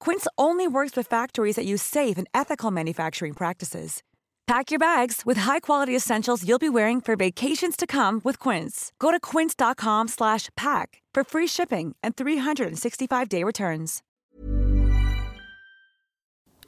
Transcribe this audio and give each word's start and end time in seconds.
Quince 0.00 0.26
only 0.36 0.66
works 0.66 0.96
with 0.96 1.06
factories 1.06 1.56
that 1.56 1.66
use 1.66 1.82
safe 1.82 2.18
and 2.18 2.26
ethical 2.34 2.70
manufacturing 2.70 3.34
practices. 3.34 4.02
Pack 4.46 4.70
your 4.70 4.78
bags 4.78 5.26
with 5.26 5.38
high-quality 5.38 5.94
essentials 5.94 6.46
you'll 6.46 6.58
be 6.58 6.70
wearing 6.70 7.02
for 7.02 7.16
vacations 7.16 7.76
to 7.76 7.86
come 7.86 8.20
with 8.24 8.38
Quince. 8.38 8.92
Go 8.98 9.10
to 9.10 9.20
quince.com/pack 9.20 11.02
for 11.14 11.24
free 11.24 11.46
shipping 11.46 11.94
and 12.02 12.16
365-day 12.16 13.44
returns. 13.44 14.02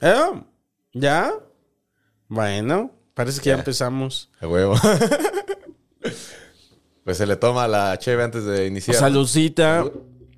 ¿Eh? 0.01 0.41
¿Ya? 0.93 1.31
Bueno, 2.27 2.91
parece 3.13 3.41
que 3.41 3.49
ya, 3.49 3.57
empezamos. 3.57 4.29
A 4.41 4.47
huevo. 4.47 4.75
pues 7.03 7.17
se 7.17 7.25
le 7.25 7.35
toma 7.35 7.67
la 7.67 7.97
cheve 7.97 8.23
antes 8.23 8.45
de 8.45 8.67
iniciar. 8.67 8.95
Saludcita. 8.95 9.85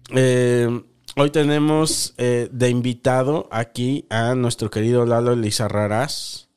Eh, 0.09 0.83
hoy 1.15 1.29
tenemos 1.29 2.13
eh, 2.17 2.49
de 2.51 2.69
invitado 2.69 3.47
aquí 3.51 4.05
a 4.09 4.35
nuestro 4.35 4.69
querido 4.69 5.05
Lalo 5.05 5.35
Lizarrarás. 5.35 6.49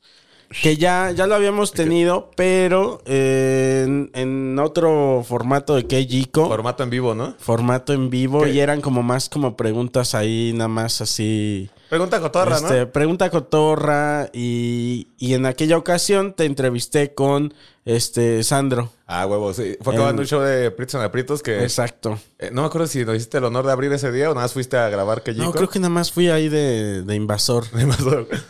Que 0.61 0.77
ya, 0.77 1.11
ya 1.11 1.27
lo 1.27 1.35
habíamos 1.35 1.73
tenido, 1.73 2.31
pero 2.37 3.01
eh, 3.05 3.83
en, 3.85 4.09
en 4.13 4.57
otro 4.59 5.25
formato 5.27 5.75
de 5.75 5.87
Keijiko. 5.87 6.47
Formato 6.47 6.83
en 6.83 6.89
vivo, 6.89 7.13
¿no? 7.13 7.35
Formato 7.37 7.91
en 7.91 8.09
vivo. 8.09 8.43
¿Qué? 8.43 8.51
Y 8.51 8.59
eran 8.59 8.79
como 8.79 9.03
más 9.03 9.27
como 9.27 9.57
preguntas 9.57 10.15
ahí, 10.15 10.53
nada 10.53 10.69
más 10.69 11.01
así. 11.01 11.69
Pregunta 11.89 12.19
cotorra, 12.19 12.57
Este, 12.57 12.79
¿no? 12.81 12.91
Pregunta 12.91 13.29
cotorra. 13.29 14.29
Y, 14.33 15.07
y 15.17 15.33
en 15.33 15.45
aquella 15.45 15.77
ocasión 15.77 16.33
te 16.33 16.45
entrevisté 16.45 17.13
con 17.13 17.53
este 17.85 18.43
Sandro. 18.43 18.91
Ah, 19.05 19.25
huevo, 19.25 19.53
sí. 19.53 19.77
Fue 19.81 19.93
En- 19.93 19.99
acabando 19.99 20.21
un 20.21 20.27
show 20.27 20.41
de 20.41 20.69
Pritos 20.71 20.95
en 20.95 21.01
Aprietos 21.01 21.41
que... 21.41 21.63
Exacto. 21.63 22.19
eh, 22.39 22.49
no 22.51 22.61
me 22.63 22.67
acuerdo 22.67 22.87
si 22.87 23.05
nos 23.05 23.15
hiciste 23.15 23.37
el 23.37 23.45
honor 23.45 23.65
de 23.65 23.71
abrir 23.71 23.93
ese 23.93 24.11
día 24.11 24.29
o 24.29 24.33
nada 24.33 24.43
más 24.45 24.53
fuiste 24.53 24.75
a 24.75 24.89
grabar 24.89 25.23
que 25.23 25.33
No, 25.33 25.53
creo 25.53 25.69
que 25.69 25.79
nada 25.79 25.89
más 25.89 26.11
fui 26.11 26.29
ahí 26.29 26.49
de, 26.49 27.01
de 27.05 27.15
invasor. 27.15 27.63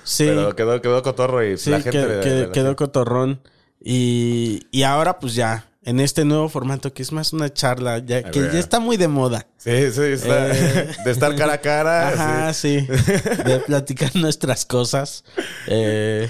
Sí. 0.03 0.25
Pero 0.25 0.55
quedó, 0.55 0.81
quedó 0.81 1.03
cotorro 1.03 1.45
y 1.45 1.57
Sí, 1.57 1.69
la 1.69 1.81
gente... 1.81 1.91
que- 1.99 2.05
de- 2.07 2.19
que- 2.21 2.29
de 2.29 2.51
quedó 2.51 2.75
cotorrón. 2.75 3.39
Y, 3.79 4.65
y 4.71 4.83
ahora, 4.83 5.19
pues 5.19 5.35
ya, 5.35 5.67
en 5.87 5.99
este 6.01 6.25
nuevo 6.25 6.49
formato, 6.49 6.93
que 6.93 7.01
es 7.01 7.11
más 7.13 7.31
una 7.33 7.51
charla, 7.51 7.99
ya, 7.99 8.21
que 8.29 8.39
ya 8.41 8.59
está 8.59 8.79
muy 8.79 8.97
de 8.97 9.07
moda. 9.07 9.47
Sí, 9.57 9.89
sí, 9.91 10.01
está- 10.01 10.49
Eh. 10.55 10.95
de 11.05 11.11
estar 11.11 11.33
cara 11.35 11.53
a 11.53 11.61
cara. 11.61 12.09
Ajá, 12.09 12.53
sí. 12.53 12.81
sí. 12.81 13.11
De 13.45 13.59
platicar 13.65 14.15
nuestras 14.15 14.65
cosas. 14.65 15.23
Eh, 15.67 16.29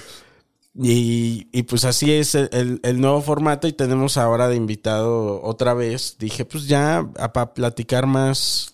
y, 0.75 1.47
y 1.51 1.63
pues 1.63 1.85
así 1.85 2.11
es 2.13 2.35
el, 2.35 2.79
el- 2.83 3.01
nuevo 3.01 3.21
formato 3.23 3.67
y 3.67 3.73
tenemos 3.73 4.17
ahora 4.17 4.47
de 4.47 4.55
invitado 4.55 5.41
otra 5.41 5.73
vez. 5.73 6.17
Dije, 6.19 6.45
pues 6.45 6.67
ya, 6.67 7.07
para 7.33 7.53
platicar 7.55 8.05
más 8.05 8.73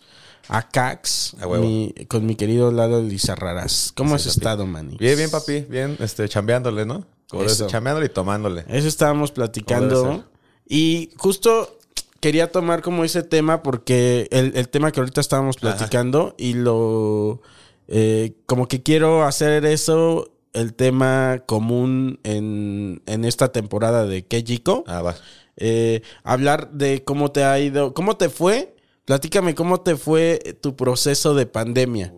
a 0.50 0.68
Cax, 0.70 1.38
A 1.42 1.48
mi- 1.48 1.94
con 2.10 2.26
mi 2.26 2.36
querido 2.36 2.72
Lalo 2.74 3.02
Lizarraras. 3.02 3.94
¿Cómo 3.96 4.16
has 4.16 4.24
papi. 4.24 4.38
estado, 4.38 4.66
Manny? 4.68 4.98
Bien, 4.98 5.16
bien, 5.16 5.32
papi. 5.32 5.62
Bien, 5.62 5.96
este, 6.02 6.28
chambeándole, 6.28 6.86
¿no? 6.86 7.06
Como 7.30 7.46
Eso. 7.46 7.68
chambeándole 7.68 8.08
y 8.08 8.10
tomándole. 8.10 8.66
Eso 8.68 8.90
estábamos 8.90 9.32
platicando. 9.32 10.26
Y 10.68 11.10
justo 11.18 11.78
quería 12.20 12.52
tomar 12.52 12.82
como 12.82 13.04
ese 13.04 13.24
tema 13.24 13.64
porque 13.64 14.28
el, 14.32 14.56
el 14.56 14.70
tema 14.70 14.92
que 14.92 15.00
ahorita 15.02 15.22
estábamos 15.22 15.58
platicando 15.58 16.36
y 16.38 16.54
lo... 16.54 17.42
eh, 17.88 18.34
como 18.46 18.68
que 18.68 18.82
quiero 18.82 19.24
hacer 19.24 19.66
eso, 19.66 20.32
el 20.54 20.74
tema 20.74 21.44
común 21.46 22.20
en, 22.24 23.02
en 23.08 23.26
esta 23.26 23.52
temporada 23.52 24.06
de 24.06 24.26
Kejiko. 24.26 24.84
Ah, 24.88 25.02
va. 25.02 25.16
Eh, 25.58 26.02
hablar 26.24 26.72
de 26.72 27.04
cómo 27.04 27.32
te 27.32 27.44
ha 27.44 27.60
ido, 27.60 27.94
cómo 27.94 28.18
te 28.18 28.30
fue. 28.30 28.76
Platícame 29.06 29.54
cómo 29.54 29.82
te 29.82 29.98
fue 29.98 30.58
tu 30.62 30.76
proceso 30.76 31.34
de 31.36 31.46
pandemia. 31.46 32.14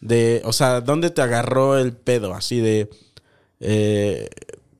De, 0.00 0.40
o 0.44 0.52
sea, 0.52 0.80
¿dónde 0.80 1.10
te 1.10 1.20
agarró 1.20 1.78
el 1.78 1.92
pedo? 1.94 2.34
Así 2.34 2.60
de, 2.60 2.88
eh, 3.60 4.28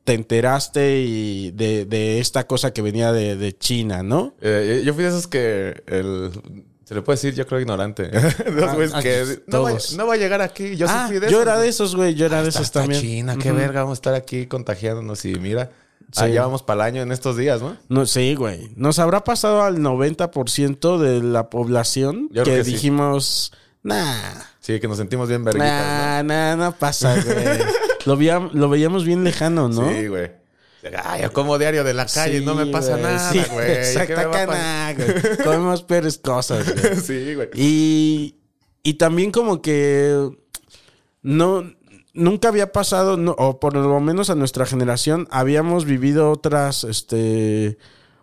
te 0.05 0.15
enteraste 0.15 1.01
y 1.01 1.51
de, 1.53 1.85
de 1.85 2.19
esta 2.19 2.47
cosa 2.47 2.73
que 2.73 2.83
venía 2.83 3.13
de, 3.13 3.37
de 3.37 3.57
China, 3.57 4.03
¿no? 4.03 4.35
Eh, 4.41 4.83
yo 4.85 4.95
fui 4.95 5.05
de 5.05 5.11
esos 5.11 5.27
que 5.27 5.83
el... 5.87 6.31
Se 6.85 6.97
le 6.97 7.03
puede 7.03 7.17
decir, 7.17 7.35
yo 7.35 7.47
creo, 7.47 7.61
ignorante. 7.61 8.11
Ah, 8.13 8.77
ah, 8.95 9.03
que 9.03 9.41
no 9.47 9.63
va, 9.63 9.73
no 9.97 10.11
a 10.11 10.17
llegar 10.17 10.43
aquí. 10.43 10.77
Yo 10.77 10.87
sí 10.87 10.95
ah, 10.95 11.07
fui 11.07 11.19
de 11.19 11.31
yo 11.31 11.39
esos, 11.39 11.43
era 11.43 11.59
de 11.59 11.69
esos, 11.69 11.97
güey. 11.97 12.15
Yo 12.15 12.27
era 12.27 12.43
de 12.43 12.49
esos 12.49 12.63
está 12.63 12.81
también. 12.81 13.01
China, 13.01 13.37
qué 13.41 13.53
verga, 13.53 13.83
vamos 13.83 13.97
a 13.97 14.01
estar 14.01 14.15
aquí 14.15 14.47
contagiándonos 14.47 15.25
y 15.25 15.37
mira. 15.37 15.71
Sí. 16.11 16.33
Ya 16.33 16.43
vamos 16.43 16.63
para 16.63 16.83
el 16.83 16.95
año 16.95 17.03
en 17.03 17.13
estos 17.13 17.37
días, 17.37 17.63
¿no? 17.63 17.79
No, 17.89 18.05
sí, 18.05 18.35
güey. 18.35 18.71
Nos 18.77 18.99
habrá 18.99 19.25
pasado 19.25 19.63
al 19.63 19.79
90% 19.79 20.99
de 20.99 21.23
la 21.23 21.49
población 21.49 22.29
Yo 22.33 22.45
que, 22.45 22.63
sí. 22.65 22.73
dijimos, 22.73 23.53
nah. 23.83 24.35
Sí, 24.61 24.79
que 24.79 24.89
nos 24.89 24.99
sentimos 24.99 25.29
bien 25.29 25.43
verguitas, 25.43 25.71
Nah, 25.71 26.23
nah, 26.23 26.57
no 26.57 26.73
pasa, 26.73 27.15
güey. 27.15 27.37
lo, 28.07 28.17
veíamos, 28.17 28.55
lo 28.55 28.69
veíamos 28.69 29.05
bien 29.05 29.25
lejano, 29.25 29.69
¿no? 29.69 29.89
Sí, 29.89 30.07
güey. 30.09 30.31
Ay, 31.05 31.23
yo 31.23 31.33
como 31.33 31.59
diario 31.59 31.85
de 31.85 31.95
la 31.95 32.07
calle, 32.07 32.41
Sí, 32.41 32.45
no 32.45 32.55
me 32.55 32.67
pasa 32.67 32.93
güey, 32.93 33.03
nada, 33.03 33.33
sí, 33.33 33.41
güey. 33.53 33.71
Exacto, 33.71 34.31
nada, 34.31 34.95
güey. 34.95 35.37
Comemos 35.45 35.83
peores 35.83 36.19
cosas, 36.19 36.67
güey. 36.75 36.97
Sí, 37.01 37.35
güey. 37.35 37.49
Y, 37.55 38.37
y 38.83 38.95
también 38.95 39.31
como 39.31 39.63
que 39.63 40.31
no, 41.23 41.65
nunca 42.15 42.49
había 42.49 42.73
pasado, 42.73 43.17
no, 43.17 43.33
o 43.39 43.61
por 43.61 43.75
lo 43.77 44.01
menos 44.01 44.29
a 44.31 44.35
nuestra 44.35 44.67
generación, 44.67 45.29
habíamos 45.31 45.85
vivido 45.85 46.31
otras, 46.31 46.83
este, 46.85 47.79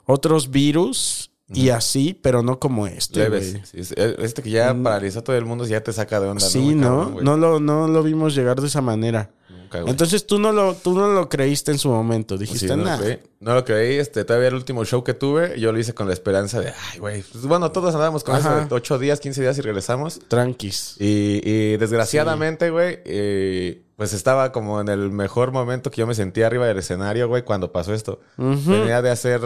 otros 0.06 0.52
virus 0.52 1.32
y 1.54 1.70
así, 1.70 2.18
pero 2.22 2.44
no 2.44 2.60
como 2.60 2.88
este, 2.88 3.20
Leves. 3.20 3.58
Sí, 3.72 3.94
este 3.98 4.42
que 4.44 4.50
ya 4.52 4.76
paralizó 4.84 5.20
a 5.20 5.24
todo 5.24 5.36
el 5.36 5.46
mundo 5.46 5.66
ya 5.66 5.82
te 5.82 5.92
saca 5.94 6.20
de 6.20 6.28
onda, 6.28 6.46
Sí, 6.46 6.76
¿no? 6.76 7.06
cabrón, 7.06 7.24
no, 7.24 7.38
lo, 7.38 7.60
no 7.60 7.88
lo 7.88 8.04
vimos 8.04 8.36
llegar 8.36 8.60
de 8.62 8.68
esa 8.68 8.82
manera. 8.82 9.32
Nunca. 9.50 9.80
Entonces 9.90 10.26
tú 10.26 10.40
no 10.40 10.52
lo, 10.52 10.74
tú 10.76 10.94
no 10.98 11.08
lo 11.10 11.30
creíste 11.30 11.72
en 11.72 11.78
su 11.78 11.90
momento. 11.90 12.36
Sí, 12.38 12.42
Dijiste, 12.46 12.68
no, 12.70 12.78
lo 12.78 12.84
nada. 12.86 13.00
creí. 13.04 13.20
no 13.40 13.54
lo 13.54 13.64
creí. 13.66 13.98
Este, 13.98 14.26
todavía 14.26 14.48
el 14.48 14.56
último 14.56 14.84
show 14.86 15.04
que 15.04 15.14
tuve, 15.14 15.60
yo 15.60 15.72
lo 15.72 15.78
hice 15.80 15.94
con 15.94 16.08
la 16.08 16.14
esperanza 16.14 16.60
de, 16.60 16.74
ay, 16.92 17.00
güey. 17.00 17.22
pues, 17.24 17.46
bueno, 17.46 17.72
todos 17.72 17.94
andábamos 17.94 18.24
con 18.24 18.36
Ajá. 18.36 18.62
eso 18.62 18.68
de 18.70 18.76
8 18.76 18.98
días, 19.00 19.20
15 19.20 19.42
días 19.42 19.58
y 19.58 19.62
regresamos. 19.62 20.20
Tranquis. 20.28 20.96
Y, 21.00 21.42
y 21.44 21.78
desgraciadamente, 21.78 22.72
güey, 22.72 23.00
eh, 23.06 23.84
pues 23.96 24.14
estaba 24.14 24.52
como 24.52 24.82
en 24.82 24.88
el 24.88 25.12
mejor 25.12 25.52
momento 25.52 25.92
que 25.92 25.98
yo 25.98 26.08
me 26.08 26.16
sentía 26.16 26.48
arriba 26.48 26.66
del 26.66 26.78
escenario, 26.80 27.28
güey, 27.28 27.44
cuando 27.44 27.72
pasó 27.72 27.94
esto. 27.94 28.20
Venía 28.38 29.02
de 29.04 29.10
hacer 29.12 29.42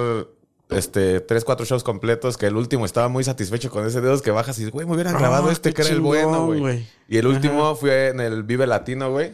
este 0.75 1.19
tres, 1.21 1.43
cuatro 1.45 1.65
shows 1.65 1.83
completos, 1.83 2.37
que 2.37 2.47
el 2.47 2.55
último 2.55 2.85
estaba 2.85 3.07
muy 3.07 3.23
satisfecho 3.23 3.69
con 3.69 3.85
ese 3.85 4.01
dedos 4.01 4.21
que 4.21 4.31
bajas 4.31 4.57
y, 4.59 4.69
güey, 4.69 4.85
me 4.85 4.93
hubieran 4.93 5.15
Ah, 5.15 5.19
grabado 5.19 5.51
este 5.51 5.73
que 5.73 5.81
era 5.81 5.91
el 5.91 6.01
bueno, 6.01 6.45
güey. 6.47 6.85
Y 7.07 7.17
el 7.17 7.27
último 7.27 7.75
fue 7.75 8.09
en 8.09 8.19
el 8.19 8.43
Vive 8.43 8.67
Latino, 8.67 9.11
güey. 9.11 9.31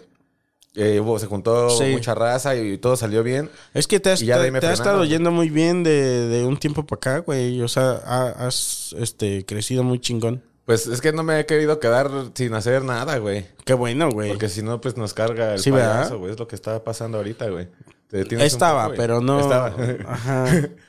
Eh, 0.75 1.00
hubo- 1.00 1.18
se 1.19 1.25
juntó 1.25 1.69
Sí. 1.72 1.86
mucha 1.86 2.14
raza 2.14 2.56
y 2.56 2.78
todo 2.78 2.96
salió 2.96 3.24
bien. 3.24 3.50
Es 3.74 3.88
que 3.88 4.00
te 4.00 4.12
has, 4.12 4.19
te- 4.19 4.25
te 4.52 4.72
estado 4.72 5.04
yendo 5.04 5.31
muy 5.31 5.50
bien 5.50 5.84
de, 5.84 6.28
de 6.28 6.46
un 6.46 6.58
tiempo 6.58 6.86
para 6.86 6.98
acá, 6.98 7.18
güey. 7.25 7.62
O 7.62 7.68
sea, 7.68 8.00
ha- 8.06 8.46
has 8.48 8.96
este, 9.00 9.46
crecido 9.46 9.84
muy 9.84 10.00
chingón. 10.00 10.44
Pues 10.66 10.86
es 10.86 11.02
que 11.02 11.12
no 11.12 11.24
me 11.24 11.40
he 11.40 11.46
querido 11.48 11.80
quedar 11.80 12.12
sin 12.36 12.54
hacer 12.54 12.84
nada, 12.84 13.18
güey. 13.18 13.48
Qué 13.66 13.74
bueno, 13.74 14.12
güey. 14.12 14.30
Porque 14.30 14.48
si 14.50 14.62
no, 14.62 14.80
pues 14.80 14.96
nos 14.96 15.16
carga 15.16 15.54
el 15.56 15.60
Sí, 15.60 15.72
payaso, 15.72 16.19
güey. 16.19 16.34
Es 16.34 16.40
lo 16.40 16.48
que 16.48 16.56
está 16.56 16.84
pasando 16.84 17.18
ahorita, 17.18 17.50
güey. 17.50 17.68
Estaba, 18.12 18.86
poco, 18.86 18.96
pero 18.98 19.22
no. 19.22 19.40
Estaba. 19.40 19.74
Ajá. 20.08 20.46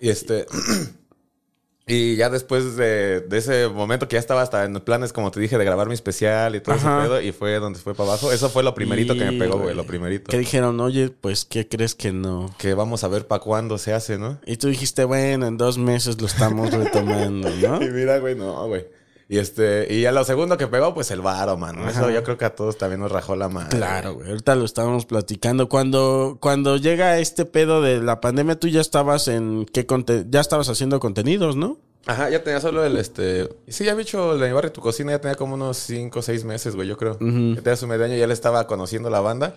y 0.00 0.08
este. 0.08 0.46
y 1.86 2.16
ya 2.16 2.30
después 2.30 2.76
de, 2.76 3.20
de 3.20 3.38
ese 3.38 3.68
momento 3.68 4.06
que 4.08 4.14
ya 4.14 4.20
estaba 4.20 4.42
hasta 4.42 4.64
en 4.64 4.74
planes, 4.80 5.12
como 5.12 5.30
te 5.30 5.40
dije, 5.40 5.58
de 5.58 5.64
grabar 5.64 5.88
mi 5.88 5.94
especial 5.94 6.54
y 6.54 6.60
todo 6.60 6.76
Ajá. 6.76 7.00
ese 7.00 7.08
pedo, 7.08 7.20
y 7.20 7.32
fue 7.32 7.58
donde 7.58 7.78
fue 7.78 7.94
para 7.94 8.10
abajo. 8.10 8.32
Eso 8.32 8.48
fue 8.48 8.62
lo 8.62 8.74
primerito 8.74 9.14
que 9.14 9.24
me 9.24 9.38
pegó, 9.38 9.58
güey. 9.58 9.74
Lo 9.74 9.84
primerito. 9.84 10.30
Que 10.30 10.38
dijeron, 10.38 10.78
oye, 10.80 11.10
pues, 11.10 11.44
¿qué 11.44 11.68
crees 11.68 11.94
que 11.94 12.12
no? 12.12 12.54
Que 12.58 12.74
vamos 12.74 13.04
a 13.04 13.08
ver 13.08 13.26
para 13.26 13.40
cuándo 13.40 13.76
se 13.78 13.92
hace, 13.92 14.18
¿no? 14.18 14.40
Y 14.46 14.56
tú 14.56 14.68
dijiste, 14.68 15.04
bueno, 15.04 15.46
en 15.46 15.56
dos 15.56 15.78
meses 15.78 16.20
lo 16.20 16.26
estamos 16.26 16.72
retomando, 16.72 17.50
¿no? 17.50 17.82
Y 17.82 17.90
mira, 17.90 18.18
güey, 18.18 18.34
no, 18.34 18.66
güey. 18.68 18.86
Y 19.32 19.38
este, 19.38 19.86
y 19.94 20.06
a 20.06 20.12
lo 20.12 20.24
segundo 20.24 20.56
que 20.58 20.66
pegó, 20.66 20.92
pues 20.92 21.12
el 21.12 21.20
varo, 21.20 21.56
mano. 21.56 21.88
Eso 21.88 22.10
yo 22.10 22.24
creo 22.24 22.36
que 22.36 22.44
a 22.46 22.54
todos 22.56 22.76
también 22.76 22.98
nos 23.00 23.12
rajó 23.12 23.36
la 23.36 23.48
madre. 23.48 23.76
Claro, 23.78 24.14
güey. 24.14 24.28
Ahorita 24.28 24.56
lo 24.56 24.64
estábamos 24.64 25.06
platicando. 25.06 25.68
Cuando, 25.68 26.38
cuando 26.40 26.76
llega 26.78 27.16
este 27.20 27.44
pedo 27.44 27.80
de 27.80 28.02
la 28.02 28.20
pandemia, 28.20 28.58
tú 28.58 28.66
ya 28.66 28.80
estabas 28.80 29.28
en 29.28 29.66
qué 29.72 29.86
conte 29.86 30.24
ya 30.28 30.40
estabas 30.40 30.68
haciendo 30.68 30.98
contenidos, 30.98 31.54
¿no? 31.54 31.78
Ajá, 32.06 32.28
ya 32.28 32.42
tenía 32.42 32.60
solo 32.60 32.84
el 32.84 32.96
este. 32.96 33.48
Sí, 33.68 33.84
ya 33.84 33.92
había 33.92 34.02
hecho 34.02 34.32
el 34.34 34.40
de 34.40 34.48
mi 34.48 34.52
barrio 34.52 34.72
tu 34.72 34.80
cocina, 34.80 35.12
ya 35.12 35.20
tenía 35.20 35.36
como 35.36 35.54
unos 35.54 35.76
5 35.76 36.18
o 36.18 36.22
6 36.22 36.44
meses, 36.44 36.74
güey, 36.74 36.88
yo 36.88 36.96
creo. 36.96 37.12
Ya 37.20 37.62
tenía 37.62 37.76
su 37.76 37.86
medio 37.86 38.06
año 38.06 38.16
ya 38.16 38.26
le 38.26 38.32
estaba 38.34 38.66
conociendo 38.66 39.10
la 39.10 39.20
banda. 39.20 39.54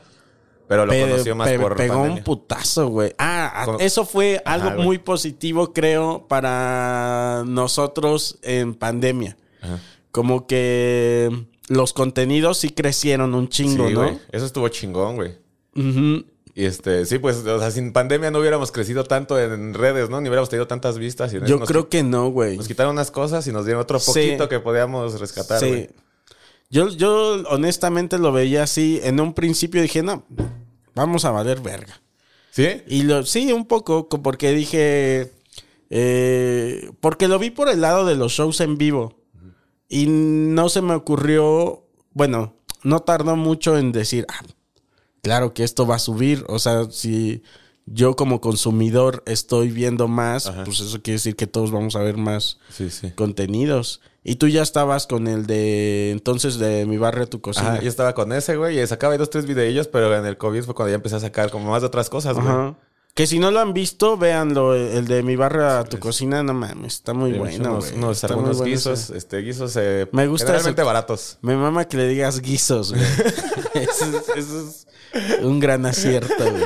Pero 0.68 0.86
lo 0.86 0.92
Pe- 0.92 1.02
conoció 1.02 1.36
más 1.36 1.50
pe- 1.50 1.60
por. 1.60 1.76
pegó 1.76 1.96
pandemia. 1.96 2.18
un 2.20 2.24
putazo, 2.24 2.88
güey. 2.90 3.16
Ah, 3.18 3.52
ah, 3.56 3.66
Con- 3.66 3.82
eso 3.82 4.06
fue 4.06 4.40
algo 4.46 4.68
Ajá, 4.68 4.78
muy 4.78 5.00
positivo, 5.00 5.74
creo, 5.74 6.26
para 6.28 7.44
nosotros 7.48 8.38
en 8.44 8.76
pandemia. 8.76 9.36
Ajá. 9.64 9.80
Como 10.12 10.46
que 10.46 11.46
los 11.70 11.94
contenidos 11.94 12.60
sí 12.60 12.70
crecieron 12.70 13.34
un 13.34 13.50
chingo, 13.50 13.88
Sí, 13.88 13.94
¿no? 13.94 14.04
güey. 14.04 14.20
Eso 14.32 14.46
estuvo 14.46 14.68
chingón, 14.70 15.16
güey. 15.16 15.38
Y 16.56 16.66
este, 16.66 17.04
sí, 17.08 17.18
pues, 17.18 17.38
o 17.38 17.60
sea, 17.60 17.72
sin 17.72 17.94
pandemia 17.94 18.30
no 18.30 18.38
hubiéramos 18.40 18.72
crecido 18.72 19.04
tanto 19.06 19.40
en 19.40 19.74
redes, 19.74 20.12
¿no? 20.12 20.22
Ni 20.22 20.30
hubiéramos 20.30 20.50
tenido 20.50 20.68
tantas 20.68 21.00
vistas. 21.00 21.34
Y 21.34 21.40
Yo 21.48 21.58
nos, 21.58 21.68
creo 21.68 21.90
que 21.90 22.04
no, 22.04 22.30
güey. 22.30 22.58
Nos 22.58 22.68
quitaron 22.68 22.92
unas 22.92 23.10
cosas 23.10 23.48
y 23.48 23.52
nos 23.52 23.66
dieron 23.66 23.82
otro 23.82 24.00
Sí. 24.00 24.12
poquito 24.12 24.48
que 24.50 24.60
podíamos 24.60 25.20
rescatar, 25.20 25.60
Sí. 25.60 25.68
güey. 25.68 25.90
Yo, 26.70 26.90
yo 26.90 27.42
honestamente 27.50 28.20
lo 28.20 28.32
veía 28.32 28.64
así. 28.64 29.00
En 29.04 29.20
un 29.20 29.34
principio 29.34 29.82
dije, 29.82 30.04
no, 30.04 30.26
vamos 30.94 31.26
a 31.26 31.32
valer 31.32 31.60
verga. 31.62 32.00
¿Sí? 32.52 32.68
Y 32.88 33.02
lo, 33.02 33.26
sí, 33.26 33.52
un 33.52 33.66
poco, 33.66 34.08
co- 34.08 34.22
porque 34.22 34.52
dije. 34.52 35.32
eh, 35.90 36.92
porque 37.00 37.28
lo 37.28 37.40
vi 37.40 37.50
por 37.50 37.68
el 37.70 37.82
lado 37.82 38.06
de 38.06 38.16
los 38.16 38.32
shows 38.34 38.60
en 38.62 38.78
vivo. 38.78 39.16
Y 39.94 40.08
no 40.08 40.70
se 40.70 40.82
me 40.82 40.94
ocurrió. 40.96 41.84
Bueno, 42.14 42.56
no 42.84 43.02
tardó 43.02 43.36
mucho 43.36 43.78
en 43.78 43.92
decir, 43.92 44.26
ah, 44.30 44.44
claro 45.22 45.54
que 45.54 45.64
esto 45.64 45.86
va 45.86 45.96
a 45.96 46.00
subir. 46.00 46.44
O 46.48 46.58
sea, 46.60 46.86
si 46.90 47.44
yo 47.86 48.16
como 48.16 48.42
consumidor 48.42 49.22
estoy 49.26 49.70
viendo 49.70 50.08
más, 50.08 50.50
pues 50.66 50.80
eso 50.80 51.02
quiere 51.02 51.18
decir 51.18 51.36
que 51.36 51.48
todos 51.48 51.72
vamos 51.72 51.96
a 51.96 52.00
ver 52.00 52.18
más 52.18 52.58
Sí, 52.70 52.90
sí. 52.90 53.12
contenidos. 53.12 54.02
Y 54.24 54.36
tú 54.36 54.48
ya 54.48 54.62
estabas 54.64 55.06
con 55.06 55.28
el 55.28 55.46
de 55.48 56.12
entonces 56.12 56.58
de 56.58 56.86
mi 56.86 56.98
barrio 56.98 57.28
tu 57.28 57.42
cocina. 57.42 57.74
Ajá, 57.74 57.82
yo 57.82 57.90
estaba 57.90 58.14
con 58.16 58.32
ese, 58.32 58.56
güey, 58.56 58.80
y 58.80 58.88
sacaba 58.88 59.18
dos, 59.18 59.30
tres 59.30 59.46
videillos, 59.46 59.88
pero 59.90 60.16
en 60.18 60.26
el 60.26 60.38
COVID 60.38 60.64
fue 60.64 60.74
cuando 60.76 60.92
ya 60.92 60.96
empecé 60.96 61.18
a 61.18 61.20
sacar 61.20 61.52
como 61.52 61.70
más 61.72 61.82
de 61.82 61.88
otras 61.88 62.10
cosas, 62.10 62.36
güey. 62.36 62.48
Ajá. 62.48 62.78
Que 63.16 63.28
si 63.28 63.38
no 63.38 63.52
lo 63.52 63.60
han 63.60 63.74
visto, 63.74 64.18
véanlo. 64.18 64.74
El 64.74 65.06
de 65.08 65.22
mi 65.22 65.36
barrio 65.36 65.68
a 65.68 65.84
tu 65.84 66.00
cocina, 66.00 66.42
no 66.42 66.54
mames, 66.56 66.96
está 66.96 67.14
muy 67.14 67.34
bueno, 67.34 67.70
unos, 67.70 67.86
güey. 67.92 67.98
unos- 68.00 68.16
Está 68.18 68.28
muy 68.30 68.36
algunos 68.38 68.58
bueno 68.58 68.72
guisos, 68.74 69.00
ese. 69.02 69.18
este, 69.18 69.38
guisos 69.42 69.76
eh, 69.80 70.08
Me 70.12 70.26
gusta 70.28 70.48
generalmente 70.48 70.82
eso. 70.82 70.86
baratos. 70.88 71.38
Me 71.42 71.56
mama 71.56 71.86
que 71.88 71.98
le 71.98 72.08
digas 72.08 72.40
guisos, 72.42 72.92
güey. 72.94 73.04
eso, 73.76 74.06
es, 74.18 74.30
eso 74.36 74.60
es 75.14 75.44
un 75.44 75.60
gran 75.60 75.86
acierto, 75.86 76.34
güey. 76.52 76.64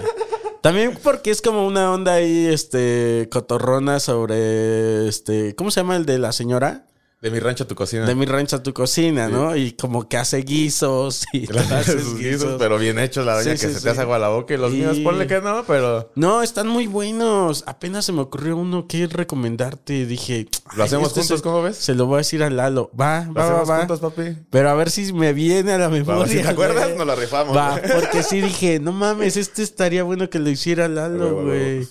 También 0.62 0.98
porque 1.04 1.32
es 1.32 1.42
como 1.42 1.68
una 1.68 1.92
onda 1.92 2.14
ahí, 2.14 2.48
este, 2.48 3.28
cotorrona 3.30 4.00
sobre, 4.00 5.08
este, 5.10 5.54
¿cómo 5.56 5.70
se 5.70 5.82
llama 5.82 5.98
el 5.98 6.06
de 6.06 6.18
la 6.18 6.32
señora? 6.32 6.88
De 7.20 7.32
mi 7.32 7.40
rancho 7.40 7.64
a 7.64 7.68
tu 7.68 7.74
cocina. 7.74 8.06
De 8.06 8.14
mi 8.14 8.28
rancho 8.28 8.58
a 8.58 8.64
tu 8.64 8.74
cocina, 8.74 9.28
¿no? 9.28 9.56
Y 9.56 9.72
como 9.72 10.08
que 10.08 10.18
hace 10.18 10.38
guisos 10.44 11.26
y 11.34 11.48
Claro, 11.48 11.76
haces 11.78 12.16
guisos. 12.16 12.58
pero 12.60 12.78
bien 12.78 13.00
hechos, 13.00 13.26
la 13.26 13.34
doña 13.34 13.58
Sí, 13.58 13.66
que 13.66 13.74
sí, 13.74 13.74
se 13.74 13.82
te 13.82 13.90
hace 13.90 14.02
agua 14.02 14.18
a 14.18 14.20
la 14.20 14.30
boca 14.30 14.54
y 14.54 14.58
los 14.58 14.72
míos, 14.72 15.00
ponle 15.04 15.26
que 15.26 15.42
no, 15.42 15.64
pero 15.66 16.12
No, 16.14 16.44
están 16.44 16.68
muy 16.68 16.86
buenos. 16.86 17.64
Apenas 17.66 18.06
se 18.06 18.12
me 18.12 18.22
ocurrió 18.22 18.56
uno 18.56 18.88
que 18.88 19.08
recomendarte. 19.08 20.06
Dije, 20.06 20.48
lo 20.76 20.84
"Ay, 20.84 20.88
hacemos 20.88 21.08
este 21.08 21.22
juntos, 21.22 21.40
se, 21.40 21.44
¿cómo 21.44 21.64
ves? 21.64 21.78
Se 21.78 21.96
lo 21.96 22.06
voy 22.06 22.16
a 22.16 22.18
decir 22.20 22.44
a 22.44 22.52
Lalo. 22.52 22.92
Va, 23.00 23.26
Lo 23.26 23.34
va, 23.34 23.42
va, 23.42 23.46
hacemos 23.62 23.70
va. 23.72 23.78
juntos, 23.80 24.00
papi. 24.00 24.38
Pero 24.52 24.70
a 24.70 24.76
ver 24.76 24.92
si 24.92 25.12
me 25.12 25.34
viene 25.34 25.72
a 25.74 25.78
la 25.80 25.88
Va, 25.88 25.94
memoria. 25.96 26.28
si 26.28 26.42
te 26.44 26.48
acuerdas, 26.48 26.90
nos 26.98 27.08
lo 27.08 27.16
rifamos. 27.16 27.58
Va, 27.58 27.82
porque 27.96 28.22
sí 28.22 28.42
dije, 28.42 28.80
no 28.80 28.92
mames, 28.92 29.38
este 29.38 29.64
estaría 29.64 30.04
bueno 30.04 30.30
que 30.30 30.38
lo 30.38 30.52
hiciera 30.52 30.88
Lalo, 30.88 31.42
güey. 31.44 31.88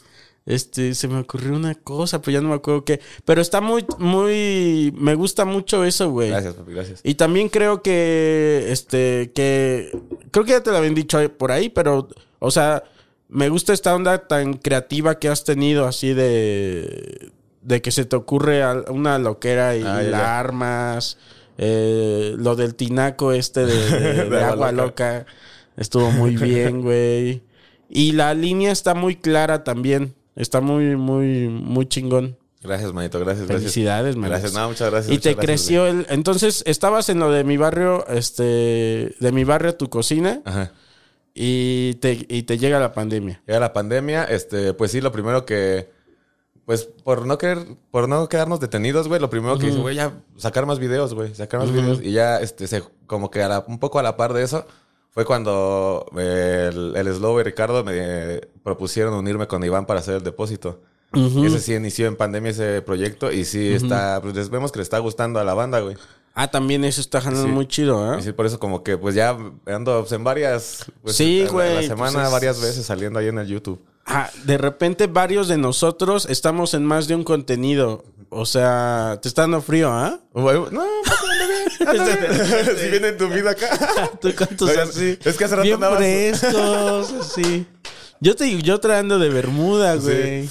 Este, 0.47 0.95
se 0.95 1.09
me 1.09 1.19
ocurrió 1.19 1.55
una 1.57 1.75
cosa, 1.75 2.23
pero 2.23 2.35
ya 2.35 2.41
no 2.41 2.49
me 2.51 2.55
acuerdo 2.55 2.85
qué. 2.85 3.01
Pero 3.25 3.43
está 3.43 3.61
muy, 3.61 3.85
muy. 3.99 4.95
Me 4.97 5.15
gusta 5.17 5.45
mucho 5.45 5.85
eso, 5.85 6.11
güey. 6.11 6.31
Gracias, 6.31 6.55
papi, 6.55 6.73
gracias. 6.73 7.01
Y 7.03 7.15
también 7.15 7.49
creo 7.49 7.83
que, 7.83 8.67
este, 8.71 9.33
que, 9.35 9.91
creo 10.31 10.45
que 10.45 10.53
ya 10.53 10.63
te 10.63 10.71
lo 10.71 10.77
habían 10.77 10.95
dicho 10.95 11.19
por 11.37 11.51
ahí, 11.51 11.69
pero, 11.69 12.09
o 12.39 12.51
sea, 12.53 12.85
me 13.29 13.49
gusta 13.49 13.73
esta 13.73 13.93
onda 13.95 14.29
tan 14.29 14.55
creativa 14.55 15.19
que 15.19 15.29
has 15.29 15.43
tenido, 15.43 15.85
así 15.85 16.15
de, 16.15 17.33
de 17.63 17.83
que 17.83 17.91
se 17.91 18.05
te 18.05 18.15
ocurre 18.15 18.63
una 18.89 19.19
loquera 19.19 19.77
y 19.77 19.83
Ah, 19.83 20.01
ya, 20.01 20.11
la 20.11 20.19
ya. 20.19 20.39
armas, 20.39 21.19
eh, 21.59 22.35
lo 22.39 22.55
del 22.55 22.77
tinaco 22.77 23.33
este 23.33 23.67
de, 23.67 23.75
de- 23.91 24.13
de 24.25 24.31
De 24.31 24.37
agua 24.45 24.69
agua 24.69 24.73
loca, 24.73 25.27
estuvo 25.77 26.13
muy 26.13 26.37
bien, 26.37 26.83
güey. 26.83 27.43
Y 27.89 28.13
la 28.13 28.33
línea 28.35 28.71
está 28.71 28.95
muy 28.95 29.17
clara 29.17 29.65
también, 29.65 30.15
está 30.37 30.61
muy, 30.61 30.95
muy, 30.97 31.49
muy 31.49 31.87
chingón. 31.87 32.37
Gracias, 32.63 32.93
manito, 32.93 33.19
gracias, 33.21 33.47
gracias. 33.47 33.63
Felicidades, 33.73 34.17
man. 34.17 34.31
Gracias, 34.31 34.53
no, 34.55 34.69
muchas 34.69 34.91
gracias. 34.91 35.15
Y 35.15 35.19
te 35.19 35.35
gracias, 35.35 35.45
creció 35.47 35.87
el. 35.87 36.07
Entonces, 36.09 36.63
estabas 36.67 37.09
en 37.09 37.19
lo 37.21 37.31
de 37.31 37.45
mi 37.45 37.57
barrio, 37.57 38.07
este. 38.09 39.15
De 39.21 39.33
mi 39.33 39.45
barrio 39.45 39.71
a 39.71 39.73
tu 39.79 39.89
cocina. 39.89 40.41
Ajá. 40.45 40.73
Y 41.35 41.95
te, 41.97 42.25
y 42.29 42.45
te 42.45 42.57
llega 42.59 42.81
la 42.81 42.93
pandemia. 42.95 43.43
Llega 43.47 43.61
la 43.61 43.73
pandemia, 43.75 44.25
este, 44.25 44.73
pues 44.73 44.91
sí, 44.91 45.03
lo 45.03 45.13
primero 45.13 45.45
que, 45.45 45.91
pues 46.65 46.85
por 47.05 47.27
no 47.27 47.37
querer, 47.37 47.59
por 47.91 48.09
no 48.09 48.27
quedarnos 48.31 48.59
detenidos, 48.59 49.07
güey, 49.07 49.21
lo 49.21 49.29
primero 49.29 49.59
que 49.59 49.67
hice, 49.69 49.79
güey, 49.79 49.97
ya 49.97 50.15
sacar 50.39 50.65
más 50.65 50.79
videos, 50.79 51.13
güey, 51.13 51.35
sacar 51.35 51.61
más 51.61 51.71
videos 51.71 52.01
y 52.03 52.13
ya, 52.13 52.41
este, 52.41 52.67
se, 52.67 52.83
como 53.07 53.31
que 53.31 53.43
a 53.43 53.49
la- 53.49 53.65
un 53.69 53.79
poco 53.79 53.99
a 53.99 54.03
la 54.03 54.17
par 54.17 54.33
de 54.33 54.45
eso, 54.45 54.67
fue 55.17 55.25
cuando 55.25 56.05
el, 56.15 56.93
el 56.95 57.15
Slow 57.15 57.41
y 57.41 57.43
Ricardo 57.43 57.83
me 57.83 58.43
propusieron 58.63 59.15
unirme 59.15 59.47
con 59.47 59.65
Iván 59.65 59.87
para 59.87 60.01
hacer 60.01 60.17
el 60.17 60.23
depósito. 60.23 60.81
Ese 61.15 61.59
sí 61.61 61.73
inició 61.73 62.07
en 62.07 62.17
pandemia 62.17 62.51
ese 62.51 62.83
proyecto 62.83 63.33
y 63.33 63.47
sí 63.47 63.73
está, 63.73 64.21
pues 64.21 64.51
vemos 64.51 64.71
que 64.73 64.79
le 64.81 64.83
está 64.83 64.99
gustando 64.99 65.41
a 65.41 65.45
la 65.45 65.55
banda, 65.55 65.81
güey. 65.81 65.97
Ah, 66.35 66.49
también 66.51 66.85
eso 66.85 67.01
está 67.01 67.23
jalando 67.23 67.47
Sí. 67.47 67.51
muy 67.51 67.67
chido, 67.67 68.15
Y 68.15 68.19
¿eh? 68.19 68.23
sí, 68.25 68.33
por 68.33 68.45
eso 68.45 68.59
como 68.59 68.83
que 68.83 68.99
pues 68.99 69.15
ya 69.15 69.35
ando 69.65 70.01
pues, 70.01 70.13
en 70.13 70.23
varias, 70.23 70.85
pues, 71.03 71.17
Sí, 71.17 71.45
la- 71.45 71.51
güey, 71.51 71.69
La 71.71 71.75
pues, 71.77 71.87
semana 71.87 72.27
es- 72.27 72.33
varias 72.33 72.61
veces 72.61 72.85
saliendo 72.85 73.19
ahí 73.19 73.29
en 73.29 73.39
el 73.39 73.47
YouTube. 73.47 73.81
Ah, 74.05 74.29
de 74.45 74.59
repente, 74.59 75.07
varios 75.07 75.49
de 75.49 75.57
nosotros 75.57 76.27
estamos 76.29 76.75
en 76.75 76.85
más 76.85 77.09
de 77.09 77.15
un 77.15 77.25
contenido. 77.25 78.05
O 78.29 78.45
sea, 78.45 79.19
te 79.23 79.29
está 79.29 79.43
dando 79.43 79.61
frío, 79.63 79.91
¿ah? 79.93 80.19
Bueno, 80.33 80.69
No, 80.71 80.85
anda 81.87 82.05
bien. 82.05 82.77
Si 82.79 82.89
viene 82.91 83.09
en 83.09 83.17
tu 83.17 83.29
vida 83.29 83.51
acá. 83.53 84.11
Tú 84.21 84.67
así. 84.81 85.19
es 85.25 85.37
que 85.37 85.45
hace 85.45 85.57
rato 85.57 85.63
Bien 85.63 85.77
andabas- 85.77 85.99
frescos, 85.99 87.13
así. 87.21 87.67
Yo 88.21 88.35
te 88.35 88.61
yo 88.63 88.81
traendo 88.81 89.19
de 89.19 89.29
Bermuda, 89.29 89.97
güey. 89.97 90.45
Y- 90.45 90.51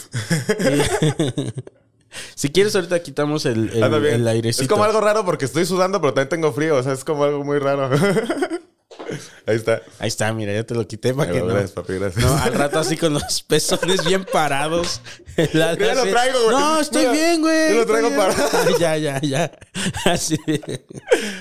si 2.35 2.49
quieres, 2.49 2.75
ahorita 2.75 3.01
quitamos 3.01 3.45
el, 3.45 3.69
el, 3.71 3.83
el 4.05 4.27
airecito. 4.27 4.63
Es 4.63 4.69
como 4.69 4.83
algo 4.83 5.01
raro 5.01 5.25
porque 5.25 5.45
estoy 5.45 5.65
sudando, 5.65 5.99
pero 5.99 6.13
también 6.13 6.29
tengo 6.29 6.53
frío. 6.53 6.77
O 6.77 6.83
sea, 6.83 6.93
es 6.93 7.03
como 7.03 7.23
algo 7.23 7.43
muy 7.43 7.59
raro. 7.59 7.89
Ahí 9.45 9.55
está. 9.57 9.81
Ahí 9.99 10.07
está, 10.07 10.33
mira, 10.33 10.51
ya 10.53 10.63
te 10.63 10.73
lo 10.73 10.87
quité 10.87 11.13
para 11.13 11.31
que 11.31 11.39
no. 11.39 11.47
Gracias, 11.47 11.71
papi, 11.71 11.93
gracias. 11.93 12.25
No, 12.25 12.35
al 12.35 12.53
rato 12.53 12.79
así 12.79 12.97
con 12.97 13.13
los 13.13 13.43
pezones 13.43 14.03
bien 14.05 14.25
parados. 14.31 15.01
La- 15.53 15.77
Ya 15.77 15.93
lo 15.95 16.03
traigo, 16.03 16.39
güey. 16.45 16.55
No, 16.57 16.79
estoy 16.79 17.01
Mira, 17.01 17.11
bien, 17.13 17.41
güey. 17.41 17.69
yo 17.71 17.75
lo 17.77 17.85
traigo 17.85 18.07
bien". 18.09 18.19
parado. 18.19 18.49
Ya, 18.79 18.97
ya, 18.97 19.19
ya. 19.21 19.51
Así. 20.05 20.37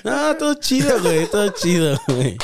No, 0.04 0.36
todo 0.36 0.54
chido, 0.54 1.00
güey. 1.00 1.26
Todo 1.26 1.48
chido, 1.50 1.98
güey. 2.08 2.36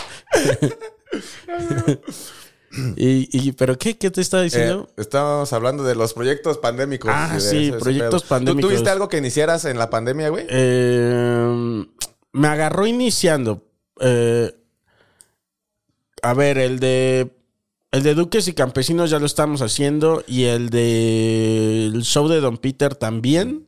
y, 2.97 3.29
y, 3.49 3.53
¿Pero 3.53 3.77
qué? 3.77 3.99
¿Qué 3.99 4.11
te 4.11 4.21
estaba 4.21 4.43
Eh, 4.43 4.45
diciendo? 4.45 4.89
estábamos 4.97 5.53
hablando 5.53 5.83
de 5.83 5.95
los 5.97 6.15
proyectos 6.15 6.59
pandémicos. 6.59 7.11
Ah, 7.13 7.39
sí, 7.41 7.73
proyectos 7.79 8.23
pandémicos. 8.25 8.63
¿Tú 8.63 8.69
tuviste 8.69 8.91
algo 8.91 9.09
que 9.09 9.19
iniciaras 9.19 9.65
en 9.65 9.77
la 9.79 9.91
pandemia, 9.91 10.29
güey? 10.29 10.47
Eh, 10.49 11.85
me 12.33 12.49
agarró 12.49 12.87
iniciando. 12.87 13.67
Eh, 14.01 14.55
a 16.23 16.35
ver, 16.35 16.59
el 16.59 16.79
de. 16.81 17.31
El 17.93 18.05
de 18.05 18.15
Duques 18.15 18.47
y 18.47 18.53
Campesinos 18.53 19.11
ya 19.11 19.19
lo 19.19 19.27
estamos 19.27 19.63
haciendo. 19.63 20.23
Y 20.27 20.45
el 20.45 20.71
de. 20.71 21.87
El 21.95 22.03
show 22.03 22.29
de 22.29 22.41
Don 22.41 22.57
Peter 22.59 22.95
también. 22.95 23.67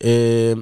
Eh, 0.00 0.56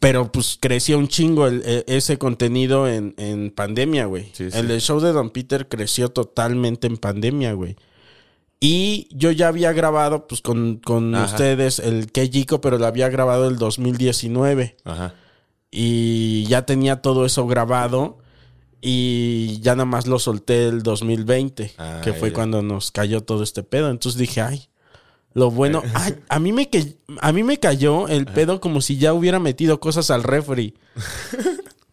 pero 0.00 0.30
pues 0.30 0.58
creció 0.60 0.96
un 0.98 1.08
chingo 1.08 1.46
el- 1.46 1.62
e- 1.64 1.84
ese 1.88 2.18
contenido 2.18 2.86
en, 2.88 3.14
en 3.16 3.50
pandemia, 3.50 4.06
güey. 4.06 4.30
Sí, 4.32 4.50
sí. 4.50 4.56
El 4.58 4.68
del 4.68 4.80
show 4.80 5.00
de 5.00 5.12
Don 5.12 5.30
Peter 5.30 5.68
creció 5.68 6.10
totalmente 6.10 6.86
en 6.86 6.98
pandemia, 6.98 7.52
güey. 7.54 7.76
Y 8.60 9.08
yo 9.10 9.30
ya 9.30 9.48
había 9.48 9.72
grabado, 9.72 10.26
pues, 10.26 10.40
con, 10.40 10.76
con 10.78 11.14
ustedes 11.14 11.78
el 11.78 12.10
Kejico, 12.12 12.60
pero 12.60 12.76
lo 12.78 12.86
había 12.86 13.08
grabado 13.08 13.48
el 13.48 13.56
2019. 13.56 14.76
Ajá. 14.84 15.14
Y 15.70 16.44
ya 16.48 16.64
tenía 16.66 17.00
todo 17.02 17.24
eso 17.26 17.46
grabado. 17.46 18.18
Y 18.80 19.60
ya 19.60 19.74
nada 19.74 19.84
más 19.86 20.06
lo 20.06 20.18
solté 20.18 20.68
el 20.68 20.82
2020, 20.82 21.72
Ah, 21.78 22.00
que 22.04 22.12
fue 22.12 22.28
ya. 22.30 22.34
cuando 22.34 22.62
nos 22.62 22.90
cayó 22.92 23.22
todo 23.22 23.42
este 23.42 23.62
pedo. 23.62 23.90
Entonces 23.90 24.18
dije, 24.18 24.40
ay, 24.40 24.68
Lo 25.34 25.50
bueno, 25.50 25.82
ay, 25.94 26.16
a 26.28 26.38
mí 26.38 26.52
me 26.52 26.68
que 26.68 26.96
a 27.20 27.32
mí 27.32 27.42
me 27.42 27.58
cayó 27.58 28.08
el 28.08 28.26
pedo 28.26 28.60
como 28.60 28.80
si 28.80 28.96
ya 28.96 29.12
hubiera 29.14 29.38
metido 29.38 29.78
cosas 29.80 30.10
al 30.10 30.22
refri. 30.22 30.74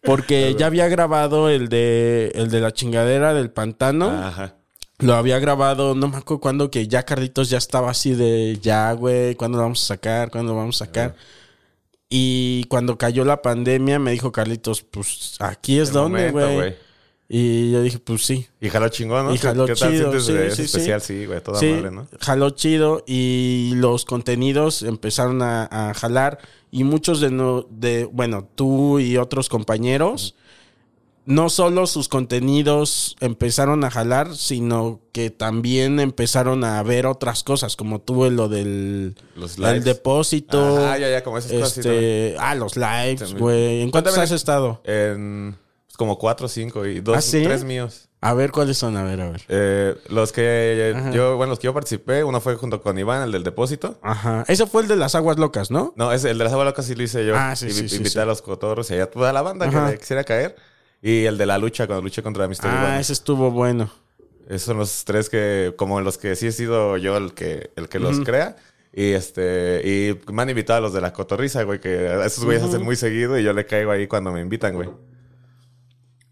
Porque 0.02 0.54
ya 0.58 0.66
había 0.66 0.88
grabado 0.88 1.48
el 1.50 1.68
de 1.68 2.32
el 2.34 2.50
de 2.50 2.60
la 2.60 2.72
chingadera 2.72 3.34
del 3.34 3.50
pantano. 3.50 4.08
Ajá. 4.10 4.54
Lo 4.98 5.14
había 5.14 5.38
grabado, 5.38 5.94
no 5.94 6.08
me 6.08 6.16
acuerdo 6.16 6.40
cuándo, 6.40 6.70
que 6.70 6.88
ya 6.88 7.02
Carlitos 7.02 7.50
ya 7.50 7.58
estaba 7.58 7.90
así 7.90 8.14
de, 8.14 8.58
ya, 8.62 8.90
güey, 8.92 9.34
¿cuándo 9.34 9.58
lo 9.58 9.64
vamos 9.64 9.82
a 9.84 9.86
sacar? 9.88 10.30
¿Cuándo 10.30 10.52
lo 10.52 10.58
vamos 10.58 10.80
a 10.80 10.86
sacar? 10.86 11.14
Y 12.08 12.64
cuando 12.64 12.98
cayó 12.98 13.24
la 13.24 13.42
pandemia, 13.42 13.98
me 13.98 14.12
dijo 14.12 14.30
Carlitos, 14.32 14.82
pues 14.82 15.36
aquí 15.40 15.78
es 15.78 15.88
El 15.88 15.94
donde, 15.94 16.30
güey. 16.30 16.76
Y 17.28 17.72
yo 17.72 17.82
dije, 17.82 17.98
pues 17.98 18.24
sí. 18.24 18.46
Y 18.60 18.68
jaló 18.68 18.88
chingón, 18.88 19.26
¿no? 19.26 19.34
Y 19.34 19.38
jaló 19.38 19.66
¿Qué, 19.66 19.74
tal 19.74 19.90
chido, 19.90 20.10
sientes 20.12 20.26
sí, 20.26 20.32
de 20.32 20.50
sí, 20.52 20.62
especial? 20.62 21.00
Sí, 21.00 21.26
güey, 21.26 21.40
toda 21.40 21.58
sí, 21.58 21.72
madre, 21.72 21.90
¿no? 21.90 22.06
jaló 22.20 22.50
chido 22.50 23.02
y 23.04 23.72
los 23.74 24.04
contenidos 24.04 24.82
empezaron 24.82 25.42
a, 25.42 25.68
a 25.70 25.94
jalar 25.94 26.38
y 26.70 26.84
muchos 26.84 27.20
de, 27.20 27.30
no, 27.30 27.66
de, 27.68 28.04
bueno, 28.04 28.48
tú 28.54 29.00
y 29.00 29.16
otros 29.16 29.48
compañeros, 29.48 30.36
no 31.26 31.50
solo 31.50 31.86
sus 31.86 32.08
contenidos 32.08 33.16
empezaron 33.20 33.84
a 33.84 33.90
jalar, 33.90 34.34
sino 34.36 35.00
que 35.12 35.30
también 35.30 36.00
empezaron 36.00 36.64
a 36.64 36.82
ver 36.82 37.06
otras 37.06 37.42
cosas, 37.42 37.76
como 37.76 38.00
tuve 38.00 38.30
lo 38.30 38.48
del 38.48 39.16
Los 39.34 39.58
el 39.58 39.84
depósito. 39.84 40.78
Ajá, 40.78 40.98
ya, 40.98 41.10
ya, 41.10 41.22
como 41.24 41.38
esas 41.38 41.52
cosas, 41.52 41.78
Este, 41.78 42.36
ah, 42.38 42.54
los 42.54 42.76
lives, 42.76 43.34
güey. 43.34 43.82
¿En 43.82 43.90
cuántos 43.90 44.16
has 44.16 44.30
estado? 44.30 44.80
En 44.84 45.56
pues, 45.86 45.96
como 45.96 46.18
cuatro 46.18 46.46
o 46.46 46.48
cinco 46.48 46.86
y 46.86 47.00
dos, 47.00 47.16
¿Ah, 47.16 47.20
sí? 47.20 47.42
tres 47.42 47.64
míos. 47.64 48.08
A 48.22 48.32
ver 48.34 48.50
cuáles 48.50 48.78
son, 48.78 48.96
a 48.96 49.04
ver, 49.04 49.20
a 49.20 49.30
ver. 49.30 49.42
Eh, 49.48 49.94
los 50.08 50.32
que 50.32 50.94
Ajá. 50.96 51.10
yo, 51.10 51.36
bueno, 51.36 51.50
los 51.50 51.58
que 51.58 51.66
yo 51.66 51.74
participé, 51.74 52.24
uno 52.24 52.40
fue 52.40 52.56
junto 52.56 52.80
con 52.80 52.98
Iván, 52.98 53.22
el 53.22 53.30
del 53.30 53.44
depósito. 53.44 53.98
Ajá. 54.02 54.44
Ese 54.48 54.66
fue 54.66 54.82
el 54.82 54.88
de 54.88 54.96
las 54.96 55.14
aguas 55.14 55.38
locas, 55.38 55.70
¿no? 55.70 55.92
No, 55.96 56.12
es 56.12 56.24
el 56.24 56.38
de 56.38 56.44
las 56.44 56.52
aguas 56.52 56.66
locas 56.66 56.86
sí 56.86 56.94
lo 56.94 57.02
hice 57.02 57.24
yo. 57.26 57.34
Ah, 57.36 57.54
sí, 57.54 57.66
Invi- 57.66 57.72
sí, 57.72 57.88
sí, 57.88 57.96
Invité 57.96 58.10
sí. 58.14 58.18
a 58.18 58.24
los 58.24 58.42
cotorros 58.42 58.90
y 58.90 58.94
a 58.94 59.10
toda 59.10 59.32
la 59.32 59.42
banda 59.42 59.66
Ajá. 59.66 59.86
que 59.86 59.92
le 59.92 59.98
quisiera 59.98 60.24
caer. 60.24 60.56
Y 61.06 61.24
el 61.24 61.38
de 61.38 61.46
la 61.46 61.56
lucha, 61.56 61.86
cuando 61.86 62.02
luché 62.02 62.20
contra 62.20 62.48
Mr. 62.48 62.56
Ah, 62.62 62.78
Iván. 62.80 63.00
ese 63.00 63.12
estuvo 63.12 63.52
bueno. 63.52 63.88
Esos 64.48 64.62
son 64.62 64.78
los 64.78 65.04
tres 65.04 65.30
que, 65.30 65.72
como 65.76 66.00
los 66.00 66.18
que 66.18 66.34
sí 66.34 66.48
he 66.48 66.52
sido 66.52 66.96
yo 66.96 67.16
el 67.16 67.32
que, 67.32 67.70
el 67.76 67.88
que 67.88 68.00
los 68.00 68.18
crea. 68.20 68.56
Y 68.92 69.12
este, 69.12 69.82
y 69.84 70.32
me 70.32 70.42
han 70.42 70.50
invitado 70.50 70.78
a 70.78 70.80
los 70.80 70.92
de 70.92 71.00
la 71.00 71.12
cotorriza, 71.12 71.62
güey, 71.62 71.80
que 71.80 72.06
esos 72.24 72.44
güeyes 72.44 72.64
hacen 72.64 72.82
muy 72.82 72.96
seguido 72.96 73.38
y 73.38 73.44
yo 73.44 73.52
le 73.52 73.66
caigo 73.66 73.92
ahí 73.92 74.08
cuando 74.08 74.32
me 74.32 74.40
invitan, 74.40 74.74
güey. 74.74 74.88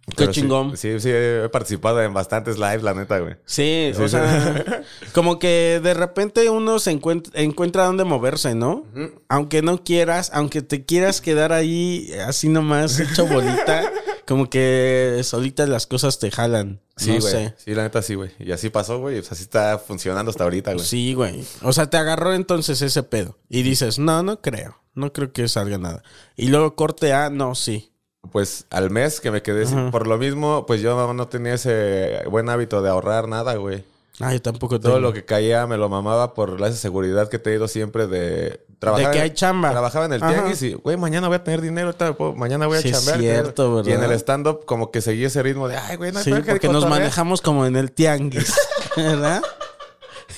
Qué 0.06 0.14
Pero 0.16 0.32
chingón. 0.32 0.76
Sí, 0.76 0.98
sí, 0.98 1.08
he 1.12 1.48
participado 1.52 2.02
en 2.02 2.12
bastantes 2.12 2.58
lives, 2.58 2.82
la 2.82 2.94
neta, 2.94 3.20
güey. 3.20 3.36
Sí, 3.44 3.92
Sí, 3.94 4.02
o 4.02 4.08
sea, 4.08 4.82
como 5.12 5.38
que 5.38 5.80
de 5.80 5.94
repente 5.94 6.50
uno 6.50 6.80
se 6.80 6.90
encuentra, 6.90 7.40
encuentra 7.40 7.84
dónde 7.84 8.02
moverse, 8.02 8.56
¿no? 8.56 8.84
Aunque 9.28 9.62
no 9.62 9.84
quieras, 9.84 10.32
aunque 10.34 10.62
te 10.62 10.84
quieras 10.84 11.20
quedar 11.20 11.52
ahí 11.52 12.10
así 12.26 12.48
nomás 12.48 12.98
hecho 12.98 13.24
bolita, 13.26 13.90
como 14.26 14.48
que 14.50 15.20
solitas 15.24 15.68
las 15.68 15.86
cosas 15.86 16.18
te 16.18 16.30
jalan. 16.30 16.80
Sí, 16.96 17.12
no 17.14 17.20
güey. 17.20 17.32
sé. 17.32 17.54
Sí, 17.58 17.74
la 17.74 17.82
neta 17.82 18.02
sí, 18.02 18.14
güey. 18.14 18.30
Y 18.38 18.52
así 18.52 18.70
pasó, 18.70 18.98
güey. 18.98 19.16
Pues 19.20 19.32
así 19.32 19.42
está 19.42 19.78
funcionando 19.78 20.30
hasta 20.30 20.44
ahorita, 20.44 20.72
güey. 20.74 20.84
Sí, 20.84 21.14
güey. 21.14 21.44
O 21.62 21.72
sea, 21.72 21.88
te 21.90 21.96
agarró 21.96 22.34
entonces 22.34 22.80
ese 22.82 23.02
pedo. 23.02 23.36
Y 23.48 23.62
dices, 23.62 23.98
no, 23.98 24.22
no 24.22 24.40
creo. 24.40 24.78
No 24.94 25.12
creo 25.12 25.32
que 25.32 25.48
salga 25.48 25.76
nada. 25.78 26.02
Y 26.36 26.48
luego 26.48 26.76
corte 26.76 27.12
A, 27.12 27.30
no, 27.30 27.54
sí. 27.54 27.90
Pues 28.30 28.66
al 28.70 28.90
mes 28.90 29.20
que 29.20 29.30
me 29.30 29.42
quedé 29.42 29.66
sin- 29.66 29.90
por 29.90 30.06
lo 30.06 30.16
mismo, 30.18 30.64
pues 30.66 30.80
yo 30.80 31.12
no 31.12 31.28
tenía 31.28 31.54
ese 31.54 32.22
buen 32.30 32.48
hábito 32.48 32.80
de 32.80 32.88
ahorrar 32.90 33.28
nada, 33.28 33.54
güey. 33.56 33.84
Ah, 34.20 34.32
yo 34.32 34.40
tampoco 34.40 34.78
Todo 34.78 35.00
lo 35.00 35.12
que 35.12 35.24
caía 35.24 35.66
me 35.66 35.76
lo 35.76 35.88
mamaba 35.88 36.34
por 36.34 36.60
la 36.60 36.70
seguridad 36.72 37.28
que 37.28 37.36
he 37.36 37.40
tenido 37.40 37.66
siempre 37.66 38.06
de 38.06 38.64
trabajar. 38.78 39.08
De 39.08 39.12
que 39.12 39.20
hay 39.20 39.30
chamba. 39.30 39.72
Trabajaba 39.72 40.04
en 40.06 40.12
el 40.12 40.22
Ajá. 40.22 40.32
tianguis 40.32 40.62
y, 40.62 40.74
güey, 40.74 40.96
mañana 40.96 41.26
voy 41.26 41.34
a 41.36 41.42
tener 41.42 41.60
dinero, 41.60 41.92
puedo- 42.16 42.32
mañana 42.34 42.66
voy 42.68 42.78
a 42.78 42.80
Sí, 42.80 42.90
es 42.90 42.98
cierto, 43.00 43.78
Y 43.84 43.90
en 43.90 43.98
¿verdad? 44.00 44.12
el 44.12 44.18
stand-up 44.20 44.64
como 44.66 44.92
que 44.92 45.00
seguí 45.00 45.24
ese 45.24 45.42
ritmo 45.42 45.66
de, 45.66 45.76
ay, 45.76 45.96
güey, 45.96 46.12
no 46.12 46.18
hay 46.18 46.24
Sí, 46.24 46.30
que 46.32 46.42
porque 46.42 46.68
nos 46.68 46.76
cotorrear". 46.84 47.00
manejamos 47.00 47.40
como 47.40 47.66
en 47.66 47.74
el 47.74 47.90
tianguis, 47.90 48.54
¿verdad? 48.96 49.42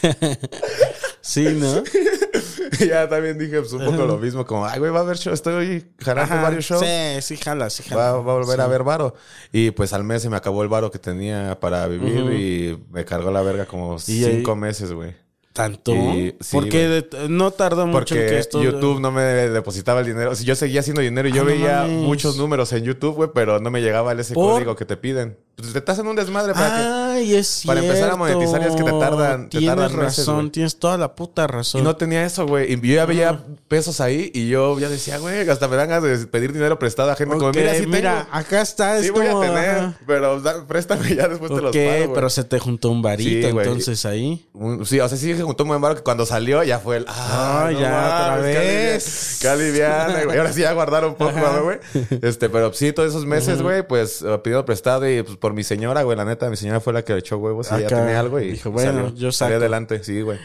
sí, 1.21 1.45
¿no? 1.45 1.83
Ya 2.87 3.09
también 3.09 3.39
dije 3.39 3.61
pues, 3.61 3.73
un 3.73 3.85
poco 3.85 4.05
lo 4.07 4.19
mismo, 4.19 4.45
como, 4.45 4.67
ay, 4.67 4.79
güey, 4.79 4.91
va 4.91 5.01
a 5.01 5.03
haber 5.03 5.17
show, 5.19 5.33
estoy 5.33 5.87
jalando 6.01 6.35
Ajá, 6.35 6.43
varios 6.43 6.65
shows. 6.65 6.85
Sí, 6.85 7.23
sí, 7.23 7.37
jala, 7.43 7.71
sí, 7.71 7.83
jala. 7.83 8.13
Va, 8.13 8.21
va 8.21 8.33
a 8.33 8.37
volver 8.37 8.61
a 8.61 8.65
haber 8.65 8.83
varo. 8.83 9.15
Y 9.53 9.71
pues 9.73 9.93
al 9.93 10.05
mes 10.05 10.23
se 10.23 10.31
me 10.31 10.37
acabó 10.37 10.63
el 10.63 10.69
varo 10.69 10.91
que 10.91 10.99
tenía 10.99 11.59
para 11.61 11.87
vivir 11.87 12.33
y 12.33 12.79
me 12.91 13.05
cargó 13.05 13.31
la 13.31 13.43
verga 13.43 13.67
como 13.67 13.95
ahí- 13.95 13.99
cinco 14.25 14.57
meses, 14.57 14.93
güey. 14.93 15.15
¿Tanto? 15.53 15.95
Y- 15.95 16.37
sí, 16.41 16.49
porque 16.55 17.09
no 17.31 17.51
tardó 17.51 17.87
mucho 17.87 18.15
en 18.15 18.21
Porque 18.21 18.27
que 18.27 18.39
esto... 18.39 18.63
YouTube 18.63 19.01
no 19.01 19.11
me 19.11 19.23
depositaba 19.23 20.01
el 20.01 20.07
dinero. 20.07 20.33
O 20.33 20.35
sea, 20.35 20.45
yo 20.45 20.55
seguía 20.55 20.81
haciendo 20.81 21.01
dinero 21.01 21.29
y 21.29 21.33
yo 21.33 21.43
Ah, 21.43 21.45
veía 21.47 21.83
muchos 21.89 22.37
números 22.37 22.73
en 22.75 22.85
YouTube, 22.85 23.15
güey, 23.15 23.31
pero 23.35 23.59
no 23.59 23.71
me 23.71 23.81
llegaba 23.81 24.13
el 24.13 24.21
ese 24.21 24.35
¿Por? 24.35 24.53
código 24.53 24.77
que 24.77 24.85
te 24.85 24.99
piden. 24.99 25.39
Pues 25.57 25.73
te 25.73 25.91
hacen 25.91 26.07
un 26.07 26.15
desmadre 26.15 26.53
para 26.53 26.69
que... 26.69 26.83
Ay, 26.83 27.35
es 27.35 27.63
para 27.65 27.81
empezar 27.81 28.11
a 28.11 28.17
cierto. 28.17 28.19
monetizar 28.19 28.63
es 28.63 28.77
que 28.77 28.83
te 28.85 28.91
tardan- 28.93 29.49
te 29.49 29.59
Tienes 29.59 29.69
tardan 29.77 29.97
meses, 30.01 30.19
razón, 30.19 30.37
güey. 30.37 30.51
tienes 30.51 30.79
toda 30.79 30.99
la 30.99 31.15
puta 31.15 31.47
razón. 31.47 31.81
Y 31.81 31.85
no 31.85 31.97
tenía 31.97 32.27
eso, 32.27 32.47
güey. 32.47 32.71
Y 32.75 32.77
yo 32.77 32.95
ya 32.97 33.07
veía 33.07 33.41
pesos 33.67 34.03
ahí 34.03 34.31
y 34.35 34.49
yo 34.49 34.79
ya 34.79 34.91
decía, 34.91 35.17
güey, 35.17 35.49
hasta 35.49 35.67
me 35.67 35.77
dan 35.77 35.89
ganas 35.89 36.03
de 36.21 36.27
pedir 36.27 36.53
dinero 36.53 36.79
prestado 36.79 37.11
a 37.11 37.17
gente. 37.17 37.37
como, 37.37 37.49
Ok, 37.49 37.57
mira, 37.57 37.75
sí 37.75 37.87
mira, 37.87 38.25
tengo. 38.25 38.37
acá 38.37 38.61
está. 38.61 39.01
Sí 39.01 39.07
es 39.07 39.13
voy 39.13 39.27
a 39.29 39.41
tener, 39.41 39.71
ajá. 39.79 39.95
pero 40.07 40.41
da- 40.43 40.67
préstame 40.67 41.15
ya 41.17 41.27
después 41.27 41.51
te 41.51 41.63
los 41.63 41.71
Ok, 41.75 41.83
pago, 41.83 41.97
güey. 42.05 42.15
pero 42.15 42.29
se 42.29 42.45
te 42.45 42.59
juntó 42.59 42.91
un 42.91 43.01
varito 43.01 43.47
Sí, 43.47 43.53
güey. 43.53 43.67
entonces 43.67 44.05
ahí. 44.05 44.47
Un- 44.53 44.85
Sí, 44.85 45.01
o 45.01 45.09
sea, 45.09 45.17
sí 45.17 45.35
se 45.35 45.43
juntó 45.43 45.63
un 45.65 45.71
buen 45.71 45.81
varo 45.81 45.95
que 45.97 46.03
cuando 46.03 46.27
salió 46.27 46.63
ya 46.65 46.81
fue 46.81 46.99
el. 46.99 47.07
Ah, 47.09 47.71
no 47.73 47.81
ya, 47.81 47.87
otra 47.89 48.37
mames, 48.37 48.57
qué 48.57 48.63
vez. 48.63 49.07
alivia- 49.07 49.41
Qué 49.41 49.49
aliviana, 49.49 50.25
güey. 50.25 50.37
Ahora 50.39 50.53
sí 50.53 50.61
ya 50.61 50.73
guardaron 50.75 51.11
un 51.13 51.17
poco, 51.17 51.33
¿no, 51.33 51.65
güey. 51.65 51.79
Este, 52.21 52.51
pero 52.51 52.75
sí, 52.75 52.93
todos 52.93 53.09
esos 53.09 53.25
meses, 53.25 53.63
güey, 53.63 53.89
pues 53.89 54.21
eh, 54.21 54.39
pidiendo 54.45 54.67
prestado 54.67 55.09
y 55.11 55.23
pues 55.23 55.39
por 55.47 55.55
mi 55.55 55.63
señora, 55.63 56.03
güey, 56.03 56.17
la 56.17 56.25
neta, 56.25 56.51
mi 56.51 56.57
señora 56.57 56.81
fue 56.81 56.93
la 56.93 57.05
que 57.05 57.13
le 57.13 57.21
echó 57.21 57.39
huevos 57.39 57.69
y 57.69 57.81
ya 57.83 57.87
tenía 57.87 58.19
algo 58.19 58.41
y 58.41 58.51
dijo, 58.51 58.73
bueno, 58.73 58.91
salió, 58.93 59.15
yo 59.15 59.31
salió 59.31 59.55
saco. 59.57 59.63
adelante, 59.63 60.03
sí, 60.03 60.21
güey. 60.23 60.39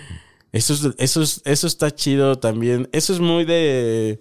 Eso 0.52 0.74
es, 0.76 0.82
eso 1.00 1.22
es, 1.24 1.42
eso 1.44 1.66
está 1.66 1.90
chido 1.90 2.38
también. 2.38 2.88
Eso 2.92 3.14
es 3.14 3.20
muy 3.20 3.44
de 3.46 4.20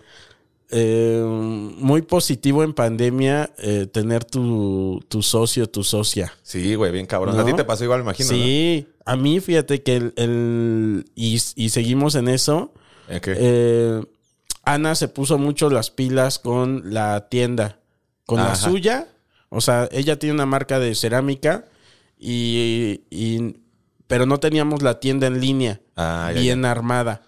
eh, 0.71 1.23
muy 1.27 2.01
positivo 2.01 2.63
en 2.65 2.73
pandemia 2.73 3.51
eh, 3.59 3.87
tener 3.93 4.25
tu, 4.25 5.05
tu 5.09 5.21
socio, 5.23 5.69
tu 5.69 5.83
socia. 5.85 6.33
Sí, 6.43 6.75
güey, 6.77 6.93
bien 6.93 7.05
cabrón. 7.07 7.37
¿No? 7.37 7.43
A 7.43 7.45
ti 7.45 7.53
te 7.53 7.65
pasó 7.65 7.85
igual, 7.85 7.99
me 8.01 8.05
imagino, 8.05 8.29
sí, 8.31 8.87
a 9.05 9.17
mí 9.17 9.41
fíjate 9.41 9.83
que 9.83 9.97
el, 9.97 10.13
el- 10.17 11.05
y, 11.15 11.35
y 11.57 11.69
seguimos 11.69 12.15
en 12.15 12.29
eso. 12.29 12.73
¿Eh, 13.09 14.01
Ana 14.65 14.95
se 14.95 15.09
puso 15.09 15.37
mucho 15.37 15.69
las 15.69 15.91
pilas 15.91 16.39
con 16.39 16.95
la 16.95 17.29
tienda, 17.29 17.81
con 18.25 18.39
la 18.39 18.55
suya. 18.55 19.09
O 19.51 19.61
sea, 19.61 19.89
ella 19.93 20.19
tiene 20.19 20.35
una 20.35 20.47
marca 20.47 20.79
de 20.79 20.95
cerámica 20.95 21.67
y, 22.19 23.03
y- 23.11 23.57
pero 24.07 24.27
no 24.27 24.39
teníamos 24.41 24.83
la 24.83 24.99
tienda 25.01 25.27
en 25.29 25.41
línea 25.41 25.81
Ah, 25.97 26.31
ya, 26.35 26.41
bien 26.41 26.65
armada. 26.65 27.23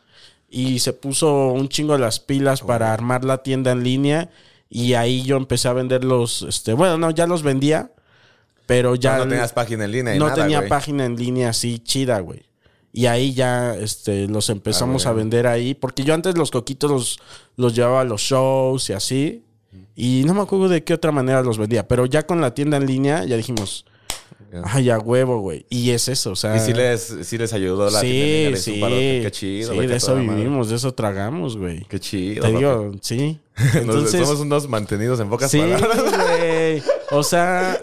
Y 0.49 0.81
se 0.81 0.93
puso 0.93 1.49
un 1.53 1.69
chingo 1.69 1.97
las 1.99 2.21
pilas 2.21 2.61
para 2.63 2.93
armar 2.93 3.25
la 3.25 3.43
tienda 3.43 3.71
en 3.73 3.83
línea 3.85 4.31
y 4.69 4.95
ahí 4.95 5.23
yo 5.23 5.37
empecé 5.37 5.69
a 5.69 5.73
vender 5.73 6.05
los, 6.05 6.43
este, 6.43 6.73
bueno, 6.75 6.99
no, 6.99 7.11
ya 7.11 7.27
los 7.27 7.43
vendía, 7.43 7.91
pero 8.67 8.95
ya 8.95 9.19
no, 9.19 9.25
no 9.25 9.31
tenías 9.31 9.53
página 9.53 9.85
en 9.85 9.93
línea 9.93 10.15
y 10.17 10.19
no 10.19 10.27
nada, 10.29 10.43
tenía 10.43 10.59
güey. 10.59 10.69
página 10.69 11.05
en 11.07 11.17
línea 11.17 11.51
así 11.51 11.79
chida, 11.79 12.21
güey. 12.21 12.43
Y 12.93 13.07
ahí 13.07 13.33
ya 13.33 13.75
este, 13.77 14.29
los 14.29 14.51
empezamos 14.51 15.07
Ah, 15.07 15.11
a 15.11 15.13
bueno. 15.13 15.25
vender 15.25 15.47
ahí. 15.47 15.75
Porque 15.75 16.05
yo 16.05 16.13
antes 16.13 16.37
los 16.37 16.51
coquitos 16.51 16.91
los, 16.91 17.19
los 17.57 17.75
llevaba 17.75 18.03
a 18.03 18.05
los 18.05 18.21
shows 18.21 18.91
y 18.91 18.93
así. 18.93 19.45
Y 20.05 20.25
no 20.27 20.35
me 20.35 20.41
acuerdo 20.41 20.69
de 20.69 20.83
qué 20.83 20.95
otra 20.95 21.13
manera 21.13 21.43
los 21.43 21.59
vendía. 21.59 21.87
Pero 21.87 22.07
ya 22.07 22.27
con 22.27 22.41
la 22.41 22.53
tienda 22.55 22.77
en 22.77 22.87
línea 22.87 23.25
ya 23.25 23.37
dijimos, 23.37 23.85
ay, 24.65 24.91
a 24.91 24.99
huevo, 24.99 25.39
güey. 25.39 25.65
Y 25.71 25.91
es 25.91 26.09
eso, 26.09 26.33
o 26.33 26.37
sea. 26.37 26.57
Y 26.57 26.61
sí 26.61 26.73
les, 26.73 27.15
sí 27.23 27.39
les 27.39 27.53
ayudó 27.53 27.89
la 27.89 28.01
sí, 28.01 28.07
tienda 28.09 28.27
en 28.27 28.43
línea, 28.43 28.57
sí. 28.57 29.21
Qué 29.23 29.31
chido, 29.31 29.73
Sí, 29.75 29.87
de 29.87 29.97
eso 29.97 30.17
madre. 30.17 30.35
vivimos, 30.37 30.69
de 30.71 30.75
eso 30.77 30.93
tragamos, 30.93 31.57
güey. 31.57 31.85
Qué 31.85 32.01
chido. 32.01 32.43
Te 32.43 32.49
papi. 32.49 32.57
digo, 32.57 32.93
sí. 33.01 33.39
Nos- 33.57 33.75
Entonces, 33.77 34.21
somos 34.27 34.41
unos 34.41 34.69
mantenidos 34.69 35.21
en 35.21 35.29
pocas 35.31 35.51
Sí, 35.51 35.59
palabras. 35.61 36.01
güey. 36.03 36.83
O 37.13 37.23
sea, 37.23 37.81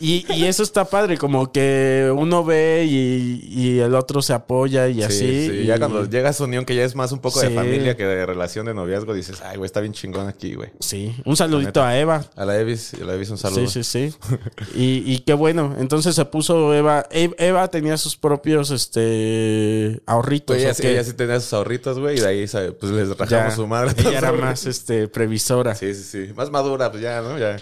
y, 0.00 0.26
y 0.32 0.44
eso 0.44 0.62
está 0.62 0.84
padre, 0.84 1.18
como 1.18 1.50
que 1.52 2.12
uno 2.16 2.44
ve 2.44 2.86
y, 2.88 3.44
y 3.50 3.78
el 3.80 3.94
otro 3.94 4.22
se 4.22 4.32
apoya 4.32 4.88
y 4.88 5.02
así. 5.02 5.18
Sí, 5.48 5.58
y- 5.62 5.66
ya 5.66 5.78
cuando 5.78 6.04
llega 6.08 6.30
esa 6.30 6.44
unión 6.44 6.64
que 6.64 6.74
ya 6.74 6.84
es 6.84 6.94
más 6.94 7.12
un 7.12 7.18
poco 7.20 7.40
de 7.40 7.50
familia 7.50 7.96
que 7.96 8.04
de 8.04 8.26
relación 8.26 8.66
de 8.66 8.74
noviazgo, 8.74 9.14
dices, 9.14 9.40
ay, 9.44 9.56
güey, 9.56 9.66
está 9.66 9.80
bien 9.80 9.92
chingón 9.92 10.28
aquí, 10.28 10.54
güey. 10.54 10.70
Sí, 10.80 11.14
un 11.24 11.36
saludito 11.36 11.82
a 11.82 11.98
Eva. 11.98 12.24
A 12.36 12.44
la 12.44 12.58
Evis, 12.58 12.94
a 12.94 13.04
la 13.04 13.14
Evis 13.14 13.30
un 13.30 13.38
saludo. 13.38 13.66
Sí, 13.66 13.82
sí, 13.82 14.10
sí. 14.10 14.16
Y, 14.74 15.02
y 15.12 15.18
qué 15.20 15.34
bueno. 15.34 15.74
Entonces 15.78 16.14
se 16.14 16.24
puso 16.24 16.74
Eva. 16.74 17.06
Eva 17.10 17.68
tenía 17.68 17.96
sus 17.96 18.16
propios 18.16 18.70
este 18.70 20.00
ahorritos. 20.06 20.54
Pues 20.56 20.62
ella, 20.62 20.72
¿o 20.72 20.74
sí- 20.74 20.86
ella 20.86 21.04
sí 21.04 21.12
tenía 21.14 21.40
sus 21.40 21.52
ahorritos, 21.52 21.98
güey, 21.98 22.16
y 22.18 22.20
de 22.20 22.26
ahí 22.28 22.46
pues 22.78 22.92
les 22.92 23.08
rajamos 23.10 23.30
Ya, 23.30 23.50
su 23.50 23.66
madre. 23.66 23.90
a 23.96 24.08
Ella 24.08 24.18
era 24.18 24.32
más 24.32 24.66
este 24.66 25.08
previsora. 25.08 25.74
Sí, 25.74 25.94
sí, 25.94 26.02
sí. 26.02 26.32
Más 26.34 26.50
madura, 26.50 26.90
pues 26.90 27.02
ya, 27.02 27.20
¿no? 27.22 27.38
Ya. 27.38 27.56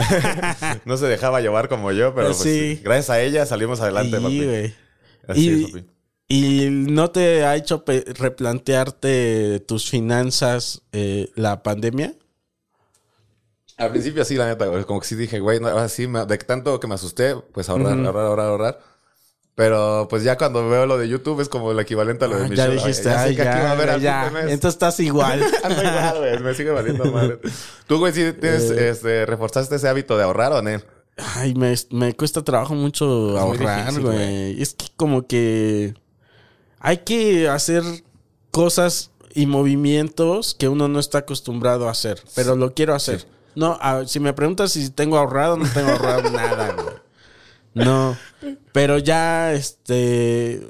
no 0.84 0.96
se 0.96 1.06
dejaba 1.06 1.40
llevar 1.40 1.68
como 1.70 1.90
yo, 1.92 2.14
pero 2.14 2.26
pues 2.26 2.38
Sí. 2.38 2.76
sí, 2.76 2.82
gracias 2.84 3.08
a 3.08 3.22
ella 3.22 3.46
salimos 3.46 3.80
adelante, 3.80 4.18
Sí, 4.18 4.22
papi. 4.22 4.44
güey. 4.44 4.74
Así 5.26 5.48
Y- 5.48 5.64
es, 5.64 5.70
papi. 5.70 5.84
¿Y 6.32 6.68
no 6.70 7.10
te 7.10 7.44
ha 7.44 7.56
hecho 7.56 7.82
replantearte 7.86 9.60
tus 9.66 9.88
finanzas 9.90 10.82
eh, 10.92 11.28
la 11.34 11.62
pandemia? 11.62 12.14
Al 13.76 13.90
principio 13.90 14.24
sí, 14.24 14.36
la 14.36 14.46
neta, 14.46 14.66
güey. 14.66 14.84
Como 14.84 15.00
que 15.00 15.06
sí 15.06 15.14
dije, 15.16 15.40
güey, 15.40 15.58
no, 15.58 15.68
ahora 15.68 15.88
sí, 15.88 16.06
me- 16.06 16.26
de 16.26 16.38
tanto 16.38 16.78
que 16.78 16.86
me 16.86 16.94
asusté, 16.94 17.34
pues 17.52 17.68
ahorrar, 17.68 17.98
ahorrar, 17.98 18.26
ahorrar, 18.26 18.46
ahorrar. 18.46 18.80
Pero 19.56 20.06
pues 20.08 20.22
ya 20.22 20.38
cuando 20.38 20.68
veo 20.68 20.86
lo 20.86 20.96
de 20.98 21.08
YouTube 21.08 21.40
es 21.40 21.48
como 21.48 21.72
el 21.72 21.80
equivalente 21.80 22.24
a 22.24 22.28
lo 22.28 22.36
de 22.38 22.44
Ah, 22.44 22.48
mi 22.48 22.56
ya 22.56 22.66
show. 22.66 22.74
dijiste, 22.74 23.04
ya 23.04 23.18
sé 23.22 23.28
ay, 23.30 23.36
que 23.36 23.42
aquí 23.42 23.60
va 23.62 23.68
a 23.68 23.72
haber 23.72 24.00
ya, 24.00 24.30
mes. 24.32 24.44
Entonces 24.44 24.74
estás 24.74 25.00
igual. 25.00 25.42
Ando 25.64 25.82
igual, 25.82 26.18
güey. 26.18 26.38
Me 26.38 26.54
sigue 26.54 26.70
valiendo 26.70 27.04
madre. 27.10 27.38
¿Tú, 27.86 27.98
güey, 27.98 28.12
sí 28.12 28.32
tienes, 28.40 28.70
Eh. 28.70 28.90
este, 28.90 29.26
reforzaste 29.26 29.74
ese 29.76 29.88
hábito 29.88 30.16
de 30.16 30.24
ahorrar 30.24 30.52
o 30.52 30.62
no? 30.62 30.80
Ay, 31.16 31.54
me, 31.54 31.74
me 31.90 32.14
cuesta 32.14 32.42
trabajo 32.42 32.74
mucho 32.74 33.38
ahorrar, 33.38 34.00
güey. 34.00 34.60
Es 34.60 34.74
que 34.74 34.86
como 34.96 35.26
que 35.26 35.94
hay 36.78 36.98
que 36.98 37.48
hacer 37.48 37.82
cosas 38.50 39.10
y 39.34 39.46
movimientos 39.46 40.54
que 40.54 40.68
uno 40.68 40.88
no 40.88 40.98
está 40.98 41.18
acostumbrado 41.18 41.88
a 41.88 41.92
hacer, 41.92 42.22
pero 42.34 42.56
lo 42.56 42.74
quiero 42.74 42.94
hacer. 42.94 43.26
No, 43.54 43.78
si 44.06 44.20
me 44.20 44.32
preguntas 44.32 44.72
si 44.72 44.90
tengo 44.90 45.18
ahorrado, 45.18 45.56
no 45.56 45.68
tengo 45.72 45.90
ahorrado 45.90 46.30
nada, 46.30 46.72
güey. 46.72 46.94
No, 47.74 48.16
pero 48.72 48.98
ya, 48.98 49.52
este, 49.52 50.68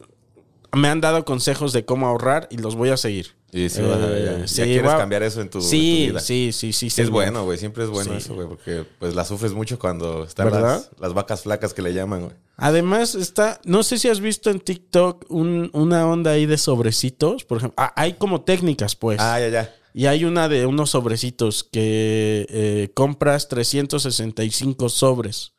me 0.73 0.89
han 0.89 1.01
dado 1.01 1.25
consejos 1.25 1.73
de 1.73 1.85
cómo 1.85 2.07
ahorrar 2.07 2.49
y 2.51 2.59
los 2.59 2.77
voy 2.77 2.91
a 2.91 2.97
seguir. 2.97 3.35
Y 3.53 3.69
ya, 3.69 3.83
Eh, 3.83 4.43
sí, 4.47 4.63
quieres 4.63 4.93
cambiar 4.93 5.23
eso 5.25 5.41
en 5.41 5.51
tu, 5.51 5.59
en 5.59 5.63
tu 5.65 5.69
Sí, 5.69 6.07
vida. 6.09 6.21
sí, 6.21 6.51
sí, 6.53 6.73
sí. 6.73 6.89
Sí, 6.91 7.03
es 7.03 7.11
bueno, 7.11 7.45
güey. 7.45 7.59
Siempre 7.59 7.85
es 7.85 7.91
bueno 7.91 8.13
Sí. 8.13 8.19
eso, 8.19 8.35
güey. 8.35 8.47
Porque 8.47 8.85
pues 8.99 9.15
la 9.15 9.25
sufres 9.25 9.53
mucho 9.53 9.79
cuando 9.79 10.25
están 10.25 10.51
las, 10.53 10.91
las 11.01 11.15
vacas 11.15 11.43
flacas 11.43 11.75
que 11.75 11.83
le 11.83 11.93
llaman, 11.93 12.21
güey. 12.23 12.33
Además 12.57 13.15
está, 13.15 13.61
no 13.65 13.83
sé 13.83 13.99
si 13.99 14.09
has 14.09 14.21
visto 14.21 14.51
en 14.51 14.61
TikTok 14.61 15.25
un- 15.31 15.71
una 15.73 16.07
onda 16.07 16.33
ahí 16.33 16.47
de 16.47 16.59
sobrecitos, 16.59 17.45
por 17.45 17.59
ejemplo. 17.59 17.75
Ah, 17.79 17.93
hay 17.97 18.13
como 18.15 18.43
técnicas, 18.43 18.95
pues. 18.97 19.19
Ah, 19.21 19.41
ya, 19.41 19.49
ya. 19.49 19.75
Y 19.93 20.07
hay 20.07 20.25
una 20.25 20.49
de 20.49 20.67
unos 20.67 20.91
sobrecitos 20.91 21.65
que 21.65 22.47
eh, 22.49 22.91
compras 22.95 23.49
365 23.49 24.89
sobres 24.89 25.55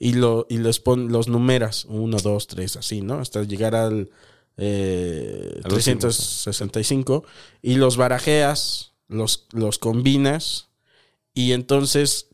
y, 0.00 0.14
lo, 0.14 0.46
y 0.48 0.58
los, 0.58 0.80
pon, 0.80 1.12
los 1.12 1.28
numeras, 1.28 1.84
1, 1.84 2.16
2, 2.18 2.46
3, 2.48 2.76
así, 2.76 3.02
¿no? 3.02 3.20
Hasta 3.20 3.42
llegar 3.44 3.74
al 3.76 4.10
eh, 4.58 5.60
Al 5.64 5.72
último. 5.72 5.98
365 6.00 7.24
y 7.62 7.76
los 7.76 7.96
barajeas, 7.96 8.92
los, 9.08 9.46
los 9.52 9.78
combinas 9.78 10.68
y 11.34 11.52
entonces 11.52 12.26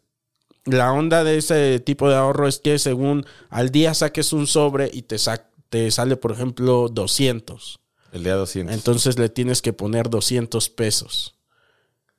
la 0.65 0.93
onda 0.93 1.25
de 1.25 1.37
ese 1.39 1.79
tipo 1.81 2.09
de 2.09 2.17
ahorro 2.17 2.49
es 2.49 2.59
que 2.59 2.79
según 2.79 3.27
al 3.51 3.71
día 3.71 3.93
saques 3.95 4.33
un 4.33 4.47
sobre 4.47 4.91
y 4.93 5.03
te, 5.03 5.19
sa- 5.19 5.51
te 5.69 5.91
sale, 5.91 6.17
por 6.17 6.33
ejemplo, 6.33 6.89
200. 6.91 7.81
El 8.13 8.25
día 8.25 8.35
200. 8.37 8.75
Entonces 8.75 9.19
le 9.19 9.29
tienes 9.29 9.61
que 9.61 9.73
poner 9.73 10.09
200 10.09 10.71
pesos. 10.71 11.34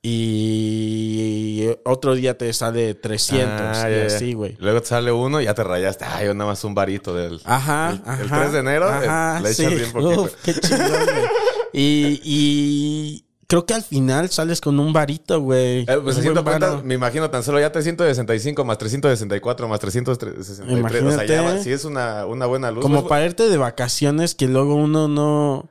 Y 0.08 1.68
otro 1.84 2.14
día 2.14 2.38
te 2.38 2.52
sale 2.52 2.94
300. 2.94 3.60
Ah, 3.60 3.90
y 3.90 3.94
ya. 3.94 4.06
así, 4.06 4.34
güey. 4.34 4.56
Luego 4.60 4.80
te 4.80 4.86
sale 4.86 5.10
uno 5.10 5.40
y 5.40 5.44
ya 5.46 5.54
te 5.54 5.64
rayaste. 5.64 6.04
Ay, 6.04 6.26
nada 6.26 6.46
más 6.46 6.62
un 6.62 6.74
varito 6.74 7.12
del. 7.12 7.40
Ajá, 7.44 7.90
el, 7.90 8.02
ajá. 8.08 8.22
el 8.22 8.28
3 8.28 8.52
de 8.52 8.58
enero 8.58 8.86
eh, 8.86 9.06
ajá, 9.08 9.40
le 9.40 9.50
echas 9.50 9.68
sí. 9.68 9.74
bien 9.74 9.92
poquito. 9.92 10.22
Uf, 10.22 10.34
qué 10.44 10.54
chingón, 10.54 10.88
güey. 10.88 11.26
Y, 11.78 12.22
y 12.24 13.24
creo 13.48 13.66
que 13.66 13.74
al 13.74 13.82
final 13.82 14.30
sales 14.30 14.60
con 14.62 14.80
un 14.80 14.94
varito, 14.94 15.40
güey. 15.40 15.82
Eh, 15.82 15.98
pues 16.02 16.22
varo. 16.42 16.82
me 16.82 16.94
imagino 16.94 17.28
tan 17.28 17.42
solo 17.42 17.60
ya 17.60 17.70
365 17.70 18.64
más 18.64 18.78
364 18.78 19.68
más 19.68 19.80
363. 19.80 20.38
O 20.38 20.54
sea, 20.54 20.66
ya 20.66 20.72
Imagínate. 20.78 21.62
sí 21.62 21.72
es 21.72 21.84
una, 21.84 22.24
una 22.24 22.46
buena 22.46 22.70
luz. 22.70 22.82
Como 22.82 23.06
para 23.06 23.26
irte 23.26 23.48
de 23.48 23.58
vacaciones 23.58 24.34
que 24.34 24.46
luego 24.46 24.76
uno 24.76 25.08
no... 25.08 25.68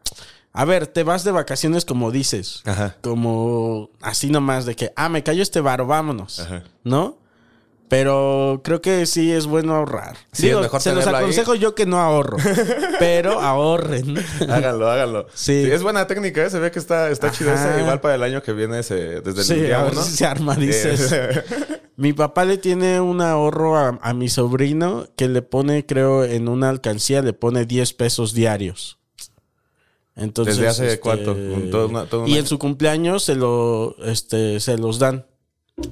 A 0.56 0.66
ver, 0.66 0.88
te 0.88 1.04
vas 1.04 1.24
de 1.24 1.32
vacaciones 1.32 1.86
como 1.86 2.12
dices. 2.12 2.62
Ajá. 2.66 2.96
Como 3.02 3.90
así 4.02 4.30
nomás 4.30 4.66
de 4.66 4.76
que, 4.76 4.92
ah, 4.96 5.10
me 5.10 5.22
cayó 5.24 5.44
este 5.44 5.60
varo, 5.62 5.86
vámonos. 5.86 6.40
Ajá. 6.40 6.64
¿No? 6.84 7.18
Pero 7.88 8.62
creo 8.64 8.82
que 8.82 9.06
sí 9.06 9.32
es 9.32 9.46
bueno 9.46 9.76
ahorrar. 9.76 10.18
Sí, 10.32 10.48
Digo, 10.48 10.60
es 10.60 10.64
mejor 10.64 10.82
se 10.82 10.96
los 10.96 11.06
ahí. 11.06 11.14
aconsejo 11.16 11.54
yo 11.54 11.76
que 11.76 11.86
no 11.86 12.00
ahorro. 12.00 12.38
pero 13.00 13.40
ahorren. 13.40 14.16
Háganlo, 14.50 14.90
háganlo. 14.90 15.28
Sí. 15.36 15.66
Sí. 15.66 15.72
Es 15.72 15.84
buena 15.84 16.08
técnica, 16.08 16.44
¿eh? 16.44 16.50
Se 16.50 16.58
ve 16.58 16.72
que 16.72 16.80
está, 16.80 17.12
está 17.12 17.32
chido. 17.32 17.52
Igual 17.80 18.02
para 18.02 18.16
el 18.16 18.24
año 18.24 18.42
que 18.42 18.54
viene, 18.54 18.82
se, 18.82 19.22
desde 19.22 19.42
el 19.42 19.44
Sí, 19.46 19.54
día 19.56 19.82
a 19.82 19.84
ver 19.84 19.92
uno. 19.94 20.02
si 20.02 20.16
se 20.18 20.26
arma, 20.26 20.56
dices. 20.56 21.12
Eh, 21.12 21.44
Mi 21.98 22.12
papá 22.12 22.44
le 22.44 22.58
tiene 22.58 23.00
un 23.02 23.22
ahorro 23.22 23.78
a, 23.78 24.00
a 24.02 24.14
mi 24.16 24.30
sobrino 24.30 25.08
que 25.16 25.28
le 25.30 25.42
pone, 25.44 25.86
creo, 25.86 26.24
en 26.26 26.50
una 26.50 26.70
alcancía, 26.70 27.22
le 27.22 27.34
pone 27.34 27.66
10 27.66 27.94
pesos 27.94 28.34
diarios. 28.34 28.98
Entonces, 30.16 30.56
¿Desde 30.58 30.70
hace 30.70 30.86
este, 30.88 31.00
cuánto? 31.00 31.34
Un- 31.34 31.70
todo 31.72 31.88
una- 31.90 32.06
todo 32.06 32.22
un 32.22 32.28
y 32.30 32.38
en 32.38 32.48
su 32.48 32.58
cumpleaños 32.58 33.24
se 33.24 33.36
lo, 33.36 33.96
este, 34.06 34.60
se 34.62 34.78
los 34.78 34.98
dan. 35.00 35.26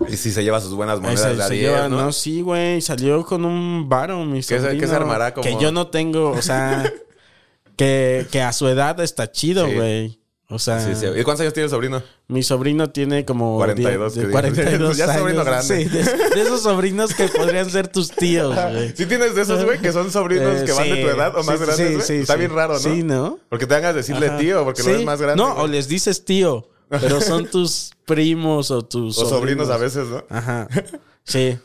y 0.09 0.15
si 0.15 0.31
se 0.31 0.43
lleva 0.45 0.61
sus 0.61 0.73
buenas 0.75 1.01
monedas 1.01 1.37
de 1.37 1.43
se 1.43 1.53
10, 1.55 1.71
lleva- 1.73 1.89
¿no? 1.89 1.97
no, 2.05 2.11
sí, 2.13 2.39
güey, 2.41 2.79
salió 2.81 3.25
con 3.25 3.43
un 3.43 3.89
varo, 3.89 4.23
mi 4.23 4.41
se- 4.41 4.59
sobrino. 4.59 4.79
qué 4.79 4.87
se 4.87 4.95
armará 4.95 5.33
como- 5.33 5.43
Que 5.43 5.61
yo 5.61 5.73
no 5.73 5.87
tengo, 5.87 6.29
o 6.31 6.41
sea, 6.41 6.83
que, 7.75 8.25
que 8.31 8.41
a 8.41 8.53
su 8.53 8.67
edad 8.69 8.99
está 9.01 9.29
chido, 9.31 9.65
Sí. 9.67 10.19
O 10.53 10.59
sea, 10.59 10.79
Sí, 10.79 10.93
sí. 10.95 11.05
¿Y 11.07 11.23
cuántos 11.23 11.41
años 11.41 11.53
tiene 11.53 11.65
el 11.65 11.69
sobrino? 11.71 12.03
mi 12.27 12.43
sobrino 12.43 12.89
tiene 12.91 13.25
como 13.25 13.55
42 13.57 14.13
die- 14.13 14.21
que 14.21 14.27
de 14.27 14.27
dices. 14.27 14.31
42 14.31 14.97
Ya 14.97 15.05
es 15.05 15.19
sobrino 15.19 15.43
grande. 15.43 15.83
Sí, 15.83 15.89
de, 15.89 16.03
de 16.03 16.41
esos 16.41 16.61
sobrinos 16.61 17.13
que 17.13 17.27
podrían 17.27 17.69
ser 17.69 17.87
tus 17.87 18.11
tíos, 18.11 18.55
güey. 18.55 18.93
¿Sí 18.95 19.05
tienes 19.05 19.35
de 19.35 19.41
esos, 19.41 19.63
güey, 19.65 19.79
que 19.79 19.91
son 19.91 20.11
sobrinos 20.11 20.61
Eh, 20.61 20.65
que 20.65 20.71
van 20.71 20.89
de 20.89 21.01
tu 21.03 21.07
edad 21.09 21.35
o 21.35 21.43
más 21.43 21.59
grandes, 21.59 22.07
güey? 22.07 22.19
Está 22.21 22.35
bien 22.35 22.51
raro, 22.51 22.73
¿no? 22.73 22.79
Sí, 22.79 23.03
¿no? 23.03 23.39
Porque 23.49 23.65
te 23.67 23.75
hagas 23.75 23.95
decirle 23.95 24.27
Ajá. 24.27 24.37
tío, 24.37 24.63
porque 24.63 24.83
lo 24.83 24.89
ves 24.89 25.05
más 25.05 25.19
grande. 25.21 25.41
No, 25.43 25.53
güey. 25.55 25.65
o 25.65 25.67
les 25.67 25.87
dices 25.87 26.23
tío, 26.25 26.67
pero 26.89 27.19
son 27.21 27.45
tus 27.51 27.91
primos 28.05 28.69
o 28.71 28.83
tus 28.83 29.17
O 29.17 29.25
sobrinos 29.27 29.69
a 29.69 29.77
veces, 29.77 30.07
¿no? 30.07 30.23
Ajá. 30.29 30.67
Sí. 31.23 31.57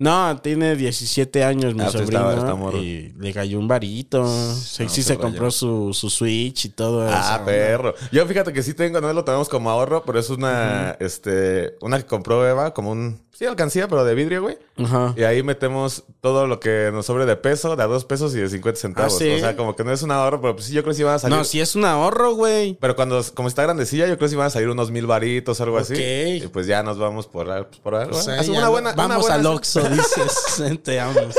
No, 0.00 0.34
tiene 0.40 0.76
17 0.76 1.44
años 1.44 1.74
mi 1.74 1.82
Ah, 1.82 1.88
pues 1.92 2.04
sobrino. 2.04 2.30
está- 2.32 2.78
y 2.78 3.12
le 3.18 3.32
cayó 3.34 3.58
un 3.58 3.68
varito. 3.68 4.26
Sí, 4.26 4.84
No, 4.84 4.88
sí 4.88 5.02
se 5.02 5.18
compró 5.18 5.50
su, 5.50 5.92
su 5.92 6.08
Switch 6.08 6.64
y 6.64 6.68
todo 6.70 7.06
Ah, 7.06 7.34
eso. 7.36 7.44
perro. 7.44 7.94
Yo 8.10 8.26
fíjate 8.26 8.52
que 8.54 8.62
sí 8.62 8.72
tengo, 8.72 8.98
no 9.02 9.12
lo 9.12 9.24
tenemos 9.24 9.50
como 9.50 9.68
ahorro, 9.70 10.02
pero 10.06 10.18
es 10.18 10.30
una, 10.30 10.96
este, 11.00 11.74
una 11.82 11.98
que 11.98 12.06
compró 12.06 12.48
Eva, 12.48 12.72
como 12.72 12.92
un, 12.92 13.20
sí, 13.40 13.46
alcancía, 13.46 13.88
pero 13.88 14.04
de 14.04 14.14
vidrio, 14.14 14.42
güey. 14.42 14.58
Ajá. 14.76 15.14
Y 15.16 15.22
ahí 15.22 15.42
metemos 15.42 16.04
todo 16.20 16.46
lo 16.46 16.60
que 16.60 16.90
nos 16.92 17.06
sobre 17.06 17.24
de 17.24 17.36
peso, 17.36 17.74
de 17.74 17.82
a 17.82 17.86
dos 17.86 18.04
pesos 18.04 18.34
y 18.34 18.38
de 18.38 18.50
50 18.50 18.78
centavos. 18.78 19.14
Ah, 19.14 19.18
¿sí? 19.18 19.30
O 19.30 19.38
sea, 19.38 19.56
como 19.56 19.74
que 19.74 19.82
no 19.82 19.92
es 19.92 20.02
un 20.02 20.10
ahorro, 20.10 20.42
pero 20.42 20.54
pues 20.56 20.66
sí, 20.66 20.74
yo 20.74 20.82
creo 20.82 20.92
que 20.92 20.98
sí 20.98 21.02
van 21.04 21.14
a 21.14 21.18
salir. 21.18 21.38
No, 21.38 21.44
si 21.44 21.58
es 21.58 21.74
un 21.74 21.86
ahorro, 21.86 22.34
güey. 22.34 22.76
Pero 22.78 22.94
cuando, 22.96 23.24
como 23.34 23.48
está 23.48 23.62
grandecilla, 23.62 24.06
yo 24.06 24.16
creo 24.18 24.26
que 24.26 24.28
sí 24.28 24.36
van 24.36 24.48
a 24.48 24.50
salir 24.50 24.68
unos 24.68 24.90
mil 24.90 25.06
varitos 25.06 25.58
o 25.58 25.62
algo 25.62 25.78
así. 25.78 25.94
Ok. 25.94 26.44
Y 26.44 26.48
pues 26.48 26.66
ya 26.66 26.82
nos 26.82 26.98
vamos 26.98 27.26
por, 27.26 27.46
pues, 27.46 27.80
por 27.80 27.94
algo. 27.94 28.18
O 28.18 28.20
sea, 28.20 28.40
Haz 28.40 28.46
ya 28.46 28.52
una 28.58 28.68
buena, 28.68 28.92
una 28.92 29.06
vamos 29.08 29.22
buena- 29.22 29.34
al 29.36 29.46
Oxxo, 29.46 29.80
dices. 29.88 30.56
Vente, 30.58 30.98
vamos. 30.98 31.34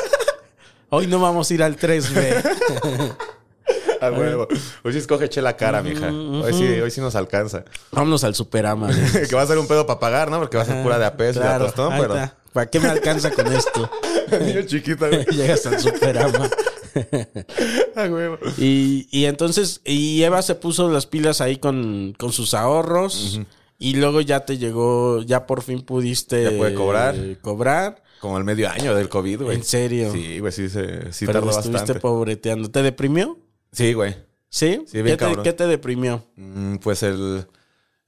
Hoy 0.89 1.05
no 1.05 1.19
vamos 1.21 1.51
a 1.51 1.53
ir 1.53 1.61
al 1.61 1.77
3B. 1.77 3.15
A 4.01 4.11
huevo. 4.11 4.47
Hoy 4.83 4.91
sí 4.93 4.97
escoge 4.99 5.29
chela 5.29 5.55
cara, 5.55 5.81
mija. 5.83 6.07
Hoy 6.11 6.53
sí, 6.53 6.63
hoy 6.65 6.89
sí 6.91 6.99
nos 7.01 7.15
alcanza. 7.15 7.63
Vámonos 7.91 8.23
al 8.23 8.35
Superama. 8.35 8.89
que 9.29 9.35
va 9.35 9.43
a 9.43 9.47
ser 9.47 9.57
un 9.57 9.67
pedo 9.67 9.85
para 9.85 9.99
pagar, 9.99 10.31
¿no? 10.31 10.39
Porque 10.39 10.57
va 10.57 10.63
a 10.63 10.65
ser 10.65 10.81
pura 10.83 10.97
de 10.99 11.05
a 11.05 11.15
peso 11.15 11.39
y 11.39 11.43
a 11.47 11.57
tostón, 11.59 11.93
pero... 11.99 12.15
¿Para 12.51 12.69
qué 12.69 12.81
me 12.81 12.89
alcanza 12.89 13.31
con 13.31 13.47
esto? 13.47 13.89
Niño 14.41 14.63
chiquito, 14.63 15.07
güey. 15.07 15.23
Llegas 15.31 15.65
al 15.67 15.79
Superama. 15.79 16.49
A 17.95 18.03
huevo. 18.07 18.37
Y, 18.57 19.07
y 19.09 19.25
entonces, 19.25 19.79
y 19.85 20.21
Eva 20.23 20.41
se 20.41 20.55
puso 20.55 20.89
las 20.89 21.05
pilas 21.05 21.39
ahí 21.39 21.57
con, 21.57 22.13
con 22.17 22.33
sus 22.33 22.53
ahorros. 22.53 23.39
Y 23.79 23.95
luego 23.95 24.19
ya 24.21 24.41
te 24.45 24.57
llegó, 24.57 25.21
ya 25.21 25.47
por 25.47 25.61
fin 25.63 25.81
pudiste 25.81 26.43
Ya 26.51 26.57
puede 26.57 26.73
cobrar. 26.73 27.15
eh, 27.15 27.37
cobrar. 27.41 28.03
Como 28.19 28.37
el 28.37 28.43
medio 28.43 28.69
año 28.69 28.93
del 28.95 29.09
COVID, 29.09 29.41
güey. 29.43 29.57
En 29.57 29.63
serio. 29.63 30.11
Sí, 30.11 30.39
güey, 30.39 30.51
sí, 30.51 30.69
se, 30.69 31.11
sí 31.13 31.25
pero 31.25 31.39
tardó 31.39 31.49
estuviste 31.51 31.71
bastante. 31.71 31.99
pobreteando. 32.01 32.69
¿Te 32.69 32.83
deprimió? 32.83 33.39
Sí, 33.71 33.93
güey. 33.93 34.15
¿Sí? 34.49 34.83
Sí, 34.87 35.01
bien 35.01 35.17
¿Qué, 35.17 35.25
te, 35.25 35.41
qué 35.43 35.53
te 35.53 35.67
deprimió? 35.67 36.25
Mm, 36.35 36.75
Pues 36.77 37.03
el... 37.03 37.47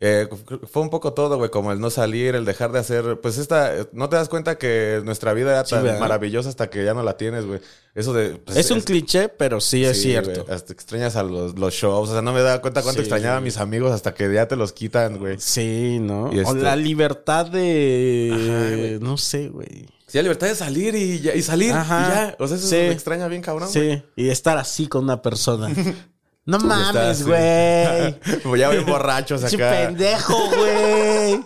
eh, 0.01 0.27
fue 0.69 0.81
un 0.81 0.89
poco 0.89 1.13
todo, 1.13 1.37
güey, 1.37 1.49
como 1.49 1.71
el 1.71 1.79
no 1.79 1.89
salir, 1.89 2.35
el 2.35 2.43
dejar 2.43 2.73
de 2.73 2.79
hacer... 2.79 3.21
Pues 3.21 3.37
esta... 3.37 3.71
No 3.93 4.09
te 4.09 4.17
das 4.17 4.27
cuenta 4.27 4.57
que 4.57 5.01
nuestra 5.05 5.33
vida 5.33 5.51
era 5.51 5.63
tan 5.63 5.99
maravillosa 6.01 6.49
hasta 6.49 6.69
que 6.69 6.83
ya 6.83 6.93
no 6.93 7.01
la 7.03 7.15
tienes, 7.15 7.45
güey. 7.45 7.61
Eso 7.95 8.11
de... 8.13 8.31
pues, 8.35 8.57
es 8.57 8.71
un 8.71 8.81
cliché, 8.81 9.29
pero 9.29 9.61
sí, 9.61 9.85
es 9.85 9.95
sí, 10.01 10.09
cierto. 10.09 10.45
hasta 10.49 10.73
extrañas 10.73 11.15
a 11.15 11.23
los, 11.23 11.57
los 11.57 11.73
shows. 11.73 12.09
O 12.09 12.11
sea, 12.11 12.21
no 12.21 12.33
me 12.33 12.41
daba 12.41 12.59
cuenta 12.59 12.81
cuánto 12.81 13.01
Sí. 13.01 13.05
extrañaba 13.07 13.37
a 13.37 13.41
mis 13.41 13.55
amigos 13.57 13.93
hasta 13.93 14.13
que 14.13 14.33
ya 14.33 14.45
te 14.49 14.57
los 14.57 14.73
quitan, 14.73 15.19
güey. 15.19 15.37
Sí, 15.39 15.99
¿no? 16.01 16.25
O 16.25 16.31
este- 16.33 16.55
la 16.55 16.75
libertad 16.75 17.45
de... 17.45 18.31
Ajá, 18.33 19.05
no 19.05 19.15
sé, 19.17 19.47
güey. 19.47 19.85
Sí, 20.13 20.17
la 20.19 20.21
libertad 20.21 20.45
de 20.45 20.53
salir 20.55 20.93
y, 20.93 21.21
ya- 21.21 21.33
y 21.33 21.41
salir 21.41 21.73
Ajá. 21.73 22.05
y 22.05 22.13
ya. 22.13 22.35
O 22.37 22.47
sea, 22.47 22.57
eso 22.57 22.67
Sí. 22.67 22.75
me 22.75 22.91
extraña 22.91 23.27
bien 23.27 23.41
cabrón, 23.41 23.67
güey. 23.73 23.95
Sí, 23.97 24.03
y 24.15 24.29
estar 24.29 24.59
así 24.59 24.85
con 24.87 25.05
una 25.05 25.21
persona. 25.23 25.69
No 26.45 26.59
mames, 26.59 27.25
güey. 27.25 28.19
Como 28.43 28.55
ya 28.57 28.67
ven 28.69 28.85
borrachos 28.85 29.43
acá. 29.45 29.71
pendejo, 29.87 30.35
güey. 30.55 31.41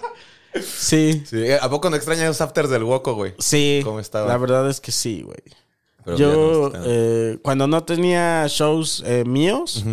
Sí, 0.61 1.23
Sí, 1.25 1.51
¿a 1.51 1.69
poco 1.69 1.89
no 1.89 1.95
extrañas 1.95 2.27
los 2.27 2.41
afters 2.41 2.69
del 2.69 2.83
Woco, 2.83 3.13
güey? 3.15 3.35
sí. 3.39 3.81
¿Cómo 3.85 3.99
estaba? 3.99 4.27
La 4.27 4.37
verdad 4.37 4.67
es 4.69 4.81
que 4.81 4.91
sí, 4.91 5.21
güey. 5.21 5.37
Pero 6.03 6.17
ya 6.17 6.25
no 6.25 6.33
Yo, 6.33 6.71
eh, 6.85 7.37
cuando 7.43 7.67
no 7.67 7.83
tenía 7.83 8.47
shows 8.47 9.03
eh, 9.05 9.23
míos, 9.25 9.85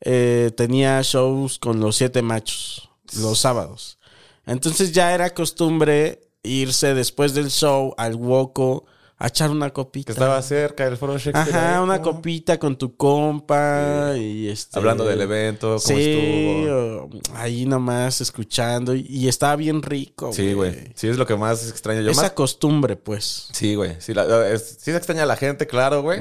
eh, 0.00 0.50
tenía 0.56 1.00
shows 1.02 1.58
con 1.58 1.78
los 1.80 1.96
siete 1.96 2.20
machos 2.22 2.90
los 3.20 3.38
sábados. 3.38 3.98
Entonces 4.44 4.92
ya 4.92 5.14
era 5.14 5.30
costumbre 5.34 6.27
irse 6.42 6.94
después 6.94 7.34
del 7.34 7.50
show 7.50 7.94
al 7.98 8.14
Woco 8.14 8.84
a 9.20 9.26
echar 9.26 9.50
una 9.50 9.70
copita. 9.70 10.06
Que 10.06 10.12
estaba 10.12 10.40
cerca 10.42 10.84
del 10.84 10.96
foro 10.96 11.18
Shakespeare. 11.18 11.52
Ajá, 11.56 11.82
una 11.82 12.00
copita 12.00 12.56
con 12.56 12.78
tu 12.78 12.96
compa 12.96 14.14
y 14.16 14.46
este... 14.46 14.78
Hablando 14.78 15.04
del 15.04 15.20
evento, 15.20 15.70
cómo 15.70 15.78
sí, 15.80 15.94
estuvo. 15.96 17.10
ahí 17.34 17.66
nomás 17.66 18.20
escuchando 18.20 18.94
y, 18.94 19.04
y 19.08 19.26
estaba 19.26 19.56
bien 19.56 19.82
rico. 19.82 20.32
Sí, 20.32 20.52
güey. 20.52 20.92
Sí, 20.94 21.08
es 21.08 21.16
lo 21.18 21.26
que 21.26 21.34
más 21.34 21.68
extraño 21.68 22.00
yo. 22.02 22.12
Esa 22.12 22.22
Más... 22.22 22.30
costumbre, 22.30 22.94
pues. 22.94 23.48
Sí, 23.52 23.74
güey. 23.74 23.96
Sí, 23.98 24.14
la- 24.14 24.48
es- 24.50 24.76
sí 24.78 24.92
se 24.92 24.96
extraña 24.96 25.24
a 25.24 25.26
la 25.26 25.34
gente, 25.36 25.66
claro, 25.66 26.00
güey. 26.02 26.20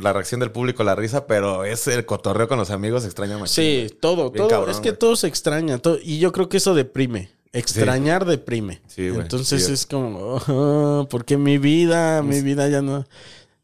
La 0.00 0.14
reacción 0.14 0.40
del 0.40 0.50
público, 0.50 0.82
la 0.82 0.94
risa, 0.94 1.26
pero 1.26 1.64
es 1.66 1.86
el 1.88 2.06
cotorreo 2.06 2.48
con 2.48 2.58
los 2.58 2.70
amigos 2.70 3.04
extraña 3.04 3.36
más. 3.36 3.50
Sí, 3.50 3.88
todo, 4.00 4.30
Bien 4.30 4.44
todo. 4.44 4.48
cabrón, 4.48 4.70
es 4.70 4.80
que 4.80 4.94
todo 4.94 5.14
se 5.16 5.26
extraña. 5.26 5.76
todo- 5.76 5.98
y 6.02 6.18
yo 6.20 6.32
creo 6.32 6.48
que 6.48 6.56
eso 6.56 6.72
deprime. 6.74 7.33
Extrañar 7.58 8.24
deprime. 8.24 8.80
Sí, 8.86 9.08
güey. 9.08 9.22
Entonces 9.22 9.64
Sí. 9.66 9.72
es 9.72 9.86
como, 9.86 10.40
"Ah, 10.48 11.06
porque 11.08 11.36
mi 11.36 11.58
vida, 11.58 12.22
mi 12.22 12.40
vida 12.42 12.68
ya 12.68 12.82
no. 12.82 13.06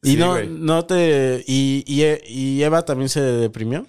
Y 0.03 0.17
no, 0.17 0.31
güey. 0.33 0.49
no 0.49 0.87
te. 0.87 1.45
Y, 1.47 1.85
y, 1.87 2.05
y 2.27 2.63
Eva 2.63 2.83
también 2.85 3.09
se 3.09 3.21
deprimió. 3.21 3.87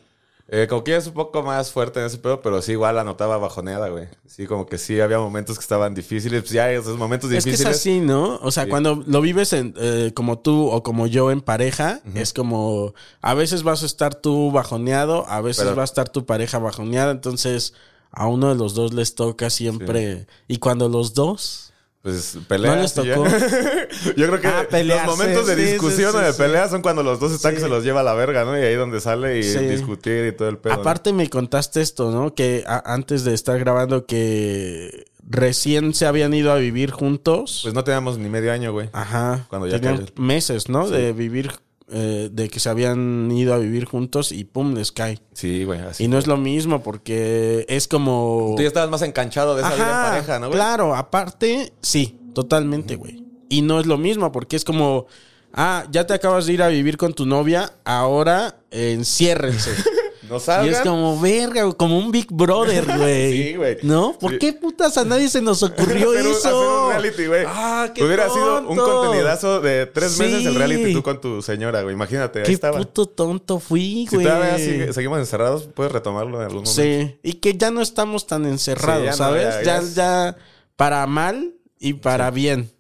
Eh, 0.54 0.68
como 0.68 0.84
que 0.84 0.92
ella 0.92 0.98
es 1.00 1.08
un 1.08 1.14
poco 1.14 1.42
más 1.44 1.72
fuerte 1.72 2.02
en 2.02 2.08
ese 2.08 2.18
pedo, 2.18 2.42
pero 2.42 2.62
sí, 2.62 2.74
igual 2.74 2.96
la 2.98 3.06
notaba 3.06 3.38
bajoneada, 3.38 3.88
güey. 3.88 4.10
Sí, 4.28 4.48
como 4.48 4.66
que 4.66 4.78
sí, 4.78 5.00
había 5.00 5.18
momentos 5.18 5.58
que 5.58 5.62
estaban 5.62 5.94
difíciles. 5.94 6.42
Pues 6.42 6.52
ya 6.52 6.70
esos 6.70 6.98
momentos 6.98 7.32
Es 7.32 7.46
que 7.46 7.52
difíciles. 7.52 7.74
es 7.74 7.80
así, 7.80 8.00
¿no? 8.02 8.36
O 8.42 8.52
sea, 8.52 8.66
Sí. 8.66 8.70
cuando 8.70 9.02
lo 9.08 9.22
vives 9.22 9.54
en, 9.54 9.74
eh, 9.78 10.12
como 10.14 10.40
tú 10.40 10.68
o 10.70 10.84
como 10.84 11.08
yo 11.08 11.32
en 11.32 11.40
pareja, 11.40 12.02
es 12.16 12.34
como 12.34 12.94
a 13.22 13.34
veces 13.34 13.64
vas 13.64 13.84
a 13.84 13.86
estar 13.86 14.14
tú 14.16 14.52
bajoneado, 14.52 15.26
a 15.30 15.40
veces 15.40 15.64
Pero- 15.64 15.78
va 15.78 15.84
a 15.84 15.86
estar 15.86 16.10
tu 16.10 16.26
pareja 16.26 16.60
bajoneada, 16.60 17.12
entonces 17.12 17.74
a 18.12 18.28
uno 18.28 18.50
de 18.50 18.56
los 18.56 18.74
dos 18.74 18.94
les 18.94 19.16
toca 19.16 19.50
siempre. 19.50 20.28
Y 20.48 20.58
cuando 20.58 20.90
los 20.90 21.14
dos, 21.14 21.74
Pues 22.02 22.38
peleas. 22.48 22.76
¿No 22.76 22.82
les 22.82 22.94
tocó? 22.96 23.26
Yo 24.18 24.28
creo 24.28 24.42
que 24.42 24.48
Ah, 24.48 24.66
pelearse, 24.70 25.06
los 25.06 25.18
momentos 25.18 25.46
de 25.48 25.56
sí, 25.56 25.62
discusión 25.74 26.12
sí, 26.12 26.18
o 26.18 26.20
de 26.22 26.34
sí. 26.34 26.38
pelea 26.42 26.68
son 26.68 26.82
cuando 26.82 27.04
los 27.04 27.20
dos 27.20 27.32
están 27.32 27.52
Sí. 27.52 27.58
que 27.58 27.62
se 27.64 27.70
los 27.70 27.84
lleva 27.84 28.00
a 28.00 28.04
la 28.04 28.14
verga, 28.16 28.44
¿no? 28.44 28.58
Y 28.58 28.62
ahí 28.62 28.74
donde 28.76 29.00
sale 29.02 29.38
y 29.40 29.44
Sí. 29.44 29.60
discutir 29.60 30.26
y 30.26 30.32
todo 30.32 30.50
el 30.50 30.58
pedo. 30.58 30.74
¿no? 30.74 30.82
aparte 30.82 31.14
me 31.14 31.30
contaste 31.30 31.80
esto, 31.82 32.10
¿no? 32.12 32.34
Que 32.34 32.64
a- 32.66 32.82
antes 32.94 33.24
de 33.24 33.34
estar 33.36 33.60
grabando 33.60 34.06
que 34.08 35.06
recién 35.30 35.94
se 35.94 36.08
habían 36.08 36.34
ido 36.34 36.52
a 36.52 36.56
vivir 36.56 36.90
juntos. 36.92 37.60
Pues 37.62 37.74
no 37.76 37.84
teníamos 37.84 38.18
ni 38.18 38.28
medio 38.30 38.52
año, 38.52 38.72
güey. 38.74 38.90
Ajá. 38.94 39.46
Cuando 39.50 39.68
ya 39.68 39.80
Tenían 39.80 40.08
meses, 40.16 40.70
¿no? 40.70 40.90
De 40.90 41.14
vivir, 41.14 41.52
eh, 41.92 42.30
de 42.32 42.50
que 42.50 42.60
se 42.60 42.70
habían 42.70 43.30
ido 43.32 43.54
a 43.54 43.58
vivir 43.58 43.86
juntos 43.86 44.32
y 44.32 44.46
pum, 44.46 44.74
les 44.74 44.92
cae. 44.92 45.20
Sí, 45.34 45.66
güey. 45.66 45.80
Así. 45.80 46.06
Y 46.06 46.08
no 46.08 46.18
es 46.18 46.26
lo 46.26 46.38
mismo 46.38 46.82
porque 46.84 47.66
es 47.68 47.88
como... 47.88 48.54
Tú 48.56 48.62
ya 48.62 48.70
estabas 48.70 48.90
más 48.90 49.02
enganchado 49.02 49.56
de 49.56 49.62
esa 49.62 49.76
vida 49.76 49.86
en 49.86 50.12
pareja, 50.12 50.40
¿no, 50.40 50.48
güey? 50.48 50.58
Claro, 50.58 50.96
aparte, 50.96 51.74
sí, 51.82 52.18
totalmente, 52.34 52.96
güey. 52.96 53.26
Y 53.50 53.62
no 53.62 53.80
es 53.80 53.86
lo 53.86 53.98
mismo 53.98 54.32
porque 54.32 54.56
es 54.56 54.64
como... 54.64 55.08
Ah, 55.54 55.86
ya 55.92 56.08
te 56.08 56.14
acabas 56.14 56.46
de 56.46 56.54
ir 56.54 56.64
a 56.64 56.70
vivir 56.70 56.96
con 56.96 57.14
tu 57.14 57.26
novia, 57.26 57.74
ahora 57.84 58.56
eh, 58.72 58.94
enciérrense. 58.94 59.72
No 60.40 60.66
Y 60.66 60.70
es 60.70 60.80
como, 60.80 61.20
verga, 61.20 61.72
como 61.74 61.98
un 62.00 62.12
Big 62.12 62.28
Brother, 62.32 62.86
güey. 62.98 63.32
Sí, 63.50 63.56
güey. 63.56 63.78
¿No? 63.84 64.16
¿Por 64.20 64.38
qué 64.40 64.54
putas 64.54 64.98
a 64.98 65.04
nadie 65.06 65.28
se 65.30 65.42
nos 65.42 65.62
ocurrió 65.64 66.12
Hacer 66.12 66.26
eso? 66.26 66.38
hacer 66.38 66.54
un 66.56 66.90
reality, 66.92 67.26
güey. 67.28 67.44
Ah, 67.48 67.92
qué 67.94 68.04
Hubiera 68.04 68.30
sido 68.30 68.60
un 68.62 68.76
tonto. 68.78 69.02
contenidazo 69.02 69.60
de 69.62 69.86
tres 69.88 70.14
Sí. 70.14 70.20
meses 70.24 70.46
el 70.46 70.56
reality 70.56 70.94
tú 70.94 71.04
con 71.04 71.20
tu 71.22 71.42
señora, 71.42 71.82
güey. 71.82 71.94
Imagínate, 71.94 72.40
ahí 72.40 72.46
Qué 72.46 72.54
estaba. 72.54 72.78
puto 72.78 73.06
tonto 73.08 73.60
fui, 73.60 74.08
Si 74.10 74.16
güey. 74.16 74.26
todavía 74.28 74.58
sigue- 74.58 74.94
seguimos 74.94 75.20
encerrados, 75.20 75.68
puedes 75.74 75.92
retomarlo 75.92 76.38
en 76.38 76.44
algún 76.48 76.64
momento. 76.64 76.72
Sí, 76.82 77.18
y 77.24 77.34
que 77.34 77.58
ya 77.58 77.70
no 77.72 77.82
estamos 77.82 78.26
tan 78.28 78.46
encerrados, 78.46 79.00
Sí, 79.02 79.06
ya 79.06 79.12
no, 79.12 79.18
¿sabes? 79.18 79.66
ya- 79.66 79.82
ya, 79.94 80.38
para 80.76 81.06
mal 81.08 81.54
y 81.80 81.94
para 81.94 82.32
bien. 82.32 82.72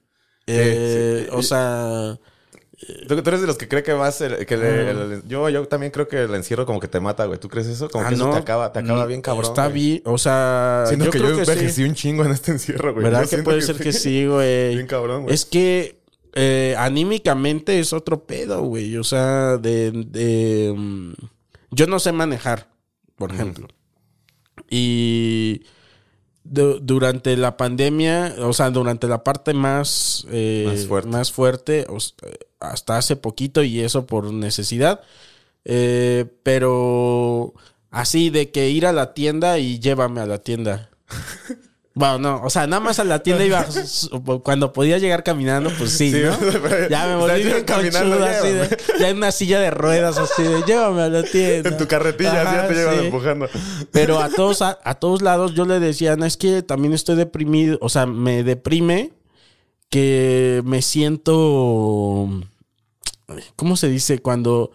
Eh. 0.47 1.27
O 1.31 1.43
sea, 1.43 2.17
Tú, 3.07 3.21
tú 3.21 3.29
eres 3.29 3.41
de 3.41 3.47
los 3.47 3.57
que 3.57 3.67
cree 3.67 3.83
que 3.83 3.93
vas... 3.93 4.21
el- 4.21 4.45
que 4.45 4.57
le- 4.57 4.89
el- 4.91 5.23
yo, 5.27 5.47
yo 5.49 5.67
también 5.67 5.91
creo 5.91 6.07
que 6.07 6.23
el 6.23 6.33
encierro 6.33 6.65
como 6.65 6.79
que 6.79 6.87
te 6.87 6.99
mata, 6.99 7.25
güey. 7.25 7.39
¿Tú 7.39 7.47
crees 7.47 7.67
eso? 7.67 7.89
Como 7.89 8.05
ah, 8.05 8.09
que 8.09 8.15
eso 8.15 8.27
no. 8.27 8.33
te 8.33 8.39
acaba, 8.39 8.71
te 8.73 8.79
acaba 8.79 9.05
bien 9.05 9.21
cabrón. 9.21 9.45
Está 9.45 9.67
bien, 9.67 10.01
o 10.05 10.17
sea, 10.17 10.85
Siento 10.87 11.05
yo 11.05 11.11
que 11.11 11.19
creo 11.19 11.31
yo 11.31 11.39
envejecí 11.39 11.83
sí. 11.83 11.83
un 11.83 11.93
chingo 11.95 12.25
en 12.25 12.31
este 12.31 12.51
encierro, 12.51 12.93
güey. 12.93 13.03
¿Verdad 13.03 13.23
Yo 13.23 13.29
que 13.37 13.43
puede 13.43 13.61
ser 13.61 13.77
que 13.77 13.93
sí, 13.93 14.25
güey? 14.25 14.69
Bien 14.75 14.87
cabrón, 14.87 15.23
güey. 15.23 15.35
Es 15.35 15.45
que 15.45 16.01
eh, 16.33 16.75
anímicamente 16.77 17.79
es 17.79 17.93
otro 17.93 18.23
pedo, 18.25 18.61
güey. 18.63 18.97
O 18.97 19.03
sea, 19.03 19.57
de, 19.57 19.91
de, 19.91 20.73
mm, 20.75 21.13
yo 21.71 21.87
no 21.87 21.99
sé 21.99 22.11
manejar, 22.11 22.69
por 23.15 23.31
ejemplo. 23.31 23.67
Y 24.69 25.63
du- 26.43 26.79
durante 26.79 27.35
la 27.37 27.57
pandemia, 27.57 28.35
o 28.39 28.53
sea, 28.53 28.69
durante 28.69 29.07
la 29.07 29.23
parte 29.23 29.53
más, 29.53 30.25
eh, 30.31 30.65
Más 30.67 30.85
fuerte. 30.87 31.09
más 31.09 31.31
fuerte, 31.31 31.85
o 31.89 31.97
s- 31.97 32.13
hasta 32.59 32.97
hace 32.97 33.15
poquito 33.15 33.63
y 33.63 33.79
eso 33.81 34.05
por 34.05 34.31
necesidad. 34.33 35.01
Eh, 35.65 36.25
pero 36.43 37.53
así 37.91 38.29
de 38.29 38.51
que 38.51 38.69
ir 38.69 38.85
a 38.85 38.93
la 38.93 39.13
tienda 39.13 39.59
y 39.59 39.79
llévame 39.79 40.21
a 40.21 40.25
la 40.25 40.39
tienda. 40.39 40.89
Bueno, 41.93 42.19
no, 42.19 42.41
o 42.43 42.49
sea, 42.49 42.67
nada 42.67 42.79
más 42.79 42.99
a 42.99 43.03
la 43.03 43.19
tienda 43.21 43.43
iba 43.43 43.65
cuando 44.43 44.71
podía 44.71 44.97
llegar 44.97 45.23
caminando, 45.23 45.69
pues 45.77 45.91
sí, 45.91 46.11
Sí, 46.11 46.21
¿no? 46.23 46.37
pero 46.61 46.87
Ya 46.89 47.05
me 47.05 47.15
volví 47.17 47.43
bien 47.43 47.65
caminando, 47.65 48.17
conchudo, 48.17 48.25
así 48.25 48.47
de, 48.49 48.77
ya 48.99 49.09
en 49.09 49.17
una 49.17 49.31
silla 49.33 49.59
de 49.59 49.71
ruedas 49.71 50.17
así 50.17 50.41
de 50.41 50.63
llévame 50.65 51.01
a 51.01 51.09
la 51.09 51.23
tienda. 51.23 51.69
En 51.69 51.77
tu 51.77 51.87
carretilla, 51.87 52.43
así 52.43 52.53
ya 52.53 52.59
Ajá, 52.59 52.67
te 52.69 52.73
llevan 52.75 52.99
sí. 52.99 53.05
empujando. 53.05 53.49
Pero 53.91 54.19
a 54.21 54.29
todos, 54.35 54.61
a, 54.61 54.79
a 54.83 54.95
todos 54.95 55.21
lados 55.21 55.53
yo 55.53 55.65
le 55.65 55.81
decía, 55.81 56.15
no, 56.15 56.25
es 56.25 56.37
que 56.37 56.63
también 56.63 56.93
estoy 56.93 57.17
deprimido, 57.17 57.77
o 57.81 57.89
sea, 57.89 58.05
me 58.05 58.43
deprime 58.43 59.11
que 59.89 60.61
me 60.63 60.81
siento, 60.81 62.29
¿cómo 63.57 63.75
se 63.75 63.89
dice? 63.89 64.19
Cuando 64.19 64.71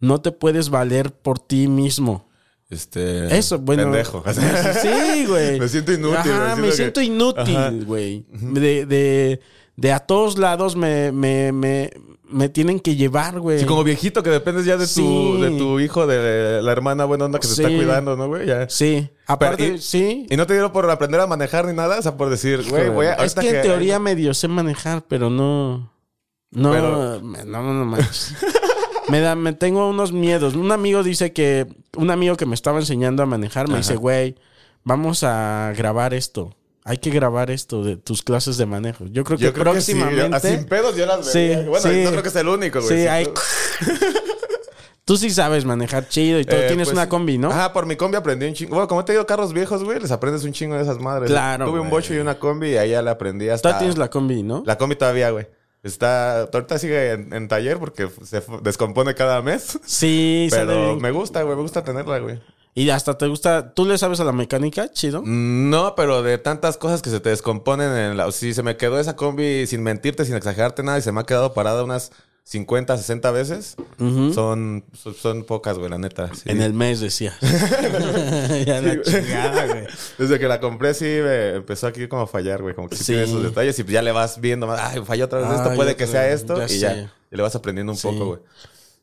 no 0.00 0.20
te 0.20 0.32
puedes 0.32 0.70
valer 0.70 1.12
por 1.12 1.38
ti 1.38 1.68
mismo. 1.68 2.26
Este... 2.68 3.36
Eso, 3.36 3.58
bueno. 3.58 3.84
Pendejo. 3.84 4.24
Sí, 4.82 5.26
güey. 5.26 5.60
Me 5.60 5.68
siento 5.68 5.92
inútil, 5.92 6.32
Ajá, 6.32 6.54
güey. 6.56 6.66
me 6.66 6.72
Siento 6.72 7.00
que- 7.00 7.06
inútil, 7.06 7.84
güey. 7.84 8.26
De, 8.30 8.86
de, 8.86 9.40
de 9.76 9.92
a 9.92 10.00
todos 10.00 10.36
lados 10.38 10.74
me, 10.74 11.12
me, 11.12 11.52
me, 11.52 11.90
me 12.28 12.48
tienen 12.48 12.80
que 12.80 12.96
llevar, 12.96 13.38
güey. 13.38 13.60
Sí, 13.60 13.66
como 13.66 13.84
viejito 13.84 14.22
que 14.24 14.30
dependes 14.30 14.64
ya 14.64 14.76
de 14.76 14.86
tu, 14.88 15.40
de 15.40 15.50
tu 15.52 15.78
hijo, 15.78 16.06
de 16.08 16.60
la 16.60 16.72
hermana 16.72 17.04
buena 17.04 17.26
onda 17.26 17.38
que 17.38 17.46
se 17.46 17.54
Sí. 17.54 17.62
está 17.62 17.76
cuidando, 17.76 18.16
¿no, 18.16 18.26
güey? 18.26 18.46
Ya. 18.48 18.68
Sí. 18.68 19.08
Aparte, 19.26 19.74
y- 19.74 19.78
sí. 19.78 20.26
Y 20.28 20.36
no 20.36 20.46
te 20.46 20.54
dieron 20.54 20.72
por 20.72 20.90
aprender 20.90 21.20
a 21.20 21.26
manejar 21.28 21.66
ni 21.66 21.72
nada, 21.72 22.00
o 22.00 22.02
sea, 22.02 22.16
por 22.16 22.30
decir, 22.30 22.64
güey, 22.68 22.88
voy 22.88 23.06
a... 23.06 23.14
es 23.14 23.34
que 23.36 23.48
en 23.56 23.62
teoría 23.62 23.98
medio 24.00 24.34
sé 24.34 24.48
manejar, 24.48 25.04
pero 25.06 25.30
no. 25.30 25.92
No, 26.50 26.72
Pero- 26.72 27.20
me- 27.22 27.44
no, 27.44 27.62
no, 27.62 27.74
no 27.74 27.84
manches. 27.84 28.34
me 29.08 29.20
da, 29.20 29.34
me 29.34 29.52
tengo 29.52 29.88
unos 29.88 30.12
miedos. 30.12 30.54
Un 30.54 30.72
amigo 30.72 31.02
dice 31.02 31.32
que, 31.32 31.66
un 31.96 32.10
amigo 32.10 32.36
que 32.36 32.46
me 32.46 32.54
estaba 32.54 32.78
enseñando 32.78 33.22
a 33.22 33.26
manejar 33.26 33.68
me 33.68 33.78
dice, 33.78 33.96
güey, 33.96 34.36
vamos 34.84 35.22
a 35.22 35.72
grabar 35.76 36.14
esto. 36.14 36.54
Hay 36.84 36.98
que 36.98 37.10
grabar 37.10 37.50
esto 37.50 37.82
de 37.82 37.96
tus 37.96 38.22
clases 38.22 38.56
de 38.58 38.66
manejo. 38.66 39.06
Yo 39.06 39.24
creo 39.24 39.36
que 39.38 39.44
Yo 39.44 39.52
creo 39.52 39.72
que 39.74 39.80
sí, 39.80 39.94
próximamente. 39.94 40.48
yo- 40.50 40.56
sin 40.56 40.66
pedos 40.66 40.96
yo 40.96 41.04
las 41.04 41.26
Sí, 41.26 41.38
vería. 41.38 41.68
Bueno, 41.68 41.90
sí. 41.90 42.02
no 42.04 42.10
creo 42.10 42.22
que 42.22 42.30
sea 42.30 42.40
el 42.42 42.48
único, 42.48 42.80
güey. 42.80 42.96
Sí, 42.96 43.06
hay-. 43.08 43.28
Tú 45.04 45.16
sí 45.16 45.30
sabes 45.30 45.64
manejar 45.64 46.08
chido 46.08 46.40
y 46.40 46.44
todo. 46.44 46.60
Eh, 46.60 46.66
Tienes 46.66 46.88
pues, 46.88 46.94
una 46.96 47.08
combi, 47.08 47.38
¿no? 47.38 47.48
Ajá, 47.50 47.72
por 47.72 47.86
mi 47.86 47.94
combi 47.94 48.16
aprendí 48.16 48.46
un 48.46 48.54
chingo. 48.54 48.70
Bueno, 48.74 48.88
como 48.88 49.04
te 49.04 49.12
digo, 49.12 49.24
carros 49.24 49.52
viejos, 49.52 49.84
güey, 49.84 50.00
les 50.00 50.10
aprendes 50.10 50.42
un 50.42 50.52
chingo 50.52 50.74
de 50.74 50.82
esas 50.82 50.98
madres. 50.98 51.30
Claro, 51.30 51.66
Tuve 51.66 51.78
un 51.78 51.88
bocho 51.90 52.12
y 52.12 52.18
una 52.18 52.40
combi 52.40 52.70
y 52.76 52.88
ya 52.88 53.02
le 53.02 53.10
aprendí 53.10 53.48
hasta... 53.48 53.72
Tú 53.72 53.78
tienes 53.78 53.98
la 53.98 54.10
combi, 54.10 54.42
¿no? 54.42 54.64
La 54.66 54.76
combi 54.76 54.96
todavía, 54.96 55.30
güey. 55.30 55.46
Está... 55.86 56.42
Ahorita 56.42 56.78
sigue 56.78 57.12
en, 57.12 57.32
en 57.32 57.48
taller 57.48 57.78
porque 57.78 58.08
se 58.24 58.42
descompone 58.62 59.14
cada 59.14 59.42
mes. 59.42 59.78
Sí, 59.84 60.48
Pero 60.50 60.96
me 60.96 61.10
gusta, 61.10 61.42
güey. 61.42 61.56
Me 61.56 61.62
gusta 61.62 61.82
tenerla, 61.84 62.18
güey. 62.18 62.40
Y 62.74 62.90
hasta 62.90 63.16
te 63.16 63.26
gusta. 63.26 63.72
¿Tú 63.72 63.86
le 63.86 63.96
sabes 63.96 64.20
a 64.20 64.24
la 64.24 64.32
mecánica? 64.32 64.92
Chido. 64.92 65.22
No, 65.24 65.94
pero 65.94 66.22
de 66.22 66.36
tantas 66.36 66.76
cosas 66.76 67.00
que 67.00 67.08
se 67.08 67.20
te 67.20 67.30
descomponen 67.30 67.90
en 67.90 68.18
la... 68.18 68.30
Si 68.32 68.52
se 68.52 68.62
me 68.62 68.76
quedó 68.76 69.00
esa 69.00 69.16
combi, 69.16 69.66
sin 69.66 69.82
mentirte, 69.82 70.26
sin 70.26 70.34
exagerarte 70.34 70.82
nada, 70.82 70.98
y 70.98 71.02
se 71.02 71.10
me 71.10 71.22
ha 71.22 71.24
quedado 71.24 71.54
parada 71.54 71.82
unas 71.82 72.12
50, 72.48 72.96
60 72.96 73.30
veces, 73.32 73.74
son, 73.98 74.84
son, 74.94 75.14
son 75.20 75.42
pocas, 75.44 75.78
güey, 75.78 75.90
la 75.90 75.98
neta. 75.98 76.30
sí. 76.32 76.42
En 76.46 76.62
el 76.62 76.74
mes, 76.74 77.00
decía. 77.00 77.36
ya 77.40 78.80
la 78.80 79.02
chingada, 79.02 79.66
güey. 79.66 79.86
Desde 80.16 80.38
que 80.38 80.46
la 80.46 80.60
compré, 80.60 80.94
sí, 80.94 81.04
me 81.06 81.56
empezó 81.56 81.88
aquí 81.88 82.06
como 82.06 82.22
a 82.22 82.26
fallar, 82.28 82.62
güey. 82.62 82.76
Como 82.76 82.88
que 82.88 82.94
sí, 82.94 83.02
Sí. 83.02 83.12
tiene 83.12 83.24
esos 83.24 83.42
detalles 83.42 83.76
y 83.80 83.84
ya 83.84 84.00
le 84.00 84.12
vas 84.12 84.40
viendo 84.40 84.68
más. 84.68 84.78
Ay, 84.80 85.02
falló 85.04 85.24
otra 85.24 85.40
vez 85.40 85.50
esto, 85.50 85.70
Ay, 85.70 85.76
puede 85.76 85.96
que 85.96 86.06
sea 86.06 86.28
esto. 86.30 86.56
ya 86.56 86.66
y 86.66 86.68
sé. 86.68 86.78
ya. 86.78 87.12
Y 87.32 87.36
le 87.36 87.42
vas 87.42 87.56
aprendiendo 87.56 87.92
un 87.92 87.98
Sí. 87.98 88.06
poco, 88.06 88.26
güey. 88.26 88.38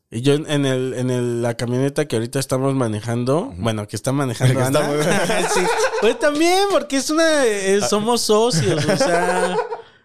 Y 0.09 0.21
yo 0.21 0.35
en 0.35 0.65
el, 0.65 0.93
en 0.93 1.09
el, 1.09 1.41
la 1.41 1.55
camioneta 1.57 2.05
que 2.07 2.15
ahorita 2.15 2.39
estamos 2.39 2.73
manejando, 2.75 3.51
bueno, 3.57 3.89
que 3.89 3.97
está 3.97 4.11
manejando 4.13 4.53
Que 4.57 4.61
Ana. 4.63 4.79
estamos- 4.79 5.53
sí. 5.53 5.61
Pues 5.99 6.17
también, 6.17 6.59
porque 6.71 6.95
es 6.95 7.09
una, 7.09 7.45
eh, 7.45 7.81
somos 7.89 8.21
socios, 8.21 8.85
o 8.85 8.95
sea, 8.97 9.57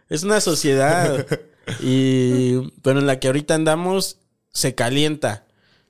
es 0.08 0.24
una 0.24 0.40
sociedad. 0.40 1.24
Y, 1.80 2.70
pero 2.82 2.98
en 3.00 3.06
la 3.06 3.18
que 3.20 3.26
ahorita 3.28 3.54
andamos, 3.54 4.18
se 4.52 4.74
calienta. 4.74 5.44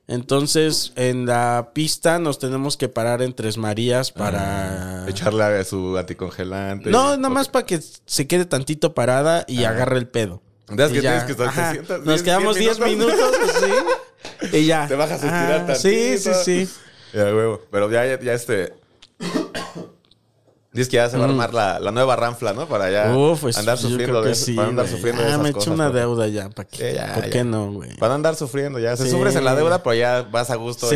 Entonces, 0.07 0.93
en 0.97 1.27
la 1.27 1.71
pista 1.75 2.19
nos 2.19 2.39
tenemos 2.39 2.77
que 2.79 2.89
parar 2.89 3.21
en 3.21 3.35
Tres 3.35 3.59
Marías 3.59 4.11
para... 4.11 5.05
Echarle 5.07 5.45
a 5.45 5.65
su 5.65 5.99
anticongelante. 5.99 6.89
No, 6.91 7.17
nada 7.17 7.29
más 7.29 7.49
para 7.49 7.67
que 7.67 7.79
se 8.07 8.27
quede 8.27 8.47
tantito 8.47 8.95
parada 8.95 9.45
y 9.47 9.65
agarre 9.65 9.99
el 9.99 10.09
pedo. 10.09 10.43
¿Sabes 10.67 10.91
Y 10.91 10.95
que 10.95 11.01
tienes 11.01 11.25
que 11.25 11.33
estar- 11.33 11.49
Ajá. 11.49 11.73
sientas 11.73 12.01
Nos 12.01 12.21
diez- 12.21 12.25
quedamos 12.25 12.57
diez 12.57 12.79
10 12.79 12.91
minutos. 12.91 13.15
minutos, 13.19 13.39
pues, 14.41 14.51
sí. 14.51 14.57
Y 14.59 14.67
ya. 14.67 14.87
Te 14.89 14.95
bajas 14.97 15.23
a 15.23 15.27
estirar 15.27 15.67
Ah, 15.71 15.75
Sí, 15.75 16.19
sí, 16.19 16.25
tantito. 16.25 16.45
sí. 16.45 16.69
Ya, 17.15 17.25
huevo. 17.25 17.63
Pero 17.71 17.91
ya, 17.91 18.07
ya, 18.07 18.21
ya 18.21 18.33
este. 18.35 18.75
Dices 20.79 20.89
que 20.91 20.97
ya 20.97 21.11
se 21.11 21.19
va 21.19 21.25
a 21.25 21.29
armar 21.29 21.53
la, 21.53 21.81
la 21.81 21.91
nueva 21.91 22.15
ranfla, 22.15 22.53
¿no? 22.53 22.69
Para 22.69 22.89
ya 22.91 23.13
Uf, 23.17 23.41
pues, 23.41 23.59
andar 23.59 23.77
sufriendo 23.79 24.23
de 24.23 24.35
sí, 24.37 24.55
para 24.55 24.69
andar 24.69 24.87
sufriendo 24.87 25.21
de 25.23 25.27
Ah, 25.27 25.31
esas 25.33 25.43
me 25.43 25.49
eché 25.49 25.55
cosas, 25.59 25.75
una 25.75 25.91
pues. 25.91 26.01
deuda 26.01 26.29
ya. 26.29 26.51
¿para 26.51 26.69
qué? 26.69 26.95
Ya, 26.95 27.15
¿Por 27.15 27.25
ya. 27.25 27.31
qué 27.31 27.43
no, 27.45 27.73
güey? 27.73 27.91
Van 27.99 28.13
a 28.13 28.15
andar 28.15 28.37
sufriendo 28.37 28.79
ya. 28.79 28.97
Se 28.97 29.05
Sí. 29.05 29.11
sufres 29.11 29.35
en 29.35 29.45
la 29.45 29.57
deuda, 29.57 29.83
pero 29.83 29.95
ya 29.95 30.23
vas 30.31 30.51
a 30.51 30.55
gusto. 30.55 30.89
Sí. 30.89 30.95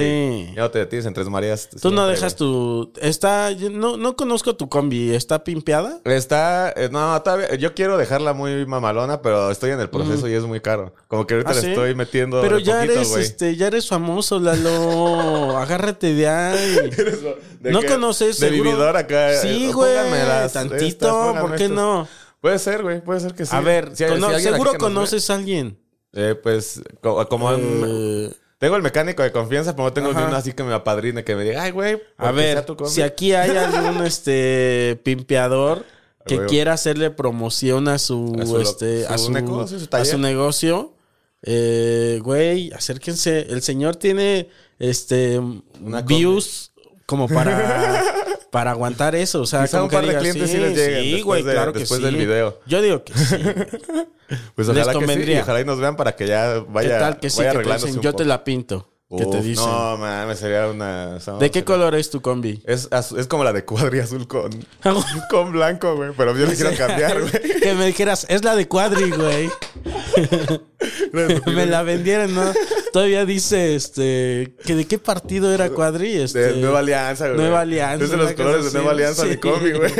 Y 0.50 0.54
ya 0.54 0.62
no 0.62 0.70
te 0.70 0.78
detienes 0.78 1.06
en 1.06 1.14
Tres 1.14 1.28
Marías. 1.28 1.68
Tú 1.80 1.90
no 1.90 2.06
dejas 2.06 2.36
tu... 2.36 2.92
Está... 3.00 3.50
No, 3.72 3.96
no 3.96 4.14
conozco 4.14 4.54
tu 4.54 4.68
combi. 4.68 5.14
¿Está 5.14 5.42
pimpeada? 5.42 5.98
Está, 6.04 6.72
eh, 6.76 6.88
no, 6.92 7.20
todavía, 7.22 7.54
yo 7.56 7.74
quiero 7.74 7.96
dejarla 7.98 8.32
muy 8.34 8.64
mamalona, 8.66 9.20
pero 9.20 9.50
estoy 9.50 9.70
en 9.72 9.80
el 9.80 9.90
proceso 9.90 10.28
y 10.28 10.34
es 10.34 10.44
muy 10.44 10.60
caro. 10.60 10.94
Como 11.08 11.26
que 11.26 11.34
ahorita 11.34 11.50
¿Ah, 11.50 11.54
le 11.54 11.60
sí? 11.60 11.68
estoy 11.70 11.94
metiendo. 11.96 12.40
Pero 12.40 12.58
de 12.58 12.62
ya 12.62 12.76
poquito, 12.76 12.94
eres, 12.94 13.16
este, 13.16 13.56
ya 13.56 13.66
eres 13.66 13.88
famoso, 13.88 14.38
Lalo. 14.38 15.56
Agárrate 15.58 16.14
de 16.14 16.28
ahí. 16.28 16.90
¿De 17.60 17.70
no 17.72 17.80
qué? 17.80 17.86
conoces, 17.88 18.38
De 18.40 18.50
vividor 18.50 18.96
acá. 18.96 19.34
Sí, 19.40 19.66
eh, 19.68 19.71
güey. 19.72 19.94
Tantito, 20.52 20.84
estas, 20.86 21.40
¿por 21.40 21.56
qué 21.56 21.68
no? 21.68 22.06
Puede 22.40 22.58
ser, 22.58 22.82
güey, 22.82 23.00
puede 23.02 23.20
ser 23.20 23.34
que 23.34 23.46
sí. 23.46 23.54
A 23.54 23.60
ver, 23.60 23.94
Si 23.94 24.04
hay- 24.04 24.10
cono- 24.10 24.28
si 24.28 24.34
alguien 24.34 24.48
aquí 24.54 24.54
seguro 24.54 24.72
ve, 24.72 24.78
conoces 24.78 25.30
a 25.30 25.34
alguien. 25.34 25.78
eh, 26.12 26.34
pues, 26.42 26.82
co- 27.00 27.26
como, 27.28 27.50
Eh, 27.52 28.32
tengo 28.58 28.76
el 28.76 28.82
mecánico 28.82 29.22
de 29.22 29.32
confianza, 29.32 29.74
pero 29.76 29.84
no 29.88 29.92
tengo 29.92 30.10
Ajá. 30.10 30.26
uno 30.26 30.36
así 30.36 30.52
que 30.52 30.62
me 30.62 30.74
apadrine, 30.74 31.24
que 31.24 31.34
me 31.36 31.44
diga, 31.44 31.62
ay, 31.62 31.70
güey, 31.70 32.02
a 32.18 32.32
ver, 32.32 32.64
tu 32.66 32.76
combi". 32.76 32.90
si 32.92 33.00
aquí 33.02 33.32
hay 33.32 33.50
algún 33.56 34.04
este 34.04 35.00
pimpeador 35.04 35.84
que 36.26 36.44
quiera 36.46 36.72
hacerle 36.74 37.10
promoción 37.10 37.88
a 37.88 37.98
su, 37.98 38.36
A 38.40 38.46
su 38.46 38.54
lo- 38.54 38.60
este, 38.60 39.06
a 39.06 39.18
su 39.18 39.30
negocio, 39.32 39.78
su 39.78 39.84
a 39.86 39.88
taller. 39.88 40.06
su 40.06 40.18
negocio, 40.18 40.94
eh, 41.42 42.20
güey, 42.22 42.72
acérquense. 42.72 43.46
El 43.50 43.62
señor 43.62 43.96
tiene 43.96 44.48
este 44.78 45.38
Una 45.80 46.02
views 46.02 46.71
como 47.12 47.28
para 47.28 48.02
para 48.50 48.70
aguantar 48.70 49.14
eso, 49.14 49.42
o 49.42 49.46
sea, 49.46 49.66
como 49.68 49.84
un 49.84 49.90
par 49.90 50.00
que 50.00 50.06
de 50.06 50.18
digas, 50.18 50.22
clientes 50.22 50.50
sí 50.50 50.56
les 50.58 50.76
lleguen 50.76 51.02
sí, 51.02 51.10
después 51.12 51.24
güey, 51.24 51.42
de- 51.42 51.52
claro 51.52 51.72
que 51.74 51.78
después 51.80 52.00
sí. 52.00 52.04
del 52.06 52.16
video. 52.16 52.58
Yo 52.66 52.80
digo 52.80 53.04
que 53.04 53.12
sí. 53.14 53.36
Pues 54.54 54.66
les 54.68 54.78
ojalá 54.86 54.98
que 54.98 55.06
sí, 55.06 55.32
y 55.32 55.36
ojalá 55.38 55.60
y 55.60 55.64
nos 55.66 55.78
vean 55.78 55.94
para 55.96 56.16
que 56.16 56.26
ya 56.26 56.54
¿Qué 56.54 56.64
vaya, 56.70 56.98
tal 56.98 57.18
que 57.18 57.28
sí 57.28 57.38
vaya 57.38 57.52
que 57.52 57.58
te 57.58 57.72
dicen, 57.74 58.00
yo 58.00 58.12
poco. 58.12 58.16
te 58.16 58.24
la 58.24 58.44
pinto? 58.44 58.88
¿Qué 59.16 59.26
te 59.26 59.38
Uf, 59.38 59.44
dicen? 59.44 59.66
No, 59.66 59.96
mames, 59.98 60.38
sería 60.38 60.68
una... 60.68 61.18
¿De 61.38 61.50
qué 61.50 61.64
color 61.64 61.94
es 61.94 62.08
tu 62.10 62.22
combi? 62.22 62.62
Es, 62.64 62.88
es 63.16 63.26
como 63.26 63.44
la 63.44 63.52
de 63.52 63.64
cuadri 63.64 64.00
azul 64.00 64.26
con, 64.26 64.50
con 65.30 65.52
blanco, 65.52 65.94
güey. 65.96 66.10
Pero 66.16 66.36
yo 66.36 66.46
le 66.46 66.54
quiero 66.54 66.74
cambiar, 66.76 67.20
güey. 67.20 67.32
que 67.60 67.74
me 67.74 67.86
dijeras, 67.86 68.26
es 68.28 68.42
la 68.42 68.56
de 68.56 68.66
cuadri, 68.68 69.10
güey. 69.10 69.50
me 71.46 71.66
la 71.66 71.82
vendieron, 71.82 72.34
¿no? 72.34 72.52
Todavía 72.92 73.24
dice, 73.24 73.74
este, 73.74 74.54
que 74.64 74.74
de 74.74 74.86
qué 74.86 74.98
partido 74.98 75.52
era 75.52 75.70
cuadri, 75.70 76.16
este. 76.16 76.38
De 76.38 76.60
Nueva 76.60 76.80
Alianza, 76.80 77.26
güey. 77.28 77.38
Nueva 77.38 77.60
Alianza. 77.60 78.04
Es 78.04 78.10
de 78.10 78.16
los 78.16 78.32
colores 78.32 78.64
de 78.66 78.72
Nueva. 78.72 78.92
Alianza 78.92 79.24
de 79.24 79.32
Sí. 79.34 79.38
combi, 79.38 79.72
güey. 79.72 79.92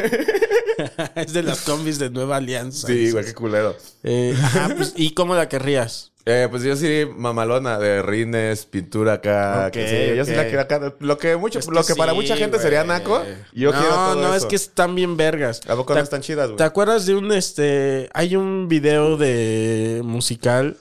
es 1.17 1.33
de 1.33 1.43
las 1.43 1.61
combis 1.63 1.99
de 1.99 2.11
Nueva 2.11 2.37
Alianza. 2.37 2.87
Sí, 2.87 3.11
güey, 3.11 3.25
qué 3.25 3.35
culero. 3.35 3.77
Eh, 4.03 4.35
ajá, 4.43 4.75
pues, 4.77 4.93
¿y 4.97 5.15
cómo 5.15 5.35
la 5.35 5.49
querrías? 5.49 6.12
Eh, 6.25 6.47
pues 6.51 6.63
yo 6.63 6.77
sí, 6.77 7.05
mamalona, 7.17 7.79
de 7.81 8.01
rines, 8.01 8.65
pintura 8.67 9.15
acá. 9.15 9.65
Ok, 9.67 9.73
que 9.73 10.11
sí, 10.13 10.17
yo 10.17 10.25
sí 10.25 10.35
la 10.35 10.45
quiero 10.45 10.61
acá. 10.61 10.95
Lo 11.01 11.19
que, 11.19 11.37
mucho, 11.37 11.59
Es 11.59 11.67
que 11.67 11.73
lo 11.75 11.85
que 11.85 11.97
para 11.97 12.15
mucha 12.15 12.37
gente 12.37 12.61
sería 12.61 12.85
naco, 12.85 13.23
yo 13.53 13.73
no, 13.73 13.79
quiero 13.81 13.95
todo 13.95 14.15
no, 14.23 14.31
es 14.31 14.37
eso. 14.39 14.49
que 14.49 14.55
están 14.57 14.95
bien 14.95 15.17
vergas. 15.17 15.61
¿A 15.69 15.75
poco 15.75 15.95
¿Te- 15.95 15.99
no 15.99 16.05
están 16.05 16.21
chidas, 16.21 16.47
güey? 16.47 16.57
¿Te 16.59 16.63
acuerdas 16.65 17.07
de 17.07 17.17
un 17.17 17.33
este? 17.33 18.09
Hay 18.15 18.37
un 18.37 18.69
video 18.69 19.17
de 19.17 20.01
musical, 20.05 20.77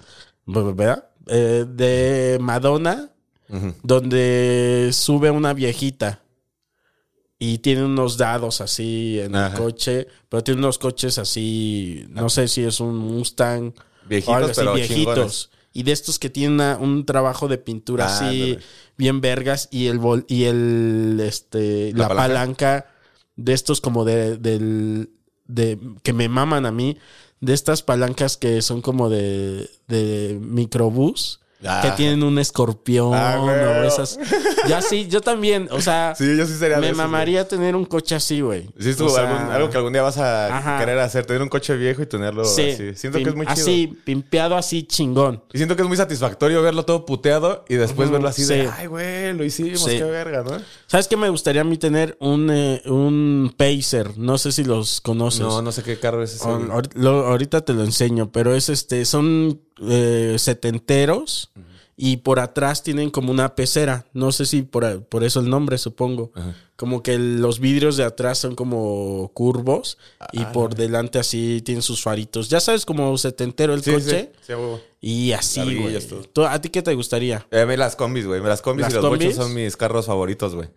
¿verdad? 0.45 1.09
Eh, 1.27 1.65
de 1.67 2.37
Madonna, 2.39 3.09
donde 3.83 4.89
sube 4.93 5.31
una 5.31 5.53
viejita 5.53 6.21
y 7.39 7.57
tiene 7.57 7.83
unos 7.83 8.17
dados 8.17 8.61
así 8.61 9.19
en 9.19 9.35
Ajá. 9.35 9.55
el 9.55 9.61
coche, 9.63 10.07
pero 10.29 10.43
tiene 10.43 10.59
unos 10.59 10.77
coches 10.77 11.17
así, 11.17 12.05
no 12.09 12.29
sé 12.29 12.47
si 12.47 12.63
es 12.63 12.79
un 12.79 12.95
Mustang 12.97 13.73
Viejitos, 14.07 14.33
o 14.33 14.35
algo 14.37 14.49
así, 14.51 14.59
pero 14.61 14.73
viejitos. 14.73 15.05
chingones. 15.15 15.49
Y 15.73 15.83
de 15.83 15.91
estos 15.93 16.19
que 16.19 16.29
tienen 16.29 16.53
una- 16.53 16.77
un 16.77 17.05
trabajo 17.05 17.47
de 17.47 17.57
pintura 17.57 18.05
Ah, 18.07 18.17
así, 18.29 18.57
bien 18.97 19.21
vergas, 19.21 19.69
y 19.71 19.87
el 19.87 19.99
vol- 19.99 20.25
y 20.27 20.43
el 20.45 21.21
este 21.23 21.91
La 21.93 21.99
la, 22.03 22.07
palanca. 22.09 22.27
palanca. 22.27 22.85
de 23.37 23.53
estos 23.53 23.79
como 23.81 24.03
de, 24.05 24.37
del 24.37 25.09
de 25.47 25.79
que 26.03 26.13
me 26.13 26.27
maman 26.29 26.65
a 26.65 26.71
mí, 26.71 26.97
de 27.39 27.53
estas 27.53 27.81
palancas 27.81 28.37
que 28.37 28.61
son 28.61 28.81
como 28.81 29.09
de, 29.09 29.69
de 29.87 30.37
microbús. 30.41 31.39
Ah. 31.65 31.81
Que 31.83 31.91
tienen 31.91 32.23
un 32.23 32.39
escorpión 32.39 33.13
Ah, 33.13 33.39
o 33.39 33.83
esas. 33.83 34.17
Ya 34.67 34.81
sí, 34.81 35.07
yo 35.07 35.21
también. 35.21 35.67
O 35.71 35.79
sea, 35.81 36.13
Sí, 36.17 36.35
yo 36.37 36.45
sí 36.45 36.53
sería 36.57 36.77
me 36.77 36.87
güey. 36.87 36.95
mamaría 36.97 37.47
tener 37.47 37.75
un 37.75 37.85
coche 37.85 38.15
así, 38.15 38.41
güey. 38.41 38.69
Sí, 38.79 38.89
es 38.89 39.01
O 39.01 39.09
sea, 39.09 39.53
algo 39.53 39.69
que 39.69 39.77
algún 39.77 39.93
día 39.93 40.01
vas 40.01 40.17
a 40.17 40.57
Ajá. 40.57 40.79
querer 40.79 40.97
hacer, 40.99 41.25
tener 41.25 41.41
un 41.41 41.49
coche 41.49 41.75
viejo 41.75 42.01
y 42.01 42.05
tenerlo 42.05 42.45
Sí, 42.45 42.71
así. 42.71 42.95
Siento 42.95 43.19
pim- 43.19 43.23
que 43.23 43.29
es 43.29 43.35
muy 43.35 43.45
chido. 43.45 43.53
Así, 43.61 43.93
pimpeado 44.03 44.55
así, 44.55 44.83
chingón. 44.83 45.43
Y 45.53 45.57
siento 45.57 45.75
que 45.75 45.81
es 45.83 45.87
muy 45.87 45.97
satisfactorio 45.97 46.61
verlo 46.61 46.83
todo 46.85 47.05
puteado 47.05 47.65
y 47.69 47.75
después 47.75 48.09
verlo 48.09 48.27
así 48.27 48.43
de, 48.45 48.69
ay, 48.77 48.87
güey, 48.87 49.33
lo 49.33 49.43
hicimos, 49.43 49.85
qué 49.85 50.03
verga, 50.03 50.43
¿no? 50.43 50.57
¿Sabes 50.87 51.07
qué 51.07 51.17
me 51.17 51.29
gustaría 51.29 51.61
a 51.61 51.65
mí 51.65 51.77
tener? 51.77 52.17
Un, 52.19 52.49
eh, 52.51 52.81
un 52.85 53.53
Pacer. 53.57 54.17
No 54.17 54.37
sé 54.37 54.51
si 54.51 54.63
los 54.63 55.01
conoces. 55.01 55.41
No, 55.41 55.61
no 55.61 55.71
sé 55.71 55.83
qué 55.83 55.99
carro 55.99 56.23
es 56.23 56.35
ese. 56.35 56.47
O- 56.47 57.09
ahorita 57.27 57.61
te 57.61 57.73
lo 57.73 57.83
enseño, 57.83 58.31
pero 58.31 58.55
es 58.55 58.69
este, 58.69 59.05
son 59.05 59.61
eh, 59.87 60.35
setenteros 60.37 61.51
y 61.97 62.17
por 62.17 62.39
atrás 62.39 62.81
tienen 62.83 63.09
como 63.09 63.31
una 63.31 63.55
pecera. 63.55 64.05
No 64.13 64.31
sé 64.31 64.45
si 64.45 64.61
por, 64.63 65.03
por 65.05 65.23
eso 65.23 65.39
el 65.39 65.49
nombre, 65.49 65.77
supongo. 65.77 66.31
Como 66.75 67.03
que 67.03 67.19
los 67.19 67.59
vidrios 67.59 67.95
de 67.97 68.03
atrás 68.03 68.39
son 68.39 68.55
como 68.55 69.29
curvos 69.35 69.97
y 70.31 70.41
Ah. 70.41 70.51
por 70.51 70.73
delante 70.73 71.19
así 71.19 71.61
tienen 71.63 71.83
sus 71.83 72.01
faritos. 72.01 72.49
Ya 72.49 72.59
sabes, 72.59 72.85
como 72.85 73.15
setentero 73.19 73.73
el 73.75 73.83
Sí, 73.83 73.91
coche. 73.93 74.31
sí, 74.41 74.47
sí. 74.47 74.53
Y 74.99 75.31
así, 75.33 75.75
güey. 75.77 75.99
todo. 76.07 76.23
¿Tú- 76.23 76.45
¿A 76.45 76.59
ti 76.59 76.69
qué 76.69 76.81
te 76.81 76.95
gustaría? 76.95 77.45
Eh, 77.51 77.61
a 77.61 77.65
mí 77.67 77.77
las 77.77 77.95
combis, 77.95 78.25
güey. 78.25 78.41
Las 78.41 78.61
combis 78.63 78.83
¿Las 78.85 78.93
y 78.93 78.95
los 78.95 79.05
combis? 79.05 79.27
bochos 79.27 79.43
son 79.43 79.53
mis 79.53 79.77
carros 79.77 80.05
favoritos, 80.07 80.55
güey. 80.55 80.69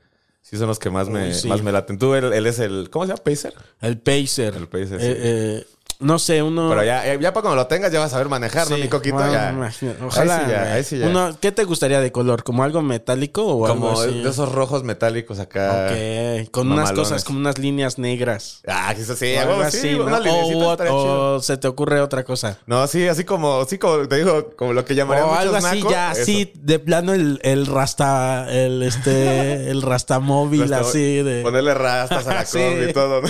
Sí, 0.43 0.59
son 0.59 0.67
los 0.67 0.79
que 0.79 0.91
más 0.91 1.09
me, 1.09 1.33
sí. 1.33 1.49
más 1.49 1.63
me 1.63 1.73
laten. 1.73 1.99
Tú, 1.99 2.15
él, 2.15 2.35
él 2.35 2.47
es 2.47 2.59
el. 2.59 2.91
¿Cómo 2.91 3.07
se 3.07 3.13
llama? 3.13 3.25
¿Pacer? 3.25 3.55
El 3.81 3.97
Pacer. 3.99 4.55
El 4.55 4.69
Pacer, 4.69 4.99
Eh, 5.01 5.01
sí. 5.01 5.07
eh, 5.17 5.67
no 6.01 6.19
sé, 6.19 6.43
uno... 6.43 6.69
Pero 6.69 6.85
ya, 6.85 7.07
eh, 7.07 7.19
ya 7.21 7.33
para 7.33 7.43
cuando 7.43 7.57
lo 7.57 7.67
tengas 7.67 7.93
ya 7.93 7.99
vas 8.01 8.09
a 8.09 8.11
saber 8.13 8.29
manejar, 8.29 8.69
¿no, 8.71 8.77
Sí, 8.77 8.83
mi 8.83 8.89
coquito? 8.89 9.17
bueno, 9.17 9.33
ya. 9.33 9.97
Ojalá. 10.05 10.37
Ahí 10.39 10.45
sí 10.45 10.51
ya, 10.51 10.73
ahí 10.75 10.85
sí 10.85 10.99
ya. 10.99 11.07
Uno, 11.09 11.37
¿Qué 11.41 11.53
te 11.53 11.65
gustaría 11.65 12.01
de 12.01 12.13
color? 12.13 12.43
¿Como 12.45 12.63
algo 12.65 12.83
metálico 12.83 13.47
o 13.47 13.67
Como 13.67 13.91
algo 13.91 14.01
así? 14.03 14.23
de 14.23 14.31
esos 14.31 14.53
rojos 14.53 14.85
metálicos 14.85 15.39
acá. 15.39 15.89
Ok, 15.91 16.51
con 16.51 16.71
unas 16.71 16.93
cosas, 16.93 17.25
como 17.25 17.39
unas 17.39 17.59
líneas 17.59 17.99
negras. 17.99 18.61
Ah, 18.67 18.93
eso 18.97 19.15
sí, 19.17 19.35
O 19.35 19.39
a 19.39 19.43
algo 19.43 19.63
así, 19.63 19.79
sí, 19.81 19.91
¿no? 19.99 20.05
o, 20.05 20.77
chido. 20.77 21.35
o 21.37 21.41
se 21.41 21.57
te 21.57 21.69
ocurre 21.69 22.01
otra 22.01 22.25
cosa. 22.25 22.59
No, 22.67 22.87
sí, 22.87 23.07
así 23.09 23.25
como, 23.25 23.65
sí, 23.65 23.79
como 23.79 24.07
te 24.09 24.17
digo, 24.17 24.53
como 24.57 24.73
lo 24.73 24.85
que 24.85 24.95
llamarían 24.95 25.29
O 25.29 25.35
algo 25.35 25.57
así, 25.57 25.79
nacos, 25.79 25.93
ya, 25.93 26.13
eso. 26.13 26.23
así, 26.23 26.53
de 26.55 26.79
plano 26.79 27.13
el, 27.15 27.39
el 27.43 27.67
rasta, 27.67 28.47
el 28.51 28.83
este, 28.83 29.71
el 29.71 29.83
rastamóvil, 29.83 30.63
Hasta 30.65 30.81
así 30.81 31.23
de. 31.23 31.43
Ponerle 31.43 31.75
rastas 31.75 32.27
a 32.27 32.35
la 32.35 32.45
combi 32.51 32.91
y 32.91 32.93
todo, 32.93 33.23
¿no? 33.23 33.29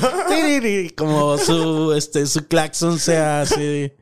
Como 0.97 1.39
su, 1.39 1.93
este, 1.95 2.27
su 2.27 2.47
claxon 2.55 2.99
sea 2.99 3.41
así, 3.43 3.93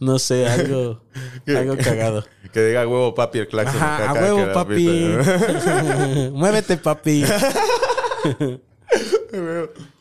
no 0.00 0.18
sé, 0.18 0.46
algo, 0.48 1.02
algo 1.46 1.76
cagado. 1.76 2.24
que 2.52 2.64
diga 2.64 2.86
huevo 2.88 3.14
papi 3.14 3.40
el 3.40 3.48
claxon. 3.48 3.80
Ajá, 3.82 4.10
a 4.10 4.12
huevo, 4.14 4.52
papi. 4.52 5.14
Muévete, 6.32 6.76
papi. 6.78 7.24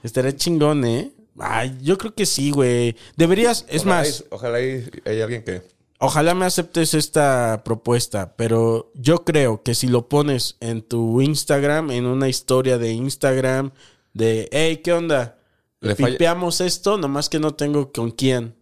Estaría 0.04 0.36
chingón, 0.36 0.86
¿eh? 0.86 1.12
Ay, 1.40 1.78
yo 1.82 1.98
creo 1.98 2.16
que 2.16 2.26
sí, 2.26 2.52
güey. 2.52 2.96
Deberías, 3.16 3.66
es 3.70 3.82
Ojalá 3.82 3.96
más, 3.98 4.08
hay- 4.22 4.28
Ojalá 4.32 4.58
hay, 4.58 4.90
hay 5.06 5.22
alguien 5.22 5.44
que... 5.44 5.62
ojalá 6.00 6.34
me 6.34 6.46
aceptes 6.46 6.94
esta 6.94 7.62
propuesta, 7.64 8.34
pero 8.36 8.92
yo 8.96 9.24
creo 9.24 9.62
que 9.62 9.76
si 9.76 9.88
lo 9.88 10.08
pones 10.10 10.56
en 10.62 10.82
tu 10.82 11.22
Instagram, 11.22 11.92
en 11.92 12.06
una 12.06 12.28
historia 12.30 12.78
de 12.78 12.92
Instagram, 12.92 13.72
de, 14.14 14.48
hey, 14.52 14.78
¿qué 14.84 14.94
onda? 14.94 15.37
Le 15.80 15.96
Pimpeamos 15.96 16.60
esto, 16.62 16.98
nomás 16.98 17.30
que 17.30 17.40
no 17.40 17.54
tengo 17.56 17.92
con 17.92 18.12
quién. 18.12 18.56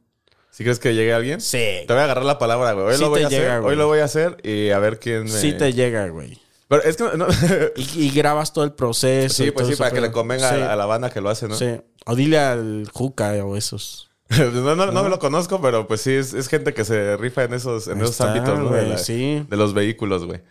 ¿Sí 0.51 0.63
crees 0.63 0.79
que 0.79 0.93
llegue 0.93 1.13
alguien? 1.13 1.41
Sí. 1.41 1.57
Te 1.57 1.85
voy 1.89 1.97
a 1.99 2.03
agarrar 2.05 2.25
la 2.25 2.37
palabra, 2.37 2.73
güey. 2.73 2.87
Hoy 2.87 2.95
Sí 2.95 3.01
lo 3.01 3.09
voy 3.09 3.23
a 3.23 3.27
hacer. 3.27 3.61
güey. 3.61 3.71
Hoy 3.71 3.75
lo 3.77 3.87
voy 3.87 3.99
a 3.99 4.05
hacer 4.05 4.37
y 4.43 4.69
a 4.69 4.79
ver 4.79 4.99
quién 4.99 5.23
me... 5.23 5.29
Sí 5.29 5.53
te 5.53 5.73
llega, 5.73 6.07
güey. 6.09 6.39
Pero 6.67 6.83
es 6.83 6.95
que... 6.97 7.03
No, 7.17 7.27
Y, 7.75 8.05
y 8.05 8.09
grabas 8.11 8.53
todo 8.53 8.63
el 8.63 8.71
proceso. 8.73 9.43
sí, 9.43 9.51
pues 9.51 9.67
sí, 9.67 9.75
para 9.75 9.91
que 9.91 10.01
le 10.01 10.11
convenga 10.11 10.49
Sí, 10.49 10.61
a, 10.61 10.75
la, 10.75 10.85
banda 10.85 11.09
que 11.09 11.19
lo 11.21 11.29
hace, 11.29 11.47
¿no? 11.47 11.55
Sí. 11.55 11.81
O 12.05 12.15
dile 12.15 12.39
al 12.39 12.89
Juca 12.93 13.31
o 13.45 13.55
esos. 13.57 14.09
no, 14.29 14.75
no, 14.75 14.91
no 14.91 15.03
me 15.03 15.09
lo 15.09 15.19
conozco, 15.19 15.61
pero 15.61 15.87
pues 15.87 16.01
sí, 16.01 16.11
es, 16.13 16.33
es 16.33 16.47
gente 16.47 16.73
que 16.73 16.83
se 16.85 17.15
rifa 17.17 17.43
en 17.43 17.53
esos, 17.53 17.87
en 17.87 17.97
Ahí 17.97 18.03
esos 18.03 18.11
está, 18.11 18.31
ámbitos, 18.31 18.57
¿no? 18.57 18.69
De, 18.69 18.79
güey, 18.79 18.89
la- 18.91 18.97
sí. 18.97 19.45
de 19.49 19.57
los 19.57 19.73
vehículos, 19.73 20.25
güey. 20.25 20.41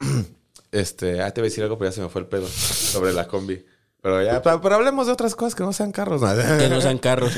Este, 0.72 1.20
ah, 1.20 1.32
te 1.32 1.40
iba 1.40 1.46
a 1.46 1.48
decir 1.50 1.64
algo, 1.64 1.78
pero 1.78 1.90
ya 1.90 1.94
se 1.96 2.00
me 2.00 2.08
fue 2.08 2.20
el 2.20 2.28
pedo 2.28 2.46
sobre 2.46 3.12
la 3.12 3.26
combi. 3.26 3.64
Pero 4.02 4.22
ya, 4.22 4.40
pero, 4.42 4.74
hablemos 4.74 5.06
de 5.06 5.12
otras 5.12 5.34
cosas 5.36 5.54
que 5.54 5.62
no 5.62 5.72
sean 5.72 5.92
carros. 5.92 6.22
Que 6.58 6.68
no 6.68 6.80
sean 6.80 6.98
carros. 6.98 7.32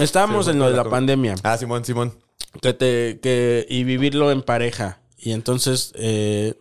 Estábamos 0.00 0.46
Sí, 0.46 0.50
en 0.52 0.58
lo 0.58 0.68
de 0.70 0.76
la 0.76 0.84
pandemia. 0.84 1.34
Ah, 1.42 1.56
Simón, 1.56 1.84
Simón. 1.84 2.12
Que 2.60 2.72
te, 2.72 3.20
que, 3.20 3.66
y 3.68 3.84
vivirlo 3.84 4.30
en 4.30 4.42
pareja. 4.42 5.00
Y 5.18 5.32
entonces, 5.32 5.92
eh, 5.96 6.54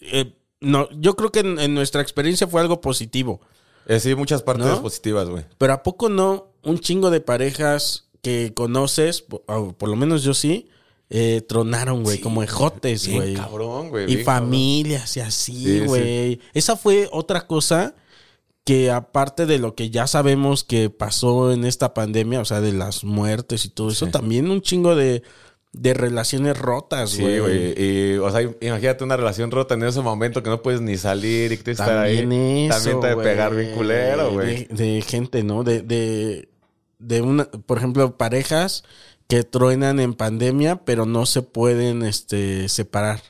eh, 0.00 0.32
no, 0.60 0.88
yo 0.92 1.14
creo 1.16 1.30
que 1.30 1.40
en, 1.40 1.58
en 1.58 1.74
nuestra 1.74 2.02
experiencia 2.02 2.46
fue 2.46 2.60
algo 2.60 2.80
positivo. 2.80 3.40
Eh, 3.86 4.00
sí, 4.00 4.14
muchas 4.14 4.42
partes 4.42 4.66
¿No? 4.66 4.82
positivas, 4.82 5.28
güey. 5.28 5.44
Pero 5.56 5.72
¿a 5.72 5.82
poco 5.82 6.08
no 6.08 6.52
un 6.62 6.78
chingo 6.78 7.10
de 7.10 7.20
parejas 7.20 8.08
que 8.22 8.52
conoces, 8.54 9.22
po- 9.22 9.42
o 9.46 9.72
por 9.72 9.88
lo 9.88 9.96
menos 9.96 10.22
yo 10.22 10.34
sí, 10.34 10.68
eh, 11.10 11.40
tronaron, 11.48 12.02
güey, 12.02 12.20
como 12.20 12.42
ejotes, 12.42 13.08
güey. 13.10 13.34
cabrón, 13.34 13.88
güey. 13.88 14.12
Y 14.12 14.24
familias 14.24 15.10
y 15.16 15.20
Sí, 15.20 15.20
así, 15.20 15.64
sí. 15.64 15.80
güey. 15.86 16.40
Esa 16.52 16.76
fue 16.76 17.08
otra 17.12 17.46
cosa 17.46 17.94
que 18.68 18.90
aparte 18.90 19.46
de 19.46 19.56
lo 19.56 19.74
que 19.74 19.88
ya 19.88 20.06
sabemos 20.06 20.62
que 20.62 20.90
pasó 20.90 21.52
en 21.52 21.64
esta 21.64 21.94
pandemia, 21.94 22.38
o 22.40 22.44
sea, 22.44 22.60
de 22.60 22.72
las 22.74 23.02
muertes 23.02 23.64
y 23.64 23.70
todo 23.70 23.88
eso, 23.88 24.08
también 24.08 24.50
un 24.50 24.60
chingo 24.60 24.94
de, 24.94 25.22
de 25.72 25.94
relaciones 25.94 26.58
rotas, 26.58 27.08
Sí, 27.12 27.22
güey. 27.22 27.38
güey. 27.40 27.74
Y, 27.82 28.18
o 28.18 28.30
sea, 28.30 28.42
imagínate 28.60 29.04
una 29.04 29.16
relación 29.16 29.50
rota 29.50 29.72
en 29.72 29.84
ese 29.84 30.02
momento 30.02 30.42
que 30.42 30.50
no 30.50 30.60
puedes 30.60 30.82
ni 30.82 30.98
salir 30.98 31.50
y 31.50 31.56
que 31.56 31.62
te 31.62 31.70
está 31.70 32.02
ahí. 32.02 32.18
También 32.18 32.70
eso, 32.70 32.74
También 32.76 33.00
te 33.00 33.14
güey. 33.14 33.26
pegar 33.26 33.54
bien 33.54 33.74
culero, 33.74 34.32
güey. 34.32 34.66
De, 34.66 34.84
de 34.94 35.00
gente, 35.00 35.42
¿no? 35.42 35.64
De, 35.64 35.80
de, 35.80 36.50
de 36.98 37.22
una, 37.22 37.46
por 37.50 37.78
ejemplo, 37.78 38.18
parejas 38.18 38.84
que 39.28 39.44
truenan 39.44 39.98
en 39.98 40.12
pandemia, 40.12 40.84
pero 40.84 41.06
no 41.06 41.24
se 41.24 41.40
pueden 41.40 42.02
este, 42.02 42.68
separar. 42.68 43.22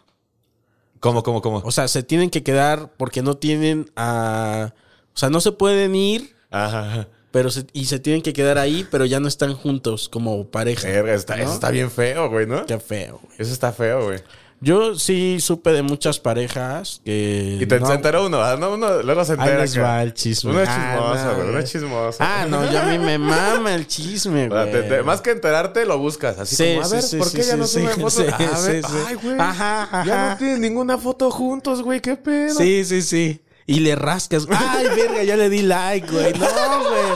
¿Cómo, 0.99 1.23
cómo, 1.23 1.43
cómo? 1.43 1.59
O 1.65 1.71
sea, 1.71 1.87
se 1.87 2.03
tienen 2.03 2.29
que 2.29 2.43
quedar 2.43 2.91
porque 2.97 3.23
no 3.23 3.37
tienen 3.37 3.89
a... 3.95 4.75
O 5.19 5.21
sea, 5.21 5.31
no 5.31 5.41
se 5.41 5.51
pueden 5.51 5.97
ir, 5.97 6.33
Ajá, 6.49 7.09
pero 7.33 7.51
se- 7.51 7.67
y 7.73 7.87
se 7.87 7.99
tienen 7.99 8.23
que 8.23 8.33
quedar 8.33 8.57
ahí, 8.57 8.87
pero 8.89 9.05
ya 9.05 9.19
no 9.19 9.27
están 9.27 9.53
juntos 9.53 10.09
como 10.09 10.47
pareja. 10.47 10.87
Verga, 10.87 11.13
está- 11.13 11.35
¿no? 11.37 11.43
eso 11.43 11.55
está 11.55 11.73
bien 11.73 11.91
feo, 11.91 12.31
güey, 12.31 12.47
¿no? 12.47 12.65
Qué 12.67 12.79
feo, 12.79 13.19
güey. 13.25 13.35
Eso 13.37 13.53
está 13.53 13.73
feo, 13.73 14.05
güey. 14.05 14.21
Yo 14.61 14.95
sí 14.97 15.39
supe 15.41 15.73
de 15.73 15.83
muchas 15.83 16.21
parejas 16.21 17.01
que... 17.05 17.59
Y 17.61 17.67
te 17.67 17.81
no- 17.81 17.93
enteró 17.93 18.27
uno, 18.27 18.41
¿ah? 18.41 18.57
no, 18.57 18.75
uno, 18.75 19.03
luego 19.03 19.25
se 19.25 19.33
Ahí 19.33 19.39
entera. 19.41 19.61
les 19.63 19.75
que- 19.75 19.81
va 19.81 20.03
el 20.05 20.15
chisme. 20.15 20.53
Uno 20.53 20.63
es 20.63 20.69
Ah, 20.71 20.93
chismoso, 20.95 21.25
no, 21.25 21.35
güey. 21.35 21.49
Uno 21.49 21.59
es 21.59 21.73
chismoso. 21.73 22.19
Ah, 22.21 22.47
no, 22.49 22.73
yo 22.73 22.79
a 22.79 22.85
mí 22.85 22.99
me 23.01 23.19
mama 23.19 23.75
el 23.75 23.89
chisme, 23.89 24.49
güey. 24.49 24.71
te- 24.71 24.83
te- 24.85 25.03
más 25.03 25.21
que 25.21 25.31
enterarte, 25.33 25.85
lo 25.85 25.99
buscas. 25.99 26.39
Así 26.39 26.55
Sí, 26.55 26.75
como, 26.77 26.87
a 26.87 26.89
ver, 26.91 27.03
sí, 27.03 27.17
¿por 27.17 27.27
sí, 27.29 27.37
qué 27.39 27.43
ya 27.43 27.55
sí, 27.55 27.59
no 27.59 27.67
sí, 27.67 27.81
suben 27.81 28.01
fotos? 28.01 28.19
a 28.21 28.61
ver, 28.69 28.85
ay, 29.09 29.15
güey. 29.17 29.37
Ajá, 29.41 30.05
Ya 30.07 30.31
no 30.31 30.37
tienen 30.39 30.61
ninguna 30.61 30.97
foto 30.97 31.29
juntos, 31.33 31.83
güey. 31.83 32.01
¿Qué 32.01 32.15
pedo? 32.17 32.55
Sí, 32.55 32.85
sí, 32.85 33.03
sí. 33.03 33.41
Y 33.69 33.81
le 33.81 33.95
rascas. 33.95 34.47
Ay, 34.51 34.87
verga, 34.97 35.23
ya 35.23 35.37
le 35.37 35.49
di 35.51 35.63
like, 35.63 36.11
güey. 36.11 36.33
No, 36.33 36.47
güey. 36.89 37.09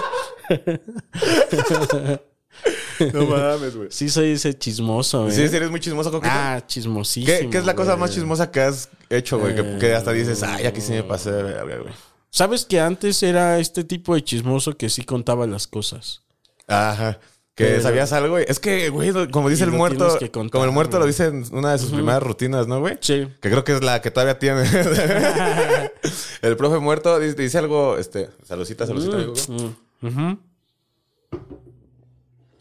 No 3.13 3.27
mames, 3.27 3.75
güey. 3.75 3.89
Sí 3.91 4.09
soy 4.11 4.33
ese 4.33 4.57
chismoso, 4.57 5.25
güey. 5.25 5.35
Sí, 5.35 5.49
sí, 5.49 5.57
eres 5.57 5.71
muy 5.71 5.81
chismoso, 5.81 6.11
Coquito. 6.11 6.31
Ah, 6.33 6.63
chismosísimo. 6.67 7.39
¿Qué, 7.39 7.49
qué 7.51 7.59
es 7.59 7.65
la 7.65 7.75
cosa 7.75 7.97
más 7.97 8.13
chismosa 8.13 8.51
que 8.51 8.61
has 8.61 8.91
hecho, 9.09 9.39
güey? 9.39 9.55
Que, 9.57 9.79
que 9.79 9.95
hasta 9.95 10.13
dices, 10.13 10.43
ay, 10.43 10.67
aquí 10.67 10.81
sí 10.81 10.93
me 10.93 11.03
pasé 11.03 11.33
de 11.33 11.43
verga, 11.43 11.79
güey. 11.79 11.95
¿Sabes 12.31 12.65
que 12.67 12.81
antes 12.81 13.23
era 13.23 13.59
este 13.59 13.85
tipo 13.85 14.15
de 14.15 14.23
chismoso 14.23 14.77
que 14.77 14.91
sí 14.91 15.05
contaba 15.05 15.47
las 15.47 15.67
cosas? 15.67 16.23
Ajá. 16.69 17.19
Que 17.55 17.65
Pero- 17.65 17.83
sabías 17.83 18.13
algo, 18.13 18.35
güey. 18.35 18.45
Es 18.47 18.61
que, 18.61 18.91
güey, 18.91 19.11
como 19.31 19.49
dice 19.49 19.65
el 19.65 19.73
muerto, 19.73 20.19
contar, 20.33 20.51
como 20.51 20.65
el 20.65 20.71
muerto 20.71 20.99
lo 20.99 21.07
dice 21.07 21.27
en 21.27 21.45
una 21.53 21.73
de 21.73 21.79
sus 21.79 21.91
primeras 21.91 22.23
rutinas, 22.23 22.67
¿no, 22.67 22.81
güey? 22.81 22.99
Sí. 23.01 23.29
Que 23.41 23.51
creo 23.51 23.65
que 23.65 23.75
es 23.75 23.83
la 23.83 24.01
que 24.01 24.11
todavía 24.11 24.39
tiene. 24.39 24.65
el 26.43 26.57
profe 26.57 26.79
muerto 26.79 27.19
dice, 27.19 27.35
dice 27.35 27.59
algo, 27.59 27.97
este, 27.99 28.31
saludcita, 28.45 28.87
saludcita, 28.87 29.17
amigo. 29.17 29.35
güey. 30.01 30.13
Mm. 30.13 30.39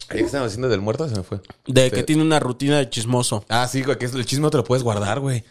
Ahí 0.08 0.18
que 0.18 0.24
estamos 0.24 0.48
haciendo 0.48 0.68
del 0.68 0.80
muerto, 0.80 1.08
se 1.08 1.16
me 1.16 1.22
fue. 1.22 1.40
De 1.66 1.90
que 1.90 2.02
tiene 2.02 2.22
una 2.22 2.38
rutina 2.38 2.78
de 2.78 2.90
chismoso. 2.90 3.44
Ah, 3.48 3.66
sí, 3.66 3.82
güey, 3.82 3.96
que 3.98 4.04
es- 4.06 4.14
el 4.14 4.26
chisme 4.26 4.50
te 4.50 4.58
lo 4.58 4.64
puedes 4.64 4.82
guardar, 4.82 5.20
güey. 5.20 5.42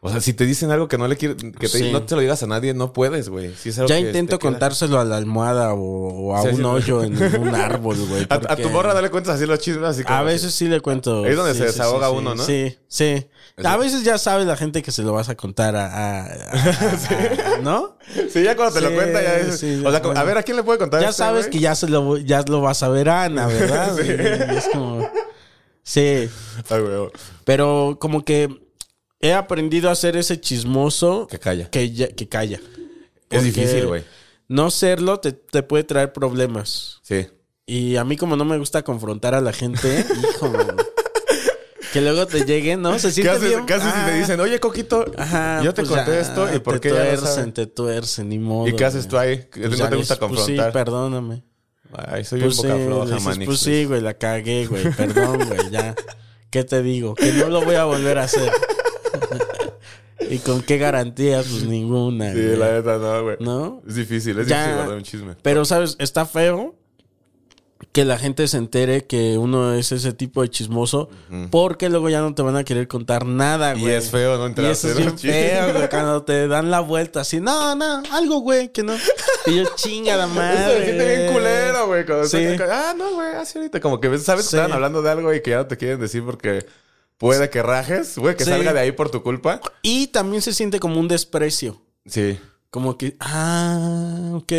O 0.00 0.10
sea, 0.10 0.20
si 0.20 0.32
te 0.32 0.46
dicen 0.46 0.70
algo 0.70 0.86
que 0.86 0.96
no 0.96 1.08
le 1.08 1.16
quieres, 1.16 1.36
que 1.58 1.68
te- 1.68 1.78
Sí. 1.78 1.90
no 1.90 2.02
te 2.04 2.14
lo 2.14 2.20
digas 2.20 2.40
a 2.44 2.46
nadie, 2.46 2.72
no 2.72 2.92
puedes, 2.92 3.28
güey. 3.28 3.52
Si 3.56 3.72
Ya 3.72 3.98
intento 3.98 4.38
queda- 4.38 4.50
contárselo 4.52 5.00
a 5.00 5.04
la 5.04 5.16
almohada 5.16 5.74
o, 5.74 5.78
o 5.80 6.36
a 6.36 6.42
Sí, 6.42 6.48
sí. 6.50 6.54
un 6.54 6.64
hoyo 6.66 7.02
en 7.02 7.20
un 7.40 7.54
árbol, 7.54 7.96
güey. 8.08 8.24
A, 8.30 8.54
tu 8.56 8.70
morra 8.70 8.94
no 8.94 9.00
le 9.02 9.10
cuentas 9.10 9.34
así 9.36 9.46
los 9.46 9.58
chismes, 9.58 9.84
así 9.88 10.04
como. 10.04 10.16
A 10.16 10.22
veces 10.22 10.54
sí 10.54 10.68
le 10.68 10.80
cuento. 10.80 11.26
Es 11.26 11.36
donde 11.36 11.52
se 11.54 11.64
desahoga 11.64 12.10
uno. 12.10 12.36
¿no? 12.36 12.44
Sí, 12.44 12.76
sí. 12.86 13.26
A 13.64 13.76
veces 13.76 14.04
ya 14.04 14.18
sabe 14.18 14.44
la 14.44 14.56
gente 14.56 14.82
que 14.82 14.92
se 14.92 15.02
lo 15.02 15.12
vas 15.14 15.30
a 15.30 15.34
contar 15.34 15.74
a... 15.74 16.26
a- 16.26 17.58
¿No? 17.62 17.96
Sí, 18.32 18.44
ya 18.44 18.54
cuando 18.54 18.74
te 18.74 18.80
lo 18.80 18.94
cuenta, 18.94 19.20
ya 19.20 19.36
es. 19.38 19.54
o 19.54 19.90
sea, 19.90 20.00
bueno. 20.00 20.20
a 20.20 20.22
ver, 20.22 20.38
¿a 20.38 20.44
quién 20.44 20.56
le 20.56 20.62
puede 20.62 20.78
contar 20.78 21.00
Ya 21.00 21.08
este, 21.08 21.18
sabes 21.24 21.48
que 21.48 21.58
ya, 21.58 21.74
se 21.74 21.88
lo, 21.88 22.18
ya 22.18 22.42
lo 22.46 22.60
vas 22.60 22.84
a 22.84 22.88
ver 22.88 23.08
a 23.08 23.24
Ana, 23.24 23.46
¿verdad? 23.48 23.98
Es 24.56 24.68
como... 24.72 25.10
Sí. 25.82 26.28
Ay, 26.70 26.80
güey. 26.82 27.08
Pero 27.44 27.96
como 28.00 28.24
que 28.24 28.48
he 29.20 29.32
aprendido 29.32 29.90
a 29.90 29.94
ser 29.94 30.16
ese 30.16 30.40
chismoso... 30.40 31.26
Que 31.26 31.38
calla. 31.38 31.70
Que, 31.70 31.90
ya- 31.92 32.08
que 32.08 32.28
calla. 32.28 32.60
Es 33.30 33.44
difícil, 33.44 33.86
güey. 33.86 34.04
No 34.48 34.70
serlo 34.70 35.20
te, 35.20 35.32
te 35.32 35.62
puede 35.62 35.84
traer 35.84 36.12
problemas. 36.12 37.00
Sí. 37.02 37.26
Y 37.66 37.96
a 37.96 38.04
mí 38.04 38.16
como 38.16 38.36
no 38.36 38.44
me 38.46 38.56
gusta 38.58 38.82
confrontar 38.82 39.34
a 39.34 39.40
la 39.42 39.52
gente, 39.52 40.06
hijo. 40.34 40.52
Que 41.92 42.00
luego 42.00 42.26
te 42.26 42.44
lleguen, 42.44 42.80
¿no? 42.82 42.98
Se 42.98 43.08
¿Qué 43.08 43.12
siente 43.14 43.30
haces, 43.32 43.48
bien. 43.50 43.66
¿qué 43.66 43.74
haces 43.74 43.92
si 43.92 44.04
te 44.04 44.10
Ah, 44.12 44.14
dicen, 44.14 44.40
oye, 44.40 44.60
Coquito, 44.60 45.04
Ajá, 45.16 45.62
yo 45.62 45.72
te 45.74 45.82
pues 45.82 45.94
conté 45.94 46.12
ya, 46.12 46.20
esto 46.20 46.54
y 46.54 46.58
por 46.60 46.74
te 46.74 46.80
qué 46.80 46.90
lo 46.90 46.96
tuercen, 46.96 47.52
te 47.52 47.66
tuercen, 47.66 48.28
ni 48.28 48.38
modo. 48.38 48.68
¿Y 48.68 48.76
qué 48.76 48.84
haces 48.84 49.08
tú 49.08 49.16
ahí? 49.18 49.46
Pues 49.52 49.70
no 49.70 49.84
te 49.84 49.90
les- 49.90 49.98
gusta 49.98 50.18
pues 50.18 50.30
confrontar. 50.30 50.66
sí, 50.66 50.72
perdóname. 50.72 51.42
Ay, 51.94 52.24
soy 52.24 52.40
Pues 52.40 52.58
un 52.58 52.62
sí, 52.64 52.68
boca 52.70 52.84
floja, 52.84 53.04
dices, 53.06 53.22
manix. 53.24 53.46
pues 53.46 53.60
sí, 53.60 53.84
güey, 53.86 54.00
la 54.02 54.14
cagué, 54.14 54.66
güey. 54.66 54.90
Perdón, 54.92 55.46
güey, 55.48 55.70
ya. 55.70 55.94
¿Qué 56.50 56.64
te 56.64 56.82
digo? 56.82 57.14
Que 57.14 57.32
no 57.32 57.48
lo 57.48 57.62
voy 57.64 57.76
a 57.76 57.84
volver 57.84 58.18
a 58.18 58.24
hacer. 58.24 58.52
¿Y 60.30 60.38
con 60.38 60.62
qué 60.62 60.78
garantías? 60.78 61.46
Pues 61.48 61.64
ninguna. 61.64 62.32
Sí, 62.32 62.40
güey. 62.42 62.56
la 62.56 62.72
neta, 62.72 62.98
no, 62.98 63.22
güey. 63.22 63.36
¿No? 63.40 63.82
Es 63.86 63.94
difícil, 63.94 64.38
es 64.38 64.48
Ya. 64.48 64.56
difícil 64.58 64.76
guardar 64.76 64.96
un 64.96 65.02
chisme. 65.04 65.36
Pero, 65.42 65.64
¿sabes? 65.64 65.96
Está 65.98 66.26
feo 66.26 66.74
que 67.92 68.04
la 68.04 68.18
gente 68.18 68.48
se 68.48 68.56
entere 68.58 69.06
que 69.06 69.38
uno 69.38 69.72
es 69.74 69.92
ese 69.92 70.12
tipo 70.12 70.42
de 70.42 70.50
chismoso 70.50 71.08
porque 71.50 71.88
luego 71.88 72.08
ya 72.08 72.20
no 72.20 72.34
te 72.34 72.42
van 72.42 72.56
a 72.56 72.64
querer 72.64 72.88
contar 72.88 73.24
nada, 73.24 73.76
Y 73.76 73.80
güey. 73.80 73.94
es 73.94 74.10
feo 74.10 74.36
no 74.36 74.44
Y 74.44 74.46
enterarse 74.48 74.88
eso 74.88 74.88
es 74.88 74.96
bien 74.96 75.08
los 75.10 75.20
chismes. 75.20 75.50
feo, 75.52 75.72
güey, 75.72 75.88
cuando 75.88 76.22
te 76.24 76.48
dan 76.48 76.70
la 76.72 76.80
vuelta 76.80 77.20
así, 77.20 77.38
no, 77.40 77.76
no, 77.76 78.02
algo, 78.10 78.40
güey, 78.40 78.72
que 78.72 78.82
no. 78.82 78.94
Y 79.46 79.56
yo, 79.58 79.64
chinga 79.76 80.16
la 80.16 80.26
madre. 80.26 80.92
bien 81.18 81.32
culero, 81.32 81.86
güey. 81.86 82.04
cuando 82.04 82.24
Sí. 82.26 82.44
Ah, 82.68 82.94
no, 82.98 83.14
güey, 83.14 83.28
así 83.36 83.58
ahorita. 83.58 83.80
Como 83.80 84.00
que 84.00 84.08
sabes 84.18 84.46
que 84.46 84.50
Sí. 84.50 84.56
estaban 84.56 84.72
hablando 84.72 85.00
de 85.00 85.10
algo 85.10 85.32
y 85.32 85.40
que 85.40 85.50
ya 85.50 85.58
no 85.58 85.66
te 85.66 85.76
quieren 85.76 86.00
decir 86.00 86.24
porque 86.24 86.66
puede 87.18 87.50
que 87.50 87.62
rajes, 87.62 88.16
güey, 88.16 88.36
que 88.36 88.44
Sí. 88.44 88.50
salga 88.50 88.72
de 88.72 88.80
ahí 88.80 88.92
por 88.92 89.10
tu 89.10 89.22
culpa. 89.22 89.60
Y 89.82 90.06
también 90.08 90.40
se 90.42 90.52
siente 90.54 90.80
como 90.80 90.98
un 90.98 91.08
desprecio. 91.08 91.82
Sí. 92.06 92.38
Como 92.70 92.96
que, 92.96 93.16
ah, 93.20 94.30
ok. 94.34 94.52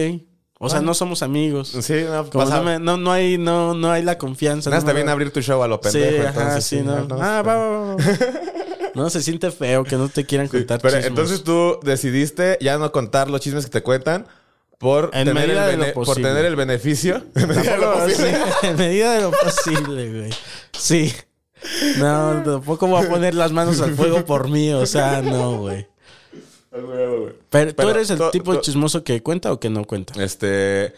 O 0.61 0.69
sea, 0.69 0.81
no 0.81 0.93
somos 0.93 1.23
amigos. 1.23 1.69
Sí, 1.81 2.03
no, 2.05 2.29
Como 2.29 2.43
pasa. 2.43 2.61
no, 2.61 2.79
no, 2.79 2.97
no 2.97 3.11
hay, 3.13 3.37
no, 3.37 3.73
no 3.73 3.91
hay 3.91 4.03
la 4.03 4.17
confianza. 4.17 4.69
Nada, 4.69 4.83
no 4.85 4.93
bien 4.93 5.07
abrir 5.07 5.31
tu 5.31 5.41
show 5.41 5.63
a 5.63 5.67
lo 5.69 5.79
Sí, 5.81 5.91
pendejo. 5.99 6.27
ajá, 6.27 6.41
entonces, 6.41 6.65
sí, 6.65 6.81
no. 6.81 7.07
ah, 7.21 7.41
va, 7.41 7.55
va, 7.55 7.95
va. 7.95 7.95
No, 8.95 9.09
se 9.09 9.21
siente 9.21 9.51
feo 9.51 9.83
que 9.85 9.95
no 9.95 10.09
te 10.09 10.25
quieran 10.25 10.47
contar 10.49 10.79
Pero 10.81 10.95
chismes. 10.95 11.07
entonces 11.07 11.43
tú 11.43 11.79
decidiste 11.83 12.57
ya 12.59 12.77
no 12.77 12.91
contar 12.91 13.29
los 13.29 13.39
chismes 13.39 13.63
que 13.65 13.71
te 13.71 13.83
cuentan 13.83 14.27
por, 14.79 15.05
En 15.13 15.27
tener 15.27 15.33
medida 15.47 15.71
el, 15.71 15.79
de 15.79 15.87
lo 15.89 15.93
por 15.93 16.15
tener 16.15 16.43
el 16.43 16.55
beneficio. 16.57 17.23
En 17.35 17.47
medida 17.47 17.71
de 17.73 17.77
lo 17.77 17.93
posible. 17.93 18.31
sí, 18.61 18.67
en 18.67 18.75
medida 18.75 19.13
de 19.13 19.21
lo 19.21 19.31
posible, 19.31 20.11
güey. 20.19 20.33
Sí. 20.73 21.13
No, 21.97 22.41
tampoco 22.43 22.87
voy 22.87 23.05
a 23.05 23.09
poner 23.09 23.35
las 23.35 23.51
manos 23.51 23.81
al 23.81 23.93
fuego 23.95 24.25
por 24.25 24.49
mí, 24.49 24.71
o 24.71 24.85
sea, 24.85 25.21
no, 25.21 25.57
güey. 25.59 25.87
Pero, 27.49 27.73
¿tú 27.75 27.89
eres 27.89 28.09
el 28.11 28.19
tipo 28.31 28.53
de 28.53 28.61
chismoso 28.61 29.03
que 29.03 29.21
cuenta 29.23 29.51
o 29.51 29.59
que 29.59 29.69
no 29.69 29.85
cuenta? 29.85 30.23
Este. 30.23 30.93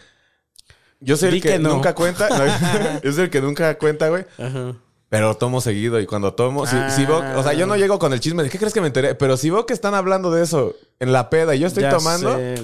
Yo 1.00 1.18
soy 1.18 1.30
Di 1.32 1.38
el 1.38 1.42
que, 1.42 1.50
que 1.50 1.60
no. 1.60 1.70
nunca 1.76 1.96
cuenta. 1.96 2.30
no, 2.30 3.02
yo 3.04 3.12
soy 3.12 3.24
el 3.24 3.30
que 3.30 3.42
nunca 3.42 3.78
cuenta, 3.78 4.10
güey. 4.10 4.26
Ajá. 4.38 4.76
Pero 5.12 5.36
tomo 5.36 5.60
seguido 5.60 6.00
y 6.00 6.06
cuando 6.06 6.34
tomo, 6.36 6.66
si, 6.66 6.78
si 6.96 7.06
veo, 7.06 7.22
o 7.38 7.44
sea, 7.44 7.52
yo 7.52 7.68
no 7.68 7.76
llego 7.76 8.00
con 8.00 8.14
el 8.14 8.22
chisme 8.22 8.44
de 8.44 8.50
qué 8.50 8.58
crees 8.58 8.74
que 8.74 8.80
me 8.80 8.88
enteré, 8.88 9.14
pero 9.14 9.36
si 9.36 9.50
veo 9.50 9.66
que 9.66 9.74
están 9.74 9.94
hablando 9.94 10.32
de 10.32 10.42
eso 10.42 10.74
en 11.02 11.12
la 11.12 11.30
peda 11.30 11.54
y 11.54 11.60
yo 11.60 11.68
estoy 11.68 11.84
Ya 11.84 11.90
tomando, 11.90 12.34
sé, 12.38 12.56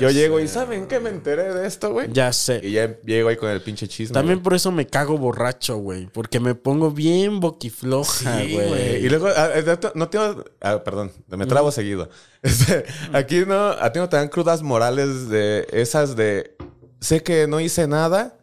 yo 0.00 0.10
llego 0.10 0.38
y. 0.38 0.46
¿saben 0.46 0.86
qué 0.86 1.00
me 1.00 1.10
enteré 1.10 1.52
de 1.52 1.66
esto, 1.66 1.90
güey? 1.90 2.06
Ya 2.12 2.32
sé. 2.32 2.60
Y 2.62 2.70
ya 2.70 2.96
llego 3.00 3.28
ahí 3.28 3.36
con 3.36 3.50
el 3.50 3.60
pinche 3.60 3.88
chisme. 3.88 4.14
También 4.14 4.40
por 4.40 4.54
eso 4.54 4.70
me 4.70 4.86
cago 4.86 5.18
borracho, 5.18 5.78
güey. 5.78 6.06
Porque 6.06 6.38
me 6.38 6.54
pongo 6.54 6.92
bien 6.92 7.40
boquifloja, 7.40 8.38
Sí, 8.40 8.52
güey. 8.54 8.68
güey. 8.68 9.04
Y 9.04 9.08
luego, 9.08 9.26
ah, 9.36 9.48
eh, 9.56 9.64
no 9.96 10.08
tengo. 10.08 10.44
ah, 10.60 10.84
perdón, 10.84 11.10
me 11.26 11.46
trabo 11.46 11.72
seguido. 11.72 12.08
Este, 12.42 12.84
aquí 13.12 13.42
no, 13.44 13.70
a 13.70 13.90
ti 13.90 13.98
no 13.98 14.08
te 14.08 14.16
dan 14.16 14.28
crudas 14.28 14.62
morales 14.62 15.28
de 15.28 15.66
esas 15.72 16.14
de. 16.14 16.56
Sé 17.00 17.24
que 17.24 17.48
no 17.48 17.58
hice 17.58 17.88
nada, 17.88 18.38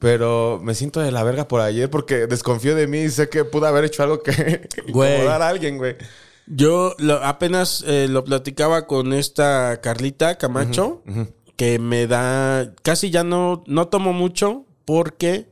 pero 0.00 0.58
me 0.62 0.74
siento 0.74 0.98
de 0.98 1.12
la 1.12 1.22
verga 1.22 1.46
por 1.46 1.60
ayer 1.60 1.88
porque 1.88 2.26
desconfío 2.26 2.74
de 2.74 2.88
mí 2.88 2.98
y 3.02 3.10
sé 3.10 3.28
que 3.28 3.44
pude 3.44 3.68
haber 3.68 3.84
hecho 3.84 4.02
algo 4.02 4.22
que 4.24 4.68
incomodar 4.88 5.42
a 5.42 5.48
alguien, 5.48 5.78
güey. 5.78 5.94
Yo 6.48 6.96
lo- 6.98 7.22
apenas 7.22 7.84
eh, 7.86 8.08
lo 8.10 8.24
platicaba 8.24 8.88
con 8.88 9.12
esta 9.12 9.80
Carlita 9.80 10.36
Camacho, 10.38 11.02
que 11.54 11.78
me 11.78 12.08
da, 12.08 12.72
casi 12.82 13.10
ya 13.10 13.22
no, 13.22 13.62
no 13.68 13.86
tomo 13.86 14.12
mucho 14.12 14.64
porque 14.84 15.46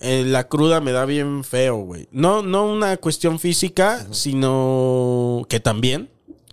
eh, 0.00 0.22
la 0.24 0.46
cruda 0.46 0.80
me 0.80 0.92
da 0.92 1.06
bien 1.06 1.42
feo, 1.42 1.78
güey. 1.78 2.08
No, 2.12 2.42
no 2.42 2.66
una 2.70 2.98
cuestión 2.98 3.40
física, 3.40 4.06
sino 4.12 5.44
que 5.48 5.58
también. 5.60 6.10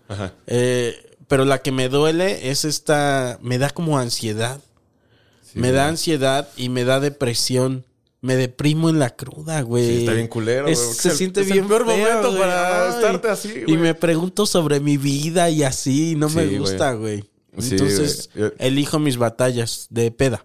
Ajá. 0.07 0.33
Eh, 0.47 0.95
pero 1.27 1.45
la 1.45 1.59
que 1.61 1.71
me 1.71 1.89
duele 1.89 2.49
es 2.49 2.65
esta, 2.65 3.38
me 3.41 3.57
da 3.57 3.69
como 3.69 3.99
ansiedad. 3.99 4.61
Me 5.56 5.72
da 5.72 5.88
ansiedad 5.88 6.47
y 6.58 6.70
me 6.70 6.84
da 6.86 6.99
depresión. 6.99 7.86
Me 8.22 8.36
deprimo 8.36 8.89
en 8.89 8.97
la 8.97 9.12
cruda, 9.12 9.62
güey. 9.62 9.86
Sí, 9.88 9.97
está 9.99 10.14
bien 10.14 10.28
culero, 10.28 10.68
Es- 10.68 10.80
güey, 10.84 10.93
Se 10.95 11.10
es 11.10 11.18
siente 11.18 11.41
es 11.41 11.51
el 11.51 11.64
peor 11.66 11.86
feo, 11.86 11.95
momento 11.97 12.30
güey. 12.30 12.39
para 12.41 12.86
Ay. 12.88 12.95
estarte 12.95 13.30
así, 13.30 13.49
Y 13.56 13.64
güey. 13.66 13.78
me 13.78 13.93
pregunto 13.93 14.47
sobre 14.47 14.80
mi 14.80 14.97
vida 14.97 15.49
y 15.51 15.62
así. 15.64 16.12
y 16.12 16.16
No 16.16 16.30
Sí, 16.30 16.38
me 16.38 16.58
gusta, 16.58 16.93
güey. 16.93 17.24
Entonces, 17.56 18.30
güey. 18.34 18.49
Yo- 18.49 18.56
elijo 18.58 18.97
mis 18.99 19.18
batallas 19.18 19.88
de 19.91 20.10
peda. 20.12 20.43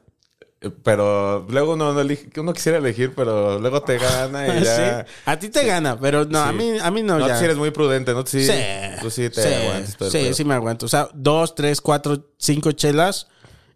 Eh, 0.60 0.68
Pero 0.84 1.46
luego 1.48 1.72
uno, 1.72 1.94
no 1.94 2.00
elige- 2.02 2.28
uno 2.38 2.52
quisiera 2.52 2.76
elegir, 2.76 3.14
pero 3.16 3.58
luego 3.58 3.80
te 3.80 3.96
gana 3.96 4.46
y 4.58 4.60
ya. 4.64 5.06
¿Sí? 5.06 5.12
A 5.24 5.38
ti 5.38 5.48
te 5.48 5.64
gana, 5.64 5.98
pero 5.98 6.26
no, 6.26 6.38
a 6.38 6.52
mí, 6.52 6.72
a 6.82 6.90
mí 6.90 7.02
no, 7.02 7.18
No, 7.18 7.26
ya. 7.28 7.38
sí 7.38 7.46
eres 7.46 7.56
muy 7.56 7.70
prudente, 7.70 8.12
¿no? 8.12 8.26
Sí, 8.26 8.44
Sí. 8.46 8.52
Tú 9.00 9.10
sí 9.10 9.30
te 9.30 9.40
aguantas 9.54 10.12
sí, 10.12 10.34
sí 10.34 10.44
me 10.44 10.52
aguanto. 10.52 10.84
O 10.84 10.88
sea, 10.90 11.08
dos, 11.14 11.54
tres, 11.54 11.80
cuatro, 11.80 12.26
cinco 12.36 12.72
chelas 12.72 13.26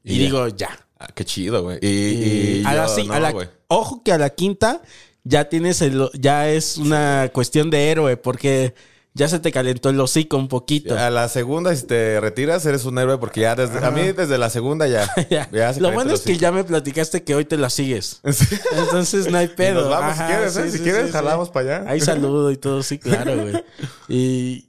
y, 0.02 0.12
Y 0.12 0.18
ya. 0.18 0.24
digo 0.24 0.48
ya. 0.48 0.83
Ah, 0.98 1.08
qué 1.14 1.24
chido, 1.24 1.62
güey. 1.62 1.78
Y, 1.82 1.86
Y, 1.86 2.62
y 2.62 2.64
a 2.66 2.74
la, 2.74 2.86
yo 2.86 2.96
ci- 2.96 3.06
no, 3.06 3.14
a 3.14 3.20
la- 3.20 3.32
güey. 3.32 3.48
ojo 3.68 4.02
que 4.04 4.12
a 4.12 4.18
la 4.18 4.30
quinta 4.30 4.80
ya 5.24 5.48
tienes 5.48 5.80
el, 5.82 6.08
ya 6.14 6.48
es 6.50 6.76
una 6.76 7.30
cuestión 7.32 7.70
de 7.70 7.90
héroe 7.90 8.16
porque 8.16 8.74
ya 9.16 9.28
se 9.28 9.38
te 9.38 9.52
calentó 9.52 9.90
el 9.90 10.00
hocico 10.00 10.36
un 10.36 10.48
poquito. 10.48 10.98
A 10.98 11.08
la 11.08 11.28
segunda, 11.28 11.74
si 11.76 11.86
te 11.86 12.20
retiras, 12.20 12.66
eres 12.66 12.84
un 12.84 12.98
héroe 12.98 13.16
porque 13.18 13.42
ya 13.42 13.54
desde... 13.54 13.78
A 13.84 13.90
mí 13.92 14.02
desde 14.12 14.38
la 14.38 14.50
segunda 14.50 14.86
ya. 14.88 15.08
Ya. 15.30 15.48
ya 15.52 15.72
se 15.72 15.80
Lo 15.80 15.92
bueno 15.92 16.12
es 16.12 16.22
que 16.22 16.36
ya 16.36 16.50
me 16.52 16.64
platicaste 16.64 17.22
que 17.22 17.34
hoy 17.34 17.44
te 17.44 17.56
la 17.56 17.70
sigues. 17.70 18.20
Sí. 18.32 18.56
Entonces 18.76 19.30
no 19.30 19.38
hay 19.38 19.48
pedo. 19.48 19.82
nos 19.82 19.90
vamos 19.90 20.16
si 20.16 20.22
Ajá, 20.22 20.26
quieres, 20.34 20.56
¿eh? 20.56 20.70
Si 20.70 20.78
quieres, 20.80 21.10
jalamos 21.12 21.48
para 21.50 21.78
allá. 21.78 21.90
Hay 21.90 22.00
saludo 22.00 22.50
y 22.50 22.56
todo, 22.56 22.82
sí, 22.82 22.98
claro, 22.98 23.36
güey. 23.40 23.64
Y. 24.08 24.68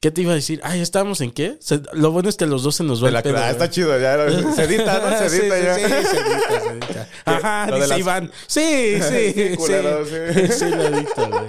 ¿Qué 0.00 0.12
te 0.12 0.20
iba 0.22 0.30
a 0.32 0.36
decir? 0.36 0.60
Ay, 0.62 0.80
¿estábamos 0.80 1.20
en 1.22 1.32
qué? 1.32 1.56
Se- 1.60 1.82
lo 1.92 2.12
bueno 2.12 2.28
es 2.28 2.36
que 2.36 2.46
los 2.46 2.62
dos 2.62 2.76
se 2.76 2.84
nos 2.84 3.00
va 3.02 3.06
De 3.06 3.08
el 3.08 3.14
la 3.14 3.22
pedo, 3.22 3.36
ah, 3.38 3.50
está 3.50 3.68
chido, 3.68 3.98
ya. 3.98 4.16
Se 4.54 4.62
edita, 4.64 5.00
¿no? 5.00 5.18
Se 5.18 5.28
Sí, 5.30 5.36
edita 5.46 5.56
sí, 5.56 5.64
ya. 5.64 5.74
sí, 5.74 5.80
se 5.80 6.18
edita, 6.20 6.60
se 6.60 6.68
edita. 6.68 7.08
Ajá, 7.24 7.66
Lo 7.66 7.74
de 7.74 7.80
dice 7.80 7.88
las- 7.88 7.98
Iván. 7.98 8.30
Sí, 8.46 8.60
sí, 9.02 9.32
Sí, 9.34 9.48
sí. 9.50 9.56
culero, 9.56 10.04
sí. 10.06 10.12
sí. 10.46 10.52
Sí, 10.52 10.64
lo 10.70 10.82
edito, 10.84 11.28
güey. 11.28 11.46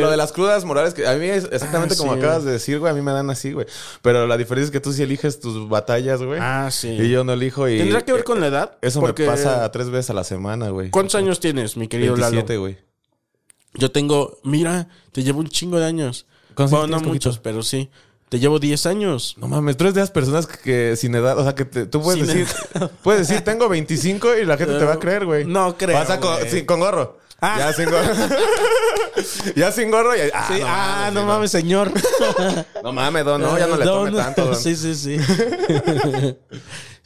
Lo, 0.00 0.10
de 0.10 0.16
las 0.16 0.32
crudas 0.32 0.64
morales, 0.64 0.94
que 0.94 1.06
a 1.06 1.12
mí 1.16 1.26
es 1.26 1.44
exactamente 1.52 1.94
Ah, 1.94 1.98
como 1.98 2.14
sí. 2.14 2.18
acabas 2.20 2.42
de 2.44 2.52
decir, 2.52 2.78
güey, 2.78 2.90
a 2.90 2.94
mí 2.94 3.02
me 3.02 3.12
dan 3.12 3.28
así, 3.28 3.52
güey. 3.52 3.66
Pero 4.00 4.26
la 4.26 4.38
diferencia 4.38 4.68
es 4.68 4.70
que 4.70 4.80
tú 4.80 4.94
sí 4.94 5.02
eliges 5.02 5.40
tus 5.40 5.68
batallas, 5.68 6.22
güey. 6.22 6.40
Ah, 6.42 6.70
sí. 6.72 6.88
Y 6.88 7.10
yo 7.10 7.22
no 7.22 7.34
elijo 7.34 7.68
y... 7.68 7.76
¿Tendrá 7.76 8.00
que 8.00 8.14
ver 8.14 8.24
con 8.24 8.40
la 8.40 8.46
edad? 8.46 8.78
Eso 8.80 9.00
Porque- 9.00 9.24
me 9.24 9.28
pasa 9.28 9.70
tres 9.70 9.90
veces 9.90 10.08
a 10.08 10.14
la 10.14 10.24
semana, 10.24 10.70
güey. 10.70 10.88
¿Cuántos 10.90 11.16
años 11.16 11.38
tienes, 11.40 11.76
mi 11.76 11.86
querido 11.86 12.14
27, 12.14 12.48
Lalo? 12.54 12.60
güey. 12.62 12.78
Yo 13.74 13.90
tengo, 13.90 14.38
mira, 14.42 14.88
te 15.12 15.22
llevo 15.22 15.40
un 15.40 15.48
chingo 15.48 15.78
de 15.78 15.84
años. 15.84 16.24
¿Cuántos 16.58 16.70
Bueno, 16.76 16.96
años 16.96 17.02
no 17.06 17.12
muchos, 17.12 17.38
pero 17.38 17.62
sí. 17.62 17.88
Te 18.28 18.40
llevo 18.40 18.58
10 18.58 18.84
años. 18.86 19.36
No 19.38 19.46
mames, 19.46 19.76
tú 19.76 19.84
eres 19.84 19.94
de 19.94 20.00
las 20.00 20.10
personas 20.10 20.48
que, 20.48 20.58
que 20.58 20.96
sin 20.96 21.14
edad, 21.14 21.38
o 21.38 21.44
sea, 21.44 21.54
que 21.54 21.64
te- 21.64 21.86
tú 21.86 22.02
puedes 22.02 22.26
Sin 22.26 22.36
decir, 22.44 22.56
puedes 23.04 23.28
decir, 23.28 23.44
tengo 23.44 23.68
25 23.68 24.36
y 24.38 24.44
la 24.44 24.56
gente 24.56 24.76
te 24.76 24.84
va 24.84 24.94
a 24.94 24.98
creer, 24.98 25.24
güey. 25.24 25.44
No 25.44 25.76
creo, 25.78 25.96
Vas 25.96 26.10
a 26.10 26.18
con, 26.18 26.36
con 26.66 26.80
gorro. 26.80 27.18
Ah. 27.40 27.54
Ya 27.58 27.72
sin 27.72 27.88
gorro. 27.88 28.12
ya 29.54 29.70
sin 29.70 29.90
gorro 29.92 30.16
y 30.16 30.20
ah, 30.34 30.48
Sí, 30.48 30.58
no 30.60 30.66
ah, 30.66 30.96
mames, 30.98 31.14
no 31.14 31.26
mames, 31.26 31.50
señor. 31.52 31.92
No 32.82 32.92
mames, 32.92 33.24
don, 33.24 33.40
no, 33.40 33.56
ya 33.56 33.68
no 33.68 33.76
le 33.76 33.84
Don, 33.84 34.06
tome 34.06 34.18
tanto, 34.18 34.46
don. 34.46 34.56
Sí, 34.56 34.74
sí, 34.74 34.96
sí. 34.96 35.16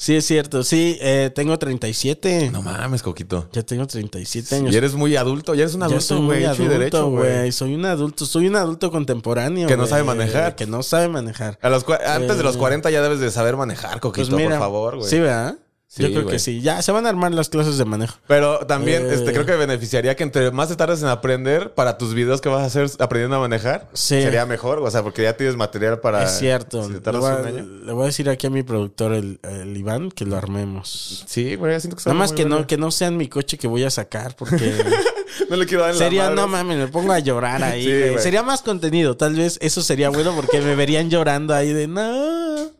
Sí, 0.03 0.16
es 0.16 0.26
cierto. 0.26 0.62
Sí, 0.64 0.98
eh, 1.00 1.30
tengo 1.34 1.59
37. 1.59 2.50
No 2.53 2.61
mames, 2.62 3.03
Coquito. 3.03 3.48
Ya 3.53 3.62
tengo 3.62 3.86
37 3.86 4.57
años. 4.57 4.74
Y 4.74 4.76
eres 4.76 4.94
muy 4.94 5.16
adulto, 5.16 5.55
ya 5.55 5.62
eres 5.62 5.74
un 5.74 5.82
adulto, 5.84 6.00
soy 6.03 6.24
güey, 6.24 6.38
hecho 6.40 6.48
y 6.62 6.66
adulto, 6.66 6.78
derecho, 6.78 7.11
güey. 7.11 7.53
Soy 7.53 7.74
un 7.74 7.84
adulto, 7.84 8.26
soy 8.26 8.48
un 8.48 8.57
adulto 8.57 8.90
contemporáneo. 8.90 9.68
Que 9.68 9.76
no 9.76 9.86
sabe 9.86 10.03
manejar. 10.03 10.57
Que 10.57 10.66
no 10.66 10.82
sabe 10.82 11.09
manejar. 11.09 11.59
A 11.62 11.68
los 11.70 11.84
antes 11.88 12.36
de 12.36 12.42
los 12.42 12.57
Eh. 12.57 12.59
40 12.59 12.90
ya 12.90 13.00
debes 13.03 13.20
de 13.20 13.30
saber 13.30 13.57
manejar, 13.57 14.00
Coquito, 14.00 14.28
Pues 14.28 14.36
mira, 14.36 14.50
por 14.50 14.59
favor, 14.59 14.96
güey. 14.96 15.09
Sí, 15.09 15.20
¿verdad? 15.20 15.57
Sí, 15.95 16.05
Yo 16.05 16.09
creo 16.09 16.22
güey. 16.22 16.36
que 16.36 16.38
sí. 16.38 16.62
Ya 16.62 16.80
se 16.80 16.90
van 16.90 17.05
a 17.05 17.11
armar 17.11 17.32
las 17.34 17.51
clases 17.51 17.76
de 17.76 17.84
manejo. 17.84 18.16
Pero 18.26 18.61
también 18.66 19.05
Eh. 19.05 19.14
este, 19.14 19.30
creo 19.34 19.45
que 19.45 19.53
beneficiaría 19.57 20.16
que 20.16 20.22
entre 20.22 20.51
más 20.51 20.70
te 20.70 20.76
tardes 20.76 21.03
en 21.03 21.09
aprender 21.09 21.74
para 21.74 21.99
tus 21.99 22.14
videos 22.14 22.40
que 22.40 22.49
vas 22.49 22.62
a 22.62 22.64
hacer 22.64 22.88
aprendiendo 22.99 23.36
a 23.36 23.40
manejar, 23.40 23.88
Sí. 23.93 24.22
sería 24.22 24.47
mejor. 24.47 24.78
O 24.78 24.90
sea, 24.90 25.03
porque 25.03 25.22
ya 25.22 25.36
tienes 25.36 25.55
material 25.57 26.01
para. 26.01 26.22
es 26.24 26.38
cierto. 26.38 26.82
Si 26.88 26.95
te 26.99 27.12
le, 27.12 27.18
voy 27.18 27.30
a, 27.30 27.34
un 27.36 27.47
año. 27.47 27.66
le 27.84 27.93
voy 27.93 28.05
a 28.05 28.07
decir 28.07 28.30
aquí 28.30 28.47
a 28.47 28.51
mi 28.51 28.62
productor, 28.62 29.12
el, 29.12 29.38
el 29.43 29.76
Iván, 29.76 30.11
que 30.11 30.24
lo 30.24 30.36
armemos. 30.38 31.24
Sí, 31.26 31.57
güey, 31.57 31.78
siento 31.78 31.99
que 31.99 32.05
Nada 32.07 32.18
más 32.18 32.32
que 32.32 32.47
no, 32.47 32.66
que 32.66 32.78
no 32.78 32.90
sea 32.90 33.09
en 33.09 33.18
mi 33.18 33.28
coche 33.28 33.59
que 33.59 33.66
voy 33.68 33.84
a 33.84 33.90
sacar, 33.90 34.34
porque 34.34 34.72
No 35.51 35.57
le 35.57 35.66
quiero 35.66 35.82
dar 35.82 35.93
en 35.93 35.99
sería, 35.99 36.30
no 36.30 36.49
mames, 36.49 36.78
me 36.78 36.88
pongo 36.88 37.12
a 37.12 37.18
llorar 37.18 37.62
ahí. 37.62 37.84
Sí, 37.84 37.90
güey. 37.90 38.11
güey. 38.12 38.22
sería 38.22 38.43
más 38.43 38.62
contenido, 38.62 39.18
tal 39.18 39.34
vez 39.34 39.59
eso 39.61 39.82
sería 39.82 40.09
bueno 40.09 40.34
porque 40.34 40.61
me 40.62 40.74
verían 40.74 41.11
llorando 41.11 41.55
ahí 41.55 41.72
de 41.74 41.86
no. 41.86 42.70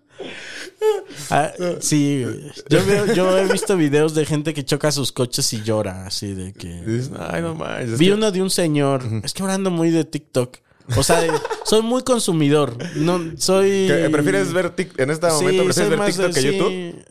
Ah, 1.31 1.53
sí, 1.81 2.25
yo, 2.69 2.85
veo, 2.87 3.13
yo 3.15 3.39
he 3.39 3.47
visto 3.47 3.77
videos 3.77 4.15
de 4.15 4.25
gente 4.27 4.55
que 4.55 4.65
choca 4.65 4.91
sus 4.93 5.13
coches 5.13 5.53
y 5.53 5.63
llora, 5.63 6.07
así 6.07 6.35
de 6.35 6.53
que... 6.53 6.83
Ay, 7.19 7.43
no 7.43 7.79
es 7.79 7.99
Vi 7.99 8.11
uno 8.11 8.31
de 8.31 8.43
un 8.43 8.51
señor, 8.51 9.03
es 9.25 9.33
que 9.33 9.43
ahora 9.43 9.55
ando 9.55 9.71
muy 9.71 9.91
de 9.91 10.05
TikTok. 10.05 10.59
O 10.97 11.03
sea, 11.03 11.23
soy 11.65 11.83
muy 11.83 12.03
consumidor. 12.03 12.77
No, 12.97 13.21
soy... 13.39 13.89
¿Prefieres 14.11 14.53
ver 14.53 14.75
tic- 14.75 14.93
en 15.01 15.11
este 15.11 15.29
Sí, 15.31 15.37
momento 15.37 15.65
prefieres 15.65 15.91
ver 15.91 15.99
más 15.99 16.09
TikTok 16.09 16.27
de- 16.27 16.35
que 16.35 16.41
sí. 16.41 16.57
YouTube? 16.59 17.05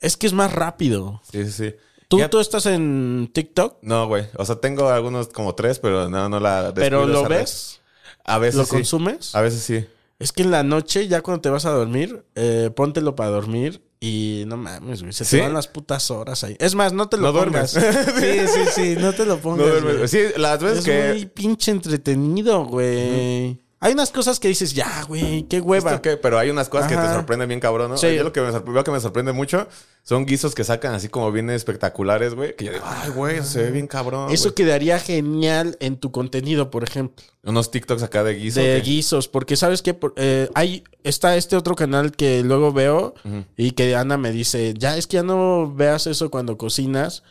Es 0.00 0.16
que 0.16 0.26
es 0.26 0.32
más 0.32 0.52
rápido. 0.52 1.20
Sí, 1.30 1.44
sí, 1.44 1.52
sí. 1.52 1.74
¿Tú, 2.08 2.18
tú 2.30 2.40
estás 2.40 2.66
en 2.66 3.30
TikTok? 3.32 3.76
No, 3.82 4.06
güey. 4.06 4.26
O 4.36 4.44
sea, 4.44 4.56
tengo 4.56 4.88
algunos 4.88 5.28
como 5.28 5.54
tres, 5.54 5.78
pero 5.78 6.08
no, 6.10 6.28
no 6.28 6.40
la. 6.40 6.72
¿Pero 6.74 7.06
lo 7.06 7.24
ves? 7.28 7.80
A 8.24 8.38
veces 8.38 8.56
¿Lo 8.56 8.64
sí. 8.64 8.70
consumes? 8.70 9.34
A 9.34 9.40
veces 9.40 9.62
sí. 9.62 9.86
Es 10.22 10.32
que 10.32 10.42
en 10.42 10.50
la 10.50 10.62
noche, 10.62 11.08
ya 11.08 11.20
cuando 11.20 11.40
te 11.40 11.48
vas 11.50 11.64
a 11.66 11.70
dormir, 11.70 12.24
eh, 12.34 12.70
póntelo 12.74 13.14
para 13.16 13.30
dormir 13.30 13.82
y 14.00 14.44
no 14.46 14.56
mames, 14.56 15.00
güey. 15.02 15.12
Se 15.12 15.24
¿Sí? 15.24 15.36
te 15.36 15.42
van 15.42 15.52
las 15.54 15.68
putas 15.68 16.10
horas 16.10 16.44
ahí. 16.44 16.56
Es 16.58 16.74
más, 16.74 16.92
no 16.92 17.08
te 17.08 17.16
lo 17.16 17.32
No 17.32 17.38
pongas. 17.44 17.74
duermes. 17.74 18.06
sí, 18.20 18.48
sí, 18.48 18.70
sí, 18.74 18.96
no 19.00 19.12
te 19.12 19.24
lo 19.26 19.36
No 19.36 19.42
pongas. 19.42 19.66
duermes. 19.66 19.96
güey. 19.96 20.08
Sí, 20.08 20.18
las 20.36 20.62
veces 20.62 20.78
es 20.78 20.84
que. 20.84 21.12
muy 21.12 21.26
pinche 21.26 21.70
entretenido, 21.72 22.64
güey. 22.66 23.60
Hay 23.84 23.94
unas 23.94 24.12
cosas 24.12 24.38
que 24.38 24.46
dices, 24.46 24.74
ya, 24.74 25.02
güey, 25.08 25.42
qué 25.48 25.60
hueva. 25.60 26.00
Pero 26.00 26.38
hay 26.38 26.50
unas 26.50 26.68
cosas 26.68 26.88
que 26.88 26.96
te 26.96 27.02
sorprenden 27.02 27.48
bien 27.48 27.58
cabrón, 27.58 27.90
¿no? 27.90 27.96
Sí. 27.96 28.14
Yo 28.14 28.22
lo 28.22 28.32
que, 28.32 28.40
me 28.40 28.84
que 28.84 28.90
me 28.92 29.00
sorprende 29.00 29.32
mucho 29.32 29.66
son 30.04 30.24
guisos 30.24 30.54
que 30.54 30.62
sacan 30.62 30.94
así 30.94 31.08
como 31.08 31.32
bien 31.32 31.50
espectaculares, 31.50 32.34
güey. 32.34 32.54
Que 32.54 32.66
yo 32.66 32.72
digo, 32.74 32.84
ay, 32.86 33.10
güey, 33.10 33.42
se 33.42 33.60
ve 33.64 33.70
bien 33.72 33.88
cabrón. 33.88 34.30
Eso 34.30 34.50
güey". 34.50 34.54
quedaría 34.54 35.00
genial 35.00 35.76
en 35.80 35.96
tu 35.96 36.12
contenido, 36.12 36.70
por 36.70 36.84
ejemplo. 36.84 37.24
Unos 37.42 37.72
TikToks 37.72 38.04
acá 38.04 38.22
de 38.22 38.34
guiso. 38.34 38.60
de 38.60 38.80
guisos, 38.82 39.26
porque 39.26 39.56
sabes 39.56 39.82
que 39.82 39.98
hay 40.54 40.84
está 41.02 41.36
este 41.36 41.56
otro 41.56 41.74
canal 41.74 42.12
que 42.12 42.44
luego 42.44 42.72
veo 42.72 43.14
y 43.56 43.72
que 43.72 43.96
Ana 43.96 44.16
me 44.16 44.30
dice, 44.30 44.74
ya 44.78 44.96
es 44.96 45.08
que 45.08 45.16
ya 45.16 45.24
no 45.24 45.74
veas 45.74 46.06
eso 46.06 46.30
cuando 46.30 46.56
cocinas, 46.56 47.24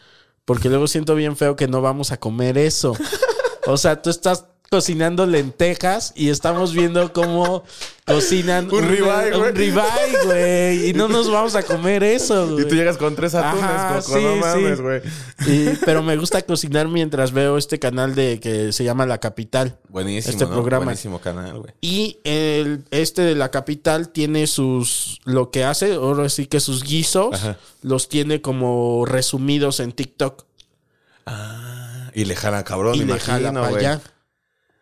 porque 0.43 0.67
luego 0.67 0.87
siento 0.87 1.15
bien 1.15 1.37
feo 1.37 1.55
que 1.55 1.69
no 1.69 1.81
vamos 1.81 2.11
a 2.11 2.19
comer 2.19 2.57
eso. 2.57 2.93
o 3.67 3.77
sea, 3.77 4.01
tú 4.01 4.09
estás 4.09 4.47
cocinando 4.81 5.25
lentejas 5.25 6.13
y 6.15 6.29
estamos 6.29 6.71
viendo 6.71 7.11
cómo 7.11 7.65
cocinan 8.07 8.73
Un 8.73 8.87
ribeye, 8.87 9.31
güey. 9.31 9.49
un 9.49 9.53
ribeye, 9.53 10.23
güey, 10.23 10.89
y 10.89 10.93
no 10.93 11.09
nos 11.09 11.29
vamos 11.29 11.55
a 11.55 11.63
comer 11.63 12.05
eso. 12.05 12.47
Y 12.51 12.53
güey. 12.53 12.67
tú 12.69 12.75
llegas 12.75 12.95
con 12.95 13.13
tres 13.13 13.35
atunes, 13.35 13.65
Ajá, 13.65 13.99
Coco, 14.01 14.17
sí, 14.17 14.23
no 14.23 14.35
mames, 14.37 14.77
sí. 14.77 14.81
güey. 14.81 15.01
Y- 15.45 15.75
pero 15.83 16.01
me 16.03 16.15
gusta 16.15 16.41
cocinar 16.43 16.87
mientras 16.87 17.33
veo 17.33 17.57
este 17.57 17.79
canal 17.79 18.15
de 18.15 18.39
que 18.39 18.71
se 18.71 18.85
llama 18.85 19.05
La 19.05 19.17
Capital. 19.17 19.77
Buenísimo, 19.89 20.31
Este 20.31 20.45
¿no? 20.45 20.51
programa. 20.51 20.85
Buenísimo 20.85 21.19
canal, 21.19 21.59
güey. 21.59 21.73
Y 21.81 22.19
el, 22.23 22.85
este 22.91 23.23
de 23.23 23.35
la 23.35 23.51
capital 23.51 24.07
tiene 24.07 24.47
sus. 24.47 25.19
Lo 25.25 25.51
que 25.51 25.65
hace, 25.65 25.95
ahora 25.95 26.29
sí 26.29 26.45
que 26.47 26.61
sus 26.61 26.85
guisos 26.85 27.33
Ajá. 27.35 27.57
los 27.81 28.07
tiene 28.07 28.41
como 28.41 29.05
resumidos 29.05 29.81
en 29.81 29.91
TikTok. 29.91 30.45
Y 32.13 32.23
le 32.25 32.35
jalan 32.37 32.63
cabrón, 32.63 32.95
y 32.95 33.03
le 33.03 33.19
jala 33.19 33.39
imagino, 33.49 33.59
para 33.61 33.71
güey. 33.71 33.85
allá. 33.85 34.01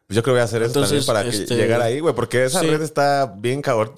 Pues 0.10 0.16
yo 0.16 0.24
creo 0.24 0.34
que 0.34 0.40
voy 0.40 0.42
a 0.42 0.46
hacer 0.46 0.64
eso 0.64 0.70
Entonces, 0.70 1.06
también 1.06 1.06
para 1.06 1.30
este, 1.30 1.56
que 1.56 1.62
llegar 1.62 1.84
ahí, 1.84 2.00
güey. 2.00 2.16
Porque 2.16 2.44
esa 2.44 2.62
sí. 2.62 2.66
red 2.66 2.82
está 2.82 3.32
bien 3.38 3.62
cabrón. 3.62 3.94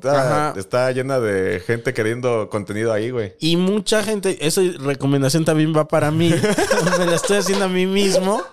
Está, 0.57 0.91
llena 0.91 1.22
de 1.22 1.62
gente 1.62 1.93
queriendo 1.93 2.49
contenido 2.49 2.91
ahí, 2.91 3.12
güey. 3.12 3.36
Y 3.39 3.55
mucha 3.55 4.03
gente, 4.03 4.45
esa 4.45 4.62
recomendación 4.80 5.45
también 5.45 5.74
va 5.74 5.88
para 5.88 6.12
mí. 6.12 6.30
Me 6.99 7.05
la 7.05 7.16
estoy 7.16 7.38
haciendo 7.38 7.64
a 7.64 7.70
mí 7.70 7.86
mismo. 7.86 8.43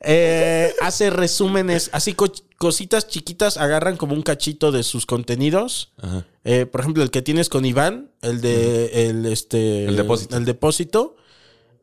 Eh, 0.00 0.74
hace 0.82 1.08
resúmenes, 1.08 1.88
así 1.94 2.12
co- 2.12 2.30
cositas 2.58 3.08
chiquitas, 3.08 3.56
agarran 3.56 3.96
como 3.96 4.12
un 4.12 4.20
cachito 4.20 4.70
de 4.70 4.82
sus 4.82 5.06
contenidos. 5.06 5.94
Ajá. 5.96 6.26
Eh, 6.44 6.66
por 6.66 6.82
ejemplo, 6.82 7.02
el 7.02 7.10
que 7.10 7.22
tienes 7.22 7.48
con 7.48 7.64
Iván, 7.64 8.10
el 8.20 8.42
de 8.42 9.08
el 9.08 9.24
este 9.24 9.86
El 9.86 9.96
depósito. 9.96 10.36
el 10.36 10.44
depósito. 10.44 11.16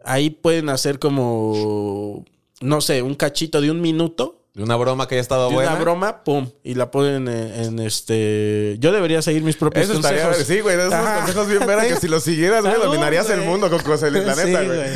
Ahí 0.04 0.30
pueden 0.30 0.70
hacer 0.70 1.00
como 1.00 2.24
no 2.62 2.80
sé, 2.80 3.02
un 3.02 3.16
cachito 3.16 3.60
de 3.60 3.72
un 3.72 3.82
minuto 3.82 4.45
De 4.56 4.64
una 4.64 4.78
broma 4.78 5.06
que 5.08 5.16
haya 5.16 5.22
estado 5.22 5.50
de 5.50 5.54
buena. 5.54 5.72
una 5.74 5.80
broma, 5.82 6.24
pum, 6.24 6.50
y 6.64 6.76
la 6.76 6.90
ponen 6.90 7.28
en, 7.28 7.64
en 7.64 7.80
este. 7.80 8.78
Yo 8.80 8.94
debería 8.94 9.22
seguir 9.22 9.44
mis 9.44 9.58
propios 9.58 9.84
Eso 9.90 9.96
estaría, 9.96 10.24
consejos. 10.24 10.48
sí, 10.48 10.62
güey, 10.62 10.78
esos 10.80 10.94
consejos 10.94 11.48
bien 11.50 11.68
veras 11.68 11.88
que 11.88 11.96
si 11.98 12.08
los 12.08 12.24
siguieras, 12.24 12.62
güey, 12.64 12.76
dominarías 12.82 13.30
el 13.30 13.42
mundo 13.42 13.70
con 13.70 13.82
cosas, 13.82 14.14
la 14.14 14.34
neta, 14.36 14.64
güey. 14.64 14.90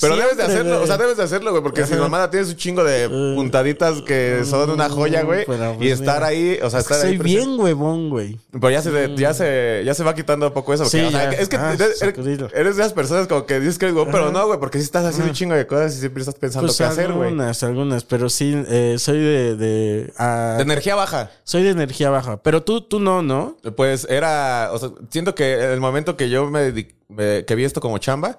Pero 0.00 0.16
debes 0.16 0.36
de 0.36 0.42
hacerlo, 0.42 0.82
o 0.82 0.86
sea, 0.86 0.96
debes 0.96 1.16
de 1.16 1.22
hacerlo, 1.22 1.50
güey, 1.50 1.62
porque 1.62 1.84
si 1.86 1.92
Ajá. 1.94 2.02
mamada 2.02 2.30
tienes 2.30 2.48
un 2.48 2.56
chingo 2.56 2.84
de 2.84 3.08
puntaditas 3.36 4.02
que 4.02 4.42
son 4.44 4.70
una 4.70 4.88
joya, 4.88 5.22
güey, 5.22 5.44
Pero, 5.46 5.74
y 5.74 5.76
pues, 5.78 5.92
estar 6.00 6.16
mira. 6.16 6.26
ahí, 6.26 6.58
o 6.62 6.70
sea, 6.70 6.80
estar 6.80 6.96
ahí 7.04 7.16
soy 7.16 7.18
bien 7.18 7.58
huevón, 7.58 8.10
güey. 8.10 8.38
Pero 8.52 8.70
ya 8.70 8.82
se, 8.82 9.14
ya 9.16 9.34
se, 9.34 9.82
ya 9.84 9.94
se 9.94 10.04
va 10.04 10.14
quitando 10.14 10.46
un 10.48 10.52
poco 10.52 10.74
eso. 10.74 10.84
porque, 10.84 10.98
Sí, 11.00 11.04
o 11.06 11.10
sea, 11.10 11.30
ya. 11.32 11.38
es 11.38 11.48
que 11.48 11.56
Ah, 11.56 11.72
eres, 12.54 12.76
de 12.76 12.82
esas 12.82 12.92
personas 12.92 13.26
como 13.26 13.46
que 13.46 13.58
dices 13.60 13.78
que 13.78 13.86
eres 13.86 13.94
güey, 13.94 14.06
pero 14.10 14.30
no, 14.32 14.46
güey, 14.46 14.58
porque 14.60 14.78
si 14.78 14.84
estás 14.84 15.04
haciendo 15.04 15.28
un 15.30 15.34
chingo 15.34 15.54
de 15.54 15.66
cosas 15.66 15.94
y 15.96 16.00
siempre 16.00 16.20
estás 16.22 16.34
pensando 16.34 16.66
Pues 16.68 16.78
qué 16.78 16.84
hacer, 16.84 17.12
güey. 17.12 17.28
algunas, 17.28 17.62
algunas, 17.62 18.04
pero 18.04 18.28
sí, 18.28 18.54
eh, 18.68 18.96
soy 18.98 19.18
de... 19.18 19.56
de, 19.56 20.12
ah, 20.18 20.54
De 20.56 20.62
energía 20.62 20.94
baja. 20.94 21.30
soy 21.44 21.62
de 21.62 21.70
energía 21.70 22.10
baja, 22.10 22.42
pero 22.42 22.62
tú, 22.62 22.80
tú 22.80 23.00
no, 23.00 23.22
¿no? 23.22 23.56
Pues 23.76 24.06
era, 24.10 24.70
o 24.72 24.78
sea, 24.78 24.90
siento 25.10 25.34
que 25.34 25.72
el 25.72 25.80
momento 25.80 26.16
que 26.16 26.28
yo 26.30 26.50
me, 26.50 26.72
me- 27.08 27.44
que 27.44 27.54
vi 27.54 27.64
esto 27.64 27.80
como 27.80 27.98
chamba, 27.98 28.38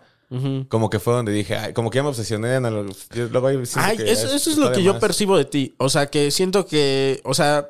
como 0.67 0.89
que 0.89 0.99
fue 0.99 1.13
donde 1.13 1.32
dije, 1.32 1.55
ay, 1.57 1.73
como 1.73 1.89
que 1.89 1.97
ya 1.97 2.03
me 2.03 2.09
obsesioné 2.09 2.55
en 2.55 2.65
el, 2.65 2.93
yo 3.13 3.28
luego 3.30 3.47
Ay, 3.47 3.97
que 3.97 4.11
eso, 4.11 4.28
es 4.36 4.57
lo 4.57 4.71
que 4.73 4.84
yo 4.84 4.93
más. 4.93 4.99
percibo 5.01 5.38
de 5.38 5.45
ti. 5.45 5.73
O 5.78 5.89
sea, 5.89 6.07
que 6.07 6.32
siento 6.32 6.65
que, 6.65 7.21
o 7.23 7.34
sea, 7.34 7.69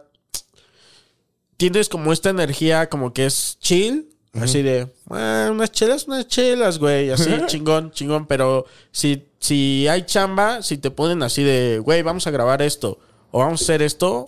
tienes 1.58 1.90
como 1.90 2.14
esta 2.14 2.30
energía 2.30 2.90
como 2.90 3.14
que 3.14 3.26
es 3.26 3.58
chill. 3.60 4.10
Así 4.34 4.62
de, 4.62 4.88
"Ah, 5.10 5.50
unas 5.52 5.72
chelas, 5.72 6.06
unas 6.08 6.28
chelas, 6.28 6.78
güey. 6.78 7.10
Así, 7.10 7.30
chingón, 7.48 7.92
chingón. 7.92 8.28
Pero 8.28 8.66
si, 8.92 9.26
si 9.40 9.88
hay 9.88 10.04
chamba, 10.06 10.62
si 10.62 10.78
te 10.78 10.92
ponen 10.92 11.24
así 11.24 11.42
de, 11.44 11.80
güey, 11.80 12.04
vamos 12.04 12.28
a 12.28 12.32
grabar 12.32 12.62
esto 12.62 13.00
o 13.32 13.40
vamos 13.40 13.62
a 13.62 13.64
hacer 13.64 13.82
esto, 13.82 14.26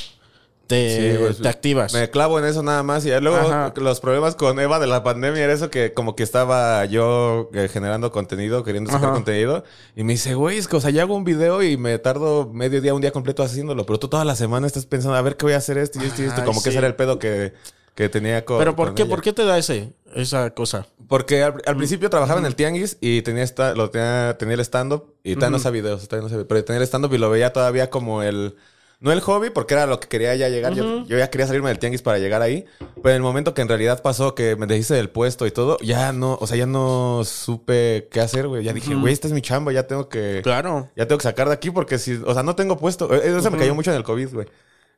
te, 0.69 1.13
Sí, 1.13 1.17
güey. 1.17 1.33
te 1.33 1.49
activas. 1.49 1.93
Me 1.93 2.09
clavo 2.11 2.37
en 2.37 2.45
eso 2.45 2.61
nada 2.61 2.83
más. 2.83 3.03
Y 3.05 3.09
luego 3.19 3.37
Ajá. 3.37 3.73
los 3.75 3.99
problemas 3.99 4.35
con 4.35 4.59
Eva 4.59 4.77
de 4.79 4.85
la 4.87 5.03
pandemia 5.03 5.43
era 5.43 5.51
eso 5.51 5.69
que 5.71 5.93
como 5.93 6.15
que 6.15 6.21
estaba 6.23 6.85
yo 6.85 7.49
eh, 7.53 7.67
generando 7.73 8.11
contenido, 8.11 8.63
queriendo 8.63 8.91
sacar 8.91 9.07
Ajá. 9.07 9.13
contenido. 9.15 9.63
Y 9.95 10.03
me 10.03 10.13
dice, 10.13 10.35
güey, 10.35 10.59
es 10.59 10.67
que, 10.67 10.75
o 10.75 10.79
sea, 10.79 10.91
ya 10.91 11.01
hago 11.01 11.15
un 11.15 11.23
video 11.23 11.63
y 11.63 11.75
me 11.75 11.97
tardo 11.97 12.49
medio 12.53 12.81
día, 12.81 12.93
un 12.93 13.01
día 13.01 13.11
completo 13.11 13.41
haciéndolo. 13.43 13.85
Pero 13.87 13.97
tú 13.99 14.07
toda 14.07 14.23
la 14.25 14.35
semana 14.35 14.67
estás 14.67 14.85
pensando, 14.85 15.17
a 15.17 15.21
ver 15.23 15.35
qué 15.37 15.45
voy 15.47 15.53
a 15.53 15.57
hacer 15.57 15.79
esto 15.79 15.99
y 16.01 16.05
esto 16.05 16.21
y 16.21 16.25
esto. 16.25 16.45
Como 16.45 16.61
que 16.61 16.69
ese 16.69 16.77
era 16.77 16.87
el 16.87 16.95
pedo 16.95 17.17
que, 17.17 17.53
que 17.95 18.07
tenía 18.07 18.45
con. 18.45 18.59
Pero 18.59 18.75
¿por 18.75 18.89
con 18.89 18.95
qué? 18.95 19.01
ella. 19.01 19.09
¿Por 19.09 19.21
qué 19.23 19.33
te 19.33 19.43
da 19.45 19.57
ese, 19.57 19.91
esa 20.15 20.51
cosa? 20.51 20.85
Porque 21.07 21.41
al, 21.41 21.55
al 21.65 21.75
principio 21.77 22.11
trabajaba 22.11 22.39
en 22.39 22.45
el 22.45 22.55
tianguis 22.55 22.97
y 23.01 23.23
tenía 23.23 23.41
esta, 23.41 23.73
lo 23.73 23.89
tenía, 23.89 24.35
tenía 24.37 24.53
el 24.53 24.59
stand-up 24.61 25.15
y 25.23 25.33
todavía 25.33 25.49
no 25.49 25.57
hacía 25.57 25.71
videos, 25.71 26.07
todavía 26.07 26.29
no 26.29 26.35
hacía- 26.35 26.47
pero 26.47 26.63
tenía 26.63 26.77
el 26.77 26.83
stand-up 26.87 27.11
y 27.13 27.17
lo 27.17 27.31
veía 27.31 27.51
todavía 27.51 27.89
como 27.89 28.21
el... 28.21 28.55
No 29.01 29.13
el 29.13 29.21
hobby, 29.21 29.49
porque 29.49 29.75
era 29.75 29.85
lo 29.85 29.99
que 30.01 30.09
quería 30.09 30.35
ya 30.35 30.49
llegar. 30.49 30.73
yo, 30.73 31.05
yo 31.05 31.17
ya 31.17 31.29
quería 31.29 31.47
salirme 31.47 31.69
del 31.69 31.79
tianguis 31.79 32.01
para 32.01 32.17
llegar 32.19 32.41
ahí. 32.41 32.65
Pero 32.95 33.09
en 33.11 33.15
el 33.15 33.21
momento 33.21 33.53
que 33.53 33.61
en 33.61 33.69
realidad 33.69 34.01
pasó, 34.01 34.35
que 34.35 34.57
me 34.57 34.65
deshice 34.67 34.93
del 34.93 35.09
puesto 35.09 35.47
y 35.47 35.51
todo, 35.51 35.77
ya 35.81 36.11
no, 36.11 36.37
o 36.41 36.47
sea, 36.47 36.57
ya 36.57 36.65
no 36.65 37.21
supe 37.23 38.09
qué 38.11 38.19
hacer, 38.19 38.47
güey. 38.47 38.63
Ya 38.65 38.73
dije, 38.73 38.93
güey, 38.95 39.13
esta 39.13 39.27
es 39.27 39.33
mi 39.33 39.41
chamba, 39.41 39.71
ya 39.71 39.83
tengo 39.87 40.09
que... 40.09 40.41
Claro. 40.43 40.89
Ya 40.97 41.07
tengo 41.07 41.17
que 41.17 41.23
sacar 41.23 41.47
de 41.47 41.53
aquí 41.53 41.71
porque 41.71 41.97
si, 41.97 42.19
o 42.25 42.33
sea, 42.33 42.43
no 42.43 42.55
tengo 42.57 42.77
puesto. 42.77 43.13
Eh, 43.13 43.21
Eso 43.37 43.49
me 43.51 43.57
cayó 43.57 43.73
mucho 43.73 43.89
en 43.91 43.97
el 43.97 44.03
COVID, 44.03 44.33
güey. 44.33 44.47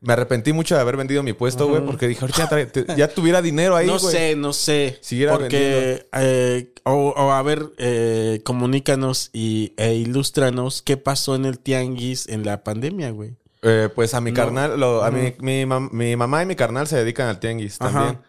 Me 0.04 0.14
arrepentí 0.14 0.52
mucho 0.52 0.74
de 0.74 0.82
haber 0.82 0.97
vendido 0.97 1.22
mi 1.22 1.34
puesto, 1.34 1.68
güey, 1.68 1.86
porque 1.86 2.08
dije, 2.08 2.22
ahorita 2.22 2.39
ya, 2.39 2.49
trae- 2.49 2.66
te- 2.72 2.95
ya 2.97 3.08
tuviera 3.08 3.39
dinero 3.39 3.76
ahí, 3.76 3.86
no 3.86 3.99
sé, 3.99 4.36
no 4.36 4.52
sé. 4.52 4.97
Siguiera 5.02 5.34
porque, 5.38 6.08
eh, 6.14 6.74
o, 6.86 7.14
o 7.16 7.32
a 7.32 7.43
ver, 7.43 7.68
eh, 7.78 8.41
comunícanos 8.43 9.30
y, 9.32 9.74
e 9.78 9.93
ilústranos 9.93 10.82
qué 10.82 10.97
pasó 10.97 11.36
en 11.36 11.45
el 11.45 11.60
tianguis 11.60 12.28
en 12.30 12.43
la 12.47 12.64
pandemia, 12.64 13.12
güey. 13.12 13.36
Eh, 13.64 13.89
pues 13.93 14.14
a 14.16 14.22
mi 14.22 14.34
carnal, 14.34 14.80
lo- 14.80 15.03
a 15.03 15.12
mi, 15.12 15.36
mi, 15.39 15.66
mam- 15.66 15.91
mi 15.91 16.16
mamá 16.16 16.41
y 16.41 16.45
mi 16.47 16.55
carnal 16.55 16.88
se 16.88 16.97
dedican 16.97 17.28
al 17.28 17.39
tianguis 17.39 17.78
Ajá. 17.80 17.91
también. 17.91 18.20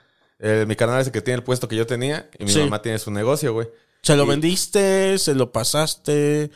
Eh, 0.41 0.65
mi 0.69 0.77
carnal 0.77 1.01
es 1.01 1.07
el 1.07 1.13
que 1.13 1.23
tiene 1.23 1.37
el 1.39 1.43
puesto 1.45 1.69
que 1.69 1.77
yo 1.77 1.87
tenía 1.87 2.29
y 2.39 2.45
mi 2.45 2.51
Sí. 2.53 2.59
mamá 2.61 2.83
tiene 2.83 2.99
su 2.99 3.11
negocio, 3.11 3.53
güey. 3.55 3.69
¿Se 4.03 4.17
lo 4.17 4.27
vendiste? 4.27 5.17
¿Se 5.19 5.35
lo 5.35 5.53
pasaste? 5.53 6.51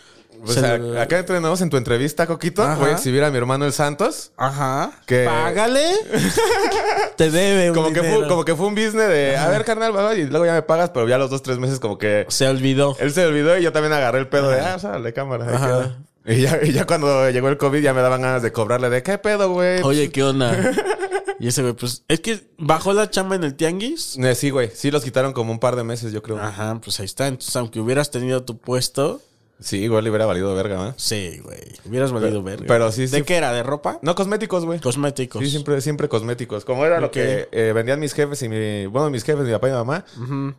Pues 0.44 0.58
se 0.58 0.66
a- 0.66 0.76
lo- 0.76 1.00
acá 1.00 1.18
entrenamos 1.20 1.62
en 1.62 1.70
tu 1.70 1.78
entrevista, 1.78 2.26
Coquito. 2.26 2.62
Ajá. 2.62 2.74
Voy 2.74 2.90
a 2.90 2.92
exhibir 2.92 3.24
a 3.24 3.30
mi 3.30 3.38
hermano 3.38 3.64
el 3.64 3.72
Santos. 3.72 4.32
Ajá. 4.36 4.90
Que- 5.06 5.24
Págale. 5.24 5.82
Te 7.16 7.30
debe 7.30 7.70
un 7.70 7.74
Como 7.76 7.92
que, 7.92 8.02
fue, 8.02 8.28
como 8.28 8.44
que 8.44 8.54
fue 8.54 8.66
un 8.66 8.74
business 8.74 9.08
de, 9.08 9.36
a 9.38 9.48
ver, 9.48 9.64
carnal, 9.64 9.96
va, 9.96 10.14
y 10.14 10.24
luego 10.26 10.44
ya 10.44 10.52
me 10.52 10.62
pagas, 10.62 10.90
pero 10.90 11.08
ya 11.08 11.16
los 11.16 11.30
dos, 11.30 11.42
tres 11.42 11.58
meses 11.58 11.78
como 11.80 11.96
que 11.96 12.26
Se 12.28 12.46
olvidó. 12.46 12.94
él 13.00 13.12
se 13.12 13.24
olvidó 13.24 13.56
y 13.56 13.62
yo 13.62 13.72
también 13.72 13.92
agarré 13.94 14.18
el 14.18 14.28
pedo 14.28 14.50
de, 14.50 14.60
ah, 14.60 14.78
sale 14.78 15.12
cámara. 15.14 15.46
Ajá. 15.54 15.96
Y 16.26 16.40
ya, 16.40 16.58
y 16.62 16.72
ya 16.72 16.86
cuando 16.86 17.30
llegó 17.30 17.48
el 17.48 17.56
COVID 17.56 17.80
ya 17.80 17.94
me 17.94 18.00
daban 18.00 18.22
ganas 18.22 18.42
de 18.42 18.52
cobrarle 18.52 18.90
de, 18.90 19.02
¿qué 19.02 19.16
pedo, 19.18 19.52
güey? 19.52 19.80
Oye, 19.82 20.10
¿qué 20.10 20.24
onda? 20.24 20.72
y 21.38 21.48
ese 21.48 21.62
güey, 21.62 21.74
pues, 21.74 22.02
es 22.08 22.20
que 22.20 22.48
bajó 22.58 22.92
la 22.92 23.10
chamba 23.10 23.36
en 23.36 23.44
el 23.44 23.54
tianguis. 23.54 24.18
Eh, 24.18 24.34
sí, 24.34 24.50
güey. 24.50 24.70
Sí 24.74 24.90
los 24.90 25.04
quitaron 25.04 25.32
como 25.32 25.52
un 25.52 25.60
par 25.60 25.76
de 25.76 25.84
meses, 25.84 26.12
yo 26.12 26.22
creo. 26.22 26.38
Ajá, 26.38 26.80
pues 26.82 26.98
ahí 26.98 27.06
está. 27.06 27.28
Entonces, 27.28 27.54
aunque 27.54 27.78
hubieras 27.78 28.10
tenido 28.10 28.42
tu 28.44 28.58
puesto, 28.58 29.22
Sí, 29.58 29.78
igual 29.78 30.04
le 30.04 30.10
hubiera 30.10 30.26
valido 30.26 30.54
verga, 30.54 30.76
¿no? 30.76 30.94
sí, 30.98 31.40
güey. 31.42 31.58
Hubieras 31.86 32.12
valido 32.12 32.30
Pero- 32.30 32.42
verga. 32.42 32.64
pero 32.68 32.92
sí, 32.92 33.02
¿De 33.06 33.18
sí. 33.18 33.22
qué 33.22 33.36
era? 33.36 33.52
¿De 33.52 33.62
ropa? 33.62 33.98
No 34.02 34.14
cosméticos, 34.14 34.64
güey. 34.66 34.80
Cosméticos. 34.80 35.42
Sí, 35.42 35.50
siempre, 35.50 35.80
siempre 35.80 36.08
cosméticos. 36.08 36.64
Como 36.66 36.84
era 36.84 37.00
lo 37.00 37.10
que 37.10 37.48
eh, 37.52 37.72
vendían 37.74 37.98
mis 38.00 38.12
jefes 38.12 38.42
y 38.42 38.48
mi... 38.50 38.84
Bueno, 38.86 39.08
mis 39.08 39.24
jefes, 39.24 39.46
mi 39.46 39.52
papá 39.52 39.68
y 39.68 39.70
mi 39.70 39.76
mamá. 39.78 40.04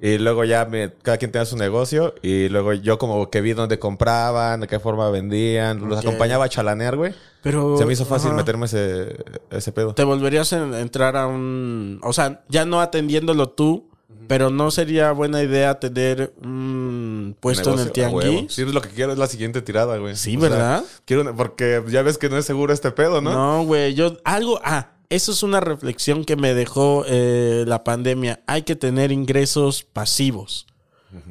Y 0.02 0.18
luego 0.18 0.46
ya 0.46 0.66
me- 0.66 0.94
cada 1.04 1.18
quien 1.18 1.32
tenía 1.32 1.46
su 1.46 1.58
negocio. 1.58 2.16
Y 2.24 2.50
luego 2.50 2.74
yo 2.74 2.98
como 2.98 3.30
que 3.30 3.42
vi 3.42 3.54
dónde 3.54 3.78
compraban, 3.78 4.62
de 4.62 4.68
qué 4.68 4.80
forma 4.80 5.10
vendían. 5.12 5.88
Los 5.88 6.00
acompañaba 6.00 6.46
a 6.46 6.50
chalanear, 6.50 6.96
güey. 6.96 7.14
Pero. 7.44 7.78
Se 7.78 7.86
me 7.86 7.94
hizo 7.94 8.06
fácil 8.06 8.34
meterme 8.34 8.66
ese, 8.66 9.16
ese 9.52 9.72
pedo. 9.72 9.94
Te 9.94 10.04
volverías 10.04 10.52
a 10.54 10.80
entrar 10.82 11.16
a 11.18 11.28
un. 11.28 12.00
O 12.04 12.14
sea, 12.14 12.42
ya 12.50 12.66
no 12.66 12.82
atendiéndolo 12.82 13.50
tú, 13.50 13.90
pero 14.28 14.50
no 14.50 14.72
sería 14.72 15.12
buena 15.12 15.42
idea 15.42 15.80
tener 15.80 16.34
un 16.42 17.36
puesto 17.40 17.74
en 17.74 17.80
el 17.80 17.92
tianguis. 17.92 18.54
Sí, 18.54 18.62
es 18.64 18.74
lo 18.74 18.82
que 18.82 18.90
quiero, 18.90 19.12
es 19.14 19.18
la 19.18 19.28
siguiente 19.28 19.62
tirada, 19.62 19.98
güey. 19.98 20.16
Sí, 20.16 20.36
O 20.38 20.40
sea, 20.42 20.50
¿verdad? 20.50 20.84
quiero 21.06 21.22
una- 21.24 21.36
porque 21.36 21.84
ya 21.88 22.02
ves 22.02 22.18
que 22.18 22.30
no 22.30 22.38
es 22.38 22.46
seguro 22.46 22.74
este 22.74 22.92
pedo, 22.92 23.22
¿no? 23.22 23.32
No, 23.34 23.64
güey, 23.66 23.94
yo 23.94 24.18
algo, 24.24 24.60
ah, 24.64 24.92
eso 25.10 25.32
es 25.32 25.42
una 25.44 25.60
reflexión 25.60 26.26
que 26.26 26.36
me 26.36 26.54
dejó 26.54 27.06
eh, 27.08 27.64
la 27.68 27.84
pandemia. 27.84 28.42
Hay 28.48 28.64
que 28.64 28.76
tener 28.76 29.12
ingresos 29.12 29.84
pasivos. 29.84 30.68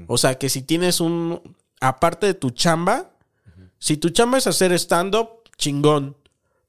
O 0.08 0.16
sea, 0.18 0.36
que 0.36 0.48
si 0.48 0.62
tienes 0.62 1.00
un, 1.00 1.40
aparte 1.80 2.26
de 2.26 2.34
tu 2.34 2.50
chamba, 2.50 3.10
si 3.78 3.96
tu 3.98 4.08
chamba 4.10 4.38
es 4.38 4.46
hacer 4.46 4.72
stand-up, 4.72 5.28
chingón, 5.58 6.16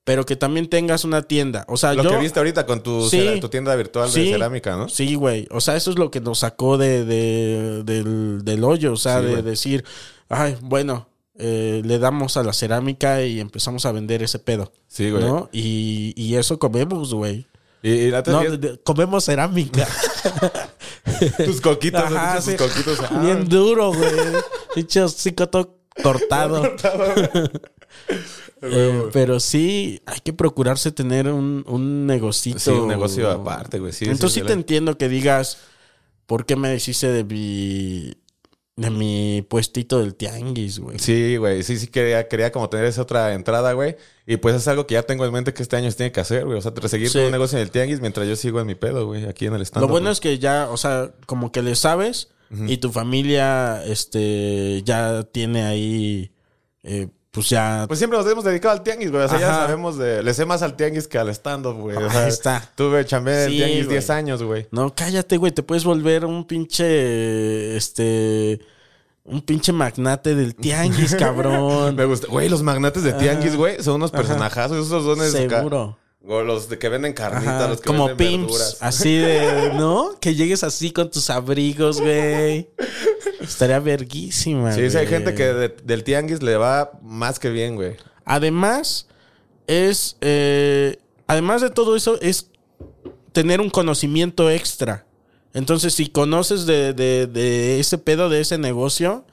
pero 0.07 0.25
que 0.25 0.37
también 0.37 0.69
tengas 0.69 1.03
una 1.03 1.21
tienda. 1.23 1.65
O 1.67 1.75
sea, 1.75 1.93
Lo 1.93 2.01
yo... 2.01 2.11
que 2.11 2.17
viste 2.19 2.39
ahorita 2.39 2.65
con 2.65 2.81
tu, 2.81 3.09
Sí. 3.09 3.39
tu 3.41 3.49
tienda 3.49 3.75
virtual 3.75 4.09
Sí. 4.09 4.23
de 4.27 4.31
cerámica, 4.31 4.77
¿no? 4.77 4.87
Sí, 4.87 5.15
güey. 5.15 5.49
O 5.51 5.59
sea, 5.59 5.75
eso 5.75 5.91
es 5.91 5.99
lo 5.99 6.11
que 6.11 6.21
nos 6.21 6.39
sacó 6.39 6.77
de, 6.77 7.03
de- 7.03 7.83
del, 7.83 8.45
del 8.45 8.63
hoyo. 8.63 8.93
O 8.93 8.95
sea, 8.95 9.19
Sí, 9.19 9.25
de 9.25 9.41
decir, 9.41 9.83
ay, 10.29 10.55
bueno, 10.61 11.09
eh, 11.37 11.81
le 11.83 11.99
damos 11.99 12.37
a 12.37 12.43
la 12.43 12.53
cerámica 12.53 13.21
y 13.23 13.41
empezamos 13.41 13.85
a 13.85 13.91
vender 13.91 14.23
ese 14.23 14.39
pedo. 14.39 14.71
Sí, 14.87 15.11
güey. 15.11 15.25
¿No? 15.25 15.49
Y, 15.51 16.13
y 16.15 16.35
eso 16.35 16.57
comemos, 16.57 17.13
güey. 17.13 17.45
Y, 17.83 17.89
y 17.91 18.09
la 18.09 18.21
No, 18.25 18.39
bien- 18.39 18.61
de- 18.61 18.69
de- 18.69 18.79
comemos 18.79 19.25
cerámica. 19.25 19.85
tus 21.45 21.59
coquitos, 21.59 22.01
Ajá, 22.01 22.37
tus 22.37 22.45
sí. 22.45 22.55
coquitos. 22.55 22.97
ah. 23.01 23.19
Bien 23.21 23.45
duro, 23.49 23.91
güey. 23.93 24.09
Dicho 24.73 25.03
hocico 25.03 25.49
todo 25.49 25.75
cortado. 26.01 26.63
Eh, 28.59 29.03
pero 29.13 29.39
sí, 29.39 30.01
hay 30.07 30.19
que 30.21 30.33
procurarse 30.33 30.91
tener 30.91 31.27
un, 31.27 31.63
un 31.67 32.07
negocito. 32.07 32.57
Sí, 32.57 32.71
un 32.71 32.87
negocio 32.87 33.29
aparte, 33.29 33.77
güey. 33.77 33.93
Sí, 33.93 34.05
Entonces 34.05 34.33
sí 34.33 34.39
sí, 34.39 34.45
te 34.47 34.53
entiendo 34.53 34.97
que 34.97 35.07
digas, 35.07 35.59
¿por 36.25 36.47
qué 36.47 36.55
me 36.55 36.67
deshice 36.69 37.07
de 37.07 37.23
mi, 37.23 38.15
de 38.75 38.89
mi 38.89 39.45
puestito 39.47 39.99
del 39.99 40.15
tianguis, 40.15 40.79
güey? 40.79 40.97
Sí, 40.97 41.37
güey. 41.37 41.61
Sí, 41.61 41.77
sí, 41.77 41.85
quería, 41.85 42.27
quería 42.27 42.51
como 42.51 42.67
tener 42.67 42.85
esa 42.87 43.03
otra 43.03 43.35
entrada, 43.35 43.73
güey. 43.73 43.95
Y 44.25 44.37
pues 44.37 44.55
es 44.55 44.67
algo 44.67 44.87
que 44.87 44.95
ya 44.95 45.03
tengo 45.03 45.23
en 45.23 45.33
mente 45.33 45.53
que 45.53 45.61
este 45.61 45.75
año 45.75 45.91
se 45.91 45.97
tiene 45.97 46.11
que 46.11 46.21
hacer, 46.21 46.43
güey. 46.45 46.57
O 46.57 46.61
sea, 46.63 46.73
seguir 46.87 47.09
Sí. 47.09 47.19
con 47.19 47.25
un 47.27 47.31
negocio 47.33 47.59
en 47.59 47.63
el 47.63 47.69
tianguis 47.69 48.01
mientras 48.01 48.27
yo 48.27 48.35
sigo 48.35 48.59
en 48.59 48.65
mi 48.65 48.73
pedo, 48.73 49.05
güey. 49.05 49.25
Aquí 49.25 49.45
en 49.45 49.53
el 49.53 49.61
stand. 49.61 49.83
Lo 49.85 49.87
bueno 49.87 50.09
es 50.09 50.19
que 50.19 50.39
ya, 50.39 50.67
o 50.71 50.77
sea, 50.77 51.11
como 51.27 51.51
que 51.51 51.61
le 51.61 51.75
sabes 51.75 52.29
y 52.49 52.77
tu 52.77 52.91
familia, 52.91 53.83
este, 53.85 54.81
ya 54.83 55.21
tiene 55.31 55.63
ahí, 55.63 56.31
eh, 56.81 57.09
pues 57.37 57.49
ya... 57.49 57.85
Pues 57.87 57.99
siempre 57.99 58.17
nos 58.17 58.27
hemos 58.31 58.43
dedicado 58.43 58.73
al 58.73 58.81
tianguis, 58.81 59.11
güey. 59.11 59.23
O 59.23 59.29
sea, 59.29 59.39
ya 59.39 59.53
sabemos 59.53 59.95
de... 59.95 60.23
Le 60.23 60.33
sé 60.33 60.43
más 60.43 60.63
al 60.63 60.75
tianguis 60.75 61.07
que 61.07 61.19
al 61.19 61.29
stand-up, 61.29 61.75
güey. 61.75 61.95
O 61.95 62.09
sea, 62.09 62.23
Ahí 62.23 62.29
está. 62.29 62.67
Tuve 62.73 63.05
chambé 63.05 63.43
en 63.43 63.49
Sí, 63.51 63.57
tianguis 63.57 63.85
güey. 63.85 63.97
10 63.97 64.09
años, 64.09 64.41
güey. 64.41 64.67
No, 64.71 64.95
cállate, 64.95 65.37
güey, 65.37 65.51
te 65.51 65.61
puedes 65.61 65.83
volver 65.83 66.25
un 66.25 66.45
pinche, 66.47 67.77
este, 67.77 68.59
un 69.23 69.41
pinche 69.41 69.71
magnate 69.71 70.33
del 70.33 70.55
tianguis, 70.55 71.13
cabrón. 71.19 71.95
Me 71.95 72.05
gusta. 72.05 72.25
Güey, 72.25 72.49
los 72.49 72.63
magnates 72.63 73.03
de 73.03 73.13
tianguis, 73.13 73.55
güey, 73.55 73.83
son 73.83 73.97
unos 73.97 74.09
personajazos. 74.09 74.87
Esos 74.87 75.05
dones... 75.05 75.31
Seguro. 75.31 75.99
O 76.29 76.41
los 76.41 76.67
de 76.67 76.79
que 76.79 76.89
venden 76.89 77.13
carnitas, 77.13 77.69
los 77.69 77.79
que 77.81 77.87
como 77.87 78.07
venden 78.07 78.27
pimps, 78.27 78.51
verduras. 78.51 78.77
así 78.81 79.15
de, 79.15 79.71
¿no? 79.77 80.15
Que 80.19 80.33
llegues 80.35 80.63
así 80.63 80.91
con 80.91 81.09
tus 81.11 81.29
abrigos, 81.29 82.01
güey. 82.01 82.67
Estaría 83.47 83.79
verguísima, 83.79 84.73
Sí, 84.73 84.89
sí, 84.89 84.97
hay 84.97 85.07
gente 85.07 85.33
que 85.33 85.45
de- 85.45 85.75
del 85.83 86.03
tianguis 86.03 86.41
le 86.43 86.57
va 86.57 86.91
más 87.01 87.39
que 87.39 87.49
bien, 87.49 87.75
güey. 87.75 87.95
Además, 88.25 89.07
es, 89.67 90.17
eh, 90.21 90.97
además 91.27 91.61
de 91.61 91.69
todo 91.69 91.95
eso, 91.95 92.19
es 92.21 92.49
tener 93.31 93.61
un 93.61 93.69
conocimiento 93.69 94.49
extra. 94.49 95.05
Entonces, 95.53 95.93
si 95.93 96.07
conoces 96.07 96.65
de, 96.65 96.93
de- 96.93 97.27
de 97.27 97.79
ese 97.79 97.97
pedo, 97.97 98.29
de 98.29 98.41
ese 98.41 98.57
negocio, 98.57 99.25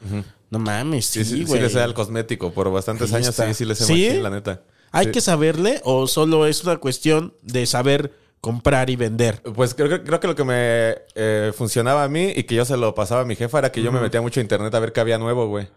no 0.50 0.58
mames, 0.58 1.06
sí, 1.06 1.24
Sí, 1.24 1.30
sí, 1.30 1.36
sí, 1.38 1.44
güey. 1.44 1.60
le 1.60 1.68
sé 1.70 1.80
al 1.80 1.94
cosmético. 1.94 2.52
Por 2.52 2.70
bastantes 2.70 3.10
Ahí 3.12 3.16
años 3.18 3.30
está. 3.30 3.46
sí, 3.48 3.54
sí 3.54 3.64
le 3.64 3.74
sé 3.74 3.84
¿Sí? 3.84 3.92
machín, 4.06 4.22
la 4.22 4.30
neta. 4.30 4.62
¿Hay 4.92 5.06
Sí. 5.06 5.12
que 5.12 5.20
saberle 5.20 5.80
o 5.84 6.06
solo 6.06 6.46
es 6.46 6.62
una 6.62 6.76
cuestión 6.76 7.34
de 7.42 7.66
saber 7.66 8.12
comprar 8.44 8.90
y 8.90 8.96
vender? 8.96 9.40
Pues 9.54 9.74
creo, 9.74 9.88
que- 9.88 10.02
creo 10.02 10.20
que 10.20 10.26
lo 10.28 10.34
que 10.34 10.44
me 10.44 10.94
eh, 11.14 11.52
funcionaba 11.56 12.04
a 12.04 12.08
mí 12.08 12.32
y 12.36 12.44
que 12.44 12.54
yo 12.54 12.64
se 12.64 12.76
lo 12.76 12.94
pasaba 12.94 13.22
a 13.22 13.24
mi 13.24 13.36
jefa 13.36 13.58
era 13.58 13.72
que 13.72 13.82
yo 13.82 13.90
me 13.90 14.00
metía 14.00 14.20
mucho 14.20 14.40
a 14.40 14.42
internet 14.42 14.74
a 14.74 14.78
ver 14.80 14.92
qué 14.92 15.00
había 15.00 15.18
nuevo, 15.18 15.46
güey. 15.48 15.68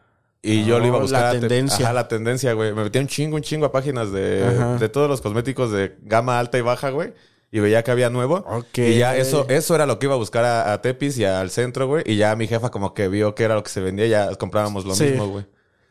Y 0.44 0.66
yo 0.66 0.80
lo 0.80 0.86
iba 0.86 0.96
a 0.96 1.00
Oh, 1.00 1.02
buscar. 1.02 1.24
la 1.24 1.32
te- 1.32 1.40
tendencia. 1.48 1.86
Ajá, 1.86 1.94
la 1.94 2.08
tendencia, 2.08 2.54
güey. 2.54 2.74
Me 2.74 2.84
metía 2.84 3.02
un 3.02 3.08
chingo, 3.08 3.36
un 3.38 3.42
chingo 3.42 3.66
a 3.66 3.72
páginas 3.72 4.12
de, 4.12 4.46
Ajá. 4.46 4.78
de 4.78 4.88
todos 4.90 5.10
los 5.10 5.20
cosméticos 5.22 5.72
de 5.72 5.96
gama 6.04 6.38
alta 6.40 6.58
y 6.58 6.62
baja, 6.62 6.90
güey. 6.92 7.14
Y 7.52 7.60
veía 7.60 7.82
que 7.84 7.92
había 7.92 8.10
nuevo. 8.10 8.46
Ok. 8.48 8.78
Y 8.78 8.98
ya 8.98 9.16
eso, 9.16 9.46
eso 9.50 9.74
era 9.74 9.86
lo 9.86 9.98
que 10.00 10.06
iba 10.06 10.14
a 10.16 10.18
buscar 10.18 10.44
a, 10.46 10.74
a 10.74 10.82
Tepis 10.82 11.18
y 11.18 11.24
al 11.26 11.50
centro, 11.50 11.88
güey. 11.88 12.04
Y 12.06 12.18
ya 12.18 12.36
mi 12.36 12.46
jefa 12.48 12.70
como 12.72 12.94
que 12.94 13.08
vio 13.08 13.34
que 13.36 13.44
era 13.46 13.56
lo 13.56 13.64
que 13.64 13.70
se 13.70 13.80
vendía 13.82 14.06
y 14.06 14.10
ya 14.10 14.36
comprábamos 14.36 14.86
lo 14.86 14.94
Sí. 14.96 15.06
mismo, 15.06 15.28
güey. 15.30 15.46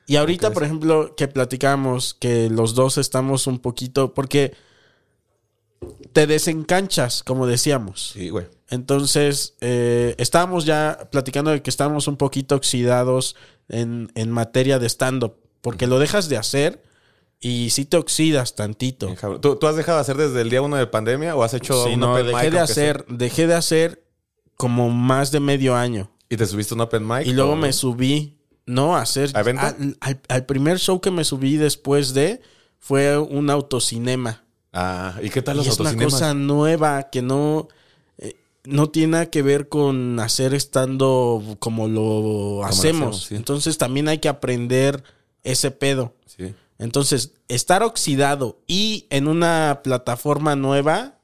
Y 0.07 0.17
ahorita, 0.17 0.53
por 0.53 0.63
ejemplo, 0.63 1.15
que 1.17 1.27
platicamos 1.29 2.15
que 2.15 2.49
los 2.49 2.75
dos 2.77 2.99
estamos 2.99 3.47
un 3.49 3.59
poquito, 3.59 4.15
porque 4.15 4.53
te 6.17 6.27
desencanchas, 6.27 7.23
como 7.23 7.47
decíamos. 7.47 8.13
Sí, 8.15 8.31
güey. 8.31 8.47
Entonces, 8.71 9.55
eh, 9.61 10.15
estábamos 10.17 10.65
ya 10.65 11.09
platicando 11.13 11.51
de 11.51 11.61
que 11.61 11.69
estábamos 11.69 12.09
un 12.09 12.17
poquito 12.17 12.55
oxidados 12.55 13.37
en, 13.69 14.11
en 14.15 14.31
materia 14.31 14.79
de 14.79 14.89
stand-up, 14.89 15.35
porque 15.61 15.87
lo 15.87 15.99
dejas 15.99 16.31
de 16.31 16.39
hacer 16.39 16.83
y 17.39 17.69
sí 17.69 17.85
te 17.85 17.99
oxidas 17.99 18.55
tantito. 18.55 19.15
¿Tú, 19.43 19.57
tú 19.57 19.67
has 19.67 19.77
dejado 19.77 19.99
de 19.99 20.01
hacer 20.01 20.17
desde 20.17 20.41
el 20.41 20.49
día 20.49 20.63
uno 20.63 20.77
de 20.77 20.87
pandemia 20.87 21.37
o 21.37 21.43
has 21.43 21.53
hecho 21.53 21.85
Sí, 21.85 21.93
un 21.93 22.01
no, 22.01 22.13
open 22.15 22.29
dejé 22.29 22.45
mic, 22.45 22.45
de 22.53 22.57
sea? 22.57 22.63
hacer, 22.65 23.05
dejé 23.09 23.47
de 23.47 23.55
hacer 23.55 24.03
como 24.57 24.89
más 24.89 25.33
de 25.33 25.41
medio 25.41 25.77
año. 25.77 26.11
¿Y 26.31 26.39
te 26.39 26.47
subiste 26.47 26.73
un 26.73 26.81
open 26.81 27.07
mic? 27.07 27.27
Y 27.27 27.35
luego 27.35 27.53
o- 27.53 27.57
me 27.57 27.75
subí, 27.75 28.39
no, 28.65 28.97
a 28.97 29.03
hacer. 29.03 29.33
¿A 29.35 29.41
evento? 29.41 29.61
Al, 29.67 29.99
al- 30.01 30.21
al 30.31 30.47
primer 30.47 30.79
show 30.79 30.99
que 31.03 31.11
me 31.11 31.25
subí 31.25 31.59
después 31.59 32.15
de 32.15 32.41
fue 32.79 33.19
un 33.19 33.51
autocinema. 33.51 34.46
Ah, 34.79 35.19
¿y 35.23 35.31
qué 35.31 35.41
tal 35.41 35.55
Y 35.57 35.59
los 35.59 35.69
es 35.69 35.81
una 35.81 35.89
autocinemas? 35.91 36.13
cosa 36.13 36.35
nueva 36.35 37.05
que 37.11 37.23
no, 37.23 37.69
eh, 38.19 38.37
no 38.65 38.91
tiene 38.91 39.13
nada 39.13 39.27
que 39.31 39.41
ver 39.43 39.69
con 39.71 40.21
hacer 40.21 40.53
estando 40.53 41.57
como 41.61 41.89
lo 41.89 42.63
hacemos. 42.65 42.77
hacemos, 43.17 43.23
sí. 43.25 43.35
Entonces 43.37 43.79
también 43.79 44.09
hay 44.09 44.19
que 44.19 44.29
aprender 44.29 45.03
ese 45.45 45.71
pedo. 45.71 46.15
Sí. 46.27 46.55
Entonces, 46.79 47.33
estar 47.49 47.83
oxidado 47.83 48.59
y 48.67 49.07
en 49.09 49.29
una 49.29 49.81
plataforma 49.83 50.57
nueva, 50.57 51.21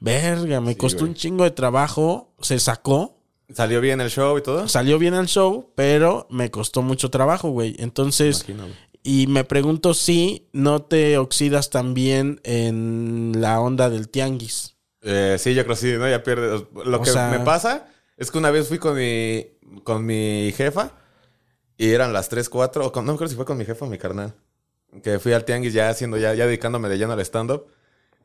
verga, 0.00 0.60
me 0.60 0.72
Sí, 0.72 0.78
costó 0.78 0.98
güey. 1.00 1.10
un 1.10 1.14
chingo 1.16 1.44
de 1.44 1.50
trabajo. 1.52 2.34
Se 2.40 2.58
sacó, 2.58 3.14
¿Salió 3.54 3.80
bien 3.80 4.00
el 4.00 4.10
show 4.10 4.36
y 4.36 4.42
todo? 4.42 4.66
salió 4.68 4.98
bien 4.98 5.14
el 5.14 5.26
show, 5.28 5.70
pero 5.76 6.26
me 6.30 6.50
costó 6.50 6.82
mucho 6.82 7.10
trabajo, 7.10 7.48
güey. 7.50 7.76
Entonces, 7.78 8.40
Imagino, 8.40 8.64
güey. 8.64 8.76
Y 9.06 9.28
me 9.28 9.44
pregunto 9.44 9.94
si 9.94 10.48
no 10.52 10.82
te 10.82 11.16
oxidas 11.16 11.70
también 11.70 12.40
en 12.42 13.32
la 13.36 13.60
onda 13.60 13.88
del 13.88 14.08
tianguis. 14.08 14.74
Eh, 15.02 15.36
sí, 15.38 15.54
yo 15.54 15.62
creo 15.62 15.76
que 15.76 15.80
sí, 15.80 15.92
¿no? 15.96 16.08
Ya 16.08 16.24
pierdes. 16.24 16.64
Lo 16.84 16.98
O 16.98 17.02
que 17.02 17.10
sea- 17.10 17.30
me 17.30 17.38
pasa 17.40 17.86
es 18.16 18.30
que 18.32 18.38
una 18.38 18.50
vez 18.50 18.66
fui 18.66 18.78
con 18.78 18.96
mi, 18.96 19.46
con 19.84 20.04
mi 20.04 20.52
jefa 20.56 20.90
y 21.78 21.90
eran 21.90 22.12
las 22.12 22.28
3, 22.28 22.48
4, 22.48 22.86
o 22.86 22.90
con- 22.92 23.04
no 23.06 23.12
me 23.12 23.14
acuerdo 23.14 23.30
si 23.30 23.36
fue 23.36 23.44
con 23.44 23.56
mi 23.56 23.64
jefa 23.64 23.84
o 23.84 23.88
mi 23.88 23.98
carnal. 23.98 24.34
Que 25.04 25.18
fui 25.20 25.32
al 25.32 25.44
tianguis 25.44 25.72
ya 25.72 25.88
haciendo, 25.88 26.16
ya, 26.16 26.34
ya 26.34 26.46
dedicándome 26.46 26.88
de 26.88 26.98
lleno 26.98 27.12
al 27.12 27.20
stand-up. 27.20 27.66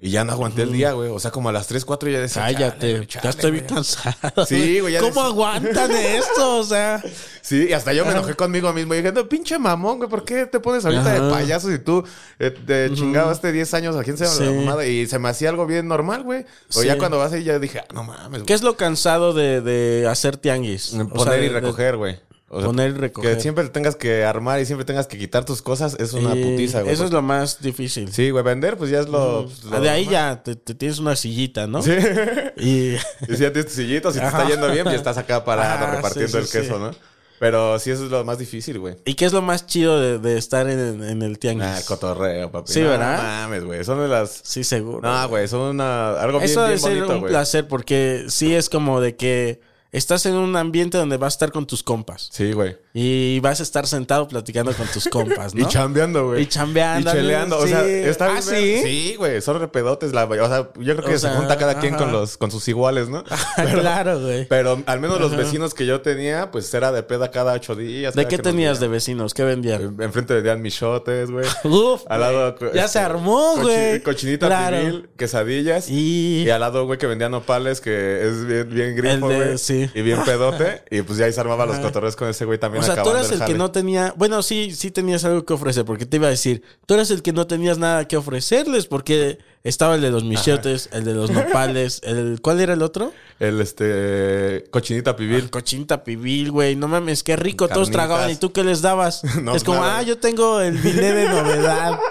Y 0.04 0.10
ya 0.10 0.24
no 0.24 0.32
aguanté 0.32 0.64
el 0.64 0.74
día, 0.74 0.94
güey. 0.94 1.12
O 1.12 1.20
sea, 1.20 1.30
como 1.30 1.50
a 1.50 1.52
las 1.52 1.68
3, 1.68 1.86
4 1.86 2.10
ya 2.10 2.20
decía. 2.20 2.42
Cállate, 2.42 3.06
"Chale, 3.06 3.24
ya 3.24 3.30
estoy 3.30 3.52
bien 3.52 3.66
güey". 3.66 3.76
cansado. 3.76 4.46
Sí, 4.48 4.80
güey, 4.80 4.98
¿Cómo 4.98 5.22
des- 5.22 5.32
aguantan 5.32 5.92
esto? 5.92 6.58
O 6.58 6.64
sea, 6.64 7.04
Sí, 7.44 7.68
y 7.70 7.74
hasta 7.74 7.94
yo 7.94 8.04
me 8.06 8.12
enojé 8.12 8.34
conmigo 8.36 8.74
mismo. 8.74 8.94
Y 8.96 8.98
dije, 8.98 9.12
no, 9.12 9.30
pinche 9.30 9.60
mamón, 9.60 9.98
güey, 9.98 10.10
¿por 10.10 10.26
qué 10.26 10.48
te 10.48 10.60
pones 10.60 10.86
ahorita 10.86 11.04
Ajá. 11.14 11.24
de 11.26 11.32
payaso 11.32 11.70
si 11.70 11.78
tú 11.80 12.04
eh, 12.40 12.50
te 12.52 12.92
chingado 12.96 13.30
hace 13.30 13.52
10 13.52 13.72
años 13.76 13.96
a 13.96 14.04
quién 14.04 14.18
se 14.18 14.26
llama 14.26 14.38
la 14.40 14.46
Sí. 14.52 14.54
mamada? 14.58 14.86
Y 14.88 15.06
se 15.06 15.20
me 15.20 15.30
hacía 15.30 15.50
algo 15.50 15.68
bien 15.68 15.88
normal, 15.88 16.24
güey. 16.24 16.46
O 16.74 16.82
Sí. 16.82 16.88
ya 16.88 16.98
cuando 16.98 17.20
vas 17.20 17.32
ahí 17.34 17.44
ya 17.44 17.60
dije, 17.60 17.80
ah, 17.80 17.86
no 17.94 18.04
mames. 18.04 18.42
¿qué 18.44 18.54
es 18.54 18.64
lo 18.64 18.76
cansado 18.78 19.34
de, 19.34 19.62
de 19.62 20.08
hacer 20.08 20.38
tianguis? 20.38 20.94
O 20.96 21.08
Poner 21.10 21.36
sea, 21.36 21.46
y 21.46 21.50
recoger, 21.50 21.98
güey. 21.98 22.20
O 22.54 22.58
sea, 22.60 22.66
Poner 22.68 22.90
y 22.92 22.94
recoger. 22.96 23.36
Que 23.36 23.42
siempre 23.42 23.68
tengas 23.70 23.96
que 23.96 24.26
armar 24.26 24.60
y 24.60 24.66
siempre 24.66 24.84
tengas 24.84 25.08
que 25.08 25.18
quitar 25.18 25.46
tus 25.46 25.62
cosas 25.62 25.96
es 26.00 26.12
una 26.12 26.36
Y 26.36 26.44
putiza, 26.44 26.82
güey. 26.82 26.94
Eso 26.94 27.06
es 27.06 27.12
lo 27.12 27.22
más 27.22 27.62
difícil. 27.62 28.12
Sí, 28.12 28.30
güey, 28.30 28.44
vender 28.44 28.76
pues 28.76 28.92
ya 28.92 29.00
es 29.00 29.08
lo... 29.08 29.46
pues, 29.46 29.62
Ah, 29.72 29.78
lo 29.78 29.82
de 29.82 29.90
ahí 29.90 30.06
ya 30.06 30.44
te, 30.44 30.58
te 30.58 30.76
tienes 30.76 31.00
una 31.00 31.16
sillita, 31.16 31.66
¿no? 31.68 31.82
Sí. 31.82 31.92
Y 32.58 32.96
y 33.30 33.36
si 33.36 33.38
ya 33.38 33.54
tienes 33.54 33.68
tu 33.68 33.72
sillito, 33.72 34.12
si 34.12 34.20
te 34.20 34.26
está 34.26 34.46
yendo 34.50 34.70
bien, 34.70 34.84
ya 34.84 34.92
estás 34.96 35.18
acá 35.18 35.46
parado 35.46 35.86
Ajá, 35.86 35.96
repartiendo 35.96 36.28
sí, 36.42 36.46
sí, 36.48 36.58
el 36.58 36.64
queso, 36.64 36.76
sí. 36.76 36.80
¿no? 36.82 37.12
Pero 37.40 37.80
sí, 37.80 37.90
eso 37.90 38.04
es 38.06 38.12
lo 38.12 38.24
más 38.24 38.38
difícil, 38.38 38.78
güey. 38.80 38.98
¿Y 39.06 39.16
qué 39.16 39.26
es 39.26 39.34
lo 39.34 39.42
más 39.42 39.66
chido 39.66 40.00
de, 40.00 40.20
de 40.20 40.38
estar 40.38 40.70
en, 40.70 41.04
en 41.04 41.22
el 41.24 41.40
tianguis? 41.40 41.66
Ah, 41.68 41.80
cotorreo, 41.88 42.52
papi. 42.52 42.72
Sí, 42.72 42.82
No 42.82 42.90
¿verdad? 42.90 43.18
mames, 43.18 43.64
güey. 43.64 43.84
Son 43.84 43.98
de 44.00 44.08
las... 44.10 44.42
Sí, 44.44 44.64
seguro. 44.64 45.00
No, 45.02 45.28
güey, 45.30 45.48
son 45.48 45.62
una... 45.62 46.10
Algo 46.22 46.38
bien, 46.38 46.52
Eso 46.52 46.62
debe 46.62 46.74
bien 46.76 46.80
ser 46.84 46.94
bonito, 46.98 47.14
un 47.16 47.20
güey. 47.22 47.32
placer 47.32 47.68
porque 47.68 48.26
sí 48.28 48.54
es 48.54 48.70
como 48.70 49.02
de 49.02 49.16
que 49.16 49.60
estás 49.92 50.26
en 50.26 50.36
un 50.36 50.56
ambiente 50.56 50.98
donde 50.98 51.18
vas 51.18 51.34
a 51.34 51.36
estar 51.36 51.52
con 51.52 51.68
tus 51.68 51.84
compas 51.84 52.30
Sí, 52.32 52.54
güey. 52.54 52.78
Y 52.94 53.40
vas 53.40 53.60
a 53.60 53.64
estar 53.64 53.88
sentado 53.88 54.28
platicando 54.28 54.74
con 54.74 54.86
tus 54.88 55.08
compas, 55.08 55.56
¿no? 55.56 55.62
Y 55.66 55.68
chambeando, 55.68 56.28
güey. 56.28 56.44
Y 56.44 56.46
chambeando, 56.48 57.10
Y 57.10 57.14
cheleando. 57.14 57.58
O 57.58 57.68
sea, 57.68 57.86
está 57.88 58.28
bien. 58.28 58.38
¿Ah, 58.42 58.50
ver- 58.52 58.60
sí? 58.60 58.82
Sí, 58.84 59.16
güey. 59.18 59.42
Son 59.42 59.60
repedotes. 59.60 60.14
La... 60.14 60.26
O 60.26 60.48
sea, 60.48 60.70
yo 60.80 60.96
creo 60.96 61.08
que 61.08 61.16
O 61.16 61.20
se 61.20 61.28
sea, 61.28 61.36
junta 61.36 61.58
cada 61.58 61.80
quien 61.80 61.96
con, 61.96 62.12
los, 62.12 62.38
con 62.38 62.52
sus 62.52 62.68
iguales, 62.68 63.08
¿no? 63.10 63.24
claro, 63.56 64.20
güey. 64.20 64.46
Pero 64.48 64.82
al 64.86 65.00
menos 65.00 65.20
los 65.22 65.36
vecinos 65.36 65.74
que 65.74 65.86
yo 65.86 66.02
tenía, 66.02 66.52
pues 66.52 66.74
era 66.74 66.92
de 66.92 67.04
peda 67.04 67.32
cada 67.32 67.54
ocho 67.54 67.76
días. 67.76 68.14
¿De 68.16 68.28
qué 68.28 68.38
tenías 68.38 68.80
de 68.80 68.88
vecinos? 68.88 69.34
¿Qué 69.34 69.44
vendían? 69.44 69.96
Enfrente 70.00 70.34
vendían 70.34 70.62
michotes, 70.62 71.32
güey. 71.32 71.46
Uf, 71.64 72.02
Al 72.08 72.20
lado. 72.20 72.56
ya 72.74 72.86
este, 72.86 72.88
se 72.88 73.00
armó, 73.00 73.54
cochi- 73.56 73.62
güey. 73.62 74.04
Cochinita 74.04 74.48
Claro. 74.48 74.78
pibil, 74.78 75.10
quesadillas. 75.18 75.90
Y... 75.90 76.44
Y 76.46 76.50
al 76.50 76.60
lado, 76.62 76.86
güey, 76.86 76.98
que 77.00 77.08
vendían 77.08 77.32
nopales, 77.32 77.80
que 77.82 78.28
es 78.28 78.46
bien, 78.46 78.70
bien 78.70 78.96
grifo, 78.96 79.28
güey. 79.28 79.58
sí. 79.58 79.90
Y 79.94 80.02
bien 80.02 80.24
pedote. 80.26 80.84
Y 80.92 81.02
pues 81.04 81.18
ya 81.18 81.26
ahí 81.26 81.34
se 81.34 81.40
armaba 81.40 81.66
los 81.66 81.78
cotorreos 81.80 82.16
con 82.16 82.28
ese 82.30 82.46
güey 82.46 82.58
también 82.60 82.81
O 82.82 82.86
sea, 82.86 83.04
tú 83.04 83.10
eras 83.12 83.32
el 83.32 83.44
que 83.46 83.54
no 83.54 83.72
tenía. 83.72 84.14
Bueno, 84.18 84.42
sí, 84.44 84.72
sí 84.76 84.92
tenías 84.92 85.24
algo 85.26 85.46
que 85.46 85.54
ofrecer, 85.54 85.86
porque 85.86 86.06
te 86.06 86.18
iba 86.18 86.28
a 86.28 86.32
decir, 86.32 86.62
tú 86.86 86.94
eras 86.96 87.12
el 87.12 87.22
que 87.22 87.32
no 87.34 87.48
tenías 87.48 87.78
nada 87.78 88.08
que 88.08 88.18
ofrecerles, 88.18 88.86
porque 88.88 89.40
estaba 89.64 89.96
el 89.96 90.02
de 90.02 90.12
los 90.12 90.24
michotes, 90.24 90.90
el 90.92 91.04
de 91.06 91.14
los 91.14 91.30
nopales, 91.32 92.02
el. 92.04 92.40
¿Cuál 92.42 92.60
era 92.62 92.74
el 92.74 92.82
otro? 92.82 93.14
El, 93.40 93.60
este... 93.62 94.66
Cochinita 94.72 95.16
pibil. 95.16 95.36
El 95.38 95.50
cochinta 95.50 96.04
pibil, 96.04 96.52
güey. 96.52 96.76
No 96.76 96.88
mames, 96.88 97.24
qué 97.24 97.36
rico. 97.36 97.68
Todos 97.68 97.90
tragaban. 97.92 98.30
¿Y 98.32 98.36
tú 98.36 98.52
qué 98.52 98.64
les 98.64 98.82
dabas? 98.82 99.22
No, 99.42 99.56
es 99.56 99.64
como, 99.64 99.80
nada. 99.82 99.98
ah, 100.00 100.02
yo 100.04 100.18
tengo 100.18 100.62
el 100.62 100.78
bilé 100.78 101.14
de 101.14 101.30
novedad. 101.30 102.00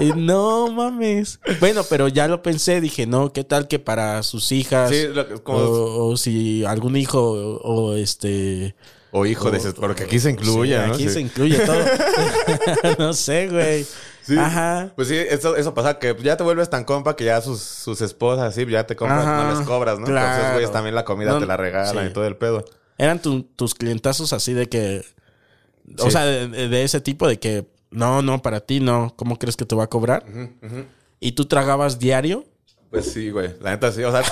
Y 0.00 0.12
no 0.12 0.70
mames. 0.70 1.40
Bueno, 1.58 1.82
pero 1.88 2.06
ya 2.06 2.28
lo 2.28 2.40
pensé. 2.40 2.80
Dije, 2.80 3.06
no, 3.06 3.32
¿qué 3.32 3.42
tal 3.42 3.66
que 3.66 3.80
para 3.80 4.22
sus 4.22 4.52
hijas? 4.52 4.90
Sí, 4.90 5.08
lo- 5.12 5.42
como- 5.42 5.58
o, 5.58 6.08
o 6.10 6.16
si 6.16 6.64
algún 6.64 6.94
hijo 6.96 7.20
o, 7.20 7.56
o 7.62 7.94
este. 7.96 8.76
O 9.10 9.24
hijo 9.26 9.50
de 9.50 9.58
ese... 9.58 9.72
Porque 9.72 10.04
aquí 10.04 10.18
se 10.18 10.30
incluye, 10.30 10.76
Sí, 10.80 10.86
¿no? 10.86 10.94
Aquí 10.94 11.02
Sí. 11.04 11.14
se 11.14 11.20
incluye 11.20 11.58
todo. 11.60 11.78
no 12.98 13.12
sé, 13.14 13.48
güey. 13.48 13.86
Sí. 14.22 14.36
Ajá. 14.36 14.92
Pues 14.94 15.08
sí, 15.08 15.16
eso, 15.16 15.56
eso 15.56 15.72
pasa 15.72 15.98
que 15.98 16.14
ya 16.22 16.36
te 16.36 16.42
vuelves 16.44 16.68
tan 16.68 16.84
compa 16.84 17.16
que 17.16 17.24
ya 17.24 17.40
sus, 17.40 17.60
sus 17.62 18.00
esposas, 18.02 18.54
sí, 18.54 18.66
ya 18.66 18.86
te 18.86 18.94
compras, 18.96 19.24
Ajá, 19.24 19.44
no 19.44 19.58
les 19.58 19.66
cobras, 19.66 19.98
¿no? 19.98 20.04
claro. 20.04 20.26
Entonces, 20.32 20.52
güeyes, 20.52 20.72
también 20.72 20.94
la 20.94 21.04
comida 21.06 21.30
No, 21.32 21.38
te 21.40 21.46
la 21.46 21.56
regalan 21.56 22.04
sí. 22.04 22.10
y 22.10 22.12
todo 22.12 22.26
el 22.26 22.36
pedo. 22.36 22.64
Eran 22.98 23.22
tu- 23.22 23.44
tus 23.44 23.74
clientazos 23.74 24.32
así 24.34 24.52
de 24.52 24.68
que. 24.68 25.02
O 26.00 26.10
sea, 26.10 26.26
de, 26.26 26.48
de 26.68 26.82
ese 26.84 27.00
tipo 27.00 27.26
de 27.26 27.38
que. 27.38 27.66
No, 27.90 28.20
no, 28.20 28.42
para 28.42 28.60
ti 28.60 28.80
no. 28.80 29.14
¿Cómo 29.16 29.38
crees 29.38 29.56
que 29.56 29.64
te 29.64 29.74
va 29.74 29.84
a 29.84 29.88
cobrar? 29.88 30.26
¿Y 31.20 31.32
tú 31.32 31.46
tragabas 31.46 31.98
diario? 31.98 32.44
Pues 32.90 33.10
sí, 33.10 33.30
güey. 33.30 33.54
La 33.62 33.70
neta 33.70 33.90
sí, 33.92 34.02
o 34.04 34.10
sea, 34.12 34.22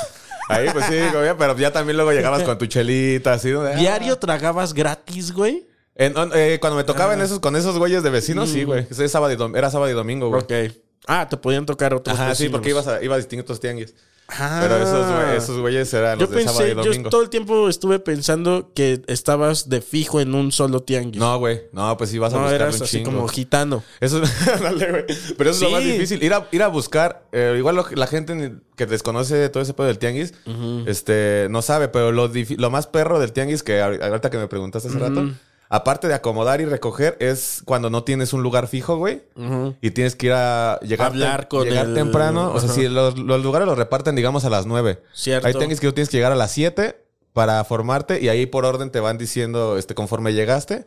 ahí 0.48 0.68
pues 0.72 0.84
sí, 0.86 0.96
güey, 1.12 1.30
pero 1.38 1.56
ya 1.56 1.72
también 1.72 1.96
luego 1.96 2.12
llegabas 2.12 2.42
con 2.42 2.58
tu 2.58 2.66
chelita, 2.66 3.34
así, 3.34 3.50
¿no? 3.50 3.62
De, 3.62 3.72
ah. 3.74 3.76
¿Diario 3.76 4.16
tragabas 4.18 4.72
gratis, 4.74 5.32
güey? 5.32 5.66
En- 5.94 6.14
eh, 6.34 6.58
cuando 6.60 6.76
me 6.76 6.84
tocaban 6.84 7.20
esos, 7.22 7.40
con 7.40 7.56
esos 7.56 7.78
güeyes 7.78 8.02
de 8.02 8.10
vecinos, 8.10 8.50
sí, 8.50 8.64
güey. 8.64 8.86
Ese 8.90 9.08
sábado 9.08 9.32
y 9.32 9.36
dom- 9.36 9.56
Era 9.56 9.70
sábado 9.70 9.90
y 9.90 9.94
domingo, 9.94 10.28
güey. 10.28 10.42
Ok. 10.42 10.76
Ah, 11.06 11.26
te 11.28 11.36
podían 11.36 11.64
tocar 11.66 11.94
otros 11.94 12.18
Ajá, 12.18 12.34
sí, 12.34 12.48
porque 12.48 12.70
ibas 12.70 12.86
a, 12.88 13.02
iba 13.02 13.14
a 13.14 13.18
distintos 13.18 13.60
tianguis. 13.60 13.94
Ah. 14.28 14.58
Pero 14.60 14.76
esos, 14.78 15.06
güey, 15.12 15.36
esos 15.36 15.60
güeyes 15.60 15.94
eran 15.94 16.18
Yo 16.18 16.26
los 16.26 16.34
de 16.34 16.42
sábado 16.44 16.66
y 16.66 16.68
yo 16.70 16.74
domingo. 16.82 17.10
todo 17.10 17.22
el 17.22 17.30
tiempo 17.30 17.68
estuve 17.68 18.00
pensando 18.00 18.72
que 18.74 19.00
estabas 19.06 19.68
de 19.68 19.80
fijo 19.80 20.20
en 20.20 20.34
un 20.34 20.50
solo 20.50 20.82
tianguis. 20.82 21.20
No, 21.20 21.38
güey. 21.38 21.62
No, 21.72 21.96
pues 21.96 22.10
sí 22.10 22.18
vas 22.18 22.32
a 22.32 22.36
no 22.36 22.42
buscar 22.42 22.60
eras 22.62 22.76
un 22.76 22.82
así 22.82 22.96
chingo. 22.98 23.12
como 23.12 23.28
gitano. 23.28 23.84
Eso 24.00 24.20
Dale, 24.62 24.90
güey. 24.90 25.04
Pero 25.38 25.50
eso 25.50 25.64
es 25.66 25.70
lo 25.70 25.76
más 25.76 25.84
difícil. 25.84 26.22
Ir 26.24 26.34
a, 26.34 26.48
ir 26.50 26.62
a 26.64 26.68
buscar. 26.68 27.24
eh, 27.30 27.54
igual 27.56 27.76
lo 27.76 27.86
la 27.94 28.06
gente 28.08 28.54
que 28.74 28.86
desconoce 28.86 29.48
todo 29.48 29.62
ese 29.62 29.74
pedo 29.74 29.86
del 29.86 29.98
tianguis, 29.98 30.34
este, 30.86 31.46
no 31.50 31.62
sabe, 31.62 31.88
pero 31.88 32.10
lo, 32.12 32.28
lo 32.58 32.70
más 32.70 32.86
perro 32.86 33.18
del 33.20 33.32
tianguis, 33.32 33.62
que 33.62 33.80
ahori- 33.80 34.02
ahorita 34.02 34.28
que 34.30 34.38
me 34.38 34.48
preguntaste 34.48 34.88
hace 34.88 34.98
rato, 34.98 35.30
aparte 35.68 36.08
de 36.08 36.14
acomodar 36.14 36.60
y 36.60 36.64
recoger, 36.64 37.16
es 37.20 37.62
cuando 37.64 37.90
no 37.90 38.04
tienes 38.04 38.32
un 38.32 38.42
lugar 38.42 38.68
fijo, 38.68 38.96
güey. 38.96 39.22
Y 39.80 39.90
tienes 39.90 40.16
que 40.16 40.26
ir 40.26 40.32
a 40.32 40.78
llegar, 40.80 41.08
Hablar 41.08 41.48
con 41.48 41.64
llegar 41.64 41.86
el- 41.86 41.94
temprano. 41.94 42.52
O 42.52 42.60
sea, 42.60 42.68
si 42.68 42.88
los, 42.88 43.18
los 43.18 43.42
lugares 43.42 43.66
los 43.66 43.76
reparten, 43.78 44.14
digamos, 44.16 44.44
a 44.44 44.50
las 44.50 44.66
9. 44.66 45.02
Cierto. 45.12 45.46
Ahí 45.48 45.54
tienes 45.54 45.80
que, 45.80 45.90
tienes 45.92 46.08
que 46.08 46.16
llegar 46.16 46.32
a 46.32 46.36
las 46.36 46.50
7 46.52 47.02
para 47.32 47.62
formarte 47.64 48.22
y 48.22 48.30
ahí 48.30 48.46
por 48.46 48.64
orden 48.64 48.90
te 48.90 48.98
van 48.98 49.18
diciendo 49.18 49.76
este 49.76 49.94
conforme 49.94 50.32
llegaste. 50.32 50.86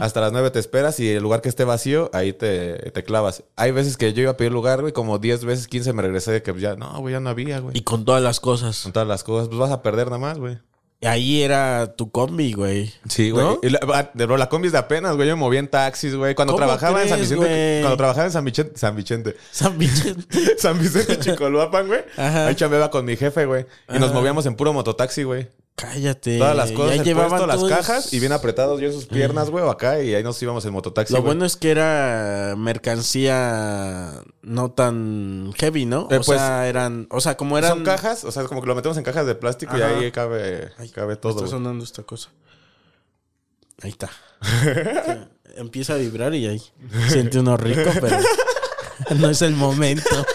Hasta 0.00 0.22
las 0.22 0.32
9 0.32 0.50
te 0.50 0.58
esperas 0.58 0.98
y 1.00 1.10
el 1.10 1.22
lugar 1.22 1.42
que 1.42 1.50
esté 1.50 1.64
vacío, 1.64 2.08
ahí 2.14 2.32
te, 2.32 2.90
te 2.92 3.04
clavas. 3.04 3.44
Hay 3.56 3.72
veces 3.72 3.98
que 3.98 4.12
yo 4.14 4.22
iba 4.22 4.30
a 4.30 4.36
pedir 4.38 4.52
lugar, 4.52 4.80
güey, 4.80 4.94
como 4.94 5.18
10 5.18 5.44
veces, 5.44 5.68
15 5.68 5.92
me 5.92 6.00
regresé 6.00 6.32
de 6.32 6.42
que 6.42 6.58
ya, 6.58 6.76
no, 6.76 6.98
güey, 7.00 7.12
ya 7.12 7.20
no 7.20 7.28
había, 7.28 7.58
güey. 7.58 7.76
Y 7.76 7.82
con 7.82 8.06
todas 8.06 8.22
las 8.22 8.40
cosas. 8.40 8.80
Con 8.84 8.92
todas 8.92 9.06
las 9.06 9.22
cosas, 9.22 9.48
pues 9.48 9.58
vas 9.58 9.70
a 9.70 9.82
perder 9.82 10.06
nada 10.06 10.18
más, 10.18 10.38
güey. 10.38 10.58
Ahí 11.02 11.42
era 11.42 11.94
tu 11.96 12.10
combi, 12.10 12.52
güey. 12.52 12.92
Sí, 13.08 13.30
güey. 13.30 13.44
¿No? 13.44 13.58
La, 13.62 13.80
ah, 13.94 14.10
bro, 14.14 14.36
la 14.36 14.48
combi 14.48 14.66
es 14.66 14.72
de 14.72 14.78
apenas, 14.78 15.16
güey. 15.16 15.28
Yo 15.28 15.36
me 15.36 15.40
movía 15.40 15.58
en 15.58 15.68
taxis, 15.68 16.14
güey. 16.14 16.34
Cuando 16.34 16.52
¿Cómo 16.52 16.64
trabajaba 16.64 17.02
en 17.02 17.08
San 17.08 17.20
Vicente. 17.20 17.44
güey? 17.44 17.80
Cuando 17.80 17.96
trabajaba 17.96 18.26
en 18.26 18.32
San 18.32 18.44
Vicente. 18.44 18.78
San 18.78 18.94
Vicente. 18.96 19.36
San 19.50 19.78
Vicente. 19.78 20.56
San 20.58 20.78
Vicente 20.78 21.18
Chicoluapan, 21.18 21.88
güey. 21.88 22.04
Ajá. 22.16 22.46
Ahí 22.46 22.54
chambeaba 22.54 22.90
con 22.90 23.04
mi 23.04 23.16
jefe, 23.16 23.46
güey. 23.46 23.66
Y 23.92 23.98
nos 23.98 24.12
movíamos 24.12 24.46
en 24.46 24.54
puro 24.54 24.72
mototaxi, 24.72 25.24
güey. 25.24 25.48
Cállate. 25.74 26.38
Todas 26.38 26.56
las 26.56 26.72
cosas, 26.72 26.96
Ya 26.96 27.02
llevaban 27.02 27.30
puesto, 27.30 27.46
las 27.46 27.64
cajas 27.64 28.12
y 28.12 28.20
bien 28.20 28.32
apretados 28.32 28.80
yo 28.80 28.88
en 28.88 28.92
sus 28.92 29.06
piernas, 29.06 29.50
güey, 29.50 29.68
acá. 29.68 30.02
Y 30.02 30.14
ahí 30.14 30.22
nos 30.22 30.40
íbamos 30.42 30.64
en 30.64 30.72
mototaxi, 30.72 31.12
Lo 31.12 31.22
bueno 31.22 31.44
es 31.44 31.56
que 31.56 31.70
era 31.70 32.54
mercancía 32.56 34.22
no 34.42 34.70
tan 34.70 35.52
heavy, 35.56 35.86
¿no? 35.86 36.08
Eh, 36.10 36.18
o 36.18 36.22
pues, 36.22 36.38
sea, 36.38 36.68
eran. 36.68 37.06
O 37.10 37.20
sea, 37.20 37.36
como 37.36 37.58
eran. 37.58 37.70
Son 37.70 37.84
cajas, 37.84 38.24
o 38.24 38.32
sea, 38.32 38.44
como 38.44 38.60
que 38.60 38.66
lo 38.66 38.74
metemos 38.74 38.96
en 38.98 39.04
cajas 39.04 39.26
de 39.26 39.34
plástico 39.34 39.76
y 39.76 39.82
ahí 39.82 40.12
cabe, 40.12 40.72
cabe 40.94 41.16
todo. 41.16 41.38
Está 41.38 41.50
sonando 41.50 41.84
esta 41.84 42.02
cosa. 42.02 42.30
Ahí 43.82 43.90
está. 43.90 44.10
Empieza 45.56 45.94
a 45.94 45.96
vibrar 45.96 46.34
y 46.34 46.46
ahí 46.46 46.62
siente 47.08 47.38
uno 47.38 47.56
rico, 47.56 47.90
pero 48.00 48.16
no 49.16 49.30
es 49.30 49.42
el 49.42 49.54
momento. 49.54 50.26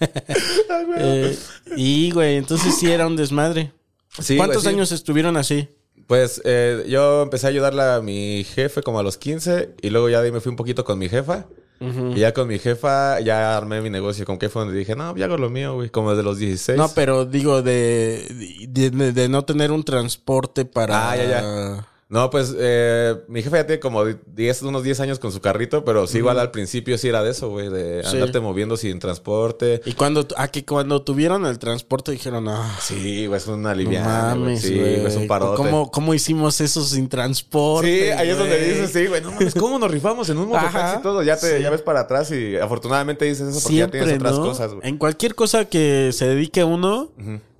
Eh, 1.00 1.36
y, 1.76 2.10
güey, 2.10 2.36
entonces 2.36 2.74
sí 2.78 2.90
era 2.90 3.06
un 3.06 3.16
desmadre. 3.16 3.72
Sí, 4.18 4.36
¿Cuántos 4.36 4.62
güey, 4.62 4.72
sí. 4.72 4.76
años 4.76 4.92
estuvieron 4.92 5.36
así? 5.36 5.68
Pues 6.06 6.40
eh, 6.44 6.84
yo 6.88 7.22
empecé 7.22 7.46
a 7.46 7.50
ayudarle 7.50 7.82
a 7.82 8.00
mi 8.00 8.44
jefe 8.44 8.82
como 8.82 8.98
a 8.98 9.02
los 9.02 9.16
15 9.18 9.74
y 9.82 9.90
luego 9.90 10.08
ya 10.08 10.20
de 10.20 10.26
ahí 10.26 10.32
me 10.32 10.40
fui 10.40 10.50
un 10.50 10.56
poquito 10.56 10.84
con 10.84 10.98
mi 10.98 11.08
jefa. 11.08 11.46
Y 11.80 12.18
ya 12.18 12.34
con 12.34 12.48
mi 12.48 12.58
jefa 12.58 13.20
ya 13.20 13.56
armé 13.56 13.80
mi 13.80 13.88
negocio. 13.88 14.24
Con 14.24 14.36
que 14.36 14.48
fue 14.48 14.62
donde 14.62 14.76
dije, 14.76 14.96
no, 14.96 15.16
ya 15.16 15.26
hago 15.26 15.36
lo 15.36 15.48
mío, 15.48 15.74
güey. 15.74 15.90
Como 15.90 16.10
desde 16.10 16.24
los 16.24 16.38
16. 16.38 16.76
No, 16.76 16.88
pero 16.92 17.24
digo 17.24 17.62
de, 17.62 18.26
de, 18.68 18.90
de- 18.90 19.12
de 19.12 19.28
no 19.28 19.44
tener 19.44 19.70
un 19.70 19.84
transporte 19.84 20.64
para... 20.64 21.10
Ah, 21.12 21.16
ya, 21.16 21.24
ya. 21.28 21.88
No, 22.10 22.30
pues 22.30 22.54
eh, 22.58 23.16
mi 23.28 23.42
jefe 23.42 23.56
ya 23.56 23.66
tiene 23.66 23.80
como 23.80 24.02
10, 24.02 24.62
unos 24.62 24.82
10 24.82 25.00
años 25.00 25.18
con 25.18 25.30
su 25.30 25.42
carrito, 25.42 25.84
pero 25.84 26.06
sí, 26.06 26.16
igual 26.18 26.38
al 26.38 26.50
principio 26.50 26.96
sí 26.96 27.06
era 27.08 27.22
de 27.22 27.32
eso, 27.32 27.50
güey, 27.50 27.68
de 27.68 28.02
Sí. 28.02 28.16
andarte 28.16 28.40
moviendo 28.40 28.78
sin 28.78 28.98
transporte. 28.98 29.82
Y 29.84 29.92
cuando, 29.92 30.26
a 30.38 30.48
que 30.48 30.64
cuando 30.64 31.02
tuvieron 31.02 31.44
el 31.44 31.58
transporte 31.58 32.10
dijeron, 32.12 32.48
ah, 32.48 32.78
Sí, 32.80 33.26
güey, 33.26 33.36
es 33.36 33.46
una 33.46 33.56
no 33.58 33.68
aliviada. 33.68 34.34
mames, 34.34 34.62
Sí, 34.62 34.74
güey. 34.74 35.04
es 35.04 35.16
un 35.16 35.26
parote. 35.26 35.56
¿Cómo, 35.58 35.90
¿Cómo 35.90 36.14
hicimos 36.14 36.62
eso 36.62 36.82
sin 36.82 37.10
transporte? 37.10 38.04
Sí, 38.04 38.10
ahí 38.10 38.30
es 38.30 38.38
donde 38.38 38.58
dices, 38.58 38.90
sí, 38.90 39.06
güey, 39.06 39.20
no 39.20 39.32
mames, 39.32 39.54
¿cómo 39.54 39.78
nos 39.78 39.90
rifamos 39.90 40.30
en 40.30 40.38
un 40.38 40.48
mototaxi 40.48 41.00
y 41.00 41.02
todo? 41.02 41.22
Ya 41.22 41.36
te 41.36 41.58
sí. 41.58 41.62
ya 41.62 41.68
ves 41.68 41.82
para 41.82 42.00
atrás 42.00 42.30
y 42.30 42.56
afortunadamente 42.56 43.26
dices 43.26 43.48
eso 43.48 43.60
porque 43.60 43.68
Siempre, 43.76 44.00
ya 44.00 44.04
tienes 44.06 44.20
otras 44.22 44.38
¿no? 44.38 44.44
cosas, 44.46 44.72
güey. 44.72 44.88
En 44.88 44.96
cualquier 44.96 45.34
cosa 45.34 45.66
que 45.66 46.10
se 46.14 46.26
dedique 46.26 46.64
uno, 46.64 47.10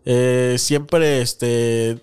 eh, 0.07 0.57
siempre, 0.59 1.21
este, 1.21 1.99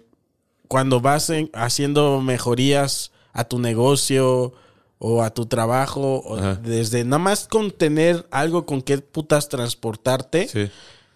cuando 0.76 1.00
vas 1.00 1.30
en- 1.30 1.50
haciendo 1.54 2.20
mejorías 2.20 3.14
a 3.32 3.46
tu 3.46 3.60
negocio 3.60 4.52
o 5.00 5.24
a 5.24 5.30
tu 5.34 5.46
trabajo, 5.46 6.22
o 6.26 6.36
desde 6.58 7.06
nada 7.06 7.18
más 7.20 7.48
con 7.48 7.72
tener 7.72 8.28
algo 8.30 8.66
con 8.66 8.82
que 8.82 8.98
putas 8.98 9.48
transportarte, 9.48 10.50
Sí, 10.50 10.70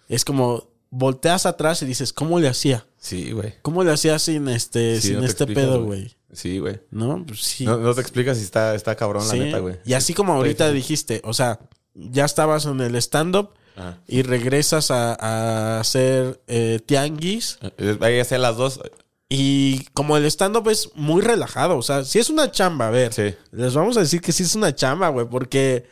es 0.08 0.24
como 0.24 0.64
volteas 0.88 1.44
atrás 1.44 1.82
y 1.82 1.84
dices, 1.84 2.14
¿cómo 2.14 2.40
le 2.40 2.48
hacía? 2.48 2.86
sí, 2.96 3.32
güey. 3.32 3.52
¿Cómo 3.60 3.84
le 3.84 3.92
hacía 3.92 4.18
sin 4.18 4.48
este, 4.48 4.98
Sí, 4.98 5.08
sin 5.08 5.18
no 5.20 5.26
este 5.26 5.46
pedo, 5.46 5.84
güey? 5.84 6.16
Sí, 6.32 6.58
güey. 6.58 6.80
¿No? 6.90 7.22
Pues 7.26 7.40
sí. 7.42 7.66
No, 7.66 7.76
no 7.76 7.94
te 7.94 8.00
explicas 8.00 8.38
si 8.38 8.44
está, 8.44 8.74
está 8.74 8.96
cabrón, 8.96 9.24
Sí. 9.28 9.36
la 9.38 9.44
neta, 9.44 9.58
güey. 9.58 9.76
Y 9.84 9.92
así 9.92 10.14
como 10.14 10.32
ahorita 10.32 10.70
dijiste, 10.72 11.20
o 11.24 11.34
sea, 11.34 11.58
ya 11.94 12.24
estabas 12.24 12.64
en 12.64 12.80
el 12.80 12.96
stand-up 12.96 13.50
y 14.08 14.22
regresas 14.22 14.90
a, 14.90 15.14
a 15.20 15.80
hacer 15.80 16.40
eh, 16.46 16.80
tianguis. 16.86 17.58
Eh, 17.76 17.98
Ahí 18.00 18.18
hacía 18.20 18.38
las 18.38 18.56
dos. 18.56 18.80
Y 19.32 19.84
como 19.94 20.16
el 20.16 20.24
stand-up 20.26 20.68
es 20.70 20.90
muy 20.96 21.22
relajado, 21.22 21.78
o 21.78 21.82
sea, 21.82 22.02
si 22.04 22.18
es 22.18 22.30
una 22.30 22.50
chamba, 22.50 22.88
a 22.88 22.90
ver, 22.90 23.12
Sí. 23.12 23.32
les 23.52 23.72
vamos 23.74 23.96
a 23.96 24.00
decir 24.00 24.20
que 24.20 24.32
sí 24.32 24.42
es 24.42 24.56
una 24.56 24.74
chamba, 24.74 25.08
güey, 25.10 25.24
porque 25.26 25.86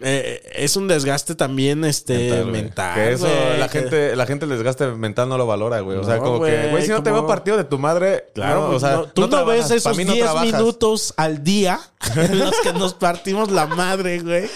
eh, 0.00 0.42
es 0.54 0.76
un 0.76 0.86
desgaste 0.88 1.34
también 1.34 1.84
este 1.86 2.44
mental. 2.44 2.94
Que 2.94 3.12
eso, 3.14 3.26
la 3.58 3.68
gente, 3.70 4.14
la 4.14 4.26
gente 4.26 4.44
el 4.44 4.50
desgaste 4.50 4.86
mental 4.88 5.28
no 5.30 5.38
lo 5.38 5.46
valora, 5.46 5.80
güey. 5.80 5.96
O 5.98 6.04
sea, 6.04 6.18
No, 6.18 6.22
como 6.22 6.44
que, 6.44 6.68
güey, 6.70 6.84
si 6.84 6.90
no 6.90 7.02
te 7.02 7.08
como- 7.10 7.22
veo 7.22 7.26
partido 7.26 7.56
de 7.56 7.64
tu 7.64 7.78
madre, 7.78 8.26
Claro, 8.34 8.68
no, 8.68 8.76
o 8.76 8.78
sea, 8.78 8.92
no, 8.92 9.04
tú 9.06 9.26
no, 9.26 9.46
ves 9.46 9.70
esos 9.70 9.96
mí 9.96 10.04
no 10.04 10.12
10 10.12 10.24
trabajas. 10.26 10.52
minutos 10.52 11.14
al 11.16 11.42
día 11.42 11.80
en 12.14 12.38
los 12.38 12.52
que 12.60 12.72
nos 12.74 12.92
partimos 12.94 13.50
la 13.50 13.66
madre, 13.66 14.20
güey. 14.20 14.48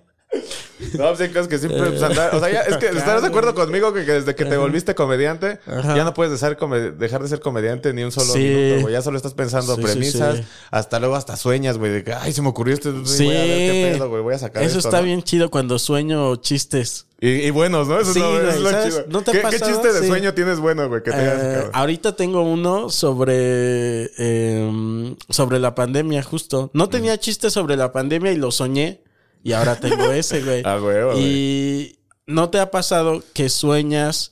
No, 0.98 1.08
pues 1.08 1.20
hay 1.20 1.28
cosas 1.28 1.46
que 1.48 1.58
siempre 1.58 1.90
pues, 1.90 2.02
andar- 2.02 2.34
O 2.34 2.40
sea, 2.40 2.50
ya, 2.50 2.60
es 2.62 2.76
que 2.78 2.86
estarás 2.86 3.22
de 3.22 3.28
acuerdo 3.28 3.54
conmigo 3.54 3.92
que, 3.92 4.04
que 4.04 4.12
desde 4.12 4.34
que 4.34 4.44
te 4.44 4.56
volviste 4.56 4.94
comediante, 4.94 5.60
Ajá. 5.66 5.94
ya 5.94 6.02
no 6.04 6.12
puedes 6.14 6.32
dejar, 6.32 6.56
come- 6.56 6.90
dejar 6.90 7.22
de 7.22 7.28
ser 7.28 7.40
comediante 7.40 7.92
ni 7.92 8.02
un 8.02 8.10
solo 8.10 8.32
Sí. 8.32 8.38
minuto, 8.40 8.80
güey. 8.82 8.92
Ya 8.94 9.02
solo 9.02 9.16
estás 9.16 9.34
pensando 9.34 9.76
Sí, 9.76 9.82
premisas, 9.82 10.38
sí. 10.38 10.44
hasta 10.70 10.98
luego 10.98 11.14
hasta 11.14 11.36
sueñas, 11.36 11.78
güey, 11.78 11.92
de 11.92 12.02
que, 12.04 12.12
ay, 12.14 12.32
se 12.32 12.42
me 12.42 12.48
ocurrió 12.48 12.74
esto, 12.74 12.92
Sí. 13.06 13.26
voy 13.26 13.36
a 13.36 13.40
ver 13.40 13.48
qué 13.72 13.92
pedo, 13.94 14.08
güey, 14.08 14.22
voy 14.22 14.34
a 14.34 14.38
sacar 14.38 14.62
Eso 14.64 14.78
esto, 14.78 14.88
está 14.88 14.98
¿no? 15.00 15.04
bien 15.06 15.22
chido 15.22 15.50
cuando 15.50 15.78
sueño 15.78 16.34
chistes. 16.36 17.06
Y, 17.20 17.28
y 17.28 17.50
buenos, 17.50 17.86
¿no? 17.86 18.00
Eso 18.00 18.12
Sí, 18.12 18.18
es 18.20 18.24
lo, 18.24 18.50
es 18.50 18.60
lo 18.60 18.70
¿sabes? 18.70 18.84
chido. 18.94 19.04
¿No 19.08 19.22
te 19.22 19.30
ha 19.30 19.34
¿Qué, 19.34 19.56
qué 19.58 19.60
chiste 19.64 19.92
de 19.92 20.06
sueño 20.08 20.34
tienes 20.34 20.58
bueno, 20.58 20.88
güey, 20.88 21.02
que 21.04 21.12
te 21.12 21.16
hayas 21.16 21.38
Eh, 21.66 21.70
ahorita 21.72 22.16
tengo 22.16 22.42
uno 22.42 22.90
sobre, 22.90 24.10
eh, 24.18 25.14
sobre 25.28 25.60
la 25.60 25.76
pandemia, 25.76 26.22
justo. 26.24 26.70
No 26.74 26.88
tenía 26.88 27.18
chistes 27.20 27.52
sobre 27.52 27.76
la 27.76 27.92
pandemia 27.92 28.32
y 28.32 28.36
lo 28.36 28.50
soñé. 28.50 29.00
Y 29.42 29.52
ahora 29.52 29.76
tengo 29.76 30.04
ese, 30.12 30.40
güey. 30.42 30.62
Ah, 30.64 30.78
huevo, 30.80 31.14
Y 31.18 31.98
no 32.26 32.50
te 32.50 32.58
ha 32.60 32.70
pasado 32.70 33.22
que 33.32 33.48
sueñas 33.48 34.30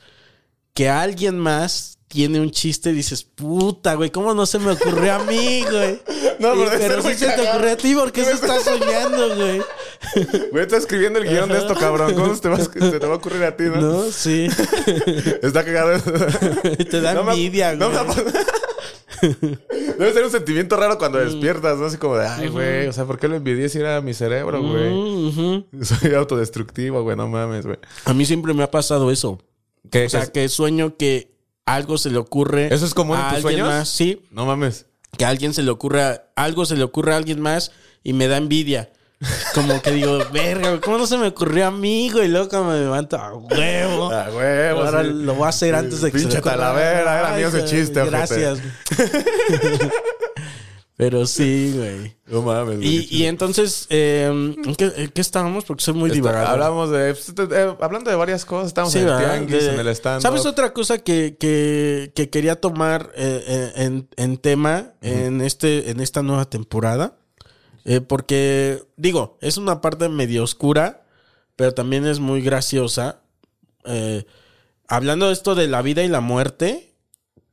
que 0.75 0.89
alguien 0.89 1.39
más 1.39 1.99
tiene 2.09 2.41
un 2.41 2.51
chiste 2.51 2.91
y 2.91 2.95
dices, 2.95 3.23
puta, 3.23 3.95
güey, 3.95 4.11
¿cómo 4.11 4.35
no 4.35 4.45
se 4.47 4.59
me 4.59 4.73
ocurrió 4.73 5.15
a 5.15 5.19
mí, 5.25 5.65
güey? 5.71 6.01
No, 6.41 6.55
pero 6.55 7.03
sí 7.03 7.15
se 7.17 7.29
te 7.33 7.47
ocurrió 7.51 7.73
a 7.73 7.77
ti 7.77 7.95
porque 7.95 8.25
se 8.25 8.33
está 8.33 8.59
soñando, 8.61 9.37
güey. 9.37 9.61
Güey, 10.51 10.63
estás 10.65 10.81
escribiendo 10.81 11.19
el 11.19 11.29
guion 11.29 11.51
de 11.51 11.59
esto, 11.59 11.75
cabrón. 11.75 12.15
¿Cómo 12.15 12.35
se 12.35 12.41
te 12.41 12.49
va, 12.49 12.57
a- 12.57 12.65
se 12.65 12.99
te 12.99 13.07
va 13.07 13.13
a 13.13 13.17
ocurrir 13.19 13.45
a 13.45 13.55
ti, 13.55 13.65
no? 13.65 13.77
No, 13.77 14.11
sí. 14.11 14.49
Está 15.43 15.63
cagado. 15.63 16.01
Te 16.91 17.01
da 17.03 17.13
No 17.13 17.25
me 17.25 17.33
envidia, 17.33 17.75
no 17.75 17.91
güey. 17.91 18.07
me 18.07 18.13
ha- 18.13 18.45
Debe 19.99 20.13
ser 20.13 20.25
un 20.25 20.31
sentimiento 20.31 20.77
raro 20.77 20.99
cuando 20.99 21.19
Mm. 21.19 21.25
despiertas, 21.25 21.79
¿no? 21.79 21.87
Así 21.87 21.97
como 21.99 22.17
de, 22.17 22.27
ay, 22.27 22.49
güey, 22.49 22.87
o 22.89 22.93
sea, 22.93 23.05
¿por 23.05 23.19
qué 23.19 23.29
lo 23.29 23.37
envidié 23.37 23.69
si 23.69 23.79
era 23.79 24.01
mi 24.01 24.15
cerebro, 24.15 24.63
güey? 24.63 24.93
Ujú. 24.93 25.67
Soy 25.83 26.15
autodestructivo, 26.15 27.03
güey, 27.03 27.17
no 27.17 27.29
mames, 27.29 27.67
güey. 27.67 27.79
A 28.05 28.15
mí 28.15 28.25
siempre 28.25 28.55
me 28.55 28.63
ha 28.63 28.71
pasado 28.71 29.11
eso. 29.11 29.39
¿Qué? 29.91 30.07
O 30.07 30.09
sea, 30.09 30.27
que 30.27 30.49
sueño 30.49 30.97
que 30.97 31.35
algo 31.67 31.99
se 31.99 32.11
le 32.11 32.19
ocurre. 32.19 32.73
¿Eso 32.73 32.85
es 32.85 32.95
común 32.95 33.17
en 33.17 33.23
a 33.23 33.29
tus 33.29 33.37
alguien 33.37 33.53
sueños? 33.61 33.69
Más. 33.69 33.89
Sí, 33.89 34.23
No 34.31 34.47
mames. 34.47 34.87
que 35.17 35.25
a 35.25 35.29
alguien 35.29 35.55
se 35.55 35.63
le 35.63 35.71
ocurra, 35.71 36.25
algo 36.37 36.65
se 36.67 36.77
le 36.77 36.85
ocurre 36.85 37.13
a 37.15 37.17
alguien 37.17 37.41
más 37.41 37.73
y 38.03 38.13
me 38.13 38.29
da 38.29 38.37
envidia. 38.37 38.93
Como 39.55 39.83
que 39.83 39.91
digo, 39.91 40.19
verga, 40.33 40.81
¿cómo 40.81 40.97
no 40.97 41.07
se 41.07 41.19
me 41.19 41.27
ocurrió 41.27 41.67
a 41.67 41.71
mí, 41.71 42.11
güey? 42.11 42.29
Loca, 42.29 42.63
me 42.63 42.79
levanto 42.81 43.17
a 43.19 43.35
huevo. 43.35 44.11
Ah, 44.11 44.29
huevo. 44.35 44.81
Ahora 44.81 45.03
sí. 45.05 45.11
lo 45.13 45.35
voy 45.35 45.45
a 45.45 45.49
hacer 45.49 45.75
antes 45.75 46.01
de 46.01 46.11
que 46.11 46.19
Pinche 46.19 46.37
se 46.37 46.43
talavera, 46.43 47.21
era 47.21 47.37
mío 47.37 47.49
ese 47.49 47.65
chiste. 47.67 48.03
Gracias. 48.05 48.61
Pero 50.97 51.27
sí, 51.27 51.73
güey. 51.77 52.15
No 52.27 52.43
mames. 52.43 52.79
Y, 52.83 53.25
entonces, 53.25 53.87
eh, 53.89 54.27
¿en 54.31 54.75
qué, 54.75 54.93
en 54.97 55.09
qué 55.09 55.21
estábamos? 55.23 55.65
Porque 55.65 55.83
soy 55.83 55.95
muy 55.95 56.11
divagador. 56.11 56.49
Hablamos 56.51 56.91
de. 56.91 57.11
eh, 57.13 57.75
hablando 57.81 58.11
de 58.11 58.17
varias 58.17 58.45
cosas, 58.45 58.67
estamos 58.69 58.93
Sí, 58.93 58.99
en 58.99 59.09
el 59.09 59.19
tianguis, 59.19 59.65
De- 59.65 59.73
en 59.75 59.81
el 59.81 59.89
stand. 59.89 60.21
¿Sabes 60.21 60.45
otra 60.45 60.75
cosa 60.75 60.99
que, 60.99 61.37
que, 61.41 62.13
que 62.15 62.29
quería 62.29 62.61
tomar 62.61 63.13
eh, 63.17 63.43
eh, 63.47 63.73
en, 63.77 64.09
en 64.17 64.37
tema 64.37 64.93
en, 65.01 65.41
este, 65.41 65.91
en 65.91 66.01
esta 66.01 66.23
nueva 66.23 66.45
temporada? 66.45 67.15
Eh, 67.85 68.01
porque, 68.01 68.83
digo, 68.97 69.39
es 69.41 69.57
una 69.57 69.81
parte 69.81 70.09
medio 70.09 70.45
oscura, 70.45 71.07
pero 71.57 71.75
también 71.75 72.07
es 72.07 72.21
muy 72.21 72.43
graciosa. 72.43 73.23
Eh, 73.85 74.25
hablando 74.89 75.27
de 75.29 75.33
esto 75.33 75.55
de 75.55 75.69
la 75.69 75.83
vida 75.83 76.03
y 76.03 76.09
la 76.09 76.21
muerte, 76.21 76.95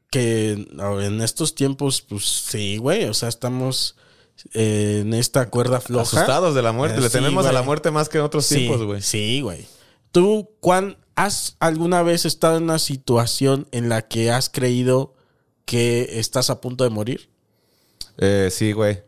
que 0.10 0.52
en 0.52 1.22
estos 1.22 1.56
tiempos, 1.56 2.02
pues 2.02 2.26
sí, 2.26 2.78
güey, 2.78 3.06
o 3.06 3.14
sea, 3.14 3.30
estamos 3.30 3.96
eh, 4.54 5.00
en 5.02 5.14
esta 5.14 5.50
cuerda 5.50 5.80
floja. 5.82 6.04
Asustados 6.04 6.56
de 6.56 6.62
la 6.62 6.72
muerte. 6.72 6.98
Eh, 6.98 7.02
Le 7.02 7.10
sí, 7.10 7.14
tenemos 7.14 7.46
a 7.46 7.52
la 7.52 7.64
muerte 7.64 7.92
más 7.92 8.10
que 8.10 8.18
en 8.18 8.24
otros 8.24 8.46
Sí, 8.46 8.56
tiempos, 8.56 8.84
güey. 8.84 9.02
Sí, 9.02 9.42
güey. 9.42 9.66
¿Tú, 10.12 10.50
Juan, 10.62 10.98
has 11.16 11.56
alguna 11.60 12.04
vez 12.04 12.26
estado 12.26 12.58
en 12.58 12.64
una 12.64 12.80
situación 12.80 13.68
en 13.72 13.90
la 13.90 14.08
que 14.08 14.32
has 14.32 14.50
creído 14.50 15.16
que 15.66 16.20
estás 16.20 16.50
a 16.50 16.62
punto 16.62 16.84
de 16.84 16.90
morir? 16.90 17.30
Eh, 18.18 18.50
sí, 18.52 18.72
güey. 18.72 19.02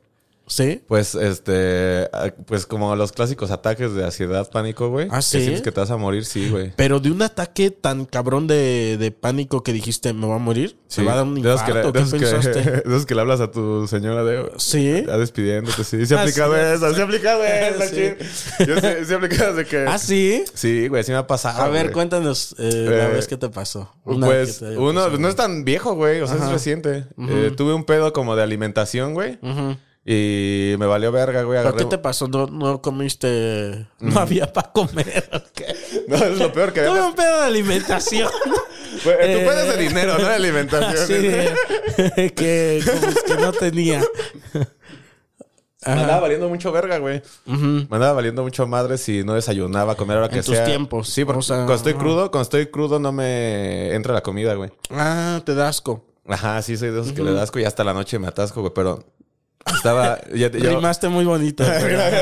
¿Sí? 0.52 0.82
Pues, 0.88 1.14
este, 1.14 2.10
ah, 2.12 2.32
pues 2.48 2.66
como 2.66 2.96
los 2.96 3.12
clásicos 3.12 3.52
ataques 3.52 3.94
de 3.94 4.04
ansiedad, 4.04 4.50
pánico, 4.50 4.90
güey. 4.90 5.08
Ah, 5.12 5.18
Que 5.18 5.22
¿sí? 5.22 5.42
sientes 5.42 5.62
que 5.62 5.72
te 5.72 5.80
vas 5.80 5.92
a 5.92 5.98
morir, 5.98 6.26
sí, 6.26 6.50
güey. 6.50 6.74
Pero 6.76 7.00
de 7.00 7.12
un 7.12 7.22
ataque 7.22 7.70
tan 7.70 8.06
cabrón 8.06 8.48
de, 8.48 8.98
de 9.00 9.12
pánico 9.12 9.62
que 9.62 9.74
dijiste, 9.74 10.12
¿me 10.12 10.26
va 10.26 10.36
a 10.36 10.40
morir? 10.40 10.76
¿Se 10.88 11.02
Sí. 11.02 11.06
va 11.06 11.14
a 11.14 11.16
dar 11.18 11.26
un 11.26 11.36
que, 11.36 11.42
infarto? 11.52 11.94
¿Qué 11.94 12.04
que- 12.04 12.10
pensaste? 12.26 12.82
esos 12.86 13.06
que 13.06 13.14
le 13.14 13.22
hablas 13.22 13.42
a 13.42 13.52
tu 13.52 13.88
señora 13.88 14.24
de... 14.24 14.52
¿Sí? 14.58 15.04
Ya 15.06 15.18
despidiéndote, 15.20 15.84
sí. 15.84 16.04
Se 16.08 16.16
ha 16.16 16.18
Ah, 16.18 16.22
aplicado 16.24 16.56
sí. 16.56 16.60
eso, 16.74 16.96
se 16.96 17.02
ha 17.02 17.04
aplicado 17.06 17.44
eso, 17.44 17.84
Sí. 17.90 17.96
chin. 17.96 18.68
Yo 18.68 18.76
sí, 18.82 18.88
sí 19.06 19.14
he 19.14 19.16
aplicado 19.16 19.54
de 19.54 19.66
que... 19.66 19.86
¿Ah, 19.88 20.00
sí? 20.00 20.44
Sí, 20.56 20.88
güey, 20.88 21.04
sí 21.04 21.12
me 21.12 21.20
ha 21.20 21.28
pasado, 21.28 21.62
A 21.62 21.68
ver, 21.70 21.84
güey. 21.84 21.94
cuéntanos 21.94 22.56
eh, 22.58 22.88
la 22.90 23.06
Eh, 23.06 23.14
vez 23.14 23.28
que 23.28 23.38
te 23.38 23.50
pasó. 23.50 23.94
Una 24.04 24.26
Pues 24.26 24.58
que 24.58 24.66
uno, 24.78 24.96
pasado. 25.02 25.20
no 25.20 25.28
es 25.30 25.36
tan 25.36 25.64
viejo, 25.64 25.94
güey. 25.94 26.22
O 26.22 26.26
sea, 26.28 26.38
es 26.38 26.42
Ajá. 26.42 26.52
reciente. 26.54 27.06
Eh, 27.30 27.52
tuve 27.56 27.76
un 27.76 27.84
pedo 27.84 28.12
como 28.14 28.36
de 28.36 28.42
alimentación, 28.42 29.14
güey. 29.14 29.38
Ujú. 29.44 29.78
Y 30.06 30.76
me 30.80 30.86
valió 30.88 31.12
verga, 31.12 31.44
güey. 31.44 31.62
¿Pero 31.62 31.76
qué 31.76 31.86
te 31.86 31.98
pasó? 31.98 32.28
¿No, 32.28 32.48
no 32.48 32.82
comiste? 32.82 33.88
¿No 34.00 34.20
había 34.20 34.52
para 34.52 34.72
comer? 34.72 35.30
¿o 35.34 35.40
qué? 35.54 35.66
No, 36.08 36.16
es 36.16 36.38
lo 36.40 36.52
peor 36.52 36.74
que 36.74 36.80
Tuve 36.82 36.90
había. 36.92 37.06
un 37.06 37.16
pedo 37.16 37.40
de 37.42 37.46
alimentación. 37.46 38.30
Tú 39.04 39.10
Eh, 39.12 39.44
puedes 39.46 39.76
de 39.76 39.84
dinero, 39.84 40.18
no 40.18 40.28
de 40.28 40.34
alimentación. 40.36 41.22
De- 41.22 42.34
que, 42.34 42.82
que 43.28 43.36
no 43.36 43.52
tenía. 43.52 44.02
Me 45.86 45.94
andaba 45.94 46.20
valiendo 46.22 46.50
mucho 46.50 46.72
verga, 46.72 46.98
güey. 46.98 47.22
Me 47.46 47.82
andaba 47.92 48.14
valiendo 48.14 48.42
mucho 48.44 48.68
madre 48.68 48.98
si 48.98 49.24
no 49.24 49.34
desayunaba, 49.36 49.96
comer 49.96 50.18
a 50.18 50.22
la 50.22 50.30
que 50.30 50.38
En 50.40 50.44
tus 50.44 50.56
sea. 50.56 50.66
tiempos. 50.66 51.08
Sí, 51.10 51.24
porque 51.24 51.40
O 51.40 51.42
sea, 51.42 51.58
cuando 51.58 51.76
estoy 51.76 51.94
ajá. 51.94 52.02
crudo, 52.02 52.32
cuando 52.32 52.44
estoy 52.44 52.66
crudo 52.68 53.00
no 53.00 53.12
me 53.12 53.94
entra 53.94 54.14
la 54.14 54.22
comida, 54.22 54.56
güey. 54.56 54.72
Ah, 54.92 55.42
te 55.46 55.56
da 55.56 55.68
asco. 55.70 56.06
Ajá, 56.28 56.62
sí, 56.62 56.78
soy 56.78 56.90
de 56.92 57.00
esos 57.02 57.14
que 57.14 57.24
le 57.24 57.32
das 57.34 57.44
asco 57.44 57.60
y 57.60 57.64
hasta 57.66 57.84
la 57.84 57.94
noche 57.94 58.18
me 58.20 58.28
atasco, 58.28 58.62
güey. 58.62 58.74
Pero 58.74 59.04
estaba... 59.66 60.20
ya- 60.34 60.50
yo- 60.52 60.70
Rimaste 60.70 61.08
muy 61.10 61.26
bonito. 61.26 61.64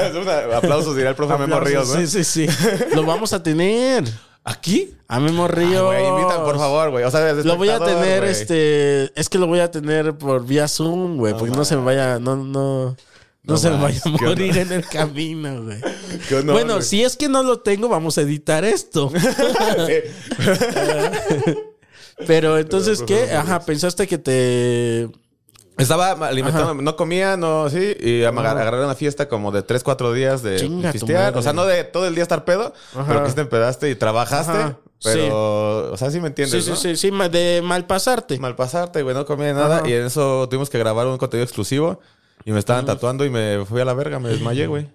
Aplausos, 0.55 0.95
dirá 0.95 1.09
el 1.09 1.15
profe 1.15 1.37
Memo 1.37 1.55
Aplausos. 1.55 1.95
Ríos, 1.95 2.13
¿no? 2.13 2.21
Sí, 2.21 2.23
sí, 2.23 2.47
sí. 2.47 2.67
Lo 2.95 3.03
vamos 3.03 3.33
a 3.33 3.41
tener. 3.43 4.03
¿Aquí? 4.43 4.93
A 5.09 5.19
Memo 5.19 5.45
Ay, 5.45 5.51
Ríos. 5.51 5.83
güey, 5.83 6.07
invitan, 6.07 6.43
por 6.43 6.57
favor, 6.57 6.89
güey. 6.91 7.03
O 7.03 7.11
sea, 7.11 7.33
Lo 7.33 7.57
voy 7.57 7.69
a 7.69 7.79
tener, 7.79 8.19
güey. 8.21 8.31
este. 8.31 9.19
Es 9.19 9.27
que 9.29 9.37
lo 9.37 9.47
voy 9.47 9.59
a 9.59 9.69
tener 9.71 10.17
por 10.17 10.45
vía 10.45 10.67
Zoom, 10.69 11.17
güey. 11.17 11.33
porque 11.37 11.53
no 11.55 11.65
se 11.65 11.75
me 11.75 11.83
vaya. 11.83 12.17
No, 12.19 12.35
no. 12.37 12.95
No, 13.43 13.53
No 13.53 13.57
se 13.57 13.69
me 13.69 13.81
vaya 13.81 13.99
a 13.99 14.03
¿qué 14.17 14.25
morir 14.25 14.57
en 14.57 14.71
el 14.73 14.85
camino, 14.85 15.63
güey. 15.63 15.79
Bueno, 16.45 16.73
güey. 16.75 16.85
si 16.85 17.01
es 17.03 17.15
que 17.15 17.29
no 17.29 17.43
lo 17.43 17.59
tengo, 17.61 17.87
vamos 17.87 18.17
a 18.17 18.21
editar 18.21 18.65
esto. 18.65 19.09
Pero 22.27 22.57
entonces, 22.57 23.03
¿qué? 23.03 23.31
Ajá, 23.33 23.59
pensaste 23.61 24.07
que 24.07 24.17
te. 24.17 25.09
Estaba 25.77 26.11
alimentando, 26.27 26.73
no 26.73 26.95
comía, 26.95 27.37
no, 27.37 27.69
sí, 27.69 27.95
y 27.99 28.23
agarré 28.23 28.83
una 28.83 28.95
fiesta 28.95 29.29
como 29.29 29.51
de 29.51 29.61
3, 29.61 29.83
4 29.83 30.13
días 30.13 30.41
de 30.41 30.57
Chinga 30.57 30.91
madre. 30.91 31.37
O 31.39 31.41
sea, 31.41 31.53
no 31.53 31.65
de 31.65 31.83
todo 31.83 32.07
el 32.07 32.15
día 32.15 32.23
estar 32.23 32.45
pedo, 32.45 32.73
pero 33.07 33.23
que 33.23 33.31
te 33.31 33.41
empedaste 33.41 33.89
y 33.89 33.95
trabajaste. 33.95 34.57
Ajá, 34.57 34.79
Pero, 35.03 35.91
o 35.91 35.97
sea, 35.97 36.09
sí 36.09 36.19
me 36.19 36.27
entiendes, 36.27 36.63
Sí, 36.63 36.69
¿no? 36.71 36.75
sí, 36.75 36.95
sí, 36.95 37.11
sí, 37.11 37.29
de 37.29 37.61
mal 37.63 37.85
pasarte. 37.85 38.39
Mal 38.39 38.55
pasarte, 38.55 39.03
güey, 39.03 39.15
no 39.15 39.25
comía 39.25 39.53
nada. 39.53 39.87
Y 39.87 39.93
en 39.93 40.05
eso 40.05 40.47
tuvimos 40.49 40.69
que 40.69 40.79
grabar 40.79 41.05
un 41.07 41.17
contenido 41.17 41.43
exclusivo. 41.43 41.99
Y 42.45 42.51
me 42.51 42.59
estaban 42.59 42.85
tatuando 42.85 43.25
y 43.25 43.29
me 43.29 43.65
fui 43.65 43.81
a 43.81 43.85
la 43.85 43.93
verga, 43.93 44.19
me 44.19 44.29
desmayé, 44.29 44.67
güey. 44.67 44.89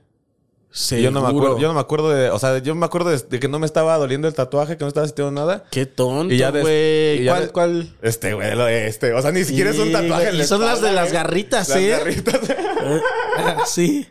Yo 0.73 1.11
no 1.11 1.21
me 1.21 1.29
acuerdo, 1.29 1.59
yo 1.59 1.69
no 1.69 1.75
me 1.75 1.81
acuerdo 1.81 2.11
de, 2.11 2.31
o 2.31 2.39
sea, 2.39 2.59
yo 2.59 2.75
me 2.75 2.87
acuerdo 2.87 3.11
de, 3.11 3.19
de 3.19 3.39
que 3.41 3.47
no 3.49 3.59
me 3.59 3.67
estaba 3.67 3.97
doliendo 3.99 4.27
el 4.29 4.35
tatuaje, 4.35 4.77
que 4.77 4.85
no 4.85 4.89
estaba 4.89 5.07
sintiendo 5.07 5.31
nada. 5.31 5.65
Qué 5.71 5.85
tonto, 5.87 6.33
Y 6.33 6.39
ya 6.39 6.51
des- 6.51 6.63
güey. 6.63 7.27
¿Cuál, 7.27 7.43
de- 7.47 7.53
cuál? 7.53 7.89
Este, 8.01 8.33
güey, 8.35 8.55
lo 8.57 8.65
de 8.65 8.87
este. 8.87 9.13
O 9.13 9.21
sea, 9.21 9.33
ni 9.33 9.45
siquiera 9.45 9.71
es 9.71 9.79
un 9.79 9.93
tatuaje. 9.93 10.35
y 10.35 10.45
son 10.45 10.61
las 10.65 10.81
de 10.81 10.93
las 10.93 11.13
garritas, 11.13 11.69
Las 11.69 11.79
¿sí? 11.79 11.87
garritas. 11.89 12.41
Sí. 13.67 14.07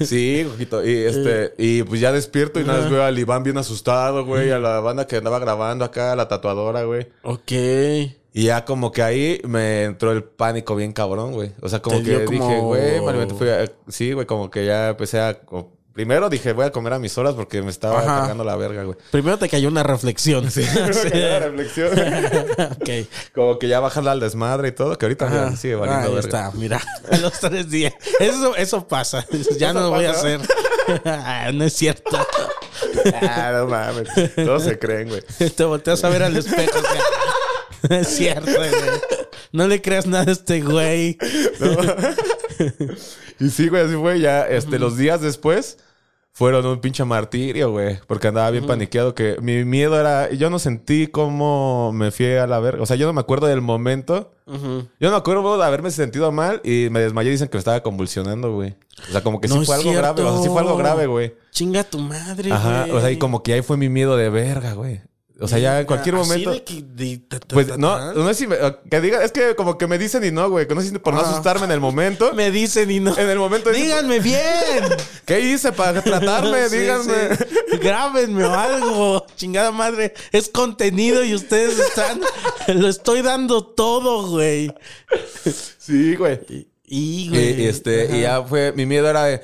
Sí, 0.00 0.46
ojito. 0.50 0.82
Y 0.86 0.90
este, 1.04 1.52
y 1.58 1.82
pues 1.82 2.00
ya 2.00 2.12
despierto 2.12 2.60
y 2.60 2.64
nada 2.64 2.80
más 2.80 2.90
veo 2.90 3.02
al 3.04 3.18
Iván 3.18 3.42
bien 3.42 3.58
asustado, 3.58 4.24
güey, 4.24 4.50
a 4.50 4.58
la 4.58 4.80
banda 4.80 5.06
que 5.06 5.16
andaba 5.16 5.38
grabando 5.38 5.84
acá, 5.84 6.12
a 6.12 6.16
la 6.16 6.28
tatuadora, 6.28 6.84
güey. 6.84 7.08
Ok. 7.22 7.52
Y 8.36 8.46
ya 8.46 8.64
como 8.64 8.90
que 8.90 9.00
ahí 9.02 9.40
me 9.44 9.84
entró 9.84 10.10
el 10.12 10.24
pánico 10.24 10.74
bien 10.74 10.92
cabrón, 10.92 11.32
güey. 11.32 11.52
O 11.62 11.68
sea, 11.68 11.80
como 11.80 12.02
que 12.02 12.24
como- 12.24 12.30
dije, 12.48 12.58
güey, 12.60 13.00
malamente 13.00 13.34
fui 13.34 13.48
a- 13.48 13.64
sí, 13.88 14.12
güey, 14.12 14.26
como 14.26 14.50
que 14.50 14.66
ya 14.66 14.88
empecé 14.90 15.20
a 15.20 15.38
primero 15.92 16.28
dije, 16.28 16.52
voy 16.52 16.64
a 16.66 16.72
comer 16.72 16.94
a 16.94 16.98
mis 16.98 17.16
horas 17.18 17.34
porque 17.34 17.62
me 17.62 17.70
estaba 17.70 18.00
Ajá. 18.00 18.18
cargando 18.18 18.42
la 18.42 18.56
verga, 18.56 18.82
güey. 18.82 18.96
Primero 19.12 19.38
te 19.38 19.48
cayó 19.48 19.68
una 19.68 19.84
reflexión. 19.84 20.50
Sí. 20.50 20.64
La 21.12 21.38
reflexión. 21.38 21.90
ok. 22.72 22.90
como 23.32 23.60
que 23.60 23.68
ya 23.68 23.78
bajarla 23.78 24.10
al 24.10 24.18
desmadre 24.18 24.68
y 24.70 24.72
todo, 24.72 24.98
que 24.98 25.06
ahorita 25.06 25.30
ya 25.30 25.56
sigue 25.56 25.76
valiendo 25.76 26.08
Ahí 26.08 26.14
verga. 26.16 26.26
está, 26.48 26.50
mira. 26.58 26.80
A 27.12 27.16
los 27.18 27.38
tres 27.38 27.70
días. 27.70 27.94
Eso, 28.18 28.56
eso 28.56 28.88
pasa. 28.88 29.24
Ya 29.56 29.72
no 29.72 29.82
lo 29.82 29.90
voy 29.90 30.06
a 30.06 30.10
hacer. 30.10 30.40
Ah, 31.04 31.50
no 31.54 31.62
es 31.64 31.72
cierto. 31.74 32.18
Ah, 33.22 33.52
no 33.54 33.66
mames. 33.68 34.08
Todos 34.34 34.64
se 34.64 34.76
creen, 34.78 35.08
güey. 35.08 35.22
Te 35.50 35.62
volteas 35.64 36.02
a 36.02 36.08
ver 36.08 36.24
al 36.24 36.36
espejo. 36.36 36.78
o 36.78 36.82
sea, 36.82 36.90
es 37.90 38.08
cierto, 38.08 38.50
güey. 38.56 38.70
No 39.52 39.66
le 39.68 39.80
creas 39.82 40.06
nada 40.06 40.24
a 40.28 40.32
este 40.32 40.60
güey. 40.62 41.16
Y 43.40 43.48
sí, 43.50 43.68
güey, 43.68 43.82
así 43.84 43.94
fue. 43.94 44.20
Ya, 44.20 44.42
este, 44.46 44.78
los 44.78 44.96
días 44.96 45.20
después 45.20 45.78
fueron 46.32 46.66
un 46.66 46.80
pinche 46.80 47.04
martirio, 47.04 47.70
güey. 47.70 47.98
Porque 48.06 48.28
andaba 48.28 48.50
bien 48.50 48.66
paniqueado. 48.66 49.14
Que 49.14 49.36
mi 49.40 49.64
miedo 49.64 49.98
era. 49.98 50.30
Yo 50.32 50.50
no 50.50 50.58
sentí 50.58 51.06
cómo 51.06 51.92
me 51.92 52.10
fui 52.10 52.26
a 52.34 52.46
la 52.46 52.58
verga. 52.60 52.82
O 52.82 52.86
sea, 52.86 52.96
yo 52.96 53.06
no 53.06 53.12
me 53.12 53.20
acuerdo 53.20 53.46
del 53.46 53.60
momento. 53.60 54.32
Yo 54.46 54.86
no 55.00 55.10
me 55.10 55.16
acuerdo 55.16 55.56
de 55.58 55.64
haberme 55.64 55.90
sentido 55.90 56.30
mal 56.32 56.60
y 56.64 56.88
me 56.90 57.00
desmayé. 57.00 57.30
Dicen 57.30 57.48
que 57.48 57.56
me 57.56 57.60
estaba 57.60 57.82
convulsionando, 57.82 58.52
güey. 58.52 58.76
O 59.08 59.12
sea, 59.12 59.22
como 59.22 59.40
que 59.40 59.48
No 59.48 59.60
sí 59.60 59.66
fue 59.66 59.74
algo 59.76 59.90
cierto. 59.90 60.14
grave. 60.14 60.22
O 60.22 60.34
sea, 60.34 60.42
sí 60.42 60.48
fue 60.48 60.60
algo 60.60 60.76
grave, 60.76 61.06
güey. 61.06 61.34
Chinga 61.50 61.84
tu 61.84 61.98
madre, 61.98 62.52
Ajá. 62.52 62.82
güey. 62.86 62.90
O 62.96 63.00
sea, 63.00 63.10
y 63.10 63.18
como 63.18 63.42
que 63.42 63.54
ahí 63.54 63.62
fue 63.62 63.76
mi 63.76 63.88
miedo 63.88 64.16
de 64.16 64.28
verga, 64.30 64.74
güey. 64.74 65.00
O 65.40 65.48
sea, 65.48 65.58
ya 65.58 65.80
en 65.80 65.86
cualquier 65.86 66.14
Así 66.14 66.28
momento. 66.28 66.50
de 66.52 66.62
que- 66.62 66.82
de- 66.82 67.18
ta- 67.18 67.40
ta- 67.40 67.54
Pues 67.54 67.76
no, 67.76 68.12
no 68.14 68.30
es 68.30 68.36
si 68.36 68.46
me- 68.46 68.56
que 68.88 69.00
diga, 69.00 69.24
es 69.24 69.32
que 69.32 69.56
como 69.56 69.76
que 69.76 69.88
me 69.88 69.98
dicen 69.98 70.22
y 70.24 70.30
no, 70.30 70.48
güey. 70.48 70.68
Que 70.68 70.76
no 70.76 70.80
si 70.80 70.90
por 70.98 71.12
no 71.12 71.20
Ah. 71.20 71.28
asustarme 71.28 71.64
en 71.64 71.72
el 71.72 71.80
momento. 71.80 72.32
Me 72.34 72.52
dicen 72.52 72.88
y 72.88 73.00
no. 73.00 73.18
En 73.18 73.28
el 73.28 73.38
momento 73.38 73.70
Díganme 73.70 74.20
bien. 74.20 74.40
¿Qué 75.26 75.40
hice 75.40 75.72
para 75.72 76.00
tratarme? 76.02 76.68
Sí, 76.68 76.76
Díganme. 76.78 77.36
sí. 77.36 77.78
Grábenme 77.78 78.44
o 78.44 78.54
algo. 78.54 79.26
Chingada 79.34 79.72
madre. 79.72 80.14
Es 80.30 80.48
contenido 80.48 81.24
y 81.24 81.34
ustedes 81.34 81.80
están. 81.80 82.20
Lo 82.68 82.86
estoy 82.88 83.22
dando 83.22 83.64
todo, 83.66 84.28
güey. 84.30 84.72
Sí, 85.78 86.14
güey. 86.16 86.38
Y, 86.48 86.68
Y, 86.86 87.28
güey. 87.30 87.66
este, 87.66 88.16
y 88.16 88.20
ya 88.22 88.42
fue, 88.42 88.72
mi 88.72 88.86
miedo 88.86 89.08
era 89.08 89.24
de, 89.24 89.42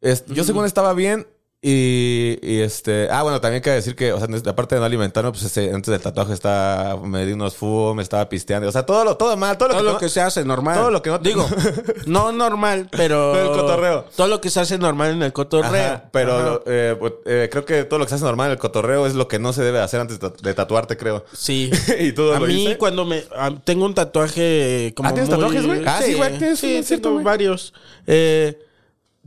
es- 0.00 0.24
yo 0.26 0.44
según 0.44 0.64
estaba 0.64 0.94
bien 0.94 1.26
y, 1.68 2.38
y, 2.42 2.60
este, 2.60 3.08
ah, 3.10 3.24
bueno, 3.24 3.40
también 3.40 3.60
que 3.60 3.70
decir 3.70 3.96
que, 3.96 4.12
o 4.12 4.18
sea, 4.20 4.28
aparte 4.50 4.76
de 4.76 4.80
no 4.80 4.84
alimentarme, 4.86 5.32
pues 5.32 5.42
ese- 5.42 5.72
antes 5.74 5.90
del 5.90 6.00
tatuaje 6.00 6.32
estaba, 6.32 6.96
me 7.04 7.26
di 7.26 7.32
unos 7.32 7.56
fumos, 7.56 7.96
me 7.96 8.04
estaba 8.04 8.28
pisteando, 8.28 8.68
o 8.68 8.72
sea, 8.72 8.84
todo 8.86 9.04
lo, 9.04 9.16
todo 9.16 9.36
mal, 9.36 9.58
todo 9.58 9.68
lo 9.70 9.74
Todo 9.74 9.80
que, 9.82 9.86
lo 9.86 9.92
no- 9.94 9.98
que 9.98 10.08
se 10.08 10.20
hace 10.20 10.44
normal. 10.44 10.78
todo 10.78 10.90
lo 10.92 11.02
que 11.02 11.10
no 11.10 11.18
Digo, 11.18 11.44
no 12.06 12.30
normal, 12.30 12.86
pero. 12.92 13.32
Pero 13.34 13.52
el 13.54 13.60
cotorreo. 13.60 14.04
Todo 14.14 14.28
lo 14.28 14.40
que 14.40 14.48
se 14.50 14.60
hace 14.60 14.78
normal 14.78 15.10
en 15.12 15.22
el 15.24 15.32
cotorreo. 15.32 15.84
Ajá, 15.94 16.08
pero 16.12 16.62
eh, 16.66 16.94
pues, 16.98 17.14
eh, 17.26 17.48
creo 17.50 17.64
que 17.64 17.82
todo 17.82 17.98
lo 17.98 18.04
que 18.04 18.10
se 18.10 18.14
hace 18.14 18.24
normal 18.24 18.46
en 18.46 18.52
el 18.52 18.58
cotorreo 18.58 19.04
es 19.06 19.14
lo 19.14 19.26
que 19.26 19.40
no 19.40 19.52
se 19.52 19.62
debe 19.64 19.80
hacer 19.80 20.00
antes 20.00 20.20
de 20.20 20.28
tatu- 20.28 20.42
de 20.42 20.54
tatuarte, 20.54 20.96
creo. 20.96 21.24
Sí. 21.32 21.70
¿Y 21.98 22.12
tú 22.12 22.32
A 22.32 22.38
lo 22.38 22.46
mí, 22.46 22.62
hice? 22.64 22.78
cuando 22.78 23.04
me. 23.04 23.24
a- 23.36 23.50
tengo 23.64 23.86
un 23.86 23.94
tatuaje 23.94 24.92
como. 24.96 25.08
Ah, 25.08 25.12
¿tienes 25.14 25.30
muy- 25.30 25.38
tatuajes, 25.40 25.66
güey? 25.66 25.82
Ah, 25.84 26.00
sí, 26.00 26.14
güey, 26.14 26.56
Sí, 26.56 26.82
tengo 26.98 27.12
güey. 27.14 27.24
varios. 27.24 27.74
Eh, 28.06 28.56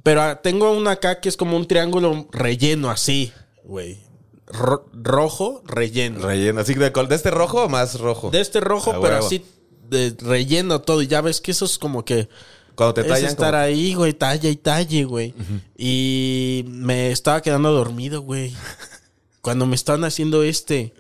pero 0.04 0.22
ah, 0.22 0.42
tengo 0.42 0.72
uno 0.72 0.90
acá 0.90 1.20
que 1.20 1.30
es 1.30 1.38
como 1.38 1.56
un 1.58 1.68
triángulo 1.68 2.28
relleno 2.32 2.90
así, 2.90 3.32
güey. 3.64 4.00
Ro- 4.48 4.90
rojo, 4.94 5.62
relleno. 5.66 6.20
Relleno, 6.26 6.62
así 6.62 6.74
de, 6.74 6.90
de 6.90 7.16
este 7.16 7.30
rojo 7.32 7.64
o 7.66 7.70
más 7.70 8.00
rojo. 8.00 8.32
de 8.32 8.42
este 8.42 8.60
rojo, 8.60 8.92
Ah, 8.92 9.00
pero 9.02 9.16
huevo. 9.16 9.26
así 9.28 9.46
de 9.90 10.16
relleno 10.20 10.82
todo. 10.82 11.02
Y 11.04 11.08
ya 11.08 11.22
ves 11.22 11.40
que 11.42 11.52
eso 11.52 11.66
es 11.66 11.78
como 11.78 12.04
que. 12.04 12.30
Cuando 12.76 12.94
te 12.96 13.02
es 13.02 13.08
tallan 13.08 13.30
estar 13.30 13.52
como- 13.54 13.64
ahí, 13.64 13.94
güey, 13.94 14.14
talla 14.14 14.50
y 14.50 14.56
talle, 14.56 15.04
güey. 15.04 15.34
Y 15.78 16.66
me 16.68 17.12
estaba 17.12 17.42
quedando 17.42 17.72
dormido, 17.72 18.22
güey. 18.22 18.54
Cuando 19.42 19.66
me 19.66 19.76
estaban 19.76 20.04
haciendo 20.04 20.44
este. 20.44 20.94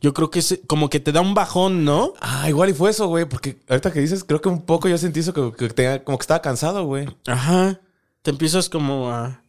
Yo 0.00 0.12
creo 0.14 0.30
que 0.30 0.38
es 0.40 0.60
como 0.66 0.88
que 0.90 1.00
te 1.00 1.10
da 1.12 1.20
un 1.20 1.34
bajón, 1.34 1.84
¿no? 1.84 2.12
Ah, 2.20 2.48
igual 2.48 2.70
y 2.70 2.74
fue 2.74 2.90
eso, 2.90 3.06
güey, 3.08 3.24
porque 3.24 3.58
ahorita 3.68 3.92
que 3.92 4.00
dices, 4.00 4.24
creo 4.24 4.40
que 4.40 4.48
un 4.48 4.62
poco 4.62 4.88
yo 4.88 4.98
sentí 4.98 5.20
eso, 5.20 5.32
que, 5.32 5.52
que 5.56 5.68
tenía- 5.72 6.04
como 6.04 6.18
que 6.18 6.22
estaba 6.22 6.42
cansado, 6.42 6.84
güey. 6.84 7.08
Ajá. 7.26 7.80
Te 8.26 8.30
empiezas 8.30 8.68
como 8.68 9.12
a, 9.12 9.40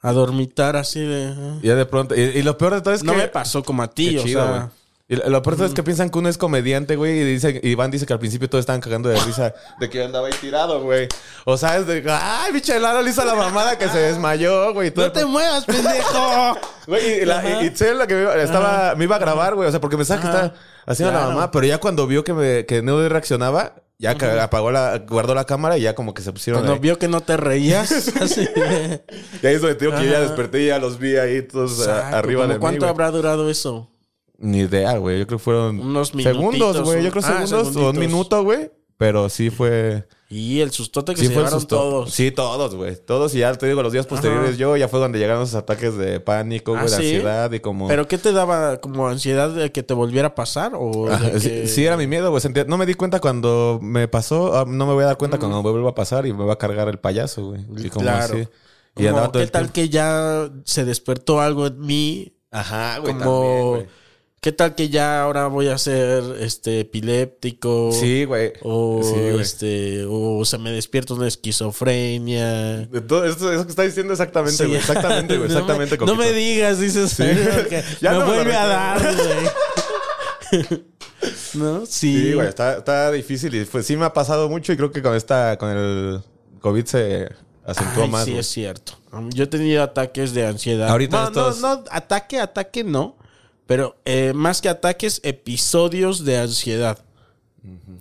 a 0.00 0.12
dormitar 0.12 0.76
así 0.76 1.00
de... 1.00 1.34
Y 1.60 1.66
ya 1.66 1.74
de 1.74 1.84
pronto, 1.84 2.14
y, 2.14 2.20
y 2.20 2.42
lo 2.44 2.56
peor 2.56 2.74
de 2.74 2.80
todo 2.80 2.94
es 2.94 3.02
No 3.02 3.10
que... 3.10 3.18
me 3.18 3.26
pasó 3.26 3.64
como 3.64 3.82
a 3.82 3.90
ti, 3.90 4.16
o 4.16 4.22
chido, 4.22 4.40
sea... 4.40 4.50
güey. 4.52 4.68
Y 5.08 5.16
lo 5.16 5.42
peor 5.42 5.62
es 5.62 5.74
que 5.74 5.82
piensan 5.82 6.10
que 6.10 6.18
uno 6.20 6.28
es 6.28 6.38
comediante, 6.38 6.94
güey, 6.94 7.18
y 7.18 7.24
dice, 7.24 7.60
Iván 7.64 7.90
dice 7.90 8.06
que 8.06 8.12
al 8.12 8.20
principio 8.20 8.48
todos 8.48 8.62
estaban 8.62 8.80
cagando 8.80 9.08
de 9.08 9.18
risa 9.18 9.52
de 9.80 9.90
que 9.90 9.98
yo 9.98 10.04
andaba 10.04 10.28
ahí 10.28 10.32
tirado, 10.40 10.80
güey. 10.80 11.08
O 11.44 11.56
sea, 11.56 11.76
es 11.76 11.88
de, 11.88 12.04
ay, 12.08 12.52
bicho, 12.52 12.78
Lalo 12.78 13.02
le 13.02 13.10
hizo 13.10 13.24
la 13.24 13.34
mamada 13.34 13.76
que 13.76 13.88
se 13.88 13.98
desmayó, 13.98 14.72
güey. 14.72 14.92
¡No 14.94 15.10
te 15.10 15.24
muevas, 15.24 15.64
pendejo! 15.64 16.56
Güey, 16.86 17.22
y, 17.22 17.24
la, 17.24 17.62
y, 17.62 17.66
Itzel, 17.66 17.96
la 17.96 18.06
que 18.06 18.14
me 18.14 18.22
iba, 18.22 18.36
estaba, 18.36 18.94
me 18.94 19.04
iba 19.04 19.16
a 19.16 19.18
grabar, 19.18 19.54
güey, 19.54 19.66
o 19.66 19.70
sea, 19.70 19.80
porque 19.80 19.96
me 19.96 20.04
que 20.04 20.12
está 20.12 20.54
haciendo 20.86 21.18
la 21.18 21.26
mamá, 21.28 21.50
pero 21.50 21.66
ya 21.66 21.78
cuando 21.78 22.06
vio 22.06 22.22
que, 22.22 22.34
me, 22.34 22.66
que 22.66 22.82
no 22.82 23.08
reaccionaba, 23.08 23.72
ya 24.12 24.44
apagó 24.44 24.70
la, 24.70 24.98
guardó 24.98 25.34
la 25.34 25.44
cámara 25.44 25.78
y 25.78 25.82
ya 25.82 25.94
como 25.94 26.14
que 26.14 26.22
se 26.22 26.32
pusieron. 26.32 26.62
Cuando 26.62 26.80
vio 26.80 26.98
que 26.98 27.08
no 27.08 27.20
te 27.20 27.36
reías. 27.36 27.90
así. 28.20 28.42
y 28.42 29.46
ahí 29.46 29.54
es 29.54 29.60
donde 29.60 29.76
digo 29.76 29.92
que 29.96 30.04
yo 30.04 30.10
ya 30.12 30.20
desperté 30.20 30.62
y 30.62 30.66
ya 30.68 30.78
los 30.78 30.98
vi 30.98 31.16
ahí 31.16 31.42
todos 31.42 31.86
a- 31.86 32.18
arriba 32.18 32.46
de 32.46 32.54
mí. 32.54 32.60
¿Cuánto 32.60 32.86
habrá 32.86 33.10
durado 33.10 33.50
eso? 33.50 33.90
Ni 34.38 34.60
idea, 34.60 34.96
güey. 34.98 35.20
Yo 35.20 35.26
creo 35.26 35.38
que 35.38 35.44
fueron 35.44 35.80
Unos 35.80 36.08
segundos, 36.08 36.82
güey. 36.82 37.02
Yo 37.02 37.10
creo 37.10 37.22
ah, 37.24 37.46
segundos 37.46 37.76
o 37.76 37.90
un 37.90 37.98
minuto, 37.98 38.42
güey. 38.44 38.70
Pero 38.96 39.28
sí 39.28 39.50
fue. 39.50 40.06
Y 40.30 40.60
el 40.60 40.70
sustote 40.72 41.14
que 41.14 41.20
Sí 41.20 41.26
se 41.26 41.32
llevaron 41.34 41.60
susto. 41.60 41.76
todos. 41.76 42.10
Sí, 42.12 42.30
todos, 42.30 42.74
güey. 42.74 42.96
Todos. 42.96 43.34
Y 43.34 43.38
ya 43.40 43.52
te 43.54 43.66
digo, 43.66 43.82
los 43.82 43.92
días 43.92 44.06
posteriores 44.06 44.50
Ajá. 44.50 44.58
yo 44.58 44.76
ya 44.76 44.88
fue 44.88 44.98
donde 44.98 45.18
llegaron 45.18 45.42
esos 45.44 45.54
ataques 45.54 45.96
de 45.96 46.18
pánico, 46.20 46.72
güey, 46.72 46.82
¿Ah, 46.82 46.84
de 46.84 46.88
sí? 46.90 46.96
ansiedad 46.96 47.52
y 47.52 47.60
como. 47.60 47.86
¿Pero 47.88 48.08
qué 48.08 48.18
te 48.18 48.32
daba? 48.32 48.78
¿Como 48.80 49.06
ansiedad 49.08 49.50
de 49.50 49.70
que 49.70 49.82
te 49.82 49.94
volviera 49.94 50.28
a 50.28 50.34
pasar? 50.34 50.72
¿O 50.74 51.08
Ah, 51.10 51.18
de 51.18 51.40
sí, 51.40 51.48
que- 51.48 51.66
sí, 51.68 51.84
era 51.84 51.96
mi 51.96 52.06
miedo, 52.06 52.30
güey. 52.30 52.40
Sentía- 52.40 52.64
No 52.64 52.76
me 52.78 52.86
di 52.86 52.94
cuenta 52.94 53.20
cuando 53.20 53.78
me 53.82 54.08
pasó. 54.08 54.56
ah, 54.58 54.64
No 54.66 54.86
me 54.86 54.92
voy 54.94 55.02
a 55.04 55.06
dar 55.08 55.18
cuenta 55.18 55.38
cuando 55.38 55.62
me 55.62 55.70
vuelva 55.70 55.90
a 55.90 55.94
pasar 55.94 56.26
y 56.26 56.32
me 56.32 56.44
va 56.44 56.54
a 56.54 56.58
cargar 56.58 56.88
el 56.88 56.98
payaso, 56.98 57.46
güey. 57.50 57.60
Y 57.76 57.90
como 57.90 58.04
Claro. 58.06 58.34
así. 58.34 58.48
Y 58.96 59.06
Como, 59.08 59.32
¿Qué 59.32 59.46
tal 59.46 59.50
tiempo- 59.50 59.72
que 59.72 59.88
ya 59.88 60.50
se 60.64 60.84
despertó 60.84 61.40
algo 61.40 61.66
en 61.66 61.80
mí? 61.80 62.36
Ajá, 62.50 62.98
güey. 62.98 63.12
Como... 63.14 63.24
también, 63.24 63.68
güey. 63.70 63.86
¿Qué 64.44 64.52
tal 64.52 64.74
que 64.74 64.90
ya 64.90 65.22
ahora 65.22 65.46
voy 65.46 65.68
a 65.68 65.78
ser 65.78 66.22
este 66.38 66.80
epiléptico? 66.80 67.92
Sí, 67.92 68.26
güey. 68.26 68.52
O 68.60 69.00
Sí, 69.02 69.12
güey. 69.14 69.40
este, 69.40 70.04
o 70.06 70.44
se 70.44 70.58
me 70.58 70.70
despierta 70.70 71.14
una 71.14 71.26
esquizofrenia. 71.26 72.80
De 72.88 73.00
todo 73.00 73.24
esto, 73.24 73.50
eso 73.50 73.64
que 73.64 73.70
está 73.70 73.84
diciendo 73.84 74.12
exactamente, 74.12 74.58
Sí. 74.58 74.64
güey. 74.66 74.76
Exactamente, 74.76 75.38
güey. 75.38 75.48
No 75.48 75.54
me- 75.54 75.84
Exactamente. 75.84 75.96
No 76.04 76.14
me, 76.14 76.32
digas, 76.32 76.78
dices. 76.78 77.12
Sí. 77.12 77.22
Ya 78.02 78.12
me 78.12 78.18
no 78.18 78.26
me 78.26 78.26
lo 78.32 78.34
vuelve 78.34 78.54
a 78.54 78.66
dar, 78.66 79.00
güey. 80.52 80.68
¿No? 81.54 81.86
Sí. 81.86 82.20
Sí, 82.20 82.32
güey, 82.34 82.46
está, 82.48 82.76
está 82.76 83.10
difícil 83.12 83.54
y 83.54 83.64
pues 83.64 83.86
sí 83.86 83.96
me 83.96 84.04
ha 84.04 84.12
pasado 84.12 84.50
mucho 84.50 84.74
y 84.74 84.76
creo 84.76 84.90
que 84.92 85.00
con 85.00 85.14
esta, 85.14 85.56
con 85.56 85.70
el 85.70 86.20
COVID 86.60 86.84
se 86.84 87.30
acentuó 87.64 88.02
Ay, 88.04 88.10
más. 88.10 88.24
sí, 88.26 88.32
güey. 88.32 88.40
es 88.40 88.46
cierto. 88.48 88.92
Yo 89.32 89.44
he 89.44 89.46
tenido 89.46 89.82
ataques 89.82 90.34
de 90.34 90.44
ansiedad. 90.46 90.90
Ahorita 90.90 91.16
no, 91.22 91.26
estos- 91.28 91.60
no, 91.62 91.76
no, 91.76 91.84
ataque, 91.90 92.38
ataque 92.40 92.84
no. 92.84 93.16
Pero 93.66 93.96
eh, 94.04 94.32
más 94.34 94.60
que 94.60 94.68
ataques, 94.68 95.20
episodios 95.24 96.24
de 96.24 96.38
ansiedad. 96.38 96.98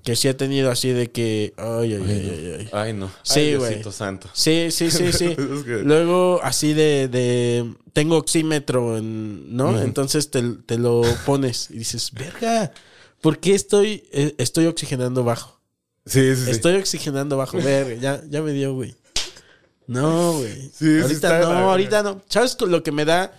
Que 0.04 0.18
sí 0.18 0.28
he 0.28 0.34
tenido 0.34 0.70
así 0.70 0.90
de 0.90 1.10
que. 1.10 1.54
Ay, 1.56 1.94
ay, 1.94 2.04
ay, 2.06 2.30
ay, 2.34 2.56
ay. 2.60 2.70
Ay, 2.74 2.94
no. 2.94 3.10
Sí, 3.24 3.56
güey. 3.56 3.82
Santo. 3.94 4.28
Sí, 4.34 4.68
sí, 4.72 4.92
sí, 4.92 5.14
sí. 5.14 5.36
Luego, 5.86 6.42
así 6.44 6.74
de, 6.74 7.08
de- 7.08 7.74
Tengo 7.94 8.18
oxímetro, 8.18 8.98
en- 8.98 9.56
¿no? 9.56 9.80
Entonces 9.82 10.30
te, 10.32 10.42
te 10.66 10.78
lo 10.78 11.02
pones 11.26 11.70
y 11.72 11.78
dices, 11.78 12.12
verga, 12.12 12.74
¿por 13.22 13.40
qué 13.40 13.56
estoy, 13.56 14.04
eh, 14.12 14.36
estoy 14.38 14.66
oxigenando 14.66 15.24
bajo? 15.24 15.62
Sí, 16.06 16.36
sí, 16.36 16.44
sí. 16.44 16.52
Estoy 16.52 16.76
oxigenando 16.76 17.38
bajo. 17.38 17.58
Verga, 17.62 17.96
ya, 18.02 18.22
ya 18.30 18.42
me 18.42 18.52
dio, 18.52 18.74
güey. 18.74 18.94
No, 19.88 20.34
güey. 20.34 20.54
Sí, 20.74 20.74
sí 20.98 21.00
ahorita 21.02 21.40
la 21.40 21.40
no, 21.40 21.70
ahorita 21.72 22.04
no. 22.04 22.22
¿Sabes 22.28 22.58
lo 22.60 22.84
que 22.84 22.92
me 22.92 23.06
da 23.06 23.32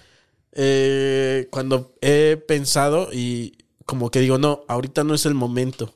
eh, 0.54 1.48
cuando 1.50 1.94
he 2.00 2.42
pensado 2.48 3.08
y 3.12 3.58
como 3.86 4.10
que 4.10 4.20
digo, 4.20 4.38
no, 4.38 4.62
ahorita 4.68 5.04
no 5.04 5.14
es 5.14 5.26
el 5.26 5.34
momento? 5.34 5.92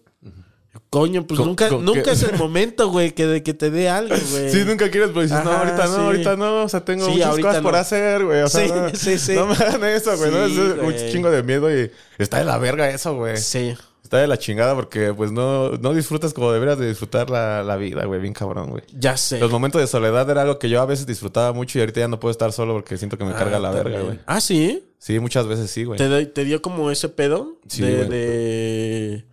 Coño, 0.90 1.26
pues 1.26 1.38
Co- 1.40 1.44
nunca, 1.46 1.68
co- 1.68 1.80
nunca 1.82 2.12
es 2.12 2.22
el 2.22 2.38
momento, 2.38 2.88
güey, 2.88 3.10
que, 3.12 3.26
de 3.26 3.42
que 3.42 3.52
te 3.52 3.70
dé 3.70 3.88
algo, 3.90 4.14
güey. 4.30 4.50
Sí, 4.50 4.64
nunca 4.64 4.90
quieres, 4.90 5.10
pero 5.10 5.22
dices, 5.22 5.44
no, 5.44 5.50
ahorita 5.52 5.86
no, 5.86 5.96
ahorita 5.96 6.36
no. 6.36 6.62
O 6.62 6.68
sea, 6.68 6.84
tengo 6.84 7.04
Sí, 7.06 7.12
muchas 7.12 7.36
cosas 7.38 7.60
por 7.62 7.76
hacer, 7.76 8.24
güey. 8.24 8.40
O 8.42 8.48
sea, 8.48 8.64
Sí, 8.66 8.72
no, 8.74 8.88
sí, 8.94 9.18
sí. 9.18 9.32
no 9.34 9.46
me 9.46 9.54
hagan 9.54 9.84
eso, 9.84 10.16
güey. 10.16 10.30
no, 10.30 10.44
es 10.46 10.52
un 10.56 11.10
chingo 11.12 11.30
de 11.30 11.42
miedo 11.42 11.70
y 11.76 11.90
está 12.18 12.38
de 12.38 12.44
la 12.44 12.56
verga 12.58 12.88
eso, 12.88 13.14
güey. 13.16 13.36
Sí. 13.36 13.74
Está 14.08 14.16
de 14.16 14.26
la 14.26 14.38
chingada 14.38 14.74
porque, 14.74 15.12
pues, 15.12 15.32
no, 15.32 15.72
no 15.72 15.92
disfrutas 15.92 16.32
como 16.32 16.50
deberías 16.50 16.78
de 16.78 16.88
disfrutar 16.88 17.28
la, 17.28 17.62
la 17.62 17.76
vida, 17.76 18.06
güey. 18.06 18.18
Bien 18.22 18.32
cabrón, 18.32 18.70
güey. 18.70 18.82
Ya 18.94 19.18
sé. 19.18 19.38
Los 19.38 19.50
momentos 19.50 19.82
de 19.82 19.86
soledad 19.86 20.30
era 20.30 20.40
algo 20.40 20.58
que 20.58 20.70
yo 20.70 20.80
a 20.80 20.86
veces 20.86 21.04
disfrutaba 21.06 21.52
mucho 21.52 21.76
y 21.78 21.82
ahorita 21.82 22.00
ya 22.00 22.08
no 22.08 22.18
puedo 22.18 22.30
estar 22.30 22.50
solo 22.52 22.72
porque 22.72 22.96
siento 22.96 23.18
que 23.18 23.24
me 23.26 23.34
carga 23.34 23.58
Ah, 23.58 23.60
la 23.60 23.70
verga, 23.70 24.00
güey. 24.00 24.18
Ah, 24.24 24.40
sí. 24.40 24.82
Sí, 24.98 25.18
muchas 25.20 25.46
veces 25.46 25.70
sí, 25.70 25.84
güey. 25.84 25.98
¿Te, 25.98 26.24
te 26.24 26.44
dio 26.46 26.62
como 26.62 26.90
ese 26.90 27.10
pedo? 27.10 27.58
Sí, 27.68 27.82
de, 27.82 28.06
de- 28.06 29.24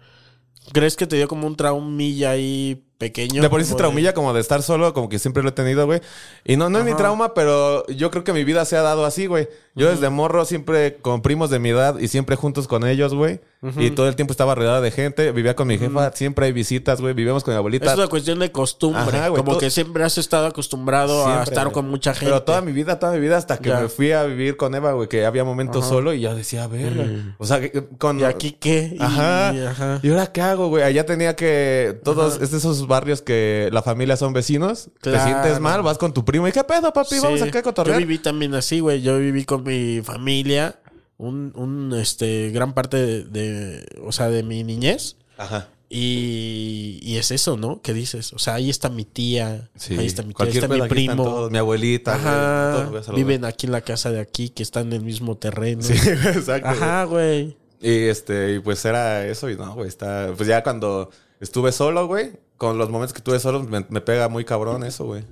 ¿Crees 0.74 0.96
que 0.98 1.08
te 1.08 1.16
dio 1.16 1.28
como 1.28 1.48
un 1.48 1.56
traumilla 1.56 2.32
ahí 2.32 2.84
pequeño? 2.98 3.42
De 3.42 3.50
por 3.50 3.62
sí 3.62 3.66
se 3.66 3.72
Como 3.74 3.78
traumilla 3.78 4.14
como 4.14 4.34
de 4.34 4.42
estar 4.42 4.64
solo, 4.64 4.94
como 4.94 5.10
que 5.10 5.20
siempre 5.20 5.44
lo 5.44 5.50
he 5.50 5.52
tenido, 5.52 5.86
güey. 5.86 6.02
Y 6.44 6.58
no, 6.58 6.70
no 6.70 6.80
es 6.80 6.86
mi 6.86 6.96
trauma, 6.96 7.34
pero 7.36 7.86
yo 7.88 8.10
creo 8.10 8.24
que 8.24 8.34
mi 8.34 8.44
vida 8.44 8.66
se 8.66 8.76
ha 8.76 8.82
dado 8.82 9.06
así, 9.06 9.28
güey. 9.28 9.48
Yo 9.76 9.90
desde 9.90 10.10
morro 10.10 10.44
siempre 10.44 10.98
con 10.98 11.22
primos 11.22 11.50
de 11.52 11.60
mi 11.60 11.70
edad 11.70 12.00
y 12.00 12.08
siempre 12.08 12.36
juntos 12.36 12.68
con 12.68 12.86
ellos, 12.86 13.14
güey. 13.14 13.42
Y 13.78 13.92
todo 13.92 14.08
el 14.08 14.16
tiempo 14.16 14.32
estaba 14.32 14.56
rodeada 14.56 14.82
de 14.82 14.92
gente. 14.92 15.32
Vivía 15.32 15.56
con 15.56 15.68
mi 15.68 15.78
jefa, 15.78 16.12
siempre 16.14 16.46
hay 16.48 16.52
visitas, 16.52 17.02
güey. 17.02 17.14
Vivíamos 17.14 17.44
con 17.44 17.54
mi 17.54 17.58
abuelita. 17.58 17.92
Es 17.92 17.98
una 17.98 18.08
cuestión 18.08 18.40
de 18.40 18.52
costumbre. 18.52 19.18
Ajá, 19.18 19.30
güey, 19.30 19.40
como 19.42 19.52
todo- 19.54 19.60
que 19.62 19.70
siempre 19.70 20.04
has 20.04 20.18
estado 20.18 20.48
acostumbrado 20.48 21.28
a 21.28 21.44
estar 21.44 21.66
güey. 21.66 21.74
con 21.74 21.90
mucha 21.90 22.14
gente. 22.14 22.26
Pero 22.26 22.44
toda 22.44 22.62
mi 22.62 22.72
vida, 22.72 23.00
toda 23.00 23.14
mi 23.14 23.20
vida, 23.20 23.38
hasta 23.38 23.58
que 23.58 23.70
Ya. 23.70 23.80
me 23.82 23.90
fui 23.90 24.12
a 24.12 24.24
vivir 24.24 24.58
con 24.58 24.74
Eva, 24.76 24.94
güey, 24.94 25.08
que 25.10 25.26
había 25.26 25.44
momentos 25.44 25.86
solo 25.86 26.14
y 26.14 26.22
yo 26.22 26.36
decía, 26.36 26.64
a 26.64 26.68
ver, 26.68 27.34
o 27.38 27.46
sea, 27.46 27.60
que- 27.62 27.86
con... 27.98 28.20
¿Y 28.20 28.24
aquí 28.24 28.52
qué? 28.60 28.96
Y- 29.00 29.02
Ajá. 29.02 30.00
¿Y 30.04 30.10
ahora 30.10 30.28
qué 30.28 30.42
hago, 30.42 30.68
güey? 30.70 30.84
Allá 30.84 31.06
tenía 31.06 31.36
que. 31.36 32.00
Todos, 32.04 32.42
es 32.42 32.52
de 32.52 32.58
esos 32.58 32.88
barrios 32.88 33.22
que 33.22 33.70
la 33.72 33.82
familia 33.82 34.18
son 34.18 34.34
vecinos. 34.34 34.90
Claro. 35.02 35.18
Te 35.20 35.24
sientes 35.26 35.60
mal, 35.60 35.82
vas 35.82 35.98
con 35.98 36.14
tu 36.14 36.24
primo. 36.26 36.48
¿Y 36.48 36.52
qué 36.52 36.64
pedo, 36.64 36.92
papi? 36.94 37.20
Vamos 37.20 37.40
Sí. 37.42 37.48
acá 37.48 37.60
a 37.60 37.64
cotorrear. 37.64 38.00
Yo 38.00 38.06
viví 38.08 38.20
también 38.20 38.54
así, 38.56 38.80
güey. 38.80 39.02
Yo 39.02 39.18
viví 39.18 39.46
con 39.46 39.64
mi 39.64 40.02
familia 40.04 40.76
un, 41.18 41.52
un 41.56 41.94
este, 42.00 42.52
gran 42.52 42.74
parte 42.74 42.98
de, 42.98 43.24
de- 43.24 43.86
o 44.06 44.12
sea, 44.12 44.30
de 44.30 44.44
mi 44.44 44.64
niñez. 44.64 45.18
Ajá. 45.38 45.70
Y, 45.90 47.00
y 47.04 47.18
es 47.18 47.32
eso, 47.32 47.58
¿no? 47.58 47.82
¿Qué 47.82 47.94
dices? 47.94 48.34
O 48.34 48.40
sea, 48.40 48.56
ahí 48.56 48.70
está 48.70 48.90
mi 48.90 49.06
tía, 49.06 49.70
Sí. 49.76 49.98
ahí 49.98 50.06
está 50.08 50.24
mi 50.24 50.34
tía, 50.34 50.46
ahí 50.46 50.52
está 50.52 50.68
mi 50.68 50.82
primo. 50.88 51.24
todos, 51.24 51.52
mi 51.52 51.58
abuelita. 51.58 52.16
Ajá. 52.16 52.86
güey, 52.90 53.02
todos. 53.04 53.16
Viven 53.16 53.46
aquí 53.46 53.66
en 53.68 53.72
la 53.72 53.82
casa 53.82 54.12
de 54.12 54.20
aquí, 54.20 54.50
que 54.50 54.64
están 54.64 54.88
en 54.88 54.94
el 54.94 55.02
mismo 55.04 55.38
terreno. 55.38 55.82
Sí, 55.84 55.94
exacto. 56.26 56.68
Ajá, 56.70 57.04
güey. 57.06 57.56
Y 57.82 58.08
este, 58.08 58.56
y 58.56 58.60
pues 58.60 58.84
era 58.86 59.26
eso, 59.28 59.50
y 59.50 59.56
no, 59.56 59.74
güey, 59.76 59.88
está. 59.88 60.34
Pues 60.36 60.48
ya 60.50 60.64
cuando 60.64 61.12
estuve 61.40 61.72
solo, 61.72 62.08
güey, 62.08 62.32
con 62.58 62.78
los 62.78 62.90
momentos 62.90 63.14
que 63.14 63.20
estuve 63.20 63.40
solo, 63.40 63.62
me, 63.64 63.86
me 63.90 64.02
pega 64.02 64.28
muy 64.28 64.44
cabrón 64.44 64.84
eso, 64.84 65.06
güey. 65.06 65.24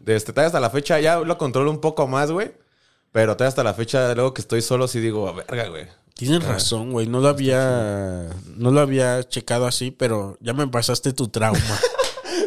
De 0.00 0.14
este, 0.16 0.32
todavía 0.32 0.48
hasta 0.48 0.60
la 0.60 0.70
fecha 0.70 1.00
ya 1.00 1.20
lo 1.20 1.38
controlo 1.38 1.70
un 1.70 1.80
poco 1.80 2.06
más, 2.06 2.30
güey. 2.30 2.52
Pero 3.12 3.36
hasta 3.38 3.64
la 3.64 3.74
fecha, 3.74 4.14
luego 4.14 4.32
que 4.34 4.40
estoy 4.40 4.62
solo, 4.62 4.86
sí 4.88 5.00
digo, 5.00 5.32
verga, 5.34 5.68
güey. 5.68 5.86
Tienes 6.14 6.44
razón, 6.44 6.92
güey. 6.92 7.06
No 7.06 7.20
lo 7.20 7.28
había, 7.28 8.28
no 8.56 8.70
lo 8.70 8.80
había 8.80 9.22
checado 9.28 9.66
así, 9.66 9.90
pero 9.90 10.36
ya 10.40 10.52
me 10.52 10.66
pasaste 10.68 11.12
tu 11.12 11.28
trauma. 11.28 11.58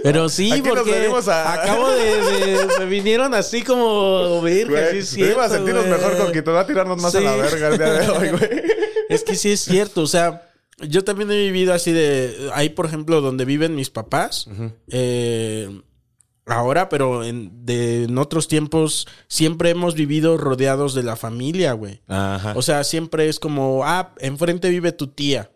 Pero 0.03 0.27
sí, 0.27 0.51
Aquí 0.51 0.61
porque 0.67 1.09
a- 1.29 1.53
acabo 1.53 1.89
de, 1.89 2.05
de- 2.05 2.67
me 2.79 2.85
vinieron 2.87 3.33
así 3.33 3.61
como 3.63 4.41
verga, 4.41 4.91
sí 4.91 4.97
es 4.97 5.11
te 5.13 5.19
iba 5.21 5.45
a 5.45 5.47
cierto, 5.47 5.53
sentirnos 5.55 5.85
güey. 5.85 5.97
mejor 5.97 6.55
va 6.55 6.59
a 6.59 6.67
tirarnos 6.67 7.01
más 7.01 7.15
a 7.15 7.21
la 7.21 7.33
Sí. 7.35 7.39
verga 7.39 7.67
el 7.69 7.77
día 7.77 7.93
de 7.93 8.09
hoy, 8.09 8.29
güey. 8.31 8.63
Es 9.09 9.23
que 9.23 9.35
sí 9.35 9.51
es 9.53 9.61
cierto, 9.61 10.01
o 10.01 10.07
sea, 10.07 10.49
yo 10.81 11.05
también 11.05 11.31
he 11.31 11.37
vivido 11.37 11.73
así 11.73 11.93
de, 11.93 12.49
ahí 12.53 12.69
por 12.69 12.85
ejemplo 12.85 13.21
donde 13.21 13.45
viven 13.45 13.75
mis 13.75 13.89
papás, 13.89 14.47
eh, 14.89 15.69
ahora, 16.45 16.89
pero 16.89 17.23
en, 17.23 17.65
de, 17.65 18.03
en 18.03 18.17
otros 18.17 18.47
tiempos 18.47 19.07
siempre 19.27 19.69
hemos 19.69 19.95
vivido 19.95 20.37
rodeados 20.37 20.93
de 20.93 21.03
la 21.03 21.15
familia, 21.15 21.73
güey. 21.73 22.01
Ajá. 22.07 22.53
O 22.55 22.61
sea, 22.61 22.83
siempre 22.83 23.29
es 23.29 23.39
como, 23.39 23.83
ah, 23.85 24.13
enfrente 24.19 24.69
vive 24.69 24.91
tu 24.91 25.07
tía, 25.07 25.51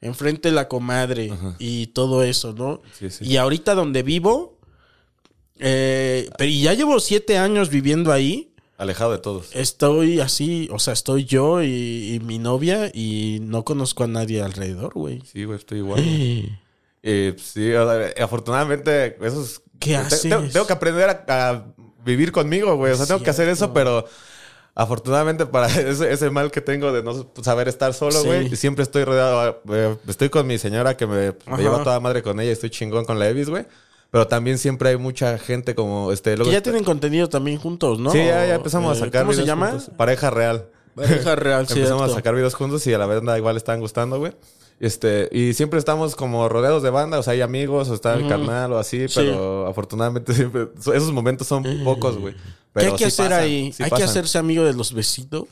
enfrente 0.00 0.50
la 0.50 0.68
comadre 0.68 1.32
y 1.58 1.88
todo 1.88 2.22
eso, 2.22 2.52
¿no? 2.52 2.82
Sí, 2.98 3.10
sí. 3.10 3.24
Y 3.24 3.36
ahorita 3.36 3.74
donde 3.74 4.02
vivo, 4.02 4.58
eh, 5.58 6.28
pero 6.36 6.50
ya 6.50 6.74
llevo 6.74 7.00
siete 7.00 7.38
años 7.38 7.70
viviendo 7.70 8.12
ahí. 8.12 8.52
Alejado 8.78 9.12
de 9.12 9.18
todos. 9.18 9.56
Estoy 9.56 10.20
así, 10.20 10.68
o 10.70 10.78
sea, 10.78 10.92
estoy 10.92 11.24
yo 11.24 11.62
y, 11.62 12.14
y 12.14 12.20
mi 12.20 12.38
novia 12.38 12.90
y 12.92 13.38
no 13.40 13.64
conozco 13.64 14.04
a 14.04 14.06
nadie 14.06 14.42
alrededor, 14.42 14.92
güey. 14.92 15.22
Sí, 15.24 15.44
güey, 15.44 15.58
estoy 15.58 15.78
igual. 15.78 16.04
pues, 17.02 17.40
sí, 17.42 17.72
afortunadamente, 17.72 19.16
eso 19.24 19.42
es. 19.42 19.62
¿Qué 19.78 19.96
haces? 19.96 20.22
Tengo, 20.22 20.42
tengo 20.52 20.66
que 20.66 20.72
aprender 20.72 21.24
a, 21.28 21.50
a 21.50 21.64
vivir 22.04 22.32
conmigo, 22.32 22.76
güey. 22.76 22.92
O 22.92 22.96
sea, 22.96 23.06
tengo 23.06 23.22
que 23.22 23.30
hacer 23.30 23.48
eso, 23.48 23.72
pero 23.72 24.06
afortunadamente 24.74 25.46
para 25.46 25.66
ese, 25.80 26.12
ese 26.12 26.30
mal 26.30 26.50
que 26.50 26.60
tengo 26.60 26.92
de 26.92 27.02
no 27.02 27.26
saber 27.42 27.68
estar 27.68 27.94
solo, 27.94 28.20
Sí. 28.20 28.26
güey, 28.26 28.56
siempre 28.56 28.82
estoy 28.82 29.04
rodeado. 29.04 29.60
eh, 29.72 29.96
Estoy 30.08 30.28
con 30.28 30.46
mi 30.46 30.58
señora 30.58 30.96
que 30.96 31.06
me, 31.06 31.32
lleva 31.58 31.82
toda 31.82 32.00
madre 32.00 32.22
con 32.22 32.40
ella, 32.40 32.52
estoy 32.52 32.70
chingón 32.70 33.04
con 33.04 33.18
la 33.18 33.28
Evis, 33.28 33.48
güey. 33.48 33.64
Pero 34.10 34.28
también 34.28 34.56
siempre 34.56 34.90
hay 34.90 34.96
mucha 34.96 35.36
gente 35.36 35.74
como 35.74 36.12
este. 36.12 36.30
Que 36.30 36.36
luego 36.36 36.52
ya 36.52 36.58
está- 36.58 36.70
tienen 36.70 36.84
contenido 36.84 37.28
también 37.28 37.58
juntos, 37.58 37.98
¿no? 37.98 38.12
Sí, 38.12 38.18
ya, 38.18 38.46
ya 38.46 38.54
empezamos 38.54 38.96
Eh, 38.96 39.02
a 39.02 39.04
sacar. 39.06 39.22
¿Cómo 39.22 39.32
se 39.34 39.44
llama? 39.44 39.70
juntos. 39.70 39.90
Pareja 39.96 40.30
real. 40.30 40.68
Pareja 40.94 41.34
real, 41.34 41.60
Empezamos 41.68 41.88
cierto. 41.88 42.04
a 42.04 42.08
sacar 42.14 42.34
videos 42.34 42.54
juntos 42.54 42.86
y 42.86 42.94
a 42.94 42.98
la 42.98 43.06
banda 43.06 43.36
igual 43.36 43.56
estaban 43.56 43.80
gustando, 43.80 44.18
güey. 44.18 44.32
Este, 44.78 45.28
y 45.32 45.54
siempre 45.54 45.78
estamos 45.78 46.16
como 46.16 46.48
rodeados 46.48 46.82
de 46.82 46.90
banda, 46.90 47.18
o 47.18 47.22
sea, 47.22 47.32
hay 47.32 47.40
amigos, 47.40 47.88
o 47.88 47.94
está 47.94 48.14
el 48.14 48.28
carnal 48.28 48.72
o 48.72 48.78
así, 48.78 49.08
Sí. 49.08 49.14
pero 49.16 49.66
afortunadamente 49.66 50.34
siempre, 50.34 50.68
so- 50.80 50.92
esos 50.92 51.12
momentos 51.12 51.46
son 51.46 51.64
pocos, 51.84 52.18
güey. 52.18 52.34
¿Qué 52.74 52.84
hay 52.86 52.92
que 52.92 52.98
sí 52.98 53.04
hacer 53.04 53.26
pasan, 53.30 53.42
ahí? 53.42 53.72
sí 53.72 53.82
¿Hay 53.82 53.90
que 53.90 54.02
hacerse 54.02 54.36
amigo 54.36 54.64
de 54.64 54.74
los 54.74 54.92
vecinos? 54.92 55.46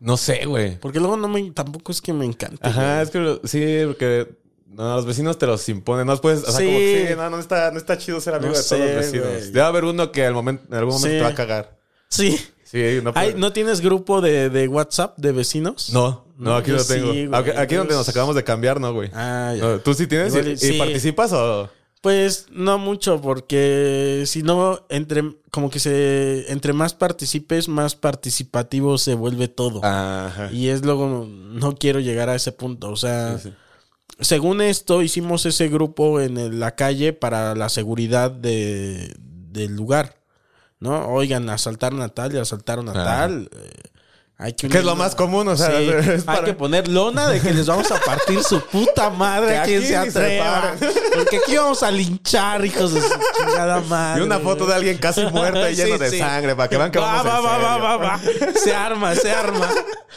No 0.00 0.16
sé, 0.16 0.46
güey. 0.46 0.78
Porque 0.80 0.98
luego 1.00 1.16
no 1.18 1.28
me, 1.28 1.50
tampoco 1.50 1.92
es 1.92 2.00
que 2.00 2.12
me 2.14 2.24
encante. 2.24 2.66
Ajá, 2.66 3.02
es 3.02 3.10
que 3.10 3.40
sí, 3.44 3.82
porque 3.86 4.36
no, 4.66 4.96
los 4.96 5.04
vecinos 5.04 5.36
te 5.38 5.46
los 5.46 5.68
imponen. 5.68 6.06
No 6.06 6.16
puedes, 6.18 6.42
o 6.42 6.50
sea, 6.50 6.60
Sí. 6.60 6.64
como 6.66 6.78
que 6.78 7.06
sí, 7.10 7.14
no, 7.14 7.28
no 7.30 7.38
está, 7.38 7.70
no 7.72 7.76
está 7.78 7.98
chido 7.98 8.20
ser 8.22 8.34
amigo 8.34 8.52
No 8.52 8.58
de 8.58 8.64
todos 8.64 8.80
los 8.80 8.94
vecinos. 8.96 9.26
güey. 9.28 9.40
Debe 9.52 9.60
haber 9.60 9.84
uno 9.84 10.10
que 10.10 10.24
al 10.24 10.32
momento, 10.32 10.64
en 10.70 10.74
algún 10.74 10.94
momento 10.94 11.08
Sí. 11.10 11.18
te 11.18 11.22
va 11.22 11.28
a 11.28 11.34
cagar. 11.34 11.78
Sí. 12.08 12.40
Sí, 12.64 13.00
no 13.02 13.12
puede- 13.12 13.34
¿No 13.34 13.52
tienes 13.52 13.82
grupo 13.82 14.22
de, 14.22 14.48
de 14.48 14.66
WhatsApp 14.66 15.18
de 15.18 15.32
vecinos? 15.32 15.90
No, 15.92 16.24
no, 16.42 16.56
aquí 16.56 16.70
yo 16.70 16.76
no 16.76 16.84
tengo. 16.84 17.12
sí, 17.12 17.26
güey. 17.26 17.40
Aquí, 17.40 17.50
aquí 17.56 17.74
donde 17.76 17.94
nos 17.94 18.08
acabamos 18.08 18.34
de 18.36 18.44
cambiar, 18.44 18.80
no, 18.80 18.92
güey. 18.92 19.10
Ah, 19.14 19.54
ya. 19.56 19.78
¿Tú 19.78 19.94
sí 19.94 20.06
tienes? 20.06 20.34
Igual 20.34 20.56
¿Y, 20.60 20.78
participas 20.78 21.32
o...? 21.32 21.70
Pues 22.02 22.46
no 22.50 22.78
mucho, 22.78 23.20
porque 23.20 24.24
si 24.26 24.42
no, 24.42 24.84
entre 24.88 25.22
como 25.52 25.70
que 25.70 25.78
se 25.78 26.50
entre 26.50 26.72
más 26.72 26.94
participes, 26.94 27.68
más 27.68 27.94
participativo 27.94 28.98
se 28.98 29.14
vuelve 29.14 29.46
todo. 29.46 29.84
Ajá. 29.84 30.50
Y 30.52 30.66
es 30.68 30.84
luego, 30.84 31.28
no 31.28 31.76
quiero 31.76 32.00
llegar 32.00 32.28
a 32.28 32.34
ese 32.34 32.50
punto. 32.50 32.90
O 32.90 32.96
sea, 32.96 33.38
Sí, 33.38 33.50
sí. 33.50 33.54
según 34.18 34.60
esto, 34.62 35.02
hicimos 35.02 35.46
ese 35.46 35.68
grupo 35.68 36.20
en 36.20 36.58
la 36.58 36.74
calle 36.74 37.12
para 37.12 37.54
la 37.54 37.68
seguridad 37.68 38.32
de, 38.32 39.14
del 39.20 39.76
lugar. 39.76 40.16
¿No? 40.80 41.06
Oigan, 41.06 41.48
asaltaron 41.50 42.02
a 42.02 42.08
tal 42.08 42.34
y 42.34 42.38
asaltaron 42.38 42.88
a 42.88 42.92
Ajá. 42.92 43.04
tal. 43.04 43.48
eh, 43.52 43.70
hay 44.42 44.52
que 44.54 44.68
Que 44.68 44.78
es 44.78 44.84
lo 44.84 44.96
más 44.96 45.14
común, 45.14 45.46
o 45.48 45.56
sea, 45.56 45.68
Sí, 45.78 45.88
es 45.98 46.06
hay 46.08 46.20
para- 46.22 46.44
que 46.44 46.54
poner 46.54 46.88
lona 46.88 47.28
de 47.28 47.40
que 47.40 47.52
les 47.52 47.66
vamos 47.66 47.90
a 47.90 48.00
partir 48.00 48.42
su 48.42 48.60
puta 48.60 49.10
madre 49.10 49.48
Que 49.52 49.58
a 49.58 49.62
quien 49.64 49.82
se 49.86 49.96
atreva. 49.96 50.74
Porque 51.14 51.38
aquí 51.38 51.56
vamos 51.56 51.82
a 51.82 51.90
linchar, 51.90 52.64
hijos 52.64 52.92
de 52.94 53.00
su 53.02 53.08
chingada 53.38 53.80
madre. 53.82 54.22
Y 54.22 54.26
una 54.26 54.38
foto 54.40 54.66
de 54.66 54.74
alguien 54.74 54.98
casi 54.98 55.24
muerto 55.26 55.68
y 55.68 55.74
lleno 55.74 55.94
Sí, 55.96 56.02
de 56.02 56.10
sí. 56.10 56.18
sangre, 56.18 56.54
para 56.56 56.68
que 56.68 56.76
vean 56.76 56.90
que 56.90 56.98
va, 56.98 57.22
vamos 57.22 57.26
va, 57.26 57.38
en 57.38 57.44
va, 57.44 57.58
va, 57.58 57.74
serio. 57.74 57.84
va, 57.84 57.96
va. 58.52 58.58
Se 58.58 58.74
arma, 58.74 59.14
se 59.14 59.30
arma. 59.30 59.68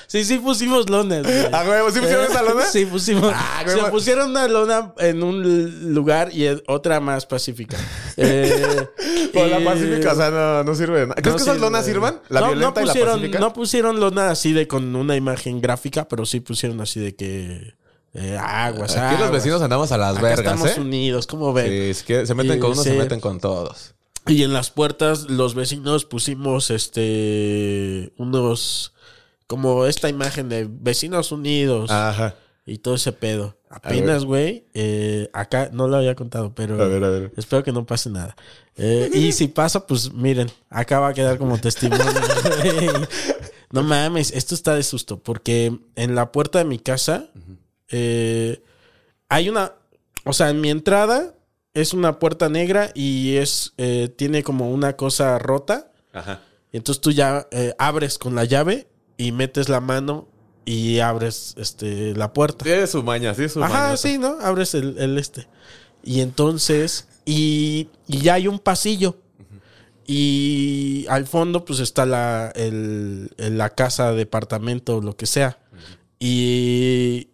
Sí, 0.07 0.23
sí 0.23 0.37
pusimos 0.37 0.89
lonas. 0.89 1.23
güey. 1.23 1.45
¿A 1.53 1.63
huevo? 1.63 1.91
¿Sí 1.91 1.99
pusieron 1.99 2.25
esa 2.25 2.41
lona? 2.43 2.65
Sí, 2.65 2.85
pusimos. 2.85 3.31
Ah, 3.35 3.63
se 3.65 3.77
pusieron 3.91 4.29
una 4.31 4.47
lona 4.47 4.93
en 4.99 5.23
un 5.23 5.93
lugar 5.93 6.29
y 6.33 6.47
otra 6.67 6.99
más 6.99 7.25
pacífica. 7.25 7.77
Eh, 8.17 8.87
Por 9.33 9.47
la 9.47 9.59
y- 9.59 9.65
pacífica, 9.65 10.13
o 10.13 10.15
sea, 10.15 10.31
no, 10.31 10.63
no 10.63 10.73
sirve 10.75 10.99
de 11.01 11.07
nada. 11.07 11.15
¿Crees 11.21 11.27
no 11.33 11.35
que 11.35 11.41
esas 11.43 11.55
sirve. 11.55 11.59
lonas 11.69 11.85
sirvan? 11.85 12.21
La 12.29 12.39
no, 12.39 12.47
violenta 12.47 12.79
no 12.79 12.81
y 12.81 12.85
la 12.87 12.93
pusieron, 12.93 13.15
pacífica. 13.15 13.39
No 13.39 13.53
pusieron 13.53 13.99
lona 14.15 14.31
así 14.31 14.53
de 14.53 14.67
con 14.67 14.95
una 14.95 15.15
imagen 15.15 15.61
gráfica, 15.61 16.07
pero 16.07 16.25
sí 16.25 16.39
pusieron 16.39 16.81
así 16.81 16.99
de 16.99 17.15
que 17.15 17.73
eh, 18.13 18.37
aguas. 18.37 18.95
Aquí 18.95 19.21
los 19.21 19.31
vecinos 19.31 19.61
andamos 19.61 19.91
a 19.91 19.97
las 19.97 20.17
Acá 20.17 20.21
vergas, 20.21 20.39
estamos 20.55 20.77
¿eh? 20.77 20.81
unidos, 20.81 21.27
¿cómo 21.27 21.53
ven? 21.53 21.67
Sí, 21.67 21.77
es 21.89 22.03
que 22.03 22.25
se 22.25 22.33
meten 22.33 22.57
Y 22.57 22.59
con 22.59 22.71
uno, 22.71 22.81
se 22.81 22.93
meten 22.97 23.19
con 23.19 23.39
todos. 23.39 23.93
Y 24.27 24.43
en 24.43 24.53
las 24.53 24.71
puertas 24.71 25.29
los 25.29 25.53
vecinos 25.53 26.05
pusimos 26.05 26.71
este 26.71 28.11
unos 28.17 28.93
como 29.47 29.85
esta 29.85 30.09
imagen 30.09 30.49
de 30.49 30.67
vecinos 30.67 31.31
unidos 31.31 31.91
Ajá. 31.91 32.35
y 32.65 32.79
todo 32.79 32.95
ese 32.95 33.11
pedo. 33.11 33.57
Apenas, 33.69 34.23
güey, 34.23 34.65
eh, 34.73 35.29
acá 35.33 35.69
no 35.73 35.89
lo 35.89 35.97
había 35.97 36.15
contado, 36.15 36.55
pero 36.55 36.81
A 36.81 36.87
ver, 36.87 37.03
a 37.03 37.09
ver. 37.09 37.31
espero 37.35 37.61
que 37.61 37.73
no 37.73 37.85
pase 37.85 38.09
nada. 38.09 38.35
Eh, 38.77 39.09
y 39.13 39.33
si 39.33 39.49
pasa, 39.49 39.85
pues 39.85 40.13
miren, 40.13 40.49
acá 40.69 40.99
va 41.01 41.09
a 41.09 41.13
quedar 41.13 41.37
como 41.37 41.57
testimonio. 41.57 42.05
no 43.71 43.83
mames, 43.83 44.31
esto 44.31 44.55
está 44.55 44.75
de 44.75 44.83
susto, 44.83 45.19
porque 45.19 45.77
en 45.95 46.15
la 46.15 46.31
puerta 46.31 46.59
de 46.59 46.65
mi 46.65 46.79
casa 46.79 47.29
eh, 47.89 48.61
hay 49.29 49.49
una, 49.49 49.73
o 50.23 50.33
sea, 50.33 50.49
en 50.49 50.61
mi 50.61 50.69
entrada 50.69 51.33
es 51.73 51.93
una 51.93 52.19
puerta 52.19 52.47
negra 52.49 52.91
y 52.95 53.35
es 53.35 53.73
eh, 53.77 54.09
tiene 54.15 54.43
como 54.43 54.71
una 54.71 54.95
cosa 54.95 55.37
rota. 55.39 55.91
Ajá. 56.13 56.41
Y 56.71 56.77
entonces 56.77 57.01
tú 57.01 57.11
ya 57.11 57.47
eh, 57.51 57.73
abres 57.77 58.17
con 58.17 58.35
la 58.35 58.45
llave 58.45 58.87
y 59.17 59.31
metes 59.31 59.67
la 59.69 59.81
mano 59.81 60.27
y 60.65 60.99
abres 60.99 61.53
este, 61.57 62.15
la 62.15 62.33
puerta. 62.33 62.63
Tiene 62.63 62.87
su 62.87 63.03
maña, 63.03 63.33
sí, 63.33 63.49
su 63.49 63.63
Ajá, 63.63 63.87
maña. 63.87 63.97
sí, 63.97 64.17
¿no? 64.17 64.37
Abres 64.41 64.73
el, 64.73 64.97
el 64.97 65.17
este. 65.17 65.47
Y 66.03 66.21
entonces, 66.21 67.07
y, 67.25 67.89
y 68.07 68.19
ya 68.21 68.35
hay 68.35 68.47
un 68.47 68.59
pasillo. 68.59 69.17
Y 70.07 71.05
al 71.09 71.25
fondo, 71.25 71.65
pues 71.65 71.79
está 71.79 72.05
la, 72.05 72.51
el, 72.55 73.31
la 73.37 73.69
casa, 73.71 74.11
departamento, 74.13 75.01
lo 75.01 75.15
que 75.17 75.25
sea. 75.25 75.57
Y, 76.19 77.29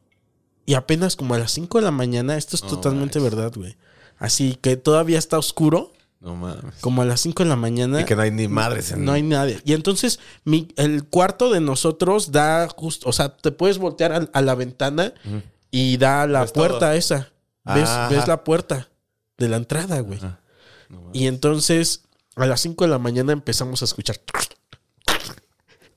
y 0.65 0.73
apenas 0.75 1.15
como 1.15 1.33
a 1.35 1.39
las 1.39 1.51
5 1.51 1.79
de 1.79 1.83
la 1.85 1.91
mañana, 1.91 2.37
esto 2.37 2.55
es 2.55 2.63
No 2.63 2.69
totalmente 2.69 3.19
verdad, 3.19 3.51
güey. 3.55 3.75
Así 4.17 4.57
que 4.61 4.77
todavía 4.77 5.17
está 5.19 5.37
oscuro, 5.37 5.93
No 6.19 6.35
mames. 6.35 6.75
como 6.81 7.01
a 7.01 7.05
las 7.05 7.21
5 7.21 7.43
de 7.43 7.49
la 7.49 7.55
mañana. 7.55 8.01
Y 8.01 8.05
que 8.05 8.15
no 8.15 8.21
hay 8.21 8.31
ni 8.31 8.47
madres 8.47 8.91
en 8.91 9.03
No 9.03 9.11
hay 9.13 9.23
nadie. 9.23 9.59
Y 9.65 9.73
entonces 9.73 10.19
mi, 10.45 10.67
el 10.77 11.03
cuarto 11.05 11.51
de 11.51 11.59
nosotros 11.59 12.31
da 12.31 12.67
justo, 12.69 13.09
o 13.09 13.13
sea, 13.13 13.35
te 13.35 13.51
puedes 13.51 13.77
voltear 13.79 14.13
a, 14.13 14.29
a 14.33 14.41
la 14.41 14.55
ventana 14.55 15.13
y 15.71 15.97
da 15.97 16.27
la 16.27 16.45
puerta 16.45 16.79
todo. 16.79 16.91
esa. 16.91 17.29
Ves, 17.63 17.89
ves 18.09 18.27
la 18.27 18.43
puerta 18.43 18.89
de 19.37 19.49
la 19.49 19.57
entrada, 19.57 19.99
güey. 19.99 20.19
No. 20.89 21.09
Y 21.13 21.27
entonces 21.27 22.03
a 22.35 22.45
las 22.45 22.61
5 22.61 22.83
de 22.85 22.89
la 22.89 22.99
mañana 22.99 23.33
empezamos 23.33 23.81
a 23.81 23.85
escuchar. 23.85 24.17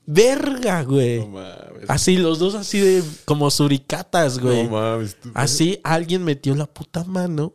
Verga, 0.07 0.83
güey. 0.83 1.19
No 1.19 1.27
mames. 1.29 1.89
Así, 1.89 2.17
los 2.17 2.37
dos 2.37 2.53
así 2.53 2.79
de 2.79 3.03
como 3.25 3.49
suricatas, 3.49 4.37
güey. 4.39 4.65
No 4.65 4.71
mames. 4.71 5.15
tú- 5.19 5.31
Así 5.33 5.79
alguien 5.83 6.23
metió 6.23 6.53
la 6.55 6.67
puta 6.67 7.03
mano 7.05 7.53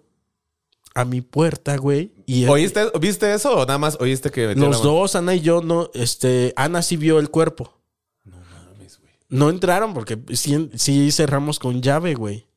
a 0.94 1.04
mi 1.04 1.20
puerta, 1.20 1.76
güey. 1.76 2.12
Y 2.26 2.46
¿Oíste, 2.46 2.90
¿Viste 3.00 3.32
eso 3.32 3.52
o 3.56 3.60
nada 3.66 3.78
más 3.78 3.96
oíste 4.00 4.30
que 4.30 4.48
metió 4.48 4.64
Los 4.66 4.78
la 4.78 4.84
mano? 4.84 4.90
dos, 4.98 5.14
Ana 5.14 5.34
y 5.36 5.40
yo, 5.40 5.62
no, 5.62 5.90
este, 5.94 6.52
Ana 6.56 6.82
sí 6.82 6.96
vio 6.96 7.20
el 7.20 7.30
cuerpo. 7.30 7.80
No 8.24 8.36
mames, 8.38 8.98
güey. 8.98 9.12
No 9.28 9.48
entraron 9.48 9.94
porque 9.94 10.18
sí, 10.34 10.70
sí 10.74 11.12
cerramos 11.12 11.60
con 11.60 11.80
llave, 11.80 12.14
güey. 12.14 12.48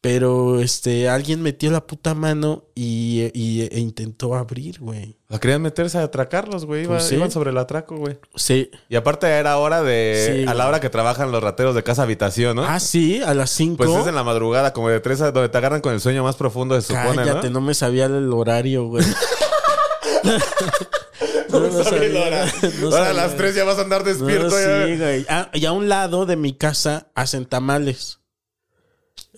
Pero, 0.00 0.60
este, 0.60 1.08
alguien 1.08 1.42
metió 1.42 1.72
la 1.72 1.84
puta 1.84 2.14
mano 2.14 2.66
y, 2.76 3.32
y- 3.34 3.62
e 3.62 3.80
intentó 3.80 4.36
abrir, 4.36 4.78
güey. 4.78 5.16
Sea, 5.28 5.40
querían 5.40 5.60
meterse 5.60 5.98
a 5.98 6.04
atracarlos, 6.04 6.66
güey. 6.66 6.84
Iba- 6.84 6.98
Pues 6.98 7.08
sí. 7.08 7.16
Iban 7.16 7.32
sobre 7.32 7.50
el 7.50 7.58
atraco, 7.58 7.96
güey. 7.96 8.16
Sí. 8.36 8.70
Y 8.88 8.94
aparte 8.94 9.26
era 9.26 9.58
hora 9.58 9.82
de... 9.82 10.42
Sí, 10.44 10.48
a 10.48 10.54
la 10.54 10.68
hora 10.68 10.78
que 10.78 10.88
trabajan 10.88 11.32
los 11.32 11.42
rateros 11.42 11.74
de 11.74 11.82
casa 11.82 12.04
habitación, 12.04 12.54
¿no? 12.56 12.64
Ah, 12.64 12.78
sí, 12.78 13.20
a 13.22 13.34
las 13.34 13.50
cinco. 13.50 13.78
Pues 13.84 13.90
es 13.90 14.06
en 14.06 14.14
la 14.14 14.22
madrugada, 14.22 14.72
como 14.72 14.88
de 14.88 15.00
tres 15.00 15.20
a... 15.20 15.32
Donde 15.32 15.48
te 15.48 15.58
agarran 15.58 15.80
con 15.80 15.92
el 15.92 16.00
sueño 16.00 16.22
más 16.22 16.36
profundo, 16.36 16.80
se 16.80 16.94
supone, 16.94 17.16
Cállate, 17.24 17.48
¿no? 17.48 17.54
no 17.54 17.60
me 17.66 17.74
sabía 17.74 18.04
el 18.06 18.32
horario, 18.32 18.86
güey. 18.86 19.04
no, 21.50 21.60
no 21.60 21.84
sabía, 21.84 22.24
Ahora, 22.24 22.46
no 22.80 22.86
ahora 22.88 23.10
a 23.10 23.14
las 23.14 23.36
tres 23.36 23.54
ya 23.54 23.64
vas 23.64 23.78
a 23.78 23.82
andar 23.82 24.02
No, 24.02 24.06
despierto. 24.12 24.50
ya. 24.50 24.86
sí, 24.86 24.96
güey. 24.96 25.26
Ah, 25.28 25.50
y 25.52 25.64
a 25.66 25.72
un 25.72 25.88
lado 25.88 26.24
de 26.24 26.36
mi 26.36 26.52
casa 26.56 27.08
hacen 27.16 27.46
tamales. 27.46 28.17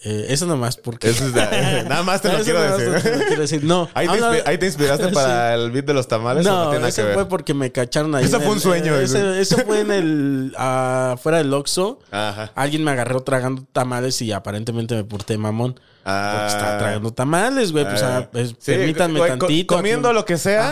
Eh, 0.02 0.26
eso 0.30 0.46
nomás 0.46 0.78
porque... 0.78 1.10
Eso 1.10 1.26
es 1.26 1.34
de- 1.34 1.84
nada 1.88 2.02
más 2.02 2.22
te 2.22 2.32
lo 2.32 2.42
quiero 2.42 2.62
decir. 2.78 3.02
te 3.02 3.18
lo 3.18 3.24
quiero 3.26 3.42
decir. 3.42 3.64
No. 3.64 3.88
¿Ahí 3.92 4.06
te, 4.06 4.12
a 4.12 4.14
un 4.14 4.20
lado- 4.22 4.34
inspi- 4.34 4.42
ahí 4.46 4.58
te 4.58 4.66
inspiraste 4.66 5.04
Sí. 5.08 5.14
para 5.14 5.54
el 5.54 5.70
beat 5.70 5.84
de 5.84 5.92
los 5.94 6.08
tamales 6.08 6.44
no 6.46 6.50
No, 6.52 6.62
tiene 6.70 6.78
nada 6.78 6.86
que 6.86 7.00
eso 7.00 7.04
ver? 7.04 7.14
fue 7.14 7.28
porque 7.28 7.52
me 7.52 7.70
cacharon 7.70 8.14
ahí. 8.14 8.24
Eso 8.24 8.38
fue 8.38 8.46
el- 8.46 8.52
un 8.52 8.60
sueño, 8.60 8.94
eh, 8.96 9.04
eso. 9.04 9.18
ese- 9.18 9.40
Eso 9.42 9.58
fue 9.66 9.80
en 9.80 9.90
el... 9.90 10.54
afuera 10.56 11.38
del 11.38 11.52
Oxxo. 11.52 11.98
Ajá. 12.10 12.50
Alguien 12.54 12.82
me 12.82 12.90
agarró 12.92 13.20
tragando 13.20 13.64
tamales 13.72 14.20
y 14.22 14.32
aparentemente 14.32 14.94
me 14.94 15.04
porté 15.04 15.36
mamón. 15.36 15.78
Ah. 16.02 16.32
Porque 16.38 16.52
estaba 16.56 16.78
tragando 16.78 17.12
tamales, 17.12 17.72
güey. 17.72 17.84
Pues, 17.84 18.02
Ah. 18.02 18.18
ah, 18.22 18.28
pues, 18.32 18.48
Sí, 18.58 18.72
permítanme 18.72 19.18
güey, 19.18 19.36
tantito. 19.38 19.76
comiendo 19.76 20.08
aquí. 20.08 20.14
lo 20.16 20.24
que 20.24 20.38
sea, 20.38 20.70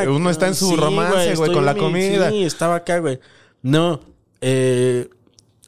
Ajá. 0.00 0.10
uno 0.10 0.30
está 0.30 0.48
en 0.48 0.56
su 0.56 0.70
Sí, 0.70 0.74
romance, 0.76 1.36
güey, 1.36 1.52
con 1.52 1.64
la 1.64 1.76
comida. 1.76 2.28
Sí, 2.30 2.42
estaba 2.42 2.74
acá, 2.74 2.98
güey. 2.98 3.20
No, 3.62 4.00
eh, 4.40 5.08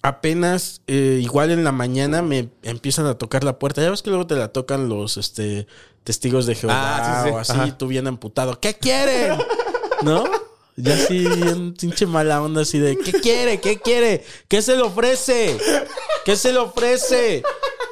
apenas, 0.09 0.83
eh, 0.87 1.19
igual 1.23 1.51
en 1.51 1.65
la 1.65 1.73
mañana 1.73 2.23
me 2.23 2.49
empiezan 2.63 3.07
a 3.07 3.15
tocar 3.19 3.45
la 3.45 3.59
puerta. 3.59 3.83
Ya 3.83 3.91
ves 3.91 4.03
que 4.03 4.11
luego 4.11 4.27
te 4.27 4.35
la 4.37 4.49
tocan 4.49 4.89
los 4.89 5.17
este, 5.17 5.67
testigos 6.05 6.47
de 6.47 6.55
Jehová 6.55 6.75
Ah, 6.77 7.23
sí, 7.25 7.29
sí. 7.29 7.35
o 7.35 7.39
así, 7.39 7.53
Ajá. 7.53 7.79
tú 7.79 7.87
bien 7.89 8.07
amputado. 8.07 8.59
¿Qué 8.61 8.75
quieren? 8.75 9.39
¿No? 10.03 10.25
Ya 10.79 10.93
así, 10.95 11.27
bien 11.27 11.73
pinche 11.73 12.05
mala 12.07 12.43
onda, 12.43 12.61
así 12.63 12.79
de, 12.79 12.99
¿qué 12.99 13.13
quiere? 13.13 13.61
¿Qué 13.61 13.79
quiere? 13.79 14.25
¿Qué 14.47 14.61
se 14.61 14.77
le 14.77 14.83
ofrece? 14.83 15.57
¿Qué 16.25 16.37
se 16.37 16.53
le 16.53 16.59
ofrece? 16.59 17.43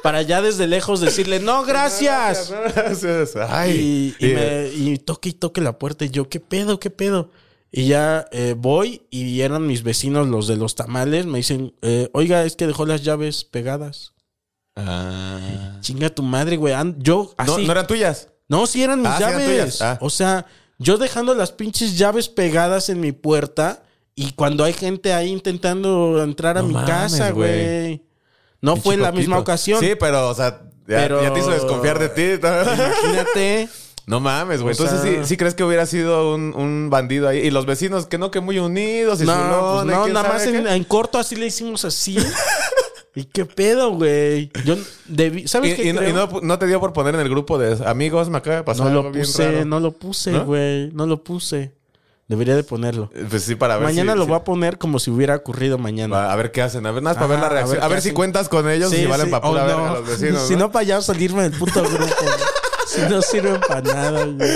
Para 0.03 0.21
ya 0.21 0.39
desde 0.43 0.67
lejos 0.67 1.01
decirle, 1.01 1.39
no, 1.39 1.63
gracias. 1.65 2.53
Gracias. 2.75 3.35
Ay. 3.49 4.13
Y, 4.19 4.23
y 4.23 4.29
Y, 4.29 4.33
me, 4.35 4.67
y 4.67 4.97
toque 4.99 5.29
y 5.29 5.33
toque 5.33 5.61
la 5.61 5.79
puerta. 5.79 6.05
Y 6.05 6.11
yo, 6.11 6.29
¿qué 6.29 6.39
pedo? 6.39 6.79
¿Qué 6.79 6.91
pedo? 6.91 7.31
Y 7.71 7.87
ya 7.87 8.25
eh, 8.31 8.55
voy 8.57 9.01
y 9.09 9.41
eran 9.41 9.67
mis 9.67 9.83
vecinos 9.83 10.27
los 10.27 10.47
de 10.47 10.55
los 10.55 10.75
tamales. 10.75 11.25
Me 11.25 11.39
dicen, 11.39 11.73
eh, 11.81 12.09
oiga, 12.13 12.43
es 12.45 12.55
que 12.55 12.67
dejó 12.67 12.85
las 12.85 13.03
llaves 13.03 13.43
pegadas. 13.43 14.13
Ah. 14.75 15.77
Chinga 15.81 16.09
tu 16.09 16.23
madre, 16.23 16.57
güey. 16.57 16.73
Yo 16.97 17.33
así. 17.37 17.65
no 17.65 17.71
eran 17.71 17.87
tuyas. 17.87 18.29
No, 18.47 18.67
sí 18.67 18.83
eran 18.83 18.99
mis 19.01 19.09
Ah, 19.09 19.17
sí 19.17 19.23
eran 19.23 19.33
llaves. 19.39 19.49
tuyas. 19.49 19.81
Ah. 19.81 19.97
O 20.01 20.09
sea, 20.09 20.45
yo 20.77 20.97
dejando 20.97 21.33
las 21.33 21.51
pinches 21.51 21.97
llaves 21.97 22.29
pegadas 22.29 22.89
en 22.89 22.99
mi 22.99 23.11
puerta 23.11 23.81
Y 24.17 24.31
cuando 24.31 24.63
hay 24.63 24.71
gente 24.71 25.11
ahí 25.13 25.27
intentando 25.29 26.23
entrar 26.23 26.57
a 26.57 26.61
No 26.61 26.67
mi 26.69 26.73
mames, 26.75 26.89
casa, 26.89 27.31
güey. 27.31 28.01
No 28.61 28.77
fue 28.77 28.95
la 28.95 29.11
misma 29.11 29.37
ocasión. 29.37 29.81
Sí, 29.81 29.91
pero, 29.99 30.29
o 30.29 30.33
sea, 30.33 30.61
ya, 30.87 30.97
Pero- 31.01 31.21
ya 31.21 31.33
te 31.33 31.39
hizo 31.41 31.49
desconfiar 31.49 31.99
de 31.99 32.09
ti. 32.09 32.39
Imagínate. 32.47 33.67
No 34.07 34.19
mames, 34.19 34.61
güey. 34.61 34.73
Entonces, 34.73 35.01
sea- 35.01 35.23
sí, 35.23 35.29
sí 35.29 35.37
crees 35.37 35.55
que 35.55 35.63
hubiera 35.63 35.85
sido 35.85 36.35
un, 36.35 36.53
un 36.55 36.89
bandido 36.91 37.27
ahí. 37.27 37.39
Y 37.39 37.49
los 37.51 37.65
vecinos, 37.65 38.05
que 38.05 38.17
no, 38.17 38.29
que 38.31 38.39
muy 38.39 38.59
unidos 38.59 39.19
y 39.21 39.25
No, 39.25 39.33
pues 39.33 39.85
y 39.85 39.87
no, 39.89 40.07
nada 40.09 40.29
más 40.33 40.45
en, 40.45 40.83
corto 40.83 41.17
así 41.17 41.35
le 41.35 41.47
hicimos 41.47 41.85
así. 41.85 42.17
¿Y 43.15 43.23
qué 43.25 43.45
pedo, 43.45 43.91
güey? 43.91 44.51
Yo 44.65 44.75
debí, 45.07 45.47
¿sabes 45.47 45.71
Y, 45.71 45.75
qué 45.75 45.89
y 45.89 45.93
no, 45.93 45.99
creo? 46.01 46.09
y 46.09 46.13
no- 46.13 46.41
no 46.41 46.59
te 46.59 46.67
dio 46.67 46.79
por 46.81 46.91
poner 46.93 47.15
en 47.15 47.21
el 47.21 47.29
grupo 47.29 47.57
de 47.57 47.83
amigos, 47.87 48.29
me 48.29 48.37
acaba 48.37 48.57
de 48.57 48.63
pasar 48.63 48.83
No 48.85 48.89
algo 48.91 49.03
lo 49.03 49.11
bien 49.11 49.25
puse, 49.25 49.51
raro. 49.51 49.65
no 49.65 49.79
lo 49.79 49.91
puse, 49.93 50.37
güey. 50.39 50.91
No 50.91 51.05
lo 51.07 51.23
puse. 51.23 51.73
Debería 52.27 52.55
de 52.55 52.63
ponerlo. 52.63 53.09
Pues 53.29 53.43
sí, 53.43 53.55
para 53.55 53.75
ver 53.77 53.85
Mañana 53.85 54.13
si- 54.13 54.17
lo 54.19 54.25
voy 54.27 54.35
a 54.35 54.43
poner 54.43 54.77
como 54.79 54.99
si 54.99 55.11
hubiera 55.11 55.35
ocurrido 55.35 55.77
mañana. 55.77 56.15
Va, 56.15 56.33
a 56.33 56.35
ver 56.35 56.51
qué 56.51 56.61
hacen. 56.61 56.85
A 56.85 56.91
ver, 56.91 57.01
nada 57.03 57.13
más 57.15 57.23
para 57.23 57.27
ver 57.27 57.39
la 57.39 57.49
reacción. 57.49 57.81
A 57.83 57.87
ver, 57.87 58.01
si 58.01 58.11
cuentas 58.11 58.49
con 58.49 58.69
ellos 58.69 58.91
y 58.93 58.97
si 58.97 59.05
valen 59.05 59.27
sí. 59.27 59.31
para 59.31 59.47
Oh, 59.47 59.53
no. 59.53 59.61
a 59.61 59.93
los 59.99 60.07
vecinos. 60.07 60.41
Si 60.47 60.55
no, 60.55 60.71
para 60.71 60.83
ya 60.83 61.01
salirme 61.01 61.43
del 61.43 61.51
puto 61.57 61.81
grupo. 61.83 62.05
Si 62.85 63.01
no 63.01 63.21
sirven 63.21 63.59
para 63.67 63.81
nada, 63.81 64.25
güey. 64.25 64.49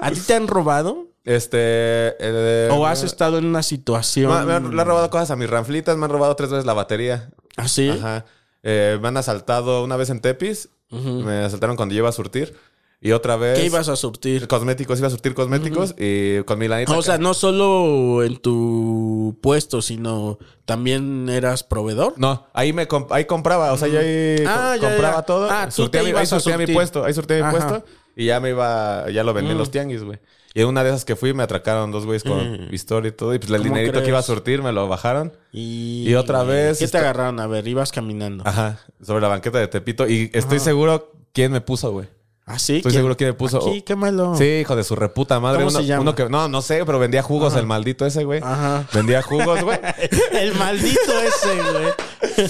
¿A 0.00 0.10
ti 0.10 0.20
te 0.20 0.34
han 0.34 0.46
robado? 0.48 1.06
Este. 1.24 1.58
eh, 1.60 2.68
¿O 2.72 2.86
has 2.86 3.02
estado 3.02 3.38
en 3.38 3.44
una 3.46 3.62
situación? 3.62 4.32
Me, 4.32 4.44
me 4.46 4.52
han- 4.54 4.74
le 4.74 4.80
han 4.80 4.88
robado 4.88 5.10
cosas 5.10 5.30
a 5.30 5.36
mis 5.36 5.50
ranflitas, 5.50 5.96
me 5.96 6.04
han 6.06 6.10
robado 6.10 6.34
tres 6.36 6.50
veces 6.50 6.64
la 6.66 6.72
batería. 6.74 7.30
¿Ah, 7.56 7.68
sí? 7.68 7.90
Ajá. 7.90 8.24
Eh, 8.62 8.98
me 9.00 9.08
han 9.08 9.16
asaltado 9.16 9.84
una 9.84 9.96
vez 9.96 10.10
en 10.10 10.20
Tepis. 10.20 10.70
Me 10.90 11.44
asaltaron 11.44 11.76
cuando 11.76 11.94
yo 11.94 11.98
iba 11.98 12.08
a 12.08 12.12
surtir. 12.12 12.56
Y 13.00 13.12
otra 13.12 13.36
vez. 13.36 13.56
¿Qué 13.58 13.66
ibas 13.66 13.88
a 13.88 13.94
surtir? 13.94 14.48
Cosméticos, 14.48 14.98
iba 14.98 15.06
a 15.06 15.10
surtir 15.10 15.32
cosméticos. 15.34 15.94
Y 15.96 16.42
con 16.42 16.58
mi 16.58 16.66
lanita. 16.66 16.96
O 16.96 17.02
sea, 17.02 17.16
no 17.16 17.32
solo 17.32 18.24
en 18.24 18.38
tu 18.38 19.38
puesto, 19.40 19.82
sino 19.82 20.38
también 20.64 21.28
eras 21.28 21.62
proveedor. 21.62 22.14
No, 22.16 22.46
ahí 22.52 22.72
me 22.72 22.88
comp- 22.88 23.08
ahí 23.12 23.24
compraba, 23.24 23.72
o 23.72 23.76
sea, 23.76 23.86
yo 23.88 24.00
ahí 24.00 24.42
Ah, 24.46 24.74
co- 24.76 24.82
ya, 24.82 24.88
compraba 24.88 25.16
ya. 25.18 25.22
todo. 25.22 25.48
Ah, 25.50 25.70
surtía 25.70 26.02
mi- 26.02 26.08
ibas 26.10 26.32
ahí 26.32 26.36
a 26.36 26.40
surtía 26.40 26.58
mi 26.58 26.66
puesto, 26.72 27.04
ahí 27.04 27.14
surtía 27.14 27.44
mi 27.44 27.50
puesto 27.52 27.84
y 28.16 28.26
ya 28.26 28.40
me 28.40 28.50
iba, 28.50 29.08
ya 29.10 29.22
lo 29.22 29.32
vendí 29.32 29.52
en 29.52 29.58
los 29.58 29.70
tianguis, 29.70 30.02
güey. 30.02 30.18
Y 30.54 30.62
en 30.62 30.66
una 30.66 30.82
de 30.82 30.90
esas 30.90 31.04
que 31.04 31.14
fui 31.14 31.32
me 31.34 31.44
atracaron 31.44 31.92
dos 31.92 32.04
güeyes 32.04 32.24
con 32.24 32.66
pistola 32.68 33.06
y 33.06 33.12
todo 33.12 33.32
y 33.32 33.38
pues 33.38 33.48
el 33.50 33.58
¿Cómo 33.58 33.74
dinerito 33.74 34.02
que 34.02 34.08
iba 34.08 34.18
a 34.18 34.22
surtir 34.22 34.60
me 34.60 34.72
lo 34.72 34.88
bajaron. 34.88 35.32
Y, 35.52 36.04
Y 36.08 36.14
otra 36.16 36.42
vez 36.42 36.78
¿Qué 36.78 36.80
te 36.80 36.84
está- 36.86 36.98
agarraron? 36.98 37.38
A 37.38 37.46
ver, 37.46 37.68
ibas 37.68 37.92
caminando. 37.92 38.42
Ajá, 38.44 38.80
sobre 39.00 39.20
la 39.20 39.28
banqueta 39.28 39.58
de 39.60 39.68
Tepito 39.68 40.08
y 40.08 40.30
estoy 40.34 40.58
seguro 40.58 41.12
quién 41.32 41.52
me 41.52 41.60
puso, 41.60 41.92
güey. 41.92 42.08
¿Ah, 42.48 42.58
sí? 42.58 42.76
Estoy 42.76 42.90
¿Quién? 42.92 43.00
seguro 43.00 43.16
quién 43.16 43.30
me 43.30 43.34
puso. 43.34 43.58
Aquí, 43.68 43.82
quémalo. 43.82 44.34
Sí, 44.36 44.44
hijo 44.44 44.74
de 44.74 44.84
su 44.84 44.96
reputa 44.96 45.38
madre. 45.40 45.58
¿Cómo 45.58 45.70
uno, 45.70 45.78
se 45.80 45.86
llama? 45.86 46.02
uno 46.02 46.14
que 46.14 46.28
no, 46.28 46.48
no 46.48 46.62
sé, 46.62 46.84
pero 46.86 46.98
vendía 46.98 47.22
jugos 47.22 47.54
el 47.56 47.66
maldito 47.66 48.06
ese, 48.06 48.24
güey. 48.24 48.40
Ajá. 48.42 48.86
Vendía 48.94 49.22
jugos, 49.22 49.62
güey. 49.62 49.78
El 50.32 50.54
maldito 50.54 51.12
ese, 51.20 51.54
güey. 51.72 51.92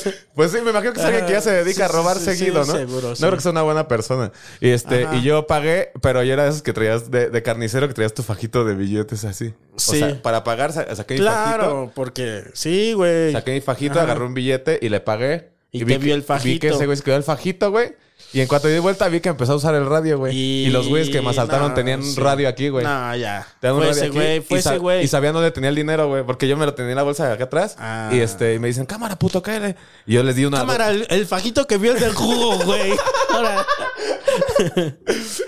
Pues 0.34 0.52
sí, 0.52 0.58
me 0.62 0.70
imagino 0.70 0.92
que 0.92 1.00
es 1.00 1.04
alguien 1.06 1.26
que 1.26 1.32
ya 1.32 1.40
se 1.40 1.50
dedica 1.50 1.76
Sí, 1.76 1.82
a 1.82 1.88
robar 1.88 2.16
sí, 2.18 2.24
seguido, 2.24 2.62
sí, 2.64 2.70
¿no? 2.70 2.76
seguro, 2.78 3.08
no 3.10 3.16
creo 3.16 3.32
que 3.32 3.40
sea 3.40 3.50
una 3.50 3.62
buena 3.62 3.88
persona. 3.88 4.30
Y 4.60 4.68
este, 4.70 5.04
Ajá. 5.04 5.16
y 5.16 5.22
yo 5.22 5.46
pagué, 5.48 5.90
pero 6.00 6.22
yo 6.22 6.32
era 6.32 6.44
de 6.44 6.50
esos 6.50 6.62
que 6.62 6.72
traías 6.72 7.10
de, 7.10 7.28
de 7.28 7.42
carnicero 7.42 7.88
que 7.88 7.94
traías 7.94 8.14
tu 8.14 8.22
fajito 8.22 8.64
de 8.64 8.74
billetes 8.74 9.24
así. 9.24 9.52
Sí. 9.76 9.96
O 10.02 10.06
sea, 10.08 10.22
para 10.22 10.44
pagar 10.44 10.72
sa- 10.72 10.94
saqué 10.94 11.14
mi 11.14 11.20
fajito. 11.20 11.32
Claro, 11.56 11.92
porque 11.94 12.44
sí, 12.54 12.92
güey. 12.92 13.32
Saqué 13.32 13.52
mi 13.52 13.60
fajito, 13.60 13.94
Ajá. 13.94 14.02
agarré 14.02 14.24
un 14.24 14.34
billete 14.34 14.78
y 14.80 14.88
le 14.90 15.00
pagué. 15.00 15.50
Y 15.72 15.84
vi 15.84 15.94
te 15.94 15.98
vio 15.98 16.12
que- 16.12 16.14
el 16.14 16.22
fajito. 16.22 16.52
Vi 16.52 16.58
que 16.60 16.68
ese 16.68 16.86
güey 16.86 16.96
se 16.96 17.02
quedó 17.02 17.16
el 17.16 17.24
fajito, 17.24 17.70
güey. 17.72 17.94
Y 18.32 18.40
en 18.40 18.46
cuanto 18.46 18.68
di 18.68 18.78
vuelta 18.78 19.08
vi 19.08 19.20
que 19.20 19.30
empezó 19.30 19.52
a 19.52 19.56
usar 19.56 19.74
el 19.74 19.86
radio, 19.86 20.18
güey. 20.18 20.36
Y, 20.36 20.66
Y- 20.66 20.70
los 20.70 20.86
güeyes 20.88 21.08
que 21.08 21.22
me 21.22 21.30
asaltaron 21.30 21.68
no, 21.68 21.74
tenían 21.74 22.02
sí. 22.02 22.20
radio 22.20 22.48
aquí, 22.48 22.68
güey. 22.68 22.84
No, 22.84 23.16
ya. 23.16 23.46
Un 23.62 23.70
Fue 23.70 23.70
radio 23.70 23.90
ese 23.90 24.08
güey, 24.10 24.40
fue 24.42 24.58
y 24.58 24.60
ese 24.60 24.76
güey. 24.78 25.04
Y 25.04 25.08
sabían 25.08 25.32
dónde 25.32 25.50
tenía 25.50 25.70
el 25.70 25.76
dinero, 25.76 26.08
güey. 26.08 26.24
Porque 26.24 26.46
yo 26.46 26.56
me 26.56 26.66
lo 26.66 26.74
tenía 26.74 26.90
en 26.92 26.96
la 26.96 27.04
bolsa 27.04 27.26
de 27.26 27.32
acá 27.32 27.44
atrás. 27.44 27.76
Ah. 27.78 28.10
Y 28.12 28.18
este, 28.18 28.54
y 28.54 28.58
me 28.58 28.66
dicen, 28.68 28.84
cámara, 28.84 29.16
puto, 29.18 29.42
cállate. 29.42 29.76
Y 30.06 30.14
yo 30.14 30.22
les 30.22 30.36
di 30.36 30.44
una. 30.44 30.58
Cámara, 30.58 30.90
el, 30.90 31.06
el 31.08 31.26
fajito 31.26 31.66
que 31.66 31.78
vio 31.78 31.92
el 31.92 32.00
del 32.00 32.12
jugo, 32.12 32.58
güey. 32.64 32.92
Ahora. 33.32 33.64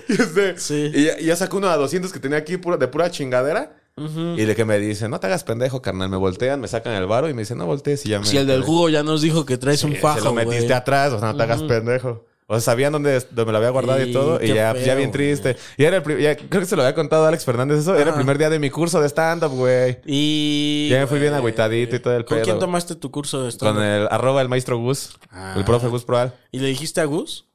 Y, 0.08 0.12
este, 0.20 0.58
Sí. 0.58 0.90
y 0.94 1.04
ya, 1.04 1.18
ya 1.18 1.36
sacó 1.36 1.58
uno 1.58 1.68
a 1.68 1.76
200 1.76 2.12
que 2.12 2.18
tenía 2.20 2.38
aquí 2.38 2.56
puro- 2.56 2.78
de 2.78 2.88
pura 2.88 3.10
chingadera. 3.10 3.76
Y 3.98 4.44
de 4.46 4.56
que 4.56 4.64
me 4.64 4.78
dicen, 4.78 5.10
no 5.10 5.20
te 5.20 5.26
hagas 5.26 5.44
pendejo, 5.44 5.82
carnal. 5.82 6.08
Me 6.08 6.16
voltean, 6.16 6.58
me 6.58 6.68
sacan 6.68 6.94
el 6.94 7.04
varo 7.06 7.28
y 7.28 7.34
me 7.34 7.42
dicen, 7.42 7.58
no 7.58 7.66
voltees. 7.66 8.06
Y 8.06 8.10
ya 8.10 8.20
me. 8.20 8.24
Si 8.24 8.38
el 8.38 8.46
del 8.46 8.62
jugo 8.62 8.88
ya 8.88 9.02
nos 9.02 9.20
dijo 9.20 9.44
que 9.44 9.58
traes 9.58 9.84
un 9.84 9.94
fajo, 9.96 10.20
Se 10.20 10.24
lo 10.24 10.32
metiste 10.32 10.72
atrás, 10.72 11.12
o 11.12 11.18
sea, 11.18 11.32
no 11.32 11.36
te 11.36 11.42
hagas 11.42 11.62
pendejo. 11.64 12.24
O 12.52 12.54
sea, 12.54 12.72
sabían 12.72 12.92
dónde, 12.92 13.24
dónde 13.30 13.52
lo 13.52 13.58
había 13.58 13.70
guardado 13.70 14.04
y, 14.04 14.10
Y 14.10 14.12
todo. 14.12 14.42
Y 14.42 14.48
ya, 14.48 14.74
feo, 14.74 14.84
ya 14.84 14.96
bien 14.96 15.12
triste. 15.12 15.56
Y 15.76 15.84
era 15.84 15.98
el 15.98 16.20
ya- 16.20 16.34
creo 16.36 16.60
que 16.60 16.66
se 16.66 16.74
lo 16.74 16.82
había 16.82 16.96
contado 16.96 17.24
a 17.24 17.28
Alex 17.28 17.44
Fernández 17.44 17.78
eso. 17.78 17.94
Era 17.94 18.10
el 18.10 18.16
primer 18.16 18.38
día 18.38 18.50
de 18.50 18.58
mi 18.58 18.70
curso 18.70 19.00
de 19.00 19.06
stand-up, 19.08 19.52
güey. 19.52 19.98
Y. 20.04 20.88
Ya 20.90 20.98
me 20.98 21.06
fui 21.06 21.20
bien 21.20 21.32
agüitadito 21.32 21.94
y 21.94 22.00
todo 22.00 22.16
el 22.16 22.24
¿Con 22.24 22.38
pedo. 22.38 22.44
quién 22.44 22.58
tomaste 22.58 22.96
tu 22.96 23.12
curso 23.12 23.44
de 23.44 23.50
stand 23.52 23.76
Con 23.76 23.84
el 23.84 24.08
arroba 24.10 24.42
el 24.42 24.48
maestro 24.48 24.78
Gus. 24.78 25.16
Ah. 25.30 25.54
El 25.56 25.64
profe 25.64 25.86
Gus 25.86 26.04
Proal. 26.04 26.34
¿Y 26.50 26.58
le 26.58 26.66
dijiste 26.66 27.00
a 27.00 27.04
Gus? 27.04 27.46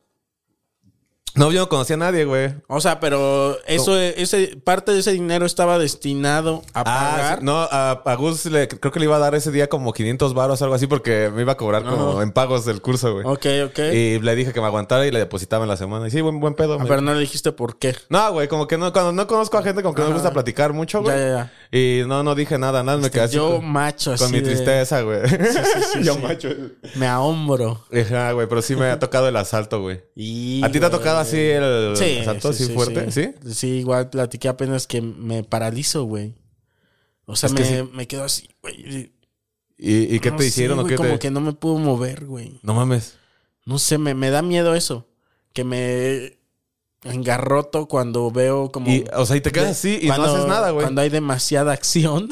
No, 1.35 1.51
yo 1.51 1.59
no 1.61 1.69
conocía 1.69 1.95
a 1.95 1.99
nadie, 1.99 2.25
güey. 2.25 2.53
O 2.67 2.79
sea, 2.81 2.99
pero 2.99 3.57
eso, 3.67 3.99
ese, 3.99 4.57
parte 4.63 4.91
de 4.93 4.99
ese 4.99 5.11
dinero 5.11 5.45
estaba 5.45 5.77
destinado 5.77 6.61
a 6.73 6.79
Ah, 6.81 6.83
pagar. 6.83 7.39
sí. 7.39 7.45
no, 7.45 7.57
a, 7.59 7.91
a 7.91 8.15
Gus 8.15 8.45
le, 8.45 8.67
creo 8.67 8.91
que 8.91 8.99
le 8.99 9.05
iba 9.05 9.15
a 9.17 9.19
dar 9.19 9.35
ese 9.35 9.51
día 9.51 9.67
como 9.67 9.91
500 9.93 10.33
baros 10.33 10.61
o 10.61 10.63
algo 10.63 10.75
así 10.75 10.87
porque 10.87 11.29
me 11.33 11.41
iba 11.41 11.51
a 11.53 11.57
cobrar 11.57 11.83
como 11.83 12.21
en 12.21 12.31
pagos 12.31 12.65
del 12.65 12.81
curso, 12.81 13.13
güey. 13.13 13.25
Ok, 13.25 13.45
ok. 13.69 13.79
Y 13.93 14.19
le 14.19 14.35
dije 14.35 14.53
que 14.53 14.61
me 14.61 14.67
aguantara 14.67 15.05
y 15.05 15.11
le 15.11 15.19
depositaba 15.19 15.63
en 15.65 15.69
la 15.69 15.77
semana. 15.77 16.07
Y 16.07 16.11
sí, 16.11 16.21
buen, 16.21 16.39
buen 16.39 16.53
pedo. 16.55 16.73
Ah, 16.73 16.77
güey. 16.77 16.87
pero 16.87 17.01
no 17.01 17.13
le 17.13 17.19
dijiste 17.19 17.51
por 17.51 17.77
qué. 17.77 17.95
No, 18.09 18.31
güey, 18.31 18.47
como 18.47 18.67
que 18.67 18.77
no, 18.77 18.93
cuando 18.93 19.11
no 19.11 19.27
conozco 19.27 19.57
a 19.57 19.63
gente, 19.63 19.83
como 19.83 19.93
que 19.93 20.01
no 20.01 20.07
me 20.09 20.13
gusta 20.13 20.31
platicar 20.31 20.73
mucho, 20.73 21.01
güey. 21.01 21.15
Ya, 21.17 21.21
ya, 21.27 21.51
ya. 21.71 21.77
Y 21.77 22.03
no, 22.07 22.23
no 22.23 22.35
dije 22.35 22.57
nada, 22.57 22.81
nada, 22.83 22.97
me 22.97 23.09
quedé 23.11 23.23
así 23.23 23.35
Yo, 23.35 23.57
con, 23.57 23.67
macho, 23.69 24.13
así 24.13 24.23
con 24.23 24.31
mi 24.31 24.41
tristeza, 24.41 25.01
güey. 25.01 25.19
Yo 26.03 26.17
macho. 26.19 26.49
Me 26.95 27.07
ahombro. 27.07 27.83
Ajá, 27.91 28.31
güey, 28.31 28.47
pero 28.47 28.61
sí 28.61 28.75
me 28.75 28.85
ha 28.89 28.99
tocado 28.99 29.27
el 29.27 29.35
asalto, 29.35 29.81
güey. 29.81 30.01
Y, 30.15 30.63
¿A 30.63 30.71
ti 30.71 30.79
te 30.79 30.85
ha 30.85 30.89
tocado 30.89 31.24
así 31.27 31.37
el 31.39 31.95
Sí, 31.97 32.17
asalto, 32.19 32.53
sí, 32.53 32.63
así 32.63 32.65
sí, 32.67 32.73
fuerte? 32.73 33.11
¿Sí? 33.11 33.31
Sí, 33.53 33.67
igual 33.79 34.09
platiqué 34.09 34.47
apenas 34.47 34.87
que 34.87 35.01
me 35.01 35.43
paralizo, 35.43 36.03
güey. 36.05 36.33
O 37.25 37.35
sea, 37.35 37.49
que 37.49 37.63
me, 37.63 37.83
me 37.83 38.07
quedo 38.07 38.23
así, 38.23 38.47
güey. 38.61 39.11
¿Y, 39.77 40.15
y 40.15 40.19
qué 40.19 40.31
No 40.31 40.37
te 40.37 40.43
sé, 40.43 40.49
hicieron 40.49 40.79
o 40.79 40.83
güey, 40.83 40.93
qué 40.93 40.97
como 40.97 41.13
te...? 41.13 41.19
que 41.19 41.31
no 41.31 41.41
me 41.41 41.53
puedo 41.53 41.77
mover, 41.77 42.25
güey. 42.25 42.59
No 42.63 42.73
mames. 42.73 43.17
No 43.65 43.79
sé, 43.79 43.97
me, 43.97 44.13
me 44.13 44.29
da 44.29 44.41
miedo 44.41 44.75
eso. 44.75 45.07
Que 45.53 45.63
me 45.63 46.37
engarroto 47.03 47.87
cuando 47.87 48.31
veo 48.31 48.71
como... 48.71 48.89
Y, 48.91 49.05
o 49.13 49.25
sea, 49.25 49.35
y 49.37 49.41
te 49.41 49.51
quedas 49.51 49.71
así 49.71 49.99
y 50.01 50.07
no 50.07 50.15
Cuando- 50.15 50.35
haces 50.35 50.47
nada, 50.47 50.71
güey. 50.71 50.83
Cuando 50.85 51.01
hay 51.01 51.09
demasiada 51.09 51.73
acción. 51.73 52.29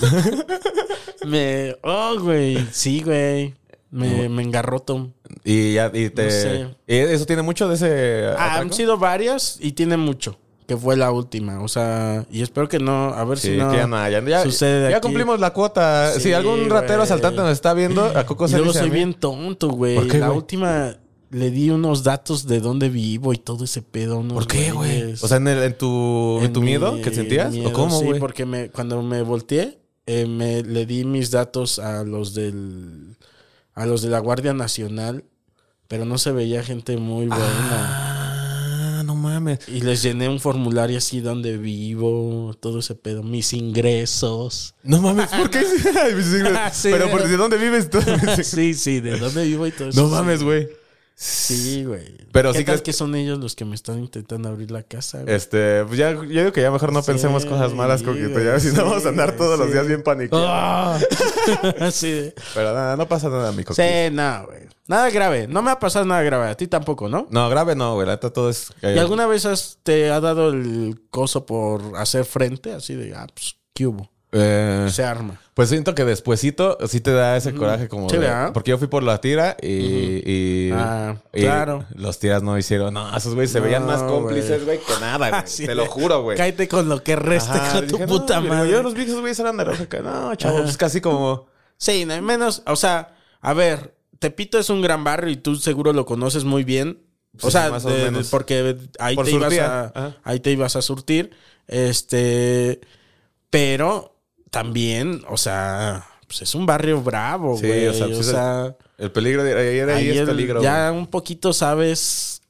me... 1.26 1.76
Oh, 1.84 2.16
güey. 2.20 2.66
Sí, 2.72 3.02
güey. 3.04 3.56
Me, 3.92 4.30
me 4.30 4.42
engarroto. 4.44 5.12
Y 5.44 5.74
ya, 5.74 5.92
y 5.94 6.10
te... 6.10 6.24
No 6.26 6.30
sé. 6.32 6.76
¿Y 6.88 6.96
¿Eso 6.96 7.26
tiene 7.26 7.42
mucho 7.42 7.68
de 7.68 7.76
ese 7.76 8.28
Ah, 8.38 8.60
han 8.60 8.72
sido 8.72 8.98
varias 8.98 9.58
y 9.60 9.74
tiene 9.74 9.98
mucho. 9.98 10.38
Que 10.68 10.78
fue 10.78 10.96
la 10.96 11.12
última. 11.12 11.62
O 11.62 11.68
sea, 11.68 12.26
y 12.32 12.42
espero 12.42 12.70
que 12.70 12.80
no... 12.80 13.14
A 13.14 13.26
ver 13.26 13.38
Sí, 13.38 13.50
si 13.50 13.58
no... 13.58 13.70
que 13.72 13.78
ya, 13.78 14.10
ya, 14.10 14.22
ya- 14.26 14.44
sucede 14.44 14.90
ya 14.92 14.98
aquí. 14.98 15.06
cumplimos 15.08 15.40
la 15.42 15.52
cuota. 15.52 16.14
Sí, 16.14 16.22
si 16.22 16.34
algún 16.34 16.70
ratero 16.70 17.02
asaltante 17.02 17.42
nos 17.42 17.52
está 17.52 17.74
viendo, 17.74 18.06
a 18.06 18.26
Coco 18.26 18.48
se 18.48 18.56
a 18.56 18.72
soy 18.72 18.90
bien 18.90 19.14
tonto, 19.14 19.70
güey. 19.70 19.96
¿Por 19.96 20.08
qué, 20.08 20.20
la 20.20 20.32
última 20.32 20.96
le 21.32 21.50
di 21.52 21.72
unos 21.72 22.04
datos 22.04 22.48
de 22.48 22.60
dónde 22.60 22.90
vivo 22.90 23.34
y 23.34 23.38
todo 23.38 23.66
ese 23.66 23.82
pedo. 23.82 24.22
¿Por 24.28 24.48
qué, 24.48 24.72
güey? 24.72 25.14
O 25.14 25.28
sea, 25.28 25.38
en, 25.38 25.48
el- 25.50 25.64
en 25.64 25.78
tu, 25.78 26.40
en 26.42 26.54
tu 26.54 26.62
mi 26.62 26.68
miedo 26.68 27.02
que 27.02 27.12
sentías. 27.14 27.52
miedo, 27.52 27.70
¿O 27.70 27.74
cómo, 27.74 28.00
Sí, 28.00 28.06
güey? 28.06 28.20
porque 28.20 28.46
me, 28.46 28.70
cuando 28.70 29.02
me 29.02 29.22
volteé, 29.24 29.80
eh, 30.06 30.26
me, 30.28 30.62
le 30.62 30.86
di 30.86 31.04
mis 31.06 31.32
datos 31.32 31.80
a 31.80 32.04
los 32.04 32.34
del 32.36 33.18
a 33.74 33.88
los 33.88 34.04
de 34.04 34.10
la 34.10 34.20
Guardia 34.20 34.54
Nacional, 34.54 35.24
pero 35.94 36.06
no 36.06 36.18
se 36.18 36.32
veía 36.32 36.64
gente 36.64 36.98
muy 36.98 37.28
buena. 37.28 38.98
Ah, 39.00 39.04
no 39.06 39.14
mames. 39.14 39.60
Y 39.68 39.82
les 39.82 40.02
llené 40.02 40.28
un 40.28 40.40
formulario 40.40 40.98
así 40.98 41.20
donde 41.20 41.56
vivo, 41.60 42.56
todo 42.60 42.80
ese 42.80 42.96
pedo, 42.96 43.22
mis 43.22 43.54
ingresos. 43.54 44.74
No 44.82 45.00
mames, 45.02 45.28
¿por 45.28 45.52
qué? 45.52 45.60
Mis 46.16 46.26
siglos. 46.26 46.58
Sí. 46.74 46.90
Pero 46.92 47.12
¿por- 47.12 47.28
¿de 47.28 47.38
dónde 47.38 47.58
vives 47.58 47.92
tú? 47.92 48.00
sí, 48.44 48.74
sí, 48.74 49.02
de 49.02 49.20
dónde 49.20 49.44
vivo 49.46 49.68
y 49.68 49.72
todo 49.72 49.90
eso. 49.90 50.02
no 50.02 50.08
mames, 50.08 50.42
güey. 50.42 50.68
Sí, 51.16 51.84
güey. 51.86 52.18
Pero 52.32 52.52
¿Qué 52.52 52.60
sí 52.60 52.66
tal 52.66 52.74
crees 52.76 52.82
que 52.82 52.94
son 52.94 53.16
ellos 53.16 53.40
los 53.40 53.56
que 53.56 53.66
me 53.66 53.76
están 53.76 54.00
intentando 54.00 54.50
abrir 54.50 54.72
la 54.72 54.84
casa, 54.84 55.22
güey? 55.22 55.34
Este, 55.36 55.84
pues 55.86 55.98
ya, 55.98 56.12
yo 56.12 56.22
digo 56.24 56.52
que 56.52 56.62
ya 56.62 56.72
mejor 56.72 56.92
no 56.92 57.02
Sí, 57.02 57.12
pensemos 57.12 57.46
cosas 57.46 57.74
malas, 57.74 58.02
Coquito. 58.04 58.40
Ya, 58.42 58.60
si 58.60 58.70
sí, 58.72 58.76
no 58.76 58.86
vamos 58.86 59.06
a 59.06 59.10
andar 59.10 59.36
todos 59.38 59.58
los 59.58 59.68
sí. 59.68 59.74
días 59.74 59.88
bien 59.88 60.02
panicados. 60.04 60.46
¡Ah! 60.50 61.00
sí, 61.92 62.34
Pero 62.54 62.74
nada, 62.74 62.98
no 62.98 63.08
pasa 63.08 63.30
nada, 63.30 63.52
mi 63.52 63.64
Coquito. 63.64 63.82
sí, 63.84 64.10
no, 64.12 64.46
güey. 64.48 64.64
Nada 64.88 65.10
grave. 65.12 65.48
No 65.48 65.62
me 65.62 65.72
ha 65.72 65.80
pasado 65.80 66.06
nada 66.06 66.22
grave. 66.24 66.50
A 66.50 66.56
ti 66.58 66.68
tampoco, 66.68 67.08
¿no? 67.08 67.28
No, 67.30 67.50
grave 67.50 67.76
no, 67.76 67.94
güey. 67.96 68.06
La 68.08 68.20
todo 68.20 68.50
es. 68.50 68.74
¿Y 68.82 68.98
alguna 68.98 69.28
vez 69.28 69.46
has- 69.46 69.78
te 69.84 70.10
ha 70.12 70.20
dado 70.20 70.50
el 70.50 71.02
coso 71.10 71.46
por 71.46 71.96
hacer 71.98 72.26
frente? 72.26 72.74
Así 72.74 72.96
de, 72.96 73.16
ah, 73.16 73.28
pues, 73.34 73.56
¿qué 73.74 73.88
hubo? 73.88 74.10
Eh, 74.34 74.88
se 74.92 75.04
arma. 75.04 75.40
Pues 75.54 75.70
siento 75.70 75.94
que 75.94 76.04
despuesito 76.04 76.78
sí 76.88 77.00
te 77.00 77.12
da 77.12 77.38
ese 77.38 77.54
coraje 77.54 77.88
como 77.88 78.10
Sí, 78.10 78.18
de- 78.18 78.50
porque 78.54 78.72
yo 78.72 78.80
fui 78.80 78.88
por 78.88 79.04
la 79.04 79.22
tira 79.22 79.56
y, 79.62 79.68
y- 80.26 80.72
Ah, 80.74 81.16
y 81.32 81.42
claro. 81.42 81.86
los 81.94 82.18
tiras 82.18 82.42
no 82.42 82.58
hicieron. 82.58 82.92
No, 82.96 83.16
esos 83.16 83.36
güeyes 83.36 83.52
se 83.52 83.60
No, 83.60 83.66
veían 83.66 83.86
más 83.86 84.02
cómplices, 84.02 84.66
güey, 84.66 84.80
que 84.80 84.94
nada, 85.00 85.30
güey. 85.30 85.42
Así 85.44 85.68
te 85.68 85.76
lo 85.76 85.86
juro, 85.86 86.24
güey. 86.24 86.38
Cállate 86.38 86.68
con 86.68 86.90
lo 86.90 87.04
que 87.04 87.16
reste 87.16 87.52
Ajá, 87.52 87.74
con 87.74 87.88
tu 87.88 87.94
dije, 87.98 88.08
puta 88.08 88.40
no, 88.40 88.48
madre. 88.50 88.72
Yo 88.72 88.82
los 88.82 88.96
vi 88.96 89.02
que 89.06 89.10
esos 89.12 89.22
güeyes 89.22 89.40
eran 89.40 89.58
de 89.58 89.66
lógica. 89.66 90.00
No, 90.00 90.34
chavo, 90.36 90.60
es 90.64 90.76
casi 90.76 91.02
como. 91.02 91.46
Sí, 91.78 92.06
no 92.06 92.14
hay 92.16 92.22
menos. 92.22 92.64
O 92.66 92.76
sea, 92.76 93.16
a 93.40 93.54
ver, 93.54 93.94
Tepito 94.18 94.58
es 94.58 94.72
un 94.72 94.82
gran 94.82 95.04
barrio 95.04 95.30
y 95.32 95.36
tú 95.38 95.56
seguro 95.58 95.94
lo 95.94 96.06
conoces 96.08 96.46
muy 96.46 96.64
bien. 96.64 97.00
O 97.42 97.48
Sí, 97.48 97.52
sea, 97.52 97.70
más 97.70 97.86
o 97.86 97.90
de- 97.90 97.98
de- 97.98 98.04
menos. 98.06 98.30
porque 98.30 98.76
ahí 99.00 99.16
Por 99.16 99.26
te 99.26 99.32
ibas 99.32 99.44
surtir, 99.54 99.62
a, 99.62 99.86
ajá. 99.94 100.18
ahí 100.24 100.40
te 100.40 100.50
ibas 100.52 100.76
a 100.76 100.82
surtir. 100.82 101.32
Este, 101.68 102.80
pero 103.50 104.13
también, 104.54 105.24
o 105.30 105.36
sea, 105.36 106.06
pues 106.28 106.44
es 106.44 106.54
un 106.54 106.68
barrio 106.68 107.02
bravo, 107.02 107.58
Sí, 107.58 107.66
güey. 107.66 107.88
o 107.88 107.94
sea, 107.96 108.06
o 108.06 108.10
pues 108.10 108.20
es 108.20 108.26
sea, 108.28 108.76
El 109.00 109.12
peligro 109.12 109.44
de 109.44 109.52
ahí, 109.54 109.76
de 109.78 109.82
ahí 109.84 109.90
ahí 109.90 110.10
es 110.12 110.18
el- 110.20 110.28
peligro. 110.28 110.62
ya 110.62 110.90
güey. 110.90 111.02
un 111.02 111.08
poquito 111.08 111.54
sabes. 111.54 112.42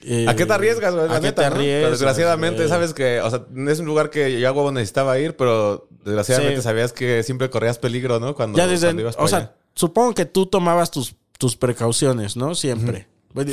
eh, 0.00 0.26
¿A 0.28 0.34
qué 0.34 0.44
te 0.44 0.52
arriesgas, 0.52 0.92
güey? 0.92 1.08
La 1.08 1.14
¿A 1.16 1.20
qué 1.20 1.30
te 1.30 1.40
¿no? 1.42 1.46
arriesgas? 1.46 1.90
Desgraciadamente, 1.92 2.56
güey. 2.56 2.68
sabes 2.68 2.92
que, 2.94 3.20
o 3.20 3.30
sea, 3.30 3.44
es 3.68 3.78
un 3.78 3.86
lugar 3.86 4.10
que 4.10 4.40
yo 4.40 4.48
a 4.48 4.52
huevo 4.52 4.72
necesitaba 4.72 5.16
ir, 5.20 5.36
pero 5.36 5.86
desgraciadamente 6.04 6.56
Sí. 6.56 6.62
sabías 6.62 6.92
que 6.92 7.22
siempre 7.22 7.48
corrías 7.48 7.78
peligro, 7.78 8.18
¿no? 8.18 8.34
Cuando, 8.34 8.58
Ya 8.58 8.66
desde, 8.66 8.88
cuando 8.88 9.02
ibas 9.02 9.14
o 9.20 9.28
sea, 9.28 9.54
supongo 9.76 10.14
que 10.14 10.24
tú 10.24 10.46
tomabas 10.46 10.90
tus, 10.90 11.14
tus 11.38 11.54
precauciones, 11.56 12.36
¿no? 12.36 12.56
Siempre. 12.56 13.06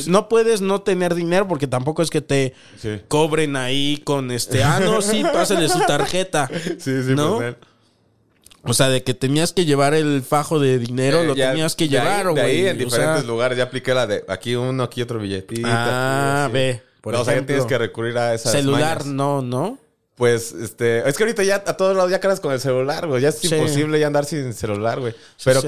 No 0.08 0.28
puedes 0.28 0.60
no 0.60 0.82
tener 0.82 1.14
dinero 1.16 1.48
porque 1.48 1.68
tampoco 1.68 2.02
es 2.02 2.10
que 2.10 2.20
te 2.22 2.54
Sí. 2.82 3.00
cobren 3.08 3.56
ahí 3.56 4.02
con 4.04 4.30
este, 4.32 4.62
ah, 4.64 4.80
no, 4.82 5.02
sí, 5.04 5.22
pásale 5.24 5.70
su 5.70 5.80
tarjeta. 5.86 6.50
Sí, 6.80 7.04
sí, 7.04 7.14
¿No? 7.16 7.38
pues, 7.38 7.56
O 8.64 8.74
sea, 8.74 8.90
de 8.90 9.04
que 9.04 9.14
tenías 9.14 9.54
que 9.54 9.66
llevar 9.66 9.94
el 9.94 10.22
fajo 10.22 10.60
de 10.60 10.80
dinero, 10.80 11.22
Eh, 11.22 11.28
lo 11.28 11.36
ya 11.36 11.52
tenías 11.52 11.76
que 11.76 11.86
de 11.86 11.92
llevar, 11.92 12.34
De 12.34 12.42
ahí 12.42 12.62
güey. 12.62 12.68
en 12.68 12.76
O 12.76 12.80
diferentes 12.86 13.22
sea, 13.22 13.28
lugares 13.28 13.58
ya 13.58 13.64
apliqué 13.66 13.94
la 13.94 14.06
de 14.08 14.24
aquí 14.28 14.56
uno, 14.56 14.84
aquí 14.84 15.02
otro 15.02 15.20
billetito. 15.20 15.68
Ah, 15.72 16.50
ve. 16.52 16.82
Por 17.02 17.14
No, 17.14 17.22
o 17.22 17.26
sea, 17.26 17.46
tienes 17.46 17.66
que 17.66 17.78
recurrir 17.78 18.18
a 18.18 18.34
esas 18.34 18.52
celular, 18.52 19.00
mañas. 19.00 19.06
no, 19.06 19.42
¿no? 19.42 19.78
Pues, 20.16 20.52
este, 20.52 21.08
es 21.08 21.16
que 21.16 21.24
ahorita 21.24 21.44
ya 21.46 21.64
a 21.66 21.78
todos 21.78 21.96
lados 21.96 22.12
ya 22.12 22.20
caras 22.20 22.42
con 22.42 22.52
el 22.52 22.60
celular, 22.60 23.08
güey. 23.08 23.22
Ya 23.22 23.30
es 23.30 23.40
Sí. 23.40 23.56
imposible 23.56 23.98
ya 24.02 24.08
andar 24.08 24.26
sin 24.26 24.54
celular, 24.54 25.00
güey. 25.00 25.16
Pero 25.46 25.62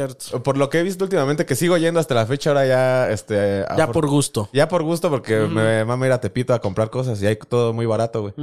por 0.43 0.57
lo 0.57 0.69
que 0.69 0.80
he 0.80 0.84
visto 0.84 1.05
últimamente, 1.05 1.45
que 1.45 1.55
sigo 1.55 1.77
yendo 1.77 2.01
hasta 2.01 2.15
la 2.15 2.26
fecha, 2.26 2.49
ahora 2.49 2.65
ya, 2.68 3.09
este... 3.11 3.63
Ya 3.77 3.88
por 3.93 4.07
gusto. 4.07 4.49
Ya 4.51 4.68
por 4.68 4.84
gusto, 4.84 5.09
porque 5.09 5.38
me 5.39 5.85
mama 5.85 6.05
ir 6.07 6.11
a 6.11 6.19
Tepito 6.19 6.53
a 6.53 6.59
comprar 6.59 6.89
cosas 6.89 7.22
y 7.22 7.27
hay 7.27 7.38
todo 7.38 7.72
muy 7.72 7.85
barato, 7.85 8.22
güey. 8.23 8.34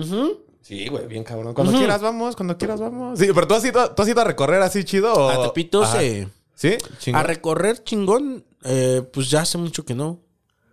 Sí, 0.62 0.88
güey, 0.88 1.06
bien 1.06 1.24
cabrón. 1.24 1.54
Cuando 1.54 1.72
quieras 1.78 2.00
vamos, 2.00 2.36
cuando 2.36 2.58
quieras 2.58 2.80
vamos. 2.80 3.18
Sí, 3.18 3.28
pero 3.34 3.46
tú 3.48 3.54
has 3.54 3.64
ido, 3.64 3.90
tú 3.92 4.02
has 4.02 4.08
ido 4.08 4.20
a 4.20 4.24
recorrer 4.24 4.60
así 4.62 4.84
chido 4.84 5.12
o... 5.12 5.28
A 5.30 5.42
Tepito 5.46 5.86
se... 5.86 6.28
¿Sí? 6.54 6.76
Chingón. 6.98 7.20
A 7.20 7.22
recorrer 7.22 7.82
chingón, 7.84 8.44
eh, 8.64 9.02
pues 9.12 9.30
ya 9.30 9.42
hace 9.42 9.56
mucho 9.58 9.84
que 9.84 9.94
no. 9.94 10.20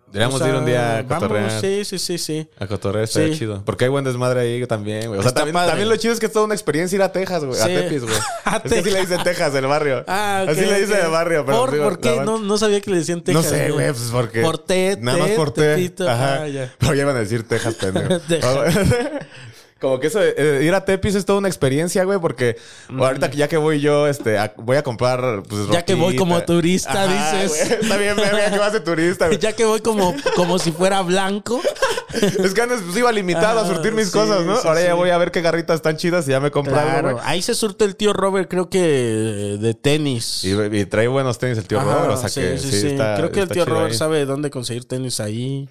Deberíamos 0.07 0.35
O 0.39 0.43
sea, 0.43 0.53
ir 0.53 0.59
un 0.59 0.65
día 0.65 0.97
a 0.99 1.01
vamos, 1.03 1.23
cotorrear. 1.23 1.61
sí, 1.61 1.83
sí, 1.83 1.99
sí, 1.99 2.17
sí. 2.17 2.49
A 2.57 2.67
cotorrear 2.67 3.07
Sí. 3.07 3.37
chido. 3.37 3.63
Porque 3.65 3.83
hay 3.83 3.89
buen 3.89 4.05
desmadre 4.05 4.39
ahí 4.39 4.65
también, 4.65 5.07
güey. 5.07 5.19
O 5.19 5.21
sea, 5.21 5.29
Está 5.29 5.41
también, 5.41 5.65
también 5.67 5.89
lo 5.89 5.95
chido 5.97 6.13
es 6.13 6.19
que 6.19 6.27
es 6.27 6.31
toda 6.31 6.45
una 6.45 6.53
experiencia 6.55 6.95
ir 6.95 7.01
a 7.03 7.11
Texas, 7.11 7.43
güey. 7.43 7.59
A. 7.59 7.65
Tepis, 7.65 8.03
güey. 8.03 8.15
A 8.45 8.57
es 8.57 8.71
que 8.71 8.79
así 8.79 8.91
le 8.91 9.01
dicen 9.01 9.21
Texas, 9.23 9.53
el 9.55 9.67
barrio. 9.67 10.05
Ah, 10.07 10.41
ok, 10.43 10.49
Así 10.51 10.61
le 10.61 10.79
dicen 10.79 10.99
el 11.03 11.11
barrio, 11.11 11.45
pero... 11.45 11.57
¿Por, 11.59 11.71
digo, 11.71 11.83
¿por 11.83 11.93
la 11.93 11.99
qué? 11.99 12.21
No, 12.21 12.39
no 12.39 12.57
sabía 12.57 12.79
que 12.81 12.91
le 12.91 12.97
decían 12.97 13.21
Texas. 13.23 13.43
No 13.43 13.49
sé, 13.49 13.71
güey, 13.71 13.87
pues 13.91 14.09
porque... 14.11 14.41
Por 14.41 14.57
T, 14.59 14.97
Nada 15.01 15.17
más 15.17 15.31
por 15.31 15.51
T. 15.51 15.93
Ajá. 16.07 16.43
Ah, 16.43 16.47
ya. 16.47 16.73
Pero 16.79 16.93
ya 16.95 17.01
iban 17.03 17.15
a 17.17 17.19
decir 17.19 17.47
Texas, 17.47 17.75
pendejo. 17.75 18.19
Texas. 18.27 18.75
Como 19.85 19.99
que 19.99 20.07
eso, 20.07 20.19
de, 20.19 20.33
eh, 20.35 20.63
ir 20.63 20.73
a 20.73 20.83
Tepis 20.83 21.13
es 21.15 21.25
toda 21.25 21.37
una 21.39 21.47
experiencia, 21.47 22.03
güey, 22.03 22.19
porque 22.19 22.57
ahorita 22.97 23.29
que 23.29 23.37
ya 23.37 23.47
que 23.47 23.57
voy 23.57 23.79
yo, 23.79 24.07
este, 24.07 24.37
a- 24.39 24.53
voy 24.57 24.77
a 24.77 24.83
comprar, 24.83 25.43
pues, 25.43 25.67
Ya 25.71 25.85
que 25.85 25.93
voy 25.93 26.15
como 26.15 26.41
turista, 26.43 27.03
Ajá, 27.03 27.37
dices. 27.41 27.67
güey. 27.67 27.79
Está 27.83 27.97
bien, 27.97 28.15
verga, 28.15 28.49
que 28.51 28.57
vas 28.57 28.73
de 28.73 28.79
turista, 28.79 29.27
güey. 29.27 29.37
Ya 29.45 29.53
que 29.53 29.63
voy 29.65 29.81
como, 29.81 30.15
como 30.35 30.57
si 30.57 30.71
fuera 30.71 31.01
blanco. 31.03 31.61
Es 32.13 32.53
que 32.53 32.61
antes 32.61 32.79
pues, 32.83 32.97
iba 32.97 33.11
limitado 33.11 33.59
a 33.59 33.63
Ah, 33.63 33.67
surtir 33.67 33.93
mis 33.93 34.07
sí, 34.07 34.11
cosas, 34.13 34.43
¿no? 34.45 34.59
sí, 34.59 34.67
Ahora 34.67 34.79
sí. 34.81 34.87
ya 34.87 34.93
voy 34.95 35.09
a 35.11 35.17
ver 35.17 35.31
qué 35.31 35.41
garritas 35.41 35.75
están 35.75 35.97
chidas 35.97 36.27
y 36.27 36.31
ya 36.31 36.39
me 36.39 36.49
compré 36.49 36.73
algo, 36.75 36.89
Claro. 36.91 37.11
güey. 37.13 37.23
Ahí 37.27 37.41
se 37.41 37.53
surte 37.53 37.85
el 37.85 37.95
tío 37.95 38.11
Robert, 38.13 38.49
creo 38.49 38.69
que 38.69 38.81
de 39.59 39.73
tenis. 39.73 40.43
Y, 40.43 40.51
y 40.53 40.85
trae 40.85 41.07
buenos 41.07 41.37
tenis 41.37 41.57
el 41.57 41.65
tío 41.67 41.79
Ajá, 41.79 41.93
Robert, 41.93 42.13
o 42.13 42.17
sea 42.17 42.29
sí, 42.29 42.41
que 42.41 42.57
sí, 42.57 42.87
está- 42.87 43.15
Creo 43.17 43.31
que 43.31 43.41
el 43.41 43.49
tío 43.49 43.65
Robert 43.65 43.91
ahí. 43.91 43.97
sabe 43.97 44.25
dónde 44.25 44.49
conseguir 44.49 44.85
tenis 44.85 45.19
ahí. 45.19 45.67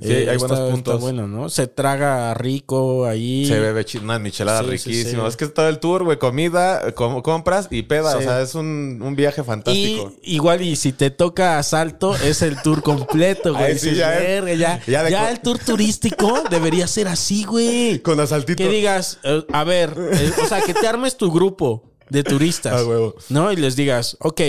Sí, 0.00 0.12
hay 0.12 0.36
está- 0.36 0.46
buenos 0.46 0.70
puntos. 0.72 0.94
Está 0.94 1.02
bueno, 1.04 1.26
¿no? 1.26 1.48
Se 1.48 1.68
traga 1.68 2.34
rico 2.34 3.06
ahí. 3.06 3.46
Se 3.46 3.58
bebe 3.58 3.84
unas 4.02 4.20
micheladas 4.20 4.64
Sí, 4.64 4.70
riquísimas. 4.72 5.22
sí. 5.22 5.28
Es 5.28 5.36
que 5.36 5.44
es 5.46 5.54
todo 5.54 5.68
el 5.70 5.78
tour, 5.78 6.04
güey, 6.04 6.18
comida, 6.18 6.92
com- 6.92 7.22
compras 7.22 7.68
y 7.70 7.82
peda. 7.82 8.16
O 8.16 8.20
sea, 8.20 8.42
es 8.42 8.54
un, 8.54 9.00
un 9.02 9.16
viaje 9.16 9.42
fantástico. 9.42 10.12
Y 10.22 10.34
igual, 10.34 10.60
y 10.60 10.76
si 10.76 10.92
te 10.92 11.10
toca 11.10 11.58
asalto, 11.58 12.14
es 12.14 12.42
el 12.42 12.60
tour 12.60 12.82
completo, 12.82 13.54
güey. 13.54 13.76
Ya 13.96 14.18
es- 14.18 14.44
"Verga, 14.44 14.54
ya, 14.54 14.80
ya 14.86 15.08
ya 15.08 15.30
el 15.30 15.40
tour 15.40 15.58
turístico 15.58 16.42
debería 16.50 16.86
ser 16.86 17.08
así, 17.08 17.44
güey. 17.44 18.00
Con 18.00 18.20
asaltito. 18.20 18.62
Que 18.62 18.68
digas, 18.68 19.18
eh, 19.24 19.44
a 19.52 19.64
ver, 19.64 19.94
eh, 20.12 20.32
o 20.42 20.46
sea, 20.46 20.60
que 20.60 20.74
te 20.74 20.86
armes 20.86 21.16
tu 21.16 21.32
grupo 21.32 21.84
de 22.10 22.22
turistas. 22.22 22.74
Ah, 22.82 22.84
huevo. 22.86 23.14
¿No? 23.30 23.50
Y 23.50 23.56
les 23.56 23.76
digas, 23.76 24.16
ok, 24.20 24.40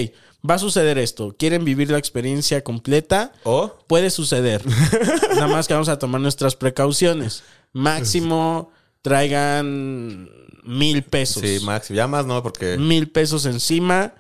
va 0.48 0.56
a 0.56 0.60
suceder 0.60 0.98
esto. 0.98 1.36
¿Quieren 1.38 1.66
vivir 1.66 1.90
la 1.92 1.98
experiencia 1.98 2.64
completa? 2.64 3.32
¿O? 3.44 3.74
Puede 3.88 4.10
suceder. 4.10 4.62
Nada 5.36 5.48
más 5.48 5.68
que 5.68 5.74
vamos 5.74 5.90
a 5.90 6.00
tomar 6.00 6.22
nuestras 6.22 6.56
precauciones. 6.56 7.44
Máximo 7.74 8.72
traigan 9.02 10.30
mil 10.64 11.04
pesos. 11.04 11.42
Sí, 11.42 11.60
Max. 11.64 11.90
Ya 11.90 12.08
más 12.08 12.26
no, 12.26 12.42
porque... 12.44 12.78
Mil 12.78 13.10
pesos 13.10 13.46
encima 13.46 14.14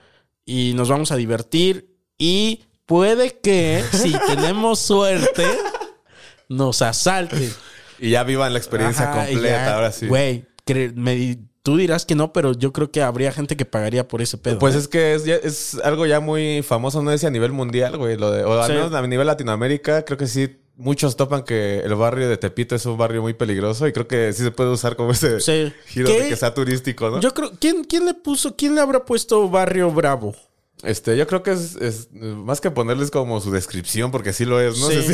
y 0.45 0.73
nos 0.75 0.89
vamos 0.89 1.11
a 1.11 1.15
divertir. 1.15 1.95
Y 2.17 2.63
puede 2.85 3.39
que, 3.39 3.83
si 3.91 4.13
tenemos 4.27 4.79
suerte, 4.79 5.45
nos 6.49 6.81
asalten. 6.81 7.53
Y 7.99 8.11
ya 8.11 8.23
vivan 8.23 8.53
la 8.53 8.59
experiencia 8.59 9.11
Ajá, 9.11 9.25
completa, 9.25 9.49
ya, 9.65 9.73
ahora 9.75 9.91
sí. 9.91 10.07
Güey, 10.07 10.45
me- 10.95 11.37
tú 11.67 11.75
dirás 11.75 12.05
que 12.05 12.15
no, 12.15 12.31
pero 12.31 12.53
yo 12.53 12.71
creo 12.71 12.91
que 12.91 13.01
habría 13.01 13.33
gente 13.33 13.57
que 13.57 13.65
pagaría 13.65 14.07
por 14.07 14.21
ese 14.21 14.37
pedo. 14.37 14.57
Pues 14.57 14.73
¿eh? 14.73 14.77
es 14.77 14.87
que 14.87 15.15
es, 15.15 15.77
algo 15.83 16.05
ya 16.05 16.21
muy 16.21 16.63
famoso, 16.63 17.01
no 17.01 17.11
sé 17.11 17.17
si 17.17 17.25
a 17.25 17.29
nivel 17.29 17.51
mundial, 17.51 17.97
güey. 17.97 18.15
Lo 18.15 18.31
de, 18.31 18.45
o 18.45 18.53
al 18.53 18.67
Sí. 18.67 18.71
menos 18.71 18.93
a 18.93 19.05
nivel 19.05 19.27
Latinoamérica, 19.27 20.05
creo 20.05 20.17
que 20.17 20.27
sí. 20.27 20.61
Muchos 20.77 21.17
topan 21.17 21.43
que 21.43 21.79
el 21.79 21.93
barrio 21.95 22.29
de 22.29 22.37
Tepito 22.37 22.73
es 22.73 22.85
un 22.85 22.97
barrio 22.97 23.21
muy 23.21 23.33
peligroso 23.33 23.85
y 23.85 23.91
creo 23.91 24.07
que 24.07 24.31
sí 24.31 24.43
se 24.43 24.51
puede 24.51 24.69
usar 24.69 24.95
como 24.95 25.11
ese 25.11 25.41
Sí. 25.41 25.73
giro 25.87 26.07
¿Qué? 26.07 26.23
de 26.23 26.29
que 26.29 26.37
sea 26.37 26.53
turístico, 26.53 27.09
¿no? 27.09 27.19
Yo 27.19 27.33
creo, 27.33 27.51
¿quién, 27.59 27.83
¿quién 27.83 28.05
le 28.05 28.13
puso, 28.13 28.55
quién 28.55 28.73
le 28.73 28.79
habrá 28.79 29.03
puesto 29.03 29.49
Barrio 29.49 29.91
Bravo? 29.91 30.35
Este, 30.83 31.17
yo 31.17 31.27
creo 31.27 31.43
que 31.43 31.51
es, 31.51 31.75
es, 31.75 32.07
más 32.13 32.61
que 32.61 32.71
ponerles 32.71 33.11
como 33.11 33.41
su 33.41 33.51
descripción, 33.51 34.09
porque 34.09 34.31
sí 34.31 34.45
lo 34.45 34.61
es, 34.61 34.79
¿no? 34.79 34.87
Sí. 34.87 35.01
Sí, 35.01 35.13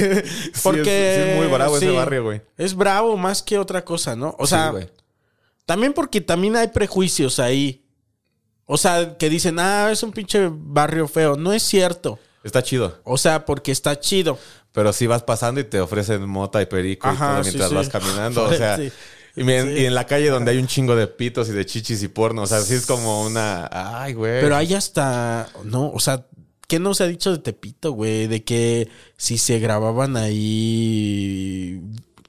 sí, 0.54 0.62
Porque 0.62 0.82
es, 0.82 1.24
sí 1.24 1.30
es 1.32 1.38
muy 1.38 1.48
bravo 1.48 1.78
ese 1.78 1.90
barrio, 1.90 2.26
güey. 2.26 2.42
Es 2.60 2.76
bravo 2.76 3.18
más 3.18 3.42
que 3.42 3.58
otra 3.58 3.84
cosa, 3.84 4.16
¿no? 4.16 4.36
O 4.38 4.46
sea, 4.46 4.70
güey. 4.70 4.88
También 5.66 5.94
porque 5.94 6.22
también 6.22 6.56
hay 6.56 6.68
prejuicios 6.70 7.40
ahí. 7.40 7.86
O 8.66 8.78
sea, 8.78 9.18
que 9.18 9.30
dicen, 9.30 9.60
ah, 9.60 9.90
es 9.92 10.04
un 10.04 10.12
pinche 10.12 10.50
barrio 10.52 11.08
feo. 11.08 11.36
No 11.36 11.52
es 11.54 11.64
cierto. 11.64 12.20
Está 12.44 12.64
chido. 12.64 13.00
O 13.04 13.18
sea, 13.18 13.46
porque 13.46 13.72
está 13.72 14.00
chido. 14.00 14.38
Pero 14.72 14.92
si 14.94 15.06
vas 15.08 15.24
pasando 15.24 15.62
y 15.62 15.66
te 15.66 15.80
ofrecen 15.80 16.28
mota 16.28 16.62
y 16.62 16.66
perico 16.66 17.08
Ajá, 17.08 17.26
y 17.26 17.28
todo 17.34 17.44
mientras 17.44 17.70
sí. 17.70 17.76
vas 17.76 17.90
caminando. 17.90 18.44
O 18.46 18.54
sea, 18.56 18.78
Sí. 18.78 18.92
y, 19.36 19.44
Sí. 19.44 19.50
y 19.50 19.86
en 19.86 19.94
la 19.96 20.06
calle 20.08 20.30
donde 20.30 20.52
hay 20.52 20.58
un 20.58 20.68
chingo 20.68 20.96
de 20.96 21.08
pitos 21.08 21.50
y 21.50 21.52
de 21.52 21.66
chichis 21.66 22.02
y 22.04 22.08
porno. 22.08 22.44
O 22.44 22.48
sea, 22.48 22.62
sí 22.62 22.74
es 22.74 22.86
como 22.86 23.24
una. 23.26 23.70
Ay, 23.72 24.14
güey. 24.14 24.42
Pero 24.42 24.56
hay 24.56 24.74
hasta, 24.74 25.50
no, 25.64 25.92
o 25.92 26.00
sea, 26.00 26.26
¿qué 26.68 26.80
no 26.80 26.94
se 26.94 27.04
ha 27.04 27.08
dicho 27.08 27.32
de 27.32 27.38
Tepito, 27.40 27.92
güey? 27.92 28.28
De 28.28 28.44
que 28.44 28.90
si 29.18 29.38
se 29.38 29.60
grababan 29.60 30.18
ahí 30.18 31.82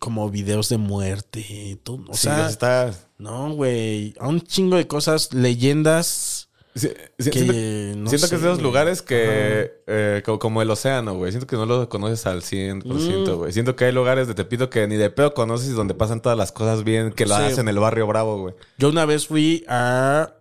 como 0.05 0.29
videos 0.29 0.69
de 0.69 0.77
muerte, 0.77 1.79
tú, 1.83 2.05
o 2.09 2.15
Sí, 2.15 2.25
sea, 2.25 2.47
está. 2.49 2.93
no, 3.17 3.53
güey, 3.55 4.13
a 4.21 4.29
un 4.29 4.43
chingo 4.43 4.77
de 4.77 4.87
cosas, 4.87 5.33
leyendas 5.33 6.51
sí, 6.75 6.91
sí, 7.19 7.31
que 7.31 7.39
siento 7.39 7.99
no 8.01 8.09
siento 8.11 8.27
sé, 8.27 8.31
que 8.31 8.37
es 8.37 8.43
de 8.43 8.49
esos 8.51 8.63
lugares 8.63 9.01
que. 9.01 9.73
eh, 9.87 10.23
co- 10.25 10.39
como, 10.39 10.61
el 10.61 10.71
océano, 10.71 11.15
güey. 11.15 11.33
Siento 11.33 11.47
que 11.47 11.57
no 11.57 11.65
lo 11.65 11.89
conoces 11.89 12.27
al 12.27 12.43
100%, 12.43 13.33
Mm. 13.35 13.39
güey. 13.39 13.53
Siento 13.53 13.77
que 13.77 13.87
hay 13.87 13.93
lugares 13.93 14.29
de 14.29 14.35
Tepito 14.35 14.69
que 14.69 14.87
ni 14.87 14.97
de 14.97 15.09
pedo 15.09 15.33
conoces 15.33 15.69
y 15.69 15.73
donde 15.73 15.95
pasan 15.95 16.21
todas 16.21 16.37
las 16.37 16.53
cosas 16.53 16.85
bien 16.85 17.11
que 17.13 17.25
lo 17.27 17.37
Sí. 17.37 17.43
hacen 17.45 17.69
el 17.69 17.79
barrio 17.79 18.07
bravo, 18.07 18.39
güey. 18.39 18.55
Yo 18.77 18.91
una 18.91 19.07
vez 19.07 19.27
fui 19.27 19.65
a 19.69 20.33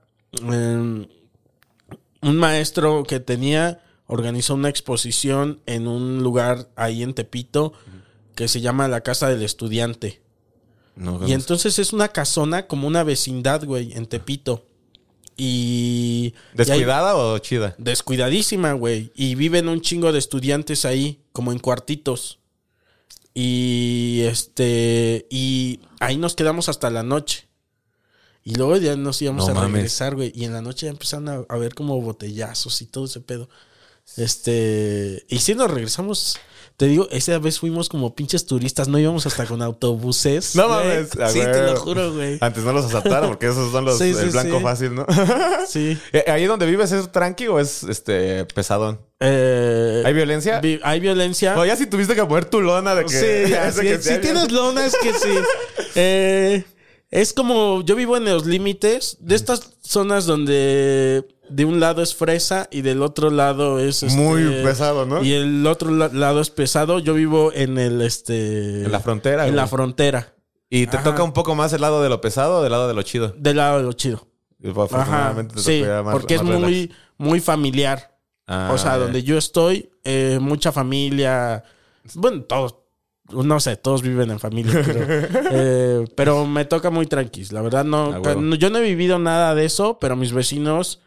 em, 0.41 1.07
un 2.21 2.35
maestro 2.37 3.03
que 3.03 3.19
tenía 3.21 3.79
organizó 4.07 4.55
una 4.55 4.69
exposición 4.69 5.61
en 5.65 5.87
un 5.87 6.21
lugar 6.23 6.67
ahí 6.75 7.01
en 7.03 7.13
Tepito 7.13 7.73
que 8.35 8.47
se 8.47 8.61
llama 8.61 8.87
la 8.87 9.01
Casa 9.01 9.29
del 9.29 9.43
Estudiante. 9.43 10.21
No, 10.95 11.27
Y 11.27 11.33
entonces 11.33 11.79
es 11.79 11.91
una 11.93 12.09
casona 12.09 12.67
como 12.67 12.87
una 12.87 13.03
vecindad, 13.03 13.63
güey, 13.65 13.93
en 13.93 14.05
Tepito. 14.05 14.65
Y. 15.35 16.33
y 16.35 16.35
hay- 16.35 16.57
¿Descuidada 16.67 17.15
o 17.15 17.37
chida? 17.39 17.73
descuidadísima, 17.79 18.73
güey. 18.73 19.11
Y 19.15 19.33
viven 19.35 19.67
un 19.69 19.81
chingo 19.81 20.11
de 20.11 20.19
estudiantes 20.19 20.85
ahí, 20.85 21.19
como 21.31 21.51
en 21.51 21.57
cuartitos. 21.59 22.37
Y 23.33 24.21
este. 24.25 25.25
Y 25.31 25.79
ahí 25.99 26.17
nos 26.17 26.35
quedamos 26.35 26.69
hasta 26.69 26.89
la 26.91 27.01
noche. 27.01 27.47
Y 28.43 28.55
luego 28.55 28.77
ya 28.77 28.95
nos 28.95 29.21
íbamos 29.21 29.45
No 29.47 29.51
a 29.51 29.55
mames. 29.55 29.73
regresar, 29.73 30.15
güey. 30.15 30.31
Y 30.35 30.45
en 30.45 30.53
la 30.53 30.61
noche 30.61 30.85
ya 30.85 30.91
empezaron 30.91 31.29
a, 31.29 31.43
a 31.49 31.57
ver 31.57 31.73
como 31.73 31.99
botellazos 32.01 32.81
y 32.81 32.85
todo 32.85 33.05
ese 33.05 33.21
pedo. 33.21 33.49
Este. 34.17 35.25
Y 35.29 35.39
si 35.39 35.55
nos 35.55 35.71
regresamos. 35.71 36.37
Te 36.75 36.85
digo, 36.87 37.07
esa 37.11 37.37
vez 37.37 37.59
fuimos 37.59 37.87
como 37.87 38.15
pinches 38.15 38.45
turistas, 38.47 38.87
no 38.87 38.97
íbamos 38.97 39.25
hasta 39.27 39.45
con 39.45 39.61
autobuses. 39.61 40.55
No 40.55 40.67
mames. 40.67 41.09
Sí, 41.31 41.39
te 41.39 41.61
lo 41.61 41.75
juro, 41.77 42.13
güey. 42.13 42.39
Antes 42.41 42.63
no 42.63 42.73
los 42.73 42.85
asaltaron 42.85 43.29
porque 43.29 43.45
esos 43.47 43.71
son 43.71 43.85
los 43.85 43.97
Sí, 43.99 44.05
el 44.09 44.15
sí, 44.15 44.29
blanco 44.29 44.57
sí. 44.57 44.63
fácil, 44.63 44.95
¿no? 44.95 45.05
Sí. 45.67 45.97
Eh, 46.13 46.25
¿Ahí 46.27 46.45
donde 46.45 46.65
vives 46.65 46.91
es 46.91 47.11
tranqui 47.11 47.47
o 47.47 47.59
es 47.59 47.83
este 47.83 48.45
pesadón? 48.45 48.99
Eh, 49.19 50.01
¿Hay 50.05 50.13
violencia? 50.13 50.59
vi- 50.61 50.79
hay 50.83 50.99
violencia. 50.99 51.53
No, 51.55 51.63
ya 51.65 51.75
si 51.75 51.85
tuviste 51.85 52.15
que 52.15 52.25
poner 52.25 52.45
tu 52.45 52.59
lona 52.59 52.95
de 52.95 53.03
que. 53.05 53.09
Sí, 53.45 53.51
ya 53.51 53.71
que 53.71 53.93
es. 53.93 54.03
sí 54.03 54.13
si 54.15 54.19
tienes 54.19 54.51
lona 54.51 54.85
es 54.85 54.95
que 55.01 55.13
sí. 55.13 55.29
Eh, 55.95 56.63
es 57.11 57.33
como, 57.33 57.83
yo 57.85 57.95
vivo 57.95 58.17
en 58.17 58.25
los 58.25 58.45
límites 58.47 59.17
de 59.19 59.35
estas 59.35 59.73
zonas 59.83 60.25
donde 60.25 61.23
de 61.55 61.65
un 61.65 61.79
lado 61.79 62.01
es 62.01 62.15
fresa 62.15 62.67
y 62.71 62.81
del 62.81 63.01
otro 63.01 63.29
lado 63.29 63.79
es... 63.79 64.03
este, 64.03 64.19
Muy 64.19 64.43
pesado, 64.63 65.05
¿no? 65.05 65.23
Y 65.23 65.33
el 65.33 65.65
otro 65.67 65.91
la- 65.91 66.07
lado 66.09 66.41
es 66.41 66.49
pesado. 66.49 66.99
Yo 66.99 67.13
vivo 67.13 67.51
en 67.53 67.77
el, 67.77 68.01
este... 68.01 68.83
En 68.85 68.91
la 68.91 68.99
frontera, 68.99 69.43
En 69.43 69.49
güey. 69.51 69.55
la 69.57 69.67
frontera. 69.67 70.33
¿Y 70.69 70.87
te 70.87 70.97
Ajá. 70.97 71.03
toca 71.11 71.23
un 71.23 71.33
poco 71.33 71.53
más 71.55 71.71
el 71.73 71.81
lado 71.81 72.01
de 72.01 72.09
lo 72.09 72.19
pesado 72.21 72.57
o 72.59 72.63
del 72.63 72.71
lado 72.71 72.87
de 72.87 72.93
lo 72.95 73.03
chido? 73.03 73.33
Del 73.37 73.57
lado 73.57 73.77
de 73.77 73.83
lo 73.83 73.93
chido. 73.93 74.27
Y 74.59 74.69
Ajá. 74.71 74.83
afortunadamente 74.83 75.55
te 75.55 75.61
Sí, 75.61 75.83
más- 76.03 76.11
porque 76.11 76.35
es 76.35 76.41
relax. 76.41 76.59
muy, 76.61 76.91
muy 77.17 77.39
familiar. 77.39 78.17
Ah, 78.47 78.71
o 78.73 78.77
sea, 78.77 78.97
donde 78.97 79.21
yo 79.23 79.37
estoy, 79.37 79.89
eh, 80.03 80.39
mucha 80.41 80.71
familia. 80.71 81.63
Bueno, 82.15 82.41
todos. 82.43 82.75
No 83.31 83.59
sé, 83.61 83.77
todos 83.77 84.01
viven 84.01 84.31
en 84.31 84.39
familia. 84.39 84.81
Pero, 84.85 84.99
eh, 85.51 86.05
pero 86.15 86.45
me 86.45 86.65
toca 86.65 86.89
muy 86.89 87.05
tranquis. 87.05 87.51
La 87.53 87.61
verdad, 87.61 87.81
Ah, 87.81 87.83
no- 88.35 88.55
Yo 88.55 88.69
no 88.69 88.79
he 88.79 88.81
vivido 88.81 89.17
nada 89.19 89.55
de 89.55 89.63
eso, 89.65 89.97
pero 89.99 90.15
mis 90.17 90.33
vecinos 90.33 90.99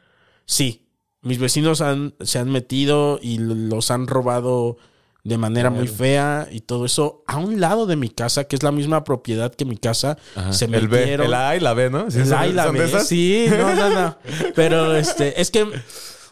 sí. 0.46 0.82
Mis 1.22 1.38
vecinos 1.38 1.80
han, 1.80 2.14
se 2.20 2.38
han 2.38 2.50
metido 2.50 3.18
y 3.20 3.38
los 3.38 3.90
han 3.90 4.06
robado 4.06 4.76
de 5.24 5.38
manera 5.38 5.70
muy 5.70 5.88
fea 5.88 6.46
y 6.52 6.60
todo 6.60 6.86
eso. 6.86 7.24
A 7.26 7.38
un 7.38 7.60
lado 7.60 7.86
de 7.86 7.96
mi 7.96 8.08
casa, 8.10 8.44
que 8.44 8.54
es 8.54 8.62
la 8.62 8.70
misma 8.70 9.02
propiedad 9.02 9.52
que 9.52 9.64
mi 9.64 9.76
casa, 9.76 10.18
Ajá. 10.36 10.52
se 10.52 10.66
el 10.66 10.86
B, 10.86 11.14
el 11.14 11.34
A 11.34 11.56
y 11.56 11.60
la 11.60 11.74
B, 11.74 11.90
¿no? 11.90 12.08
¿Sí 12.12 12.20
El 12.20 12.32
A 12.32 12.46
y 12.46 12.52
la 12.52 12.70
de 12.70 12.86
B? 12.86 13.00
Sí, 13.00 13.46
no, 13.50 13.74
no, 13.74 13.90
no. 13.90 14.18
Pero 14.54 14.94
este, 14.94 15.40
es 15.40 15.50
que 15.50 15.66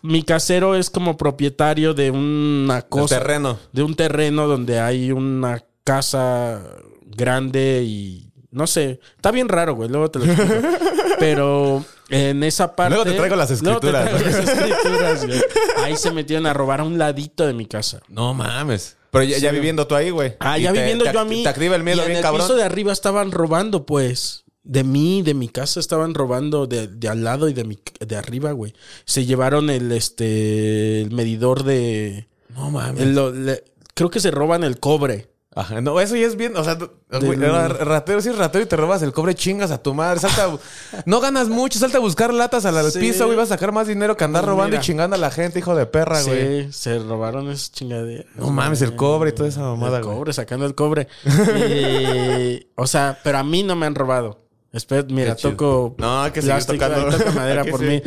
mi 0.03 0.23
casero 0.23 0.77
es 0.77 0.91
como 0.91 1.17
propietario 1.17 1.93
de 1.93 2.13
una 2.13 2.83
cosa. 2.83 3.19
terreno. 3.19 3.59
De 3.73 3.83
un 3.83 3.97
terreno 3.97 4.47
donde 4.47 4.79
hay 4.79 5.11
una 5.11 5.65
casa 5.83 6.63
grande 7.05 7.83
y 7.85 8.31
no 8.53 8.69
sé. 8.69 9.01
Está 9.17 9.33
bien 9.33 9.49
raro, 9.49 9.75
güey. 9.75 9.89
Luego 9.89 10.09
te 10.13 10.21
lo 10.21 10.27
explico. 10.27 10.69
Pero 11.19 11.85
en 12.11 12.43
esa 12.43 12.75
parte. 12.77 12.95
Luego 12.95 13.11
te 13.11 13.17
traigo 13.17 13.37
las 13.37 13.63
Luego 13.63 13.81
te 13.81 13.87
escrituras. 13.89 14.11
traigo 14.11 14.39
las 14.39 14.49
escrituras, 14.49 15.27
güey. 15.27 15.41
Ahí 15.85 15.97
se 15.97 16.11
metieron 16.11 16.47
a 16.47 16.53
robar 16.53 16.81
a 16.81 16.85
un 16.85 16.99
ladito 16.99 17.47
de 17.47 17.53
mi 17.55 17.67
casa. 17.67 18.01
No 18.09 18.35
mames. 18.35 18.97
Pero 19.11 19.25
ya, 19.25 19.53
viviendo 19.53 19.87
tú 19.87 19.95
ahí, 19.95 20.11
güey. 20.11 20.35
Ah, 20.41 20.59
Y 20.59 20.63
ya 20.63 20.73
te- 20.73 20.81
viviendo 20.81 21.05
te- 21.05 21.13
yo 21.13 21.21
a 21.21 21.25
mí. 21.25 21.43
Te 21.45 21.49
activa 21.49 21.77
el 21.77 21.85
miedo 21.85 21.99
y 21.99 22.01
en 22.01 22.07
bien 22.09 22.17
el 22.19 22.23
cabrón. 22.23 22.43
piso 22.47 22.57
de 22.57 22.65
arriba 22.65 22.93
estaban 22.93 23.31
robando, 23.33 23.87
pues. 23.87 24.45
De 24.65 24.83
mí, 24.83 25.23
de 25.23 25.35
mi 25.35 25.49
casa, 25.49 25.79
estaban 25.79 26.15
robando 26.15 26.67
de, 26.67 26.89
de 26.89 27.09
al 27.09 27.23
lado 27.23 27.49
y 27.49 27.53
de 27.53 27.65
mi 27.65 27.79
de 28.01 28.17
arriba, 28.17 28.53
güey. 28.53 28.73
Se 29.05 29.25
llevaron 29.27 29.69
el 29.71 29.93
este 29.93 31.03
el 31.03 31.11
medidor 31.11 31.65
de. 31.65 32.29
No 32.57 32.71
mames. 32.71 33.01
el- 33.03 33.15
lo- 33.15 33.31
le- 33.33 33.63
creo 33.95 34.11
que 34.11 34.21
se 34.21 34.31
roban 34.31 34.65
el 34.65 34.81
cobre. 34.81 35.29
Ajá, 35.57 35.81
no, 35.81 36.01
eso 36.01 36.17
ya 36.17 36.27
es 36.27 36.35
bien, 36.35 36.57
o 36.57 36.65
sea, 36.65 36.77
güey, 37.21 37.37
ratero, 37.39 38.21
si 38.21 38.29
es 38.29 38.37
ratero 38.37 38.65
y 38.65 38.67
te 38.67 38.77
robas 38.77 39.03
el 39.03 39.13
cobre, 39.13 39.37
chingas 39.37 39.71
a 39.71 39.81
tu 39.81 39.95
madre, 39.95 40.19
salta, 40.19 40.49
no 41.07 41.21
ganas 41.21 41.49
mucho, 41.49 41.79
salta 41.79 41.99
a 41.99 42.01
buscar 42.01 42.35
latas 42.35 42.65
al, 42.67 42.91
Sí. 42.91 42.99
piso, 42.99 43.27
güey, 43.27 43.37
vas 43.37 43.53
a 43.53 43.55
sacar 43.55 43.71
más 43.71 43.87
dinero 43.87 44.17
que 44.17 44.25
andar 44.25 44.43
Pues 44.43 44.51
robando 44.51 44.71
mira. 44.73 44.83
y 44.83 44.85
chingando 44.85 45.15
a 45.15 45.19
la 45.21 45.31
gente, 45.31 45.61
hijo 45.61 45.77
de 45.77 45.87
perra, 45.87 46.21
güey. 46.23 46.65
Sí, 46.65 46.73
se 46.73 46.99
robaron 46.99 47.49
esa 47.51 47.71
chingadera. 47.73 48.25
No 48.35 48.51
mames, 48.51 48.83
el 48.83 48.97
cobre 48.97 49.31
y 49.31 49.33
toda 49.33 49.49
esa 49.49 49.61
mamada, 49.61 49.99
El 49.99 50.05
güey. 50.05 50.17
cobre, 50.17 50.33
sacando 50.33 50.67
el 50.67 50.75
cobre. 50.75 51.07
Y, 51.71 52.67
o 52.75 52.87
sea, 52.89 53.19
pero 53.23 53.39
a 53.39 53.45
mí 53.45 53.63
no 53.63 53.77
me 53.77 53.87
han 53.87 53.95
robado. 53.95 54.41
Espera, 54.73 55.05
mira, 55.09 55.37
toco 55.37 55.95
No, 55.99 56.25
que 56.33 56.43
plástico, 56.43 56.85
tocando. 56.85 57.17
toco 57.17 57.31
madera 57.33 57.65
por 57.71 57.79
sí. 57.79 57.87
mí. 57.87 58.03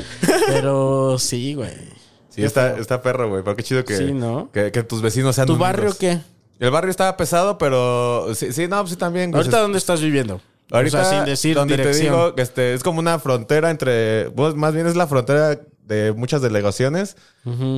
Pero 0.47 1.17
sí, 1.17 1.53
güey. 1.53 1.71
Sí, 2.29 2.43
está, 2.43 2.77
está 2.77 3.01
perro, 3.01 3.29
güey, 3.29 3.41
pero 3.43 3.55
qué 3.55 3.63
chido 3.63 3.85
que, 3.85 3.95
Sí, 3.97 4.11
¿no? 4.13 4.51
que, 4.51 4.71
que 4.71 4.83
tus 4.83 5.01
vecinos 5.01 5.33
sean 5.35 5.47
¿Tu 5.47 5.57
barrio 5.57 5.95
qué? 5.97 6.19
El 6.59 6.71
barrio 6.71 6.91
estaba 6.91 7.15
pesado, 7.17 7.57
pero 7.57 8.33
sí, 8.33 8.51
sí 8.51 8.67
no, 8.67 8.85
sí 8.87 8.95
también. 8.95 9.33
¿Ahorita 9.35 9.61
dónde 9.61 9.77
estás 9.77 10.01
viviendo? 10.01 10.41
Ahorita, 10.71 11.01
o 11.01 11.03
sea, 11.03 11.19
sin 11.19 11.25
decir 11.25 11.55
donde 11.55 11.77
dirección. 11.77 12.13
te 12.13 12.17
digo, 12.17 12.35
que 12.35 12.41
este, 12.41 12.73
es 12.73 12.83
como 12.83 12.99
una 12.99 13.19
frontera 13.19 13.69
entre, 13.69 14.31
pues, 14.31 14.55
más 14.55 14.73
bien 14.73 14.85
es 14.87 14.95
la 14.95 15.07
frontera 15.07 15.61
de 15.87 16.11
muchas 16.11 16.41
delegaciones, 16.41 17.15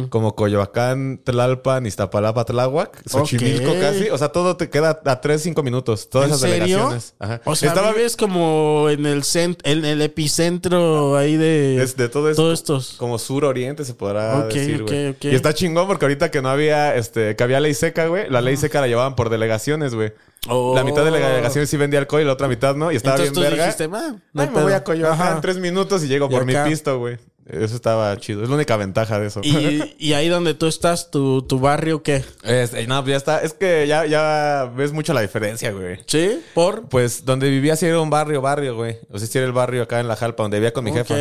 como 0.09 0.35
Coyoacán, 0.35 1.21
Tlalpan, 1.23 1.85
Iztapalapa, 1.85 2.43
Tláhuac, 2.43 3.03
Xochimilco 3.07 3.71
casi. 3.79 4.09
O 4.09 4.17
sea, 4.17 4.29
todo 4.29 4.57
te 4.57 4.69
queda 4.71 4.99
a 5.05 5.21
3, 5.21 5.41
5 5.43 5.61
minutos. 5.61 6.09
Todas 6.09 6.27
¿En 6.29 6.33
esas 6.35 6.41
serio? 6.49 6.65
delegaciones. 6.65 7.13
Ajá. 7.19 7.41
O 7.45 7.55
sea, 7.55 7.69
Estaba 7.69 7.91
vives 7.93 8.17
como 8.17 8.87
en 8.89 9.05
el 9.05 9.23
cent 9.23 9.59
en 9.63 9.85
el 9.85 10.01
epicentro 10.01 11.15
ahí 11.17 11.37
de, 11.37 11.83
Es 11.83 11.95
de 11.95 12.09
todo 12.09 12.29
esto. 12.31 12.41
todos 12.41 12.59
estos. 12.59 12.95
Como 12.97 13.19
sur-oriente 13.19 13.85
se 13.85 13.93
podrá 13.93 14.39
Ok, 14.39 14.53
decir, 14.53 14.83
güey. 14.83 15.09
ok. 15.09 15.25
Y 15.25 15.35
está 15.35 15.53
chingón 15.53 15.85
porque 15.87 16.05
ahorita 16.05 16.31
que 16.31 16.41
no 16.41 16.49
había, 16.49 16.95
este, 16.95 17.35
que 17.35 17.43
había 17.43 17.59
ley 17.59 17.73
seca, 17.75 18.07
güey. 18.07 18.27
La 18.29 18.41
ley 18.41 18.57
seca 18.57 18.81
la 18.81 18.87
llevaban 18.87 19.15
por 19.15 19.29
delegaciones, 19.29 19.93
güey. 19.93 20.13
Oh. 20.47 20.73
La 20.73 20.83
mitad 20.83 21.03
de 21.05 21.11
la 21.11 21.19
delegación 21.19 21.67
sí 21.67 21.77
vendía 21.77 21.99
alcohol 21.99 22.21
y 22.21 22.25
la 22.25 22.33
otra 22.33 22.47
mitad 22.47 22.73
no. 22.75 22.91
Y 22.91 22.95
estaba 22.95 23.17
Entonces 23.17 23.33
tú 23.33 23.41
bien 23.41 23.51
verga. 23.51 23.65
dijiste, 23.65 23.83
"Ah, 23.93 24.15
no 24.33 24.41
Ay, 24.41 24.47
me 24.47 24.53
pedo". 24.53 24.63
voy 24.63 24.73
a 24.73 24.83
Coyoacán 24.83 25.35
en 25.35 25.41
tres 25.41 25.57
minutos 25.57 26.03
y 26.03 26.07
llego 26.07 26.27
por 26.29 26.45
mi 26.45 26.53
pisto, 26.65 26.97
güey. 26.97 27.17
Eso 27.49 27.75
estaba 27.75 28.15
chido. 28.17 28.43
Es 28.43 28.49
la 28.49 28.55
única 28.55 28.77
ventaja 28.77 29.19
de 29.19 29.27
eso. 29.27 29.41
Y, 29.43 29.95
y 29.99 30.13
ahí 30.13 30.29
donde 30.29 30.53
tú 30.53 30.67
estás, 30.67 31.11
tu, 31.11 31.41
tu 31.41 31.59
barrio, 31.59 32.03
¿qué? 32.03 32.23
Este, 32.43 32.85
no, 32.87 33.01
pues 33.03 33.11
ya 33.13 33.17
está. 33.17 33.39
Es 33.41 33.53
que 33.53 33.87
ya, 33.87 34.05
ya 34.05 34.71
ves 34.75 34.91
mucho 34.91 35.13
la 35.13 35.21
diferencia, 35.21 35.71
güey. 35.71 35.99
¿Sí? 36.05 36.41
¿Por? 36.53 36.87
Pues 36.89 37.25
donde 37.25 37.49
vivía 37.49 37.75
sí 37.75 37.85
era 37.87 37.99
un 37.99 38.09
barrio, 38.09 38.41
barrio, 38.41 38.75
güey. 38.75 38.97
O 39.11 39.17
sea, 39.19 39.27
sí 39.27 39.37
era 39.37 39.47
el 39.47 39.53
barrio 39.53 39.83
acá 39.83 39.99
en 39.99 40.07
La 40.07 40.15
Jalpa, 40.15 40.43
donde 40.43 40.57
vivía 40.57 40.73
con 40.73 40.83
mi 40.83 40.91
Ok. 40.91 40.97
jefa. 40.97 41.15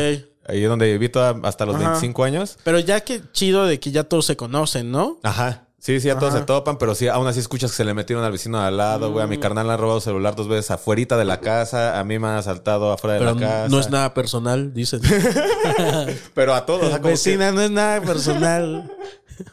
Ahí 0.47 0.63
es 0.63 0.69
donde 0.69 0.91
viví 0.91 1.09
toda- 1.09 1.39
hasta 1.43 1.65
los 1.65 1.75
Ajá. 1.75 1.83
25 1.91 2.23
años. 2.23 2.57
Pero 2.63 2.79
ya 2.79 3.01
que 3.01 3.21
chido 3.33 3.65
de 3.65 3.79
que 3.79 3.91
ya 3.91 4.03
todos 4.03 4.25
se 4.25 4.35
conocen, 4.35 4.91
¿no? 4.91 5.19
Ajá. 5.23 5.67
Sí, 5.81 5.99
sí, 6.01 6.09
a 6.09 6.15
todos 6.19 6.33
Ajá. 6.33 6.39
se 6.41 6.45
topan, 6.45 6.77
pero 6.77 6.93
sí, 6.93 7.07
aún 7.07 7.25
así 7.27 7.39
escuchas 7.39 7.71
que 7.71 7.77
se 7.77 7.85
le 7.85 7.93
metieron 7.93 8.25
al 8.25 8.31
vecino 8.33 8.59
de 8.59 8.67
al 8.67 8.75
lado, 8.77 9.11
güey. 9.11 9.23
A 9.23 9.27
mi 9.27 9.37
Mm. 9.37 9.39
carnal 9.39 9.65
le 9.67 9.73
han 9.73 9.79
robado 9.79 10.01
celular 10.01 10.35
dos 10.35 10.49
veces 10.49 10.71
afuerita 10.71 11.15
de 11.17 11.23
la 11.25 11.39
casa. 11.39 11.99
A 11.99 12.03
mí 12.03 12.19
me 12.19 12.27
han 12.27 12.35
asaltado 12.35 12.91
afuera 12.91 13.13
de 13.17 13.25
la 13.25 13.33
casa. 13.39 13.67
no 13.69 13.79
es 13.79 13.89
nada 13.89 14.13
personal, 14.13 14.73
dicen. 14.73 14.99
Pero 16.33 16.53
a 16.53 16.65
todos, 16.65 16.81
o 16.83 16.87
sea, 16.89 16.97
como 16.97 17.03
que- 17.03 17.09
Vecina, 17.11 17.51
no 17.51 17.61
es 17.61 17.71
nada 17.71 18.01
personal. 18.01 18.91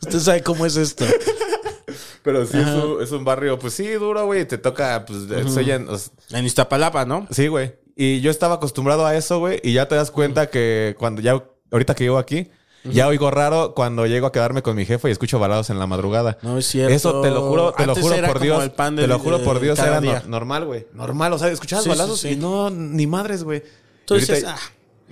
Usted 0.02 0.18
sabe 0.20 0.42
cómo 0.42 0.66
es 0.66 0.76
esto. 0.76 1.04
Pero 2.22 2.44
sí, 2.44 2.58
es 2.58 2.66
un, 2.66 3.02
es 3.02 3.12
un 3.12 3.24
barrio, 3.24 3.56
pues 3.58 3.74
sí, 3.74 3.86
duro, 3.92 4.26
güey. 4.26 4.44
Te 4.46 4.58
toca, 4.58 5.04
pues, 5.06 5.20
soy 5.52 5.70
en- 5.70 5.88
o 5.88 5.96
sea, 5.96 6.12
En 6.38 6.44
Iztapalapa, 6.44 7.04
¿no? 7.04 7.26
Sí, 7.30 7.46
güey. 7.46 7.76
Y 7.94 8.20
yo 8.20 8.30
estaba 8.32 8.56
acostumbrado 8.56 9.06
a 9.06 9.14
eso, 9.16 9.38
güey. 9.38 9.60
Y 9.62 9.72
ya 9.74 9.86
te 9.86 9.94
das 9.94 10.10
cuenta 10.10 10.50
que 10.50 10.96
cuando 10.98 11.22
ya, 11.22 11.40
ahorita 11.70 11.94
que 11.94 12.02
llego 12.04 12.18
aquí, 12.18 12.50
ya 12.84 13.08
oigo 13.08 13.30
raro 13.30 13.74
cuando 13.74 14.06
llego 14.06 14.26
a 14.26 14.32
quedarme 14.32 14.62
con 14.62 14.76
mi 14.76 14.84
jefe 14.86 15.08
y 15.08 15.12
escucho 15.12 15.38
balados 15.38 15.70
en 15.70 15.78
la 15.78 15.86
madrugada. 15.86 16.38
No 16.42 16.56
es 16.58 16.66
cierto. 16.66 16.94
Eso 16.94 17.20
te 17.20 17.30
lo 17.30 17.42
juro, 17.48 17.72
te 17.72 17.82
Antes 17.82 17.96
lo 18.04 18.10
juro 18.10 18.26
por 18.26 18.40
Dios. 18.40 18.62
el 18.62 18.70
pan 18.70 18.96
de- 18.96 19.02
te 19.02 19.08
lo 19.08 19.18
juro 19.18 19.42
por 19.42 19.58
de 19.58 19.66
Dios, 19.66 19.78
era 19.78 20.00
no- 20.00 20.20
normal, 20.26 20.64
güey. 20.66 20.86
Normal, 20.92 21.32
o 21.32 21.38
sea, 21.38 21.48
escuchabas 21.48 21.84
Sí, 21.84 21.90
sí, 21.90 21.96
balazos 21.96 22.20
sí. 22.20 22.28
y 22.30 22.36
no, 22.36 22.70
ni 22.70 23.06
madres, 23.06 23.42
güey. 23.44 23.62
Tú 24.04 24.14
Y 24.14 24.18
ahorita- 24.18 24.34
dices, 24.34 24.48
ah, 24.48 24.58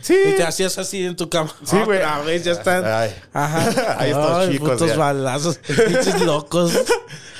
sí. 0.00 0.16
y 0.30 0.36
te 0.36 0.42
hacías 0.44 0.76
así 0.78 1.04
en 1.04 1.16
tu 1.16 1.28
cama. 1.28 1.52
Sí, 1.64 1.76
güey. 1.84 2.02
A 2.02 2.20
ver, 2.20 2.42
ya 2.42 2.52
están. 2.52 2.84
Ay. 2.84 3.14
Ajá. 3.32 3.96
Ahí 3.98 4.10
estos 4.10 4.32
Ay, 4.32 4.52
chicos, 4.52 4.70
putos 4.70 4.88
ya. 4.88 4.96
balazos. 4.96 5.58
Pinches 5.58 6.20
locos. 6.22 6.72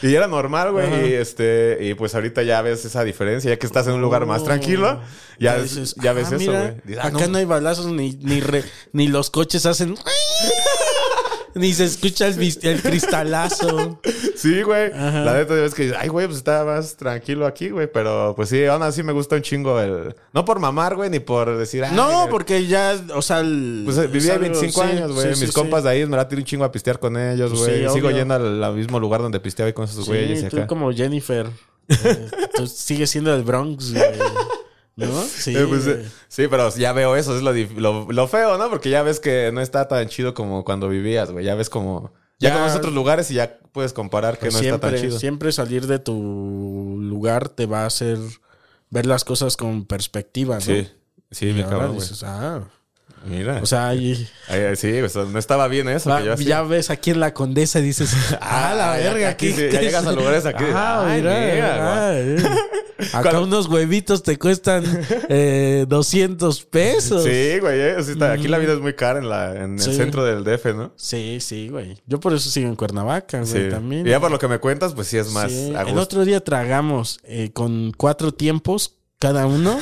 Y 0.03 0.15
era 0.15 0.27
normal, 0.27 0.73
güey. 0.73 1.13
Y 1.13 1.15
este, 1.15 1.79
y 1.81 1.95
pues 1.95 2.15
ahorita 2.15 2.43
ya 2.43 2.61
ves 2.61 2.85
esa 2.85 3.05
diferencia, 3.05 3.49
ya 3.53 3.59
que 3.59 3.65
estás 3.65 3.87
en 3.87 3.95
un 3.95 4.03
lugar 4.03 4.27
más 4.27 4.45
tranquilo, 4.45 5.01
ya, 5.39 5.57
dices, 5.57 5.95
ya 5.95 6.13
ves 6.13 6.29
ah, 6.31 6.37
eso, 6.37 6.53
güey. 6.53 6.99
Ah, 6.99 7.07
Acá 7.07 7.27
no. 7.27 7.39
hay 7.39 7.47
balazos 7.47 7.87
ni, 7.87 8.13
ni, 8.21 8.41
re- 8.43 8.65
ni 8.93 9.09
los 9.09 9.31
coches 9.31 9.65
hacen. 9.65 9.97
ni 11.55 11.73
se 11.73 11.85
escucha 11.85 12.27
el, 12.29 12.83
cristalazo. 12.83 14.01
Sí, 14.37 14.63
güey. 14.63 14.93
Ajá. 14.93 15.21
La 15.25 15.35
neta 15.35 15.65
es 15.65 15.73
que, 15.75 15.95
ay, 15.99 16.09
güey, 16.09 16.27
pues 16.27 16.39
está 16.39 16.65
más 16.65 16.97
tranquilo 16.97 17.47
aquí, 17.47 17.71
güey. 17.71 17.91
Pero 17.91 18.35
pues 18.37 18.49
sí, 18.51 18.65
aún 18.67 18.83
así 18.83 19.03
me 19.03 19.13
gusta 19.13 19.37
un 19.37 19.43
chingo 19.43 19.81
el. 19.81 20.15
No 20.33 20.45
por 20.45 20.59
mamar, 20.59 20.97
güey, 20.97 21.09
ni 21.09 21.21
por 21.21 21.57
decir. 21.57 21.85
No, 21.93 22.27
porque 22.31 22.67
ya, 22.67 22.95
o 23.15 23.23
sea, 23.23 23.41
el- 23.41 23.83
Pues 23.85 23.97
eh, 23.99 24.07
vivía 24.09 24.21
es 24.35 24.39
algo- 24.41 24.43
25 24.43 24.83
sí, 24.83 24.89
años, 24.91 25.13
güey. 25.13 25.35
sí, 25.35 25.41
Mis 25.41 25.51
sí, 25.51 25.55
compas 25.55 25.81
sí. 25.81 25.85
de 25.85 25.91
ahí 25.95 26.07
me 26.07 26.17
la 26.17 26.29
tiro 26.29 26.41
un 26.41 26.45
chingo 26.47 26.65
a 26.65 26.73
pistear 26.73 26.99
con 26.99 27.17
ellos, 27.17 27.51
Pues 27.51 27.63
güey. 27.63 27.85
sí, 27.87 27.95
Sigo 27.95 28.09
obvio. 28.09 28.19
yendo 28.19 28.35
al, 28.35 28.63
al 28.63 28.75
mismo 28.75 28.99
lugar 29.01 29.23
donde 29.23 29.41
pisteaba 29.41 29.73
con 29.73 29.85
esos 29.85 30.05
Sí, 30.05 30.11
güeyes 30.11 30.43
y 30.43 30.49
tú 30.49 30.57
acá. 30.59 30.67
como 30.67 30.93
Jennifer. 30.93 31.47
eh, 31.89 32.29
tú 32.57 32.67
sigues 32.67 33.09
siendo 33.11 33.35
el 33.35 33.43
Bronx, 33.45 33.93
güey. 33.93 34.05
¿No? 34.97 35.23
Sí. 35.23 35.57
Eh, 35.57 35.67
pues, 35.69 35.87
eh, 35.87 36.09
sí, 36.29 36.47
pero 36.49 36.75
ya 36.75 36.93
veo 36.93 37.17
eso, 37.17 37.37
es 37.37 37.43
lo, 37.43 37.53
lo, 37.53 38.13
lo 38.13 38.29
feo, 38.29 38.57
¿no? 38.59 38.71
Porque 38.71 38.91
ya 38.91 39.03
ves 39.03 39.21
que 39.21 39.51
no 39.53 39.61
está 39.61 39.89
tan 39.89 40.09
chido 40.09 40.35
como 40.35 40.65
cuando 40.65 40.89
vivías, 40.89 41.31
güey. 41.31 41.45
Ya 41.45 41.55
ves 41.55 41.69
como. 41.71 42.13
Ya, 42.39 42.51
Ya- 42.51 42.55
conoces 42.57 42.77
otros 42.79 42.95
lugares 42.95 43.31
y 43.31 43.35
ya 43.35 43.59
puedes 43.73 43.93
comparar 43.93 44.35
que 44.39 44.47
Pues 44.51 44.55
no 44.55 44.61
está 44.61 44.79
tan 44.79 44.91
siempre, 44.91 45.09
chido. 45.09 45.19
siempre 45.19 45.53
salir 45.53 45.87
de 45.87 45.99
tu 45.99 46.99
lugar 47.01 47.49
te 47.49 47.67
va 47.67 47.83
a 47.83 47.87
hacer 47.87 48.19
ver 48.91 49.07
las 49.07 49.25
cosas 49.25 49.57
con 49.57 49.85
perspectiva, 49.87 50.57
¿no? 50.57 50.61
Sí. 50.61 50.89
Sí, 51.31 51.51
ahora 51.51 51.69
cabrón, 51.69 51.95
dices, 51.95 52.23
ah, 52.23 52.63
Mira. 53.25 53.61
o 53.63 53.67
sea, 53.67 53.95
y- 53.95 54.29
Ay, 54.49 54.77
sí, 54.77 55.01
o 55.01 55.09
sea, 55.09 55.25
no 55.25 55.39
estaba 55.39 55.67
bien 55.69 55.89
eso. 55.89 56.11
va- 56.11 56.19
que 56.21 56.27
yo 56.27 56.33
hacía. 56.35 56.47
ya 56.47 56.63
ves 56.63 56.91
aquí 56.91 57.11
en 57.11 57.21
la 57.21 57.33
condesa 57.35 57.79
y 57.79 57.83
dices, 57.83 58.13
ah, 58.41 58.75
la 58.77 59.01
ya- 59.01 59.13
verga, 59.13 59.29
aquí 59.31 59.53
sí, 59.53 59.69
ya 59.73 59.81
llegas 59.81 60.07
a 60.07 60.13
lugares 60.13 60.45
aquí, 60.47 60.65
Ah, 60.75 61.05
ay, 61.09 61.21
mira, 61.23 61.41
mira, 61.55 62.11
ah. 62.11 62.57
Acá 63.13 63.41
unos 63.41 63.67
huevitos 63.67 64.23
te 64.23 64.39
cuestan 64.39 64.85
eh, 65.29 65.85
200 65.89 66.65
pesos. 66.67 67.25
Sí, 67.25 67.59
güey. 67.59 67.81
eh, 67.81 67.97
Aquí 68.31 68.47
la 68.47 68.59
vida 68.59 68.73
es 68.73 68.79
muy 68.79 68.95
cara 68.95 69.19
en, 69.19 69.29
la, 69.29 69.53
en 69.65 69.79
Sí. 69.81 69.91
el 69.91 69.97
centro 69.97 70.25
del 70.25 70.45
DF, 70.45 70.67
¿no? 70.75 70.93
Sí, 70.97 71.39
sí, 71.41 71.69
güey. 71.69 71.99
Yo 72.07 72.21
por 72.21 72.33
eso 72.33 72.49
sigo 72.51 72.69
en 72.69 72.77
Cuernavaca, 72.77 73.41
güey, 73.41 73.51
Sí. 73.53 73.69
también. 73.69 74.07
Y 74.07 74.11
ya 74.11 74.21
por 74.21 74.31
lo 74.31 74.39
que 74.39 74.47
me 74.47 74.59
cuentas, 74.61 74.95
pues 74.95 75.09
sí 75.09 75.19
es 75.19 75.33
más 75.33 75.51
Sí. 75.51 75.75
a 75.75 75.83
El 75.83 75.99
otro 75.99 76.25
día 76.25 76.41
tragamos 76.43 77.19
eh, 77.25 77.51
con 77.53 77.93
cuatro 77.97 78.33
tiempos 78.33 78.95
cada 79.19 79.47
uno 79.47 79.77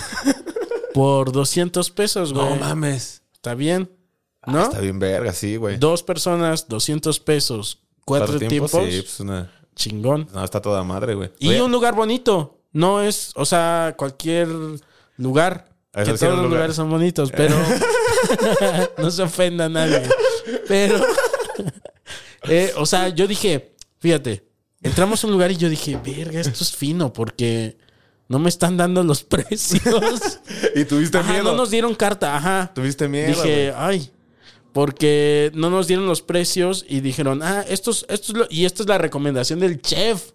por 0.94 1.32
200 1.32 1.90
pesos, 1.90 2.32
güey. 2.32 2.46
No 2.48 2.56
mames. 2.56 3.21
Está 3.42 3.56
bien, 3.56 3.90
Ah, 4.40 4.52
¿no? 4.52 4.62
está 4.62 4.78
bien 4.78 5.00
verga, 5.00 5.32
sí, 5.32 5.56
güey. 5.56 5.76
Dos 5.76 6.04
personas, 6.04 6.68
200 6.68 7.18
pesos, 7.18 7.80
cuatro, 8.04 8.38
tiempos, 8.38 8.70
Sí, 8.70 9.00
pues 9.02 9.18
una... 9.18 9.50
chingón. 9.74 10.28
No, 10.32 10.44
está 10.44 10.62
toda 10.62 10.84
madre, 10.84 11.14
güey. 11.14 11.32
Y 11.40 11.48
Oye, 11.48 11.60
un 11.60 11.72
lugar 11.72 11.96
bonito. 11.96 12.60
No 12.72 13.02
es, 13.02 13.32
o 13.34 13.44
sea, 13.44 13.96
cualquier 13.98 14.46
lugar. 15.16 15.74
Eso 15.92 16.12
que 16.12 16.18
sí, 16.18 16.24
todos 16.24 16.34
los 16.36 16.44
lugar. 16.44 16.50
lugares 16.50 16.76
son 16.76 16.88
bonitos, 16.88 17.32
pero 17.36 17.56
no 18.98 19.10
se 19.10 19.22
ofenda 19.22 19.64
a 19.64 19.68
nadie. 19.68 20.02
Pero, 20.68 21.04
eh, 22.48 22.72
o 22.76 22.86
sea, 22.86 23.08
yo 23.08 23.26
dije, 23.26 23.74
fíjate, 23.98 24.48
entramos 24.82 25.22
a 25.22 25.26
un 25.26 25.32
lugar 25.32 25.50
y 25.50 25.56
yo 25.56 25.68
dije, 25.68 25.98
verga, 26.04 26.40
esto 26.40 26.62
es 26.62 26.76
fino 26.76 27.12
porque 27.12 27.76
no 28.32 28.38
me 28.38 28.48
están 28.48 28.78
dando 28.78 29.04
los 29.04 29.22
precios. 29.34 29.82
Y 30.74 30.84
tuviste 30.86 31.18
Ajá, 31.18 31.32
miedo. 31.32 31.44
no 31.44 31.54
nos 31.54 31.70
dieron 31.70 31.94
carta, 31.94 32.34
ajá. 32.34 32.72
Tuviste 32.74 33.06
miedo, 33.06 33.28
Dije, 33.28 33.74
ay, 33.76 34.10
porque 34.72 35.50
no 35.54 35.68
nos 35.68 35.86
dieron 35.86 36.06
los 36.06 36.22
precios 36.22 36.84
y 36.88 37.00
dijeron, 37.00 37.42
ah, 37.42 37.62
esto 37.68 37.90
es, 37.90 38.06
esto 38.08 38.32
es 38.32 38.38
lo- 38.38 38.46
y 38.48 38.64
esta 38.64 38.82
es 38.82 38.88
la 38.88 38.96
recomendación 38.96 39.60
del 39.60 39.80
chef. 39.82 40.30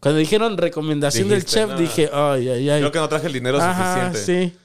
Cuando 0.00 0.18
dijeron 0.18 0.58
recomendación 0.58 1.28
Dijiste, 1.30 1.60
del 1.60 1.66
chef, 1.68 1.70
"No". 1.70 1.78
dije, 1.80 2.10
ay, 2.12 2.48
ay, 2.50 2.68
ay. 2.68 2.80
Creo 2.80 2.92
que 2.92 2.98
no 2.98 3.08
traje 3.08 3.26
el 3.26 3.32
dinero 3.32 3.58
Ajá, 3.58 4.12
suficiente. 4.12 4.50
sí. 4.52 4.58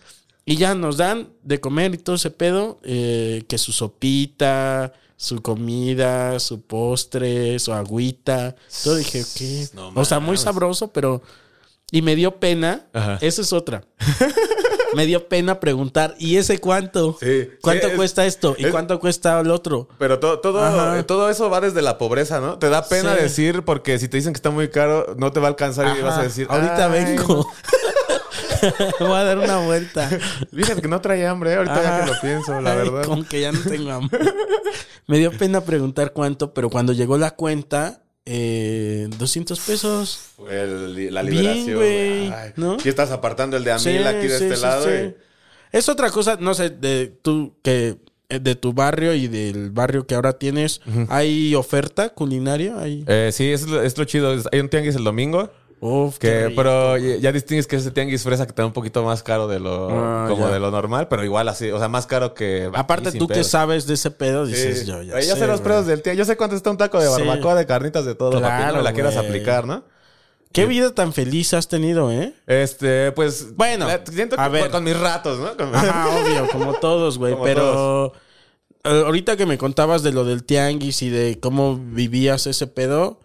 Y 0.46 0.58
ya 0.58 0.76
nos 0.76 0.98
dan 0.98 1.30
de 1.44 1.62
comer 1.62 1.94
y 1.94 1.98
todo 1.98 2.18
ese 2.18 2.30
pedo, 2.32 2.78
eh, 2.84 3.44
que 3.48 3.58
su 3.58 3.72
sopita, 3.72 4.92
su 5.16 5.42
comida, 5.42 6.38
su 6.40 6.60
postre, 6.62 7.58
su 7.60 7.72
agüita. 7.72 8.56
Todo 8.84 8.96
dije, 8.98 9.24
¿qué? 9.38 9.68
No 9.74 9.92
o 9.96 10.04
sea, 10.04 10.20
muy 10.20 10.36
sabroso, 10.36 10.90
pero... 10.90 11.22
Y 11.92 12.02
me 12.02 12.16
dio 12.16 12.40
pena. 12.40 12.88
Ajá. 12.94 13.18
Esa 13.22 13.42
es 13.42 13.52
otra. 13.54 13.84
me 14.96 15.06
dio 15.06 15.28
pena 15.28 15.60
preguntar, 15.60 16.16
¿y 16.20 16.38
ese 16.38 16.60
cuánto? 16.60 17.18
Sí. 17.20 17.50
¿Cuánto 17.62 17.86
Sí, 17.88 17.92
es- 17.92 17.98
cuesta 17.98 18.26
esto? 18.26 18.56
¿Y 18.58 18.66
es- 18.66 18.72
cuánto 18.72 19.00
cuesta 19.00 19.40
el 19.40 19.52
otro? 19.52 19.88
Pero 19.98 20.20
todo, 20.20 20.40
todo, 20.40 20.64
Ajá. 20.64 21.04
todo 21.04 21.30
eso 21.30 21.50
va 21.50 21.62
desde 21.62 21.82
la 21.82 21.98
pobreza, 21.98 22.40
¿no? 22.40 22.58
Te 22.60 22.70
da 22.70 22.88
pena 22.88 23.16
Sí. 23.16 23.22
decir 23.24 23.64
porque 23.64 23.98
si 24.00 24.08
te 24.08 24.18
dicen 24.18 24.34
que 24.34 24.38
está 24.38 24.50
muy 24.52 24.70
caro, 24.70 25.16
no 25.18 25.32
te 25.32 25.40
va 25.40 25.48
a 25.48 25.50
alcanzar 25.50 25.96
y 25.98 26.02
vas 26.02 26.18
a 26.18 26.24
decir, 26.24 26.48
ahorita 26.50 26.92
"Ay, 26.92 27.06
vengo. 27.06 27.48
Voy 29.00 29.14
a 29.14 29.24
dar 29.24 29.38
una 29.38 29.60
vuelta. 29.66 30.10
Fíjate 30.54 30.82
que 30.82 30.88
no 30.90 31.00
traía 31.02 31.30
hambre, 31.32 31.54
eh, 31.54 31.56
ahorita 31.56 31.82
ya 31.82 32.02
que 32.06 32.12
lo 32.12 32.20
pienso, 32.20 32.60
la 32.60 32.72
Ay, 32.74 32.78
verdad. 32.78 33.04
Como 33.06 33.24
que 33.26 33.42
ya 33.42 33.52
no 33.52 33.60
tengo 33.62 33.92
hambre. 33.92 34.20
Me 35.08 35.18
dio 35.18 35.32
pena 35.32 35.62
preguntar 35.62 36.12
cuánto, 36.14 36.54
pero 36.54 36.70
cuando 36.70 36.92
llegó 36.94 37.18
la 37.18 37.32
cuenta, 37.32 38.02
eh, 38.32 39.08
200 39.18 39.60
pesos. 39.60 40.20
El- 40.50 41.14
la 41.14 41.24
Bien, 41.24 41.36
liberación. 41.36 41.76
güey, 41.78 42.32
Ay, 42.32 42.52
¿no? 42.56 42.74
Aquí 42.74 42.88
estás 42.90 43.10
apartando 43.12 43.58
el 43.58 43.64
de 43.64 43.72
Amil 43.72 43.84
Sí, 43.84 43.98
aquí 43.98 44.28
de 44.28 44.38
sí, 44.38 44.44
este 44.46 44.56
sí, 44.56 44.62
lado. 44.62 44.84
sí. 44.86 44.90
y- 44.92 45.16
Es 45.72 45.90
otra 45.90 46.10
cosa, 46.12 46.38
no 46.40 46.54
sé, 46.54 46.70
de 46.70 47.08
tú 47.22 47.56
que 47.64 47.98
eh, 48.32 48.40
de 48.40 48.54
tu 48.56 48.74
barrio 48.74 49.16
y 49.16 49.28
del 49.28 49.72
barrio 49.72 50.06
que 50.06 50.14
ahora 50.14 50.34
tienes, 50.34 50.82
¿hay 51.10 51.56
oferta 51.56 52.10
culinaria? 52.10 52.80
¿Hay... 52.80 53.04
Eh, 53.08 53.32
sí, 53.34 53.52
es 53.52 53.68
lo, 53.68 53.82
es 53.82 53.98
lo 53.98 54.06
chido. 54.06 54.36
Hay 54.52 54.60
un 54.60 54.70
tianguis 54.70 54.96
el 54.96 55.04
domingo. 55.04 55.52
Uf, 55.82 56.18
qué 56.18 56.28
Que, 56.28 56.48
rico. 56.48 56.62
pero 56.62 56.98
ya 56.98 57.16
ya 57.18 57.32
distingues 57.32 57.66
que 57.68 57.78
es 57.78 57.84
ese 57.84 57.92
tianguis 57.92 58.22
fresa 58.24 58.46
que 58.46 58.50
está 58.52 58.66
un 58.66 58.74
poquito 58.74 59.04
más 59.04 59.24
caro 59.24 59.48
de 59.48 59.60
lo, 59.62 59.90
Ah, 59.90 60.26
como 60.28 60.48
ya. 60.48 60.54
de 60.54 60.60
lo 60.60 60.72
normal, 60.72 61.08
pero 61.08 61.24
igual 61.24 61.48
así, 61.48 61.72
o 61.72 61.80
sea, 61.80 61.88
más 61.88 62.06
caro 62.06 62.34
que. 62.34 62.70
Aparte, 62.74 63.12
tú 63.14 63.28
que 63.28 63.36
pedos. 63.36 63.48
sabes 63.48 63.88
de 63.88 63.94
ese 63.94 64.12
pedo, 64.12 64.46
Sí. 64.46 64.52
dices 64.52 64.86
yo 64.86 65.02
ya 65.02 65.20
yo 65.22 65.36
sé 65.38 65.48
los 65.48 65.62
precios 65.62 65.86
del 65.88 66.02
tianguis. 66.02 66.20
Yo 66.20 66.26
sé 66.26 66.36
cuánto 66.38 66.56
está 66.58 66.70
un 66.70 66.78
taco 66.78 67.00
de 67.00 67.08
Sí. 67.08 67.12
barbacoa, 67.24 67.56
de 67.56 67.66
carnitas, 67.66 68.04
de 68.06 68.16
todo, 68.16 68.32
para 68.42 68.58
que 68.58 68.64
no 68.66 68.70
Claro, 68.72 68.82
la 68.84 68.94
quieras 68.94 69.16
aplicar, 69.16 69.66
¿no? 69.66 69.84
Qué 70.52 70.66
vida 70.66 70.94
tan 70.96 71.14
feliz 71.14 71.54
has 71.54 71.68
tenido, 71.68 72.12
¿eh? 72.12 72.34
Este, 72.48 73.12
pues. 73.14 73.56
Bueno, 73.56 73.88
siento 74.12 74.36
que 74.36 74.42
a 74.42 74.48
ver. 74.48 74.72
con- 74.72 74.84
mis 74.84 75.00
ratos, 75.00 75.40
¿no? 75.40 75.56
Con- 75.56 75.74
Ajá, 75.76 76.08
obvio, 76.26 76.48
como 76.52 76.74
todos, 76.74 77.18
güey. 77.20 77.36
Pero 77.44 78.14
eh, 78.84 79.04
ahorita 79.06 79.38
que 79.38 79.46
me 79.46 79.58
contabas 79.60 80.02
de 80.04 80.12
lo 80.12 80.26
del 80.26 80.44
tianguis 80.44 81.02
y 81.04 81.10
de 81.10 81.40
cómo 81.40 81.78
vivías 81.78 82.48
ese 82.48 82.66
pedo, 82.68 83.20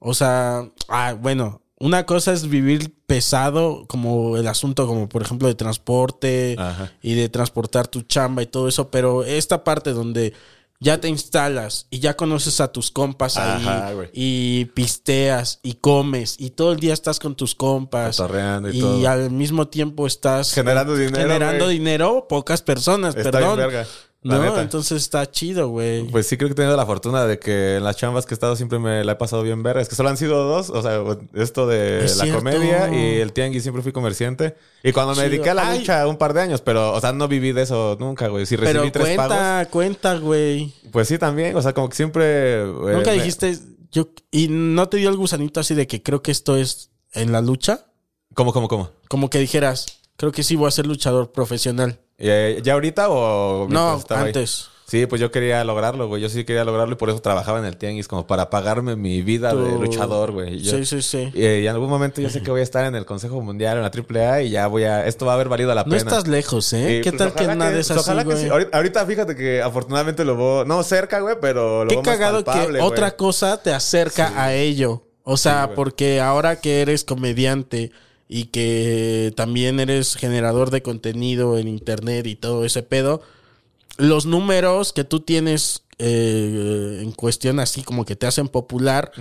o 0.00 0.14
sea, 0.14 0.68
ah, 0.88 1.14
bueno, 1.18 1.60
una 1.84 2.06
cosa 2.06 2.32
es 2.32 2.48
vivir 2.48 2.94
pesado, 3.06 3.84
como 3.88 4.38
el 4.38 4.48
asunto, 4.48 4.86
como 4.86 5.06
por 5.06 5.20
ejemplo 5.20 5.48
de 5.48 5.54
transporte 5.54 6.56
Ajá. 6.58 6.90
y 7.02 7.12
de 7.12 7.28
transportar 7.28 7.88
tu 7.88 8.00
chamba 8.00 8.42
y 8.42 8.46
todo 8.46 8.68
eso, 8.68 8.90
pero 8.90 9.22
esta 9.22 9.64
parte 9.64 9.90
donde 9.92 10.32
ya 10.80 10.98
te 10.98 11.08
instalas 11.08 11.86
y 11.90 11.98
ya 11.98 12.16
conoces 12.16 12.62
a 12.62 12.72
tus 12.72 12.90
compas 12.90 13.36
Ajá, 13.36 13.88
ahí 13.88 14.08
y 14.14 14.64
pisteas 14.74 15.60
y 15.62 15.74
comes 15.74 16.36
y 16.38 16.50
todo 16.50 16.72
el 16.72 16.80
día 16.80 16.94
estás 16.94 17.18
con 17.18 17.34
tus 17.34 17.54
compas 17.54 18.16
Cotorreando 18.16 18.70
y 18.70 18.78
y 18.78 18.80
todo. 18.80 19.06
al 19.08 19.30
mismo 19.30 19.68
tiempo 19.68 20.06
estás 20.06 20.52
Generando 20.54 20.96
dinero, 20.96 21.16
generando 21.18 21.68
dinero 21.68 22.26
pocas 22.28 22.62
personas 22.62 23.14
Está 23.14 23.30
perdón 23.30 23.56
bien 23.56 23.68
verga, 23.68 23.86
la 24.24 24.36
no 24.38 24.42
neta. 24.44 24.62
entonces 24.62 25.00
está 25.02 25.30
chido 25.30 25.68
güey 25.68 26.02
Pues 26.08 26.26
sí, 26.26 26.36
creo 26.36 26.48
que 26.48 26.52
he 26.54 26.56
tenido 26.56 26.76
la 26.76 26.86
fortuna 26.86 27.24
de 27.26 27.38
que 27.38 27.76
en 27.76 27.84
las 27.84 27.96
chambas 27.96 28.26
que 28.26 28.32
he 28.32 28.36
estado 28.36 28.56
siempre 28.56 28.78
me 28.78 29.04
la 29.04 29.12
he 29.12 29.16
pasado 29.16 29.42
bien 29.42 29.62
verga. 29.62 29.80
Es 29.80 29.88
que 29.88 29.94
solo 29.94 30.08
han 30.08 30.16
sido 30.16 30.42
dos. 30.44 30.70
O 30.70 30.82
sea, 30.82 31.00
esto 31.34 31.66
de 31.66 32.04
Es 32.04 32.16
la 32.16 32.24
cierto. 32.24 32.40
comedia 32.40 32.88
y 32.92 33.20
el 33.20 33.32
tianguis 33.32 33.62
siempre 33.62 33.82
fui 33.82 33.92
comerciante. 33.92 34.56
Y 34.82 34.92
cuando 34.92 35.12
me 35.12 35.18
Chido. 35.18 35.30
dediqué 35.30 35.50
a 35.50 35.54
la 35.54 35.68
Ay. 35.68 35.78
lucha 35.80 36.06
un 36.08 36.16
par 36.16 36.34
de 36.34 36.40
años, 36.40 36.60
pero, 36.62 36.92
o 36.92 37.00
sea, 37.00 37.12
no 37.12 37.28
viví 37.28 37.52
de 37.52 37.62
eso 37.62 37.96
nunca, 38.00 38.28
güey. 38.28 38.46
Si 38.46 38.56
recibí 38.56 38.78
pero 38.90 38.92
tres 38.92 39.16
pagos, 39.16 39.36
cuenta 39.36 39.68
cuenta 39.70 40.18
güey 40.18 40.72
pues 40.90 41.06
sí 41.08 41.18
también. 41.18 41.54
O 41.56 41.62
sea, 41.62 41.72
como 41.72 41.88
que 41.88 41.96
siempre. 41.96 42.64
nunca 42.64 43.10
me- 43.10 43.14
dijiste 43.18 43.58
yo 43.92 44.08
y 44.32 44.48
no 44.48 44.88
te 44.88 44.96
dio 44.96 45.08
el 45.10 45.16
gusanito 45.16 45.60
así 45.60 45.74
de 45.74 45.86
que 45.86 46.02
creo 46.02 46.20
que 46.22 46.32
esto 46.32 46.56
es 46.56 46.90
en 47.12 47.30
la 47.30 47.40
lucha 47.40 47.86
¿Cómo, 48.34 48.52
cómo, 48.52 48.66
cómo? 48.66 48.90
como 49.08 49.30
que 49.30 49.38
dijeras 49.38 49.86
creo 50.16 50.32
que 50.32 50.42
sí 50.42 50.56
voy 50.56 50.66
a 50.66 50.72
ser 50.72 50.86
luchador 50.86 51.30
profesional 51.30 52.00
Eh, 52.18 52.60
¿Ya 52.62 52.74
ahorita 52.74 53.08
o.? 53.10 53.66
no 53.68 54.02
ahí? 54.10 54.26
antes 54.28 54.68
Sí, 54.86 55.06
pues 55.06 55.18
yo 55.18 55.30
quería 55.32 55.64
lograrlo, 55.64 56.08
güey. 56.08 56.20
Yo 56.20 56.28
sí 56.28 56.44
quería 56.44 56.62
lograrlo 56.62 56.92
y 56.94 56.96
por 56.98 57.08
eso 57.08 57.18
trabajaba 57.18 57.58
en 57.58 57.64
el 57.64 57.78
tianguis, 57.78 58.06
como 58.06 58.26
para 58.26 58.50
pagarme 58.50 58.96
mi 58.96 59.22
vida 59.22 59.52
de 59.54 59.78
luchador, 59.78 60.30
güey. 60.32 60.60
Yo- 60.60 60.72
sí 60.76 60.84
sí 60.84 61.00
sí 61.00 61.30
Y, 61.34 61.42
eh, 61.42 61.60
y 61.62 61.66
en 61.66 61.72
algún 61.72 61.88
momento 61.88 62.20
yo 62.20 62.28
sé 62.28 62.42
que 62.42 62.50
voy 62.50 62.60
a 62.60 62.62
estar 62.62 62.84
en 62.84 62.94
el 62.94 63.06
Consejo 63.06 63.40
Mundial, 63.40 63.78
en 63.78 63.82
la 63.82 63.90
AAA, 63.90 64.42
y 64.42 64.50
ya 64.50 64.66
voy 64.66 64.84
a. 64.84 65.06
Esto 65.06 65.24
va 65.24 65.32
a 65.32 65.34
haber 65.36 65.48
valido 65.48 65.74
la 65.74 65.84
no 65.84 65.88
pena. 65.90 65.96
estás 65.96 66.28
lejos 66.28 66.70
eh 66.74 66.98
Y, 66.98 67.00
qué 67.00 67.10
pues, 67.12 67.18
tal 67.18 67.32
que 67.32 67.44
ojalá 67.44 67.54
una 67.54 67.70
de 67.70 67.80
esas 67.80 67.96
pues, 67.96 68.06
ojalá 68.06 68.22
sí, 68.22 68.28
que 68.28 68.34
güey? 68.34 68.44
sí. 68.44 68.50
Ahorita, 68.50 68.76
ahorita 68.76 69.06
fíjate 69.06 69.34
que 69.36 69.62
afortunadamente 69.62 70.24
lo 70.24 70.36
veo. 70.36 70.64
No 70.66 70.82
cerca, 70.82 71.18
güey, 71.20 71.36
pero 71.40 71.84
lo 71.84 71.88
Qué 71.88 71.94
veo 71.96 72.02
más 72.04 72.16
cagado 72.18 72.44
palpable, 72.44 72.66
que 72.66 72.84
güey. 72.84 72.92
otra 72.92 73.16
cosa 73.16 73.62
te 73.62 73.72
acerca 73.72 74.34
a 74.40 74.52
ello. 74.54 75.02
O 75.22 75.38
sea, 75.38 75.70
porque 75.74 76.20
ahora 76.20 76.60
que 76.60 76.82
eres 76.82 77.04
comediante 77.04 77.90
y 78.28 78.44
que 78.46 79.32
también 79.36 79.80
eres 79.80 80.14
generador 80.16 80.70
de 80.70 80.82
contenido 80.82 81.58
en 81.58 81.68
internet 81.68 82.26
y 82.26 82.36
todo 82.36 82.64
ese 82.64 82.82
pedo, 82.82 83.22
los 83.96 84.26
números 84.26 84.92
que 84.92 85.04
tú 85.04 85.20
tienes 85.20 85.82
eh, 85.98 87.00
en 87.02 87.12
cuestión 87.12 87.60
así 87.60 87.82
como 87.82 88.04
que 88.04 88.16
te 88.16 88.26
hacen 88.26 88.48
popular, 88.48 89.12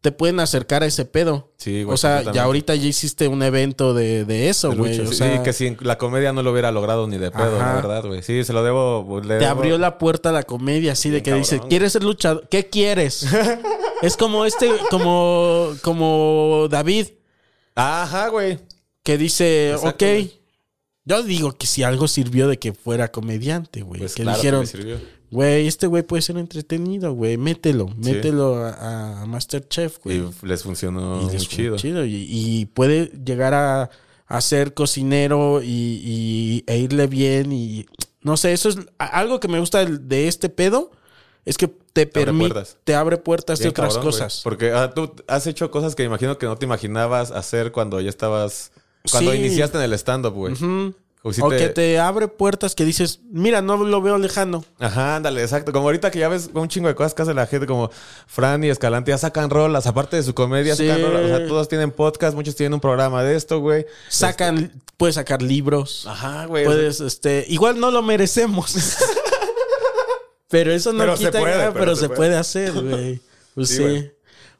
te 0.00 0.12
pueden 0.12 0.38
acercar 0.40 0.82
a 0.82 0.86
ese 0.86 1.04
pedo. 1.06 1.50
Sí, 1.56 1.82
güey, 1.82 1.94
O 1.94 1.96
sea, 1.96 2.30
ya 2.32 2.42
ahorita 2.44 2.74
ya 2.74 2.86
hiciste 2.86 3.26
un 3.26 3.42
evento 3.42 3.92
de, 3.94 4.24
de 4.26 4.48
eso, 4.50 4.70
De 4.70 4.76
güey. 4.76 5.00
O 5.00 5.06
sí, 5.08 5.14
sea, 5.14 5.42
que 5.42 5.52
si 5.52 5.76
la 5.80 5.96
comedia 5.98 6.32
no 6.32 6.42
lo 6.42 6.52
hubiera 6.52 6.70
logrado 6.72 7.06
ni 7.06 7.16
de 7.18 7.30
pedo, 7.30 7.56
Ajá. 7.60 7.66
la 7.68 7.74
verdad, 7.76 8.04
güey. 8.06 8.22
Sí, 8.22 8.44
se 8.44 8.52
lo 8.52 8.62
debo. 8.62 9.20
le 9.22 9.38
te 9.38 9.44
debo- 9.44 9.50
abrió 9.50 9.78
la 9.78 9.96
puerta 9.98 10.28
a 10.28 10.32
la 10.32 10.42
comedia, 10.42 10.92
así 10.92 11.08
de 11.10 11.18
que 11.22 11.30
cabrón, 11.30 11.42
dice. 11.42 11.60
¿quieres 11.68 11.92
ser 11.92 12.02
luchador? 12.04 12.46
¿Qué 12.50 12.68
quieres? 12.68 13.26
es 14.02 14.16
como 14.18 14.44
este, 14.44 14.70
como, 14.90 15.70
como 15.82 16.68
David, 16.70 17.06
Ajá, 17.74 18.28
güey. 18.28 18.58
que 19.02 19.18
dice, 19.18 19.72
Exacto, 19.72 19.88
ok. 20.04 20.10
güey. 20.12 20.32
Yo 21.06 21.22
digo 21.22 21.52
que 21.52 21.66
si 21.66 21.82
algo 21.82 22.08
sirvió 22.08 22.48
de 22.48 22.58
que 22.58 22.72
fuera 22.72 23.12
comediante, 23.12 23.82
güey. 23.82 24.00
Pues 24.00 24.14
que 24.14 24.22
claro 24.22 24.38
dijeron, 24.38 24.66
güey, 25.30 25.66
este 25.66 25.86
güey 25.86 26.02
puede 26.02 26.22
ser 26.22 26.38
entretenido, 26.38 27.12
güey. 27.12 27.36
Mételo, 27.36 27.88
mételo 27.88 28.56
a, 28.64 29.20
a 29.22 29.26
Masterchef, 29.26 29.98
güey. 30.02 30.18
Y 30.42 30.46
les 30.46 30.62
funcionó 30.62 31.28
Y 31.28 31.32
les 31.32 31.46
chido. 31.46 31.76
chido. 31.76 32.06
Y, 32.06 32.26
y 32.30 32.66
puede 32.66 33.12
llegar 33.22 33.52
a, 33.52 33.90
a 34.26 34.40
ser 34.40 34.72
cocinero 34.72 35.60
y, 35.62 35.66
y- 35.68 36.64
e 36.66 36.78
irle 36.78 37.06
bien. 37.06 37.52
Y 37.52 37.84
no 38.22 38.38
sé, 38.38 38.54
eso 38.54 38.70
es 38.70 38.78
algo 38.96 39.40
que 39.40 39.48
me 39.48 39.60
gusta 39.60 39.84
de 39.84 40.28
este 40.28 40.48
pedo. 40.48 40.90
Es 41.44 41.58
que 41.58 41.68
te 41.68 42.06
permite, 42.06 42.62
te 42.84 42.94
abre 42.94 43.18
puertas 43.18 43.58
de 43.58 43.68
otras 43.68 43.94
cabrón, 43.94 44.10
cosas. 44.12 44.40
Porque 44.42 44.72
ah, 44.72 44.92
tú 44.94 45.12
has 45.28 45.46
hecho 45.46 45.70
cosas 45.70 45.94
que 45.94 46.02
imagino 46.04 46.38
que 46.38 46.46
no 46.46 46.56
te 46.56 46.64
imaginabas 46.66 47.30
hacer 47.30 47.70
cuando 47.72 48.00
ya 48.00 48.08
estabas. 48.10 48.72
Cuando 49.10 49.32
Sí. 49.32 49.38
iniciaste 49.38 49.76
en 49.78 49.84
el 49.84 49.92
stand-up, 49.92 50.32
güey. 50.32 50.54
O 51.26 51.32
si 51.32 51.40
o 51.40 51.48
te- 51.48 51.56
que 51.56 51.68
te 51.70 51.98
abre 51.98 52.28
puertas 52.28 52.74
que 52.74 52.84
dices, 52.84 53.20
mira, 53.30 53.62
no 53.62 53.76
lo 53.78 54.02
veo 54.02 54.18
lejano. 54.18 54.62
Ajá, 54.78 55.16
ándale, 55.16 55.40
exacto. 55.42 55.72
Como 55.72 55.86
ahorita 55.86 56.10
que 56.10 56.18
ya 56.18 56.28
ves 56.28 56.50
un 56.52 56.68
chingo 56.68 56.88
de 56.88 56.94
cosas 56.94 57.14
que 57.14 57.22
hace 57.22 57.32
la 57.32 57.46
gente, 57.46 57.66
como 57.66 57.90
Fran 58.26 58.62
y 58.62 58.68
Escalante 58.68 59.10
ya 59.10 59.16
sacan 59.16 59.48
rolas, 59.48 59.86
aparte 59.86 60.16
de 60.16 60.22
su 60.22 60.34
comedia, 60.34 60.76
Sí. 60.76 60.86
sacan 60.86 61.02
rolas. 61.02 61.22
O 61.24 61.28
sea, 61.28 61.46
todos 61.46 61.68
tienen 61.68 61.92
podcast, 61.92 62.34
muchos 62.34 62.56
tienen 62.56 62.74
un 62.74 62.80
programa 62.80 63.22
de 63.22 63.36
esto, 63.36 63.60
güey. 63.60 63.86
Sacan, 64.10 64.70
puedes 64.98 65.14
sacar 65.14 65.40
libros. 65.40 66.06
Ajá, 66.06 66.44
güey. 66.44 66.64
Puedes, 66.66 67.00
este, 67.00 67.46
igual 67.48 67.80
no 67.80 67.90
lo 67.90 68.02
merecemos. 68.02 68.74
pero 70.54 70.72
eso 70.72 70.92
no 70.92 71.00
Pero 71.00 71.16
se 71.16 71.24
quita 71.26 71.40
puede, 71.40 71.52
nada, 71.56 71.72
pero 71.72 71.84
pero, 71.84 71.96
se 71.96 72.06
puede. 72.06 72.16
puede 72.16 72.36
hacer, 72.36 72.70
güey. 72.72 73.20
Pues 73.56 73.68
Sí, 73.70 74.10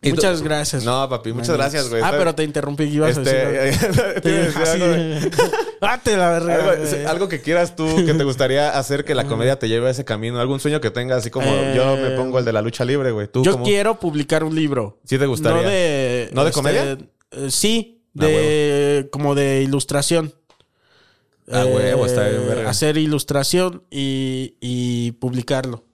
Muchas 0.03 0.43
gracias. 0.43 0.85
No, 0.85 1.09
papi, 1.09 1.33
muchas 1.33 1.57
gracias, 1.57 1.89
güey. 1.89 2.03
Ah, 2.05 2.13
pero 2.19 2.35
te 2.35 2.43
interrumpí. 2.43 2.83
Ibas 2.85 3.17
a 3.17 3.21
decir 3.21 3.39
Este, 3.39 3.87
algo. 3.87 4.21
te 4.21 4.29
iba 4.29 4.39
a 4.39 4.43
decir 4.43 4.63
Así 4.63 4.83
algo, 4.83 5.31
Date 5.81 6.17
la 6.17 6.31
verga. 6.39 7.11
Algo, 7.11 7.29
que 7.29 7.41
quieras 7.41 7.77
tú, 7.77 7.87
que 8.05 8.13
te 8.13 8.25
gustaría 8.25 8.77
hacer 8.77 9.05
que 9.05 9.15
la 9.15 9.25
comedia 9.27 9.57
te 9.59 9.69
lleve 9.69 9.87
a 9.87 9.91
ese 9.93 10.05
camino. 10.05 10.41
Algún 10.41 10.59
sueño 10.59 10.81
que 10.81 10.91
tengas, 10.91 11.19
así 11.19 11.31
como 11.31 11.47
Eh, 11.47 11.75
yo 11.77 11.97
me 11.97 12.11
pongo 12.17 12.41
el 12.41 12.45
de 12.45 12.53
la 12.53 12.61
lucha 12.61 12.85
libre, 12.85 13.13
güey. 13.13 13.29
Tú, 13.29 13.45
Yo 13.45 13.63
quiero 13.63 14.01
publicar 14.01 14.43
un 14.43 14.55
libro. 14.57 14.99
¿Sí 15.05 15.17
te 15.17 15.27
gustaría? 15.27 15.63
No 15.63 15.69
de. 15.69 16.29
¿No 16.33 16.43
de 16.43 16.51
este, 16.51 16.59
comedia? 16.59 16.99
eh, 17.31 17.51
sí, 17.51 18.03
Ah, 18.19 18.27
de. 18.27 19.09
como 19.11 19.35
de 19.37 19.63
ilustración. 19.63 20.35
Eh, 21.47 21.65
huevo, 21.75 22.07
está 22.07 22.29
bien, 22.29 22.47
verga. 22.49 22.71
Hacer 22.71 22.97
ilustración 22.97 23.83
y, 23.91 24.55
y 24.61 25.13
publicarlo. 25.13 25.85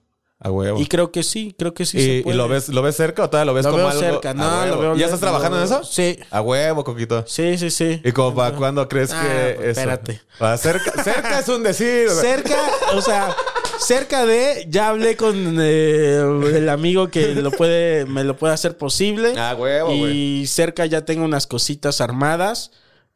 A 0.43 0.49
huevo. 0.49 0.79
Y 0.79 0.87
creo 0.87 1.11
que 1.11 1.21
sí, 1.21 1.53
creo 1.55 1.75
que 1.75 1.85
sí. 1.85 1.99
se 2.23 2.29
¿Y, 2.29 2.33
lo 2.33 2.47
ves, 2.47 2.69
lo 2.69 2.81
ves 2.81 2.95
cerca 2.95 3.23
o 3.25 3.29
todavía 3.29 3.45
lo 3.45 3.53
ves 3.53 3.63
Lo 3.65 3.71
como 3.71 3.83
veo 3.83 3.89
algo? 3.91 4.01
cerca, 4.01 4.31
A 4.31 4.33
no, 4.33 4.65
lo 4.65 4.79
veo 4.79 4.95
¿Ya 4.95 5.05
estás 5.05 5.19
trabajando 5.19 5.59
en 5.59 5.65
eso? 5.65 5.83
Sí. 5.83 6.17
A 6.31 6.41
huevo, 6.41 6.83
Coquito. 6.83 7.23
Sí, 7.27 7.59
sí, 7.59 7.69
sí. 7.69 8.01
¿Y 8.03 8.11
como 8.11 8.33
para 8.33 8.55
cuándo 8.55 8.87
crees 8.89 9.11
Ah, 9.13 9.21
que 9.21 9.53
pues, 9.53 9.67
eso? 9.67 9.79
espérate. 9.81 10.21
Ah, 10.39 10.57
cerca, 10.57 11.03
cerca 11.03 11.39
es 11.39 11.47
un 11.47 11.61
decir. 11.61 12.09
Cerca, 12.09 12.57
o 12.95 13.01
sea, 13.03 13.35
cerca 13.77 14.25
de, 14.25 14.65
ya 14.67 14.89
hablé 14.89 15.15
con 15.15 15.57
eh, 15.61 16.23
el 16.55 16.69
amigo 16.69 17.09
que 17.09 17.35
lo 17.35 17.51
puede, 17.51 18.05
me 18.07 18.23
lo 18.23 18.35
puede 18.35 18.55
hacer 18.55 18.77
posible. 18.77 19.35
Ah, 19.37 19.55
huevo, 19.55 19.93
y 19.93 20.47
cerca 20.47 20.87
ya 20.87 21.05
tengo 21.05 21.23
unas 21.23 21.45
cositas 21.45 22.01
armadas, 22.01 22.71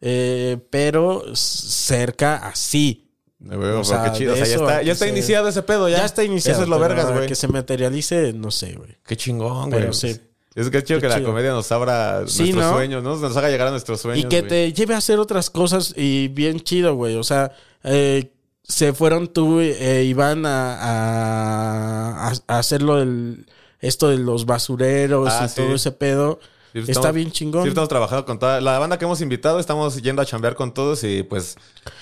eh, 0.07 0.57
pero 0.69 1.23
cerca 1.36 2.36
así. 2.48 3.10
Huevo, 3.40 3.80
o 3.80 3.84
sea, 3.84 4.03
qué 4.06 4.18
chido. 4.18 4.34
O 4.34 4.36
sea, 4.36 4.45
ya 4.45 4.56
está, 4.56 4.82
ya 4.84 4.91
está 4.94 5.07
iniciado 5.07 5.48
ese 5.48 5.61
pedo, 5.64 5.90
ya. 5.90 5.98
Ya, 5.98 6.06
está 6.06 6.23
iniciado. 6.23 6.57
Eso 6.57 6.64
es 6.64 6.69
lo 6.69 6.80
vergas, 6.80 7.11
güey. 7.11 7.27
Que 7.27 7.34
se 7.36 7.48
materialice, 7.48 8.34
no 8.34 8.52
sé, 8.52 8.73
güey. 8.73 8.98
Qué 9.06 9.18
chingón, 9.18 9.69
güey. 9.72 9.91
Sí. 9.94 10.15
Es 10.56 10.69
que 10.69 10.77
es 10.77 10.84
chido 10.86 11.02
Qué 11.02 11.07
que 11.10 11.19
la 11.19 11.23
comedia 11.23 11.52
nos 11.52 11.69
abra 11.72 12.23
Sí, 12.27 12.44
nuestros 12.44 12.65
¿no? 12.65 12.73
sueños, 12.73 13.03
¿no? 13.03 13.18
Nos 13.18 13.36
haga 13.36 13.49
llegar 13.49 13.68
a 13.68 13.72
nuestros 13.72 13.99
sueños. 14.02 14.26
Y 14.26 14.30
que 14.30 14.40
güey. 14.41 14.49
te 14.49 14.73
lleve 14.73 14.94
a 14.94 14.98
hacer 14.99 15.19
otras 15.19 15.49
cosas 15.49 15.94
y 15.98 16.27
bien 16.30 16.60
chido, 16.61 16.95
güey. 16.95 17.15
O 17.18 17.23
sea, 17.23 17.52
eh, 17.84 18.32
se 18.64 18.94
fueron 18.94 19.27
tú 19.27 19.60
e 19.60 20.03
Iván 20.06 20.45
a, 20.45 20.76
a, 20.76 22.30
a- 22.30 22.34
a 22.48 22.60
hacerlo 22.60 23.02
el, 23.02 23.45
esto 23.80 24.10
de 24.10 24.18
los 24.18 24.45
basureros 24.45 25.30
Ah, 25.32 25.44
y 25.45 25.49
sí. 25.49 25.56
todo 25.56 25.76
ese 25.76 25.91
pedo. 25.91 26.40
Sí, 26.84 26.91
Está 26.91 27.11
bien 27.11 27.31
chingón. 27.31 27.64
Sí, 27.64 27.69
estamos 27.69 27.88
trabajando 27.88 28.26
con 28.26 28.38
toda 28.38 28.60
la 28.60 28.77
banda 28.80 28.97
que 28.99 29.06
hemos 29.06 29.22
invitado, 29.22 29.60
estamos 29.60 30.02
yendo 30.02 30.22
a 30.22 30.26
chambear 30.26 30.56
con 30.56 30.73
todos 30.73 31.03
y 31.06 31.23
pues 31.23 31.56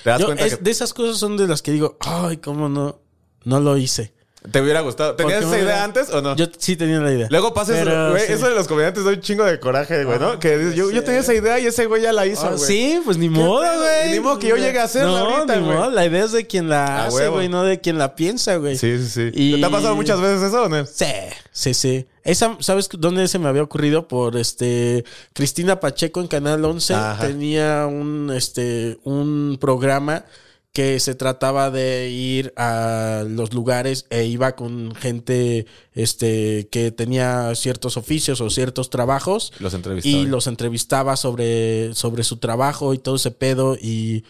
te 0.04 0.10
das 0.10 0.20
Yo, 0.20 0.26
cuenta 0.26 0.46
es- 0.46 0.58
que 0.58 0.64
De 0.64 0.72
esas 0.72 0.94
cosas 0.94 1.18
son 1.18 1.38
de 1.38 1.48
las 1.48 1.62
que 1.62 1.72
digo, 1.72 1.98
ay, 2.00 2.38
cómo 2.38 2.70
no, 2.70 3.00
no 3.44 3.60
lo 3.60 3.78
hice. 3.78 4.14
Te 4.52 4.62
hubiera 4.62 4.82
gustado. 4.82 5.16
¿Tenías 5.16 5.40
esa 5.40 5.48
idea 5.50 5.58
hubiera- 5.64 5.84
antes 5.84 6.10
o 6.10 6.22
no? 6.22 6.36
Yo 6.36 6.46
sí 6.58 6.76
tenía 6.76 7.00
la 7.00 7.12
idea. 7.12 7.28
Luego 7.30 7.54
pasa 7.54 7.76
eso, 7.76 7.86
Pero, 7.86 8.12
güey. 8.12 8.26
sí. 8.28 8.34
Eso 8.34 8.50
de 8.50 8.56
los 8.56 8.68
comediantes 8.68 9.04
da 9.04 9.12
un 9.12 9.22
chingo 9.22 9.44
de 9.46 9.60
coraje, 9.60 10.04
güey, 10.04 10.20
¿no? 10.20 10.40
Que 10.40 10.58
dices, 10.58 10.76
yo, 10.76 10.92
yo 10.92 11.04
tenía 11.04 11.22
esa 11.22 11.34
idea 11.34 11.60
y 11.60 11.66
ese 11.68 11.86
güey 11.86 12.02
ya 12.02 12.12
la 12.14 12.26
hizo, 12.26 12.46
Ah, 12.48 12.58
sí, 12.58 13.02
pues 13.06 13.18
ni 13.18 13.30
modo, 13.30 13.62
güey. 13.64 14.12
Ni 14.12 14.20
modo 14.20 14.40
que 14.40 14.48
yo 14.50 14.58
llegue 14.58 14.80
a 14.80 14.84
hacerla 14.84 15.12
no, 15.12 15.18
ahorita, 15.36 15.56
ni 15.56 15.66
güey. 15.66 15.78
modo. 15.78 15.90
La 15.92 16.06
idea 16.06 16.26
es 16.26 16.32
de 16.34 16.46
quien 16.46 16.70
la 16.70 17.06
hace, 17.06 17.28
güey, 17.30 17.48
no 17.50 17.64
de 17.64 17.80
quien 17.80 17.98
la 17.98 18.16
piensa, 18.16 18.58
güey. 18.58 18.78
Sí, 18.78 18.98
sí, 19.00 19.08
sí. 19.10 19.32
Y- 19.34 19.60
¿Te 19.60 19.66
ha 19.66 19.70
pasado 19.70 19.96
muchas 19.96 20.20
veces 20.20 20.42
eso 20.44 20.64
o 20.64 20.70
no? 20.70 20.86
Sí, 20.86 21.06
sí, 21.52 21.74
sí. 21.74 22.06
Esa, 22.26 22.56
¿sabes 22.60 22.88
dónde 22.92 23.28
se 23.28 23.38
me 23.40 23.50
había 23.50 23.64
ocurrido? 23.64 24.08
Por 24.08 24.38
este 24.38 25.04
Cristina 25.34 25.80
Pacheco 25.82 26.22
en 26.22 26.28
Canal 26.28 26.64
11 26.64 26.94
Ajá. 26.94 27.28
tenía 27.28 27.86
un 27.86 28.32
este 28.34 28.98
un 29.04 29.58
programa 29.60 30.24
que 30.74 31.00
se 31.00 31.14
trataba 31.14 31.70
de 31.70 32.10
ir 32.10 32.52
a 32.58 33.24
los 33.28 33.54
lugares 33.54 34.08
e 34.10 34.26
iba 34.26 34.56
con 34.56 34.96
gente 34.96 35.68
este 35.94 36.68
que 36.72 36.92
tenía 36.92 37.54
ciertos 37.54 37.96
oficios 37.96 38.42
o 38.42 38.50
ciertos 38.50 38.90
trabajos 38.90 39.54
Los 39.60 39.76
entrevistaba. 39.76 40.16
y 40.16 40.26
los 40.26 40.48
entrevistaba 40.48 41.16
sobre, 41.16 41.94
sobre 41.94 42.24
su 42.24 42.38
trabajo 42.38 42.96
y 42.96 42.98
todo 42.98 43.18
ese 43.18 43.30
pedo 43.30 43.76
y, 43.76 44.24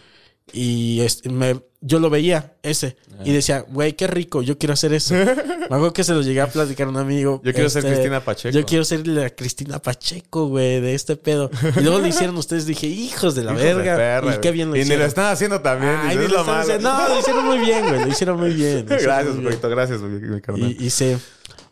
y 0.52 1.00
este, 1.00 1.28
me- 1.30 1.60
yo 1.86 1.98
lo 1.98 2.08
veía 2.08 2.54
ese 2.62 2.96
y 3.24 3.32
decía, 3.32 3.60
güey, 3.68 3.92
qué 3.92 4.06
rico, 4.06 4.40
yo 4.42 4.56
quiero 4.56 4.72
hacer 4.72 4.94
eso. 4.94 5.14
Me 5.64 5.64
acuerdo 5.76 5.92
que 5.92 6.02
se 6.04 6.12
lo 6.14 6.22
llegué 6.22 6.40
a 6.40 6.46
platicar 6.46 6.86
a 6.86 6.90
un 6.90 6.96
amigo. 6.96 7.36
este, 7.36 7.48
Yo 7.50 7.54
quiero 7.54 7.70
ser 7.70 7.84
Cristina 7.84 8.24
Pacheco. 8.24 8.54
Yo 8.58 8.64
quiero 8.66 8.84
ser 8.84 9.06
la 9.06 9.30
Cristina 9.30 9.78
Pacheco, 9.78 10.48
güey, 10.48 10.80
de 10.80 10.94
este 10.94 11.16
pedo. 11.16 11.50
Y 11.76 11.80
luego 11.80 11.98
lo 11.98 12.06
hicieron 12.06 12.36
ustedes, 12.36 12.64
dije, 12.66 12.86
hijos 12.86 13.34
de 13.34 13.44
la 13.44 13.52
Hijos 13.52 13.62
de 13.64 13.74
verga. 13.74 13.96
perra, 13.96 14.34
y 14.36 14.40
qué 14.40 14.50
bien 14.50 14.70
lo 14.70 14.76
Y 14.76 14.78
ni 14.78 14.82
hicieron. 14.84 15.02
lo 15.02 15.08
están 15.08 15.26
haciendo 15.32 15.60
también. 15.60 15.94
Ay, 16.02 16.16
ni 16.16 16.24
es 16.24 16.30
lo 16.30 16.36
lo 16.36 16.40
están 16.40 16.54
malo. 16.54 16.60
haciendo. 16.62 16.92
No, 16.92 17.08
lo 17.08 17.20
hicieron 17.20 17.44
muy 17.46 17.58
bien, 17.58 17.86
güey, 17.86 18.00
lo 18.00 18.08
hicieron 18.08 18.40
muy 18.40 18.50
bien. 18.54 18.78
hicieron 18.84 19.02
Gracias. 19.04 19.36
Coquito. 19.36 19.68
Gracias, 19.70 20.00
mi, 20.00 20.40
carnal. 20.40 20.76
Y, 20.78 20.86
y 20.86 20.90
sí, 20.90 21.16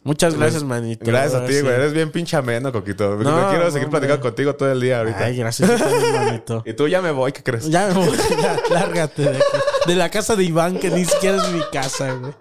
muchas 0.04 0.34
gracias, 0.34 0.62
manito. 0.64 1.04
Gracias 1.04 1.40
a 1.42 1.46
ti, 1.46 1.54
Sí. 1.54 1.60
güey. 1.60 1.74
Eres 1.74 1.92
bien 1.92 2.10
pinche 2.10 2.36
ameno, 2.36 2.72
Coquito. 2.72 3.16
No, 3.16 3.48
quiero 3.50 3.70
seguir 3.70 3.86
no, 3.88 3.90
platicando 3.90 4.20
contigo 4.22 4.54
todo 4.54 4.70
el 4.72 4.80
día 4.80 4.98
ahorita. 5.00 5.24
Ay, 5.24 5.36
gracias, 5.36 5.70
manito. 6.14 6.62
Y 6.66 6.74
tú 6.74 6.88
ya 6.88 7.00
me 7.02 7.10
voy, 7.10 7.32
¿qué 7.32 7.42
crees? 7.42 7.68
Ya 7.68 7.88
me 7.88 7.94
voy, 7.94 8.16
ya, 8.42 8.56
lárgate 8.70 9.22
de 9.22 9.28
aquí. 9.36 9.46
De 9.86 9.94
la 9.96 10.10
casa 10.10 10.36
de 10.36 10.44
Iván, 10.44 10.78
que 10.78 10.90
ni 10.90 11.04
siquiera 11.04 11.36
es 11.44 11.52
mi 11.52 11.62
casa, 11.72 12.12
güey. 12.14 12.32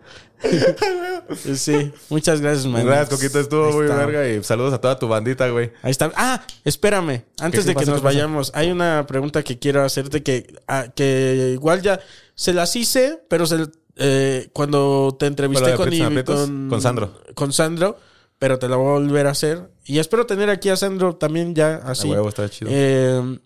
Sí, 1.55 1.93
muchas 2.09 2.41
gracias, 2.41 2.65
man. 2.65 2.85
Gracias, 2.85 3.09
Coquito. 3.09 3.39
Estuvo 3.39 3.67
Ahí 3.67 3.73
muy 3.73 3.85
está. 3.85 4.05
verga. 4.05 4.27
Y 4.27 4.43
saludos 4.43 4.73
a 4.73 4.81
toda 4.81 4.97
tu 4.99 5.07
bandita, 5.07 5.47
güey. 5.49 5.71
Ahí 5.81 5.91
está. 5.91 6.11
Ah, 6.15 6.43
espérame. 6.65 7.23
Antes 7.39 7.61
¿Qué 7.61 7.67
de 7.69 7.75
que 7.75 7.85
nos 7.85 8.01
vayamos, 8.01 8.51
hay 8.53 8.71
una 8.71 9.05
pregunta 9.07 9.43
que 9.43 9.57
quiero 9.59 9.83
hacerte 9.83 10.23
que, 10.23 10.53
ah, 10.67 10.87
que 10.93 11.51
igual 11.53 11.81
ya 11.81 11.99
se 12.35 12.53
las 12.53 12.75
hice, 12.75 13.21
pero 13.29 13.45
se, 13.45 13.67
eh, 13.95 14.49
cuando 14.53 15.15
te 15.19 15.25
entrevisté 15.25 15.75
¿Con 15.75 16.69
con, 16.69 16.81
Sandro. 16.81 17.13
Con 17.35 17.53
Sandro, 17.53 17.97
pero 18.39 18.59
te 18.59 18.67
la 18.67 18.75
voy 18.75 18.87
a 18.87 18.99
volver 18.99 19.27
a 19.27 19.31
hacer. 19.31 19.71
Y 19.85 19.99
espero 19.99 20.25
tener 20.25 20.49
aquí 20.49 20.69
a 20.69 20.75
Sandro 20.75 21.15
también 21.15 21.55
ya 21.55 21.75
así. 21.83 22.07
A 22.09 22.11
huevo, 22.11 22.29
está 22.29 22.49
chido. 22.49 22.71
Eh, 22.73 23.39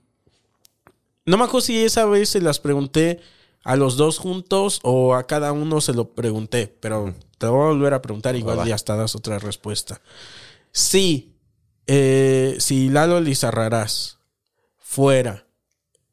no 1.26 1.38
me 1.38 1.44
acuerdo 1.44 1.62
si 1.62 1.84
esa 1.84 2.06
vez 2.06 2.30
se 2.30 2.42
las 2.42 2.60
pregunté 2.60 3.20
a 3.64 3.76
los 3.76 3.98
dos 3.98 4.20
juntos 4.20 4.80
o 4.84 5.16
a 5.16 5.26
cada 5.26 5.52
uno 5.52 5.82
se 5.82 5.94
lo 5.94 6.14
pregunté, 6.14 6.68
pero 6.80 7.16
te 7.40 7.48
voy 7.48 7.64
a 7.64 7.70
volver 7.70 7.94
a 7.96 8.02
preguntar 8.02 8.36
igual 8.36 8.60
va. 8.60 8.68
y 8.68 8.72
hasta 8.72 8.96
das 8.96 9.16
otra 9.16 9.40
respuesta. 9.40 10.02
Sí, 10.72 11.36
eh, 11.88 12.58
si 12.60 12.90
Lalo 12.90 13.20
Lizarrarás 13.20 14.20
fuera, 14.78 15.48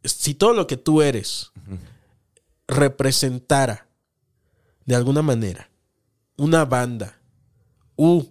si 0.03 0.35
todo 0.35 0.55
lo 0.55 0.67
que 0.67 0.79
tú 0.79 1.03
eres 1.03 1.53
representara 2.67 3.92
de 4.87 4.95
alguna 4.95 5.23
manera 5.23 5.69
una 6.37 6.65
banda 6.65 7.19
u 7.97 8.25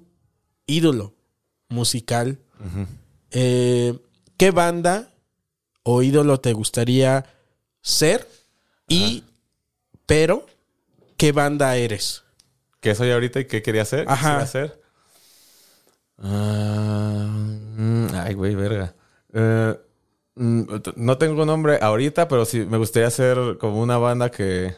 ídolo 0.66 1.14
musical, 1.70 2.38
eh, 3.32 3.98
¿qué 4.38 4.52
banda 4.52 5.14
o 5.84 6.02
ídolo 6.02 6.40
te 6.40 6.54
gustaría 6.54 7.26
ser? 7.82 8.28
Y, 8.88 9.24
pero, 10.06 10.46
¿qué 11.18 11.32
banda 11.32 11.76
eres? 11.78 12.24
¿Qué 12.82 12.96
soy 12.96 13.12
ahorita 13.12 13.40
y 13.40 13.46
qué 13.46 13.62
quería 13.62 13.84
hacer? 13.84 14.06
¿Qué 14.06 14.12
Ajá. 14.12 14.18
quisiera 14.18 14.44
hacer? 14.44 14.82
Mm, 16.18 18.08
ay, 18.14 18.34
güey, 18.34 18.56
verga. 18.56 18.94
Eh, 19.34 19.80
mm, 20.36 20.64
no 20.96 21.18
tengo 21.18 21.46
nombre 21.46 21.80
ahorita, 21.82 22.28
pero 22.28 22.46
sí 22.46 22.66
me 22.66 22.78
gustaría 22.78 23.08
hacer 23.08 23.58
como 23.60 23.82
una 23.82 23.98
banda 23.98 24.30
que. 24.30 24.76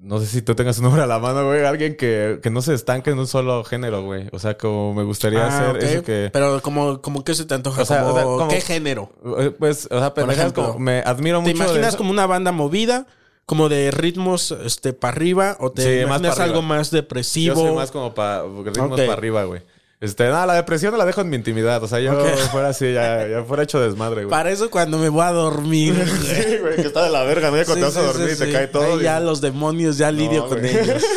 No 0.00 0.20
sé 0.20 0.26
si 0.26 0.42
tú 0.42 0.54
tengas 0.54 0.78
un 0.78 0.84
nombre 0.84 1.02
a 1.02 1.06
la 1.08 1.18
mano, 1.18 1.44
güey. 1.46 1.64
Alguien 1.64 1.96
que, 1.96 2.38
que 2.40 2.50
no 2.50 2.62
se 2.62 2.72
estanque 2.72 3.10
en 3.10 3.18
un 3.18 3.26
solo 3.26 3.64
género, 3.64 4.04
güey. 4.04 4.28
O 4.30 4.38
sea, 4.38 4.56
como 4.56 4.94
me 4.94 5.02
gustaría 5.02 5.44
Ah, 5.44 5.48
hacer 5.48 5.70
ok. 5.76 5.82
eso 5.82 6.02
que. 6.04 6.30
Pero, 6.32 6.62
como, 6.62 7.02
como 7.02 7.24
¿qué 7.24 7.34
se 7.34 7.44
te 7.46 7.54
antoja? 7.54 7.82
O 7.82 7.84
sea, 7.84 8.02
Como, 8.02 8.12
o 8.12 8.14
sea, 8.14 8.22
como- 8.24 8.48
¿Qué 8.48 8.60
género? 8.60 9.10
Eh, 9.40 9.50
Pues, 9.58 9.88
o 9.90 9.98
sea, 9.98 10.12
ejemplo, 10.16 10.66
como 10.68 10.78
me 10.78 11.00
admiro 11.00 11.38
¿Te 11.42 11.50
mucho. 11.52 11.64
de 11.64 11.70
imaginas 11.70 11.96
como 11.96 12.10
una 12.12 12.26
banda 12.26 12.52
movida? 12.52 13.06
Como 13.44 13.68
de 13.68 13.90
ritmos 13.90 14.52
este, 14.52 14.92
para 14.92 15.16
arriba 15.16 15.56
o 15.58 15.72
te 15.72 15.82
Sí, 15.82 16.02
imaginas 16.04 16.38
algo 16.38 16.60
más 16.62 16.90
Yo 16.90 16.98
depresivo? 16.98 17.56
soy 17.56 17.74
más 17.74 17.90
como 17.90 18.14
para 18.14 18.42
ritmos 18.44 19.00
para 19.00 19.12
arriba, 19.14 19.44
güey. 19.44 19.62
Este, 20.00 20.24
nada, 20.24 20.46
la 20.46 20.54
depresión 20.54 20.96
la 20.96 21.04
dejo 21.04 21.20
en 21.22 21.28
mi 21.30 21.36
intimidad. 21.36 21.82
O 21.82 21.88
sea, 21.88 21.98
yo 22.00 22.12
fuera 22.52 22.68
así, 22.68 22.92
ya, 22.92 23.26
ya 23.26 23.42
fuera 23.44 23.64
hecho 23.64 23.80
desmadre, 23.80 24.22
güey. 24.24 24.30
Para 24.30 24.50
eso 24.50 24.70
cuando 24.70 24.96
me 24.98 25.08
voy 25.08 25.22
a 25.24 25.32
dormir. 25.32 25.94
Sí, 26.22 26.56
güey, 26.60 26.76
que 26.76 26.82
está 26.82 27.02
de 27.04 27.10
la 27.10 27.24
verga, 27.24 27.50
¿no? 27.50 27.56
Cuando 27.64 27.74
Sí, 27.74 27.80
te 27.80 27.82
vas 27.84 27.96
a 27.96 28.02
dormir 28.02 28.28
sí, 28.36 28.42
y 28.42 28.46
te 28.46 28.52
cae 28.52 28.68
todo. 28.68 28.84
Ahí 28.84 29.00
y- 29.00 29.02
ya 29.02 29.18
los 29.20 29.40
demonios, 29.40 29.98
ya 29.98 30.10
lidio 30.12 30.46
con 30.48 30.58
güey. 30.60 30.76
ellos. 30.78 31.02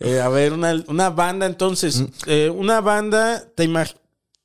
Eh, 0.00 0.20
a 0.20 0.28
ver, 0.28 0.52
una, 0.52 0.74
una 0.88 1.08
banda 1.10 1.46
entonces. 1.46 2.00
Mm. 2.02 2.06
eh, 2.26 2.50
una 2.50 2.80
banda, 2.82 3.42
¿te, 3.54 3.64
imag- 3.66 3.94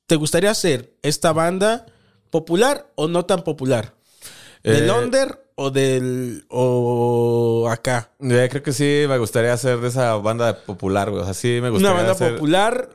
¿te 0.06 0.16
gustaría 0.16 0.54
ser 0.54 0.94
esta 1.02 1.32
banda 1.32 1.84
popular 2.30 2.86
o 2.94 3.08
no 3.08 3.26
tan 3.26 3.42
popular? 3.42 3.92
¿Del 4.62 4.88
Eh, 4.88 4.92
under 4.92 5.44
o 5.56 5.70
del 5.70 6.46
o 6.48 7.68
acá? 7.70 8.10
Eh, 8.20 8.48
creo 8.50 8.62
que 8.62 8.72
sí 8.72 9.04
me 9.08 9.18
gustaría 9.18 9.52
hacer 9.52 9.78
de 9.80 9.88
esa 9.88 10.14
banda 10.16 10.56
popular, 10.64 11.10
güey. 11.10 11.22
O 11.22 11.24
sea, 11.24 11.34
sí 11.34 11.58
me 11.60 11.68
gustaría 11.68 11.90
Una 11.90 11.96
banda 11.98 12.12
hacer, 12.12 12.34
popular 12.34 12.88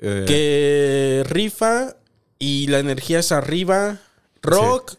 eh, 0.00 0.24
que 0.26 1.24
rifa 1.28 1.96
y 2.38 2.66
la 2.68 2.78
energía 2.78 3.18
es 3.20 3.32
arriba. 3.32 3.98
Rock. 4.42 4.94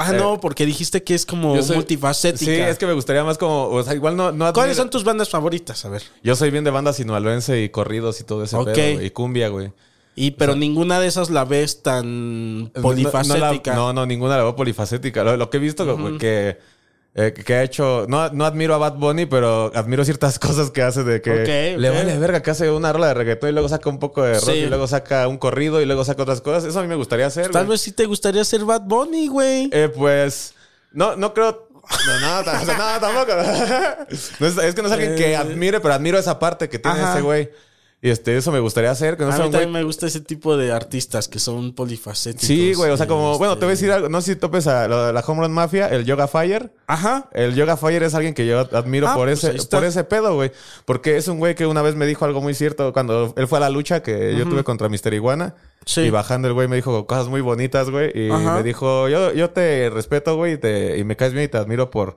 Ah, 0.00 0.12
Eh, 0.14 0.16
no, 0.16 0.38
porque 0.40 0.64
dijiste 0.64 1.02
que 1.02 1.14
es 1.14 1.26
como 1.26 1.60
soy- 1.60 1.74
multifacética. 1.76 2.44
Sí, 2.44 2.52
es 2.52 2.78
que 2.78 2.86
me 2.86 2.92
gustaría 2.92 3.24
más 3.24 3.36
como, 3.36 3.64
o 3.68 3.82
sea, 3.82 3.94
igual 3.94 4.16
no, 4.16 4.30
no 4.30 4.52
¿Cuáles 4.52 4.76
son 4.76 4.90
tus 4.90 5.02
bandas 5.02 5.28
favoritas? 5.28 5.84
A 5.84 5.88
ver. 5.88 6.02
Yo 6.22 6.36
soy 6.36 6.50
bien 6.50 6.62
de 6.62 6.70
banda 6.70 6.92
sinaloense 6.92 7.60
y 7.62 7.68
corridos 7.70 8.20
y 8.20 8.24
todo 8.24 8.44
ese 8.44 8.54
Ok. 8.56 8.66
pedo, 8.74 8.94
güey, 8.94 9.06
y 9.06 9.10
cumbia, 9.10 9.48
güey. 9.48 9.72
Y 10.14 10.32
pero 10.32 10.54
ninguna 10.56 10.98
de 11.00 11.08
esas 11.08 11.30
la 11.30 11.44
ves 11.44 11.82
tan 11.82 12.70
polifacética. 12.80 13.74
No, 13.74 13.88
no, 13.88 13.92
no, 13.92 14.06
ninguna 14.06 14.36
la 14.36 14.42
veo 14.44 14.56
polifacética. 14.56 15.22
Lo, 15.24 15.36
lo 15.36 15.50
que 15.50 15.56
he 15.56 15.60
visto 15.60 15.84
güey, 15.96 16.18
que, 16.18 16.58
eh, 17.20 17.32
que 17.32 17.54
ha 17.54 17.62
hecho. 17.62 18.06
No, 18.08 18.30
no 18.30 18.44
admiro 18.46 18.74
a 18.74 18.78
Bad 18.78 18.94
Bunny, 18.94 19.26
pero 19.26 19.70
admiro 19.74 20.04
ciertas 20.04 20.38
cosas 20.38 20.70
que 20.70 20.82
hace 20.82 21.02
de 21.04 21.20
que 21.20 21.76
le 21.76 21.90
vale 21.90 22.16
verga 22.18 22.40
que 22.42 22.50
hace 22.50 22.70
una 22.70 22.92
rola 22.92 23.08
de 23.08 23.14
reggaetón 23.14 23.50
y 23.50 23.52
luego 23.52 23.68
saca 23.68 23.90
un 23.90 23.98
poco 23.98 24.22
de 24.22 24.34
rock 24.34 24.44
Sí. 24.50 24.58
y 24.58 24.66
luego 24.66 24.86
saca 24.86 25.26
un 25.28 25.36
corrido 25.38 25.80
y 25.82 25.86
luego 25.86 26.04
saca 26.04 26.22
otras 26.22 26.40
cosas. 26.40 26.64
Eso 26.64 26.78
a 26.78 26.82
mí 26.82 26.88
me 26.88 26.94
gustaría 26.94 27.26
hacer. 27.26 27.50
Tal 27.50 27.66
vez 27.66 27.80
sí 27.80 27.92
te 27.92 28.06
gustaría 28.06 28.44
ser 28.44 28.64
Bad 28.64 28.82
Bunny, 28.82 29.28
güey. 29.28 29.68
Eh, 29.72 29.88
pues. 29.94 30.54
No, 30.92 31.16
no 31.16 31.34
creo. 31.34 31.68
No, 32.06 32.20
no, 32.20 32.42
no, 32.42 33.00
tampoco. 33.00 33.32
No 34.40 34.46
es, 34.46 34.56
es 34.58 34.74
que 34.74 34.82
no 34.82 34.88
es 34.88 34.92
alguien 34.92 35.16
que 35.16 35.32
Eh. 35.32 35.36
admire, 35.36 35.80
pero 35.80 35.94
admiro 35.94 36.18
esa 36.18 36.38
parte 36.38 36.68
que 36.68 36.78
tiene 36.78 37.00
Ajá. 37.00 37.12
ese 37.14 37.22
güey. 37.22 37.50
Y 38.00 38.10
este, 38.10 38.36
eso 38.36 38.52
me 38.52 38.60
gustaría 38.60 38.92
hacer. 38.92 39.16
Que 39.16 39.24
no 39.24 39.30
a 39.30 39.32
sea 39.32 39.40
mí 39.40 39.46
un 39.46 39.50
güey 39.50 39.62
también 39.64 39.82
me 39.82 39.84
gusta 39.84 40.06
ese 40.06 40.20
tipo 40.20 40.56
de 40.56 40.70
artistas 40.70 41.26
que 41.26 41.40
son 41.40 41.74
polifacéticos. 41.74 42.46
Sí, 42.46 42.72
güey, 42.74 42.92
o 42.92 42.96
sea, 42.96 43.08
como, 43.08 43.32
Este, 43.32 43.38
bueno, 43.38 43.54
te 43.58 43.64
voy 43.64 43.70
a 43.70 43.74
decir 43.74 43.90
algo, 43.90 44.08
no 44.08 44.20
sé 44.20 44.34
si 44.34 44.38
topes 44.38 44.68
a 44.68 44.86
la, 44.86 45.12
la 45.12 45.20
Home 45.20 45.40
Run 45.42 45.50
Mafia, 45.52 45.88
el 45.88 46.04
Yoga 46.04 46.28
Fire. 46.28 46.72
Ajá. 46.86 47.28
El 47.32 47.56
Yoga 47.56 47.76
Fire 47.76 48.04
es 48.04 48.14
alguien 48.14 48.34
que 48.34 48.46
yo 48.46 48.60
admiro 48.60 49.08
Ah, 49.08 49.14
por 49.16 49.26
pues 49.26 49.42
ese 49.42 49.66
por 49.66 49.82
ese 49.84 50.04
pedo, 50.04 50.34
güey. 50.36 50.52
Porque 50.84 51.16
es 51.16 51.26
un 51.26 51.38
güey 51.38 51.56
que 51.56 51.66
una 51.66 51.82
vez 51.82 51.96
me 51.96 52.06
dijo 52.06 52.24
algo 52.24 52.40
muy 52.40 52.54
cierto 52.54 52.92
cuando 52.92 53.34
él 53.36 53.48
fue 53.48 53.58
a 53.58 53.62
la 53.62 53.68
lucha 53.70 54.00
que 54.00 54.36
yo 54.36 54.44
tuve 54.48 54.62
contra 54.62 54.88
Mr. 54.88 55.12
Iguana. 55.14 55.56
Sí. 55.84 56.02
Y 56.02 56.10
bajando 56.10 56.46
el 56.46 56.54
güey 56.54 56.68
me 56.68 56.76
dijo 56.76 57.04
cosas 57.06 57.26
muy 57.26 57.40
bonitas, 57.40 57.90
güey. 57.90 58.12
Y 58.14 58.30
Ajá. 58.30 58.56
me 58.56 58.62
dijo, 58.62 59.08
yo, 59.08 59.32
yo 59.32 59.50
te 59.50 59.90
respeto, 59.90 60.36
güey, 60.36 60.52
y, 60.52 60.58
te- 60.58 60.98
y 60.98 61.02
me 61.04 61.16
caes 61.16 61.32
bien 61.32 61.46
y 61.46 61.48
te 61.48 61.56
admiro 61.58 61.90
por 61.90 62.14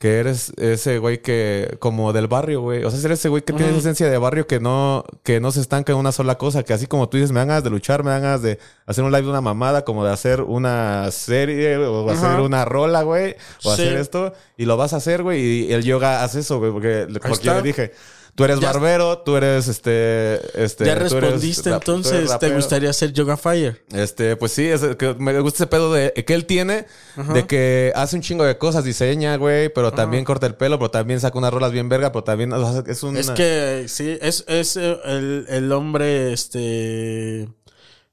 que 0.00 0.16
eres 0.18 0.54
ese 0.56 0.96
güey 0.96 1.20
que, 1.20 1.76
como 1.78 2.14
del 2.14 2.26
barrio, 2.26 2.62
güey. 2.62 2.84
O 2.84 2.90
sea, 2.90 2.98
eres 3.00 3.18
ese 3.18 3.28
güey 3.28 3.42
que 3.42 3.52
tiene 3.52 3.68
esa 3.68 3.80
esencia 3.80 4.08
de 4.08 4.16
barrio 4.16 4.46
que 4.46 4.58
no, 4.58 5.04
que 5.22 5.40
no 5.40 5.52
se 5.52 5.60
estanca 5.60 5.92
en 5.92 5.98
una 5.98 6.10
sola 6.10 6.38
cosa. 6.38 6.62
Que 6.62 6.72
así 6.72 6.86
como 6.86 7.10
tú 7.10 7.18
dices, 7.18 7.32
me 7.32 7.40
dan 7.40 7.48
ganas 7.48 7.64
de 7.64 7.68
luchar, 7.68 8.02
me 8.02 8.10
dan 8.10 8.22
ganas 8.22 8.40
de 8.40 8.58
hacer 8.86 9.04
un 9.04 9.10
live 9.12 9.24
de 9.24 9.28
una 9.28 9.42
mamada, 9.42 9.84
como 9.84 10.02
de 10.02 10.10
hacer 10.10 10.40
una 10.40 11.10
serie 11.10 11.76
o 11.76 12.10
Ajá. 12.10 12.28
hacer 12.30 12.40
una 12.40 12.64
rola, 12.64 13.02
güey. 13.02 13.36
O 13.62 13.74
Sí. 13.76 13.82
hacer 13.82 13.98
esto. 13.98 14.32
Y 14.56 14.64
lo 14.64 14.78
vas 14.78 14.94
a 14.94 14.96
hacer, 14.96 15.22
güey. 15.22 15.42
Y 15.68 15.72
el 15.74 15.84
yoga 15.84 16.24
hace 16.24 16.40
eso, 16.40 16.58
güey. 16.58 16.72
Porque, 16.72 17.06
porque 17.22 17.42
yo 17.44 17.52
le 17.56 17.60
dije, 17.62 17.92
tú 18.34 18.44
eres 18.44 18.60
Ya- 18.60 18.72
barbero, 18.72 19.18
tú 19.18 19.36
eres 19.36 19.68
este. 19.68 20.40
este 20.62 20.84
ya 20.86 20.94
respondiste, 20.94 21.68
eres 21.70 21.80
entonces 21.80 22.38
te 22.38 22.50
gustaría 22.54 22.92
ser 22.92 23.12
Yoga 23.12 23.36
Fire. 23.36 23.84
Este, 23.92 24.36
pues 24.36 24.52
sí, 24.52 24.66
es, 24.66 24.80
que 24.96 25.14
me 25.18 25.38
gusta 25.40 25.64
ese 25.64 25.66
pedo 25.66 25.92
de 25.92 26.12
que 26.12 26.34
él 26.34 26.46
tiene, 26.46 26.86
de 27.32 27.46
que 27.46 27.92
hace 27.94 28.16
un 28.16 28.22
chingo 28.22 28.44
de 28.44 28.56
cosas, 28.58 28.84
diseña, 28.84 29.36
güey, 29.36 29.68
pero 29.72 29.92
también 29.92 30.24
corta 30.24 30.46
el 30.46 30.54
pelo, 30.54 30.78
pero 30.78 30.90
también 30.90 31.20
saca 31.20 31.38
unas 31.38 31.52
rolas 31.52 31.72
bien 31.72 31.88
verga, 31.88 32.12
pero 32.12 32.24
también 32.24 32.52
o 32.52 32.82
es 32.86 33.02
un... 33.02 33.16
Es 33.16 33.30
que 33.30 33.84
sí, 33.88 34.18
es, 34.20 34.44
es 34.48 34.76
eh, 34.76 34.98
el, 35.04 35.46
el 35.48 35.72
hombre, 35.72 36.32
este. 36.32 37.48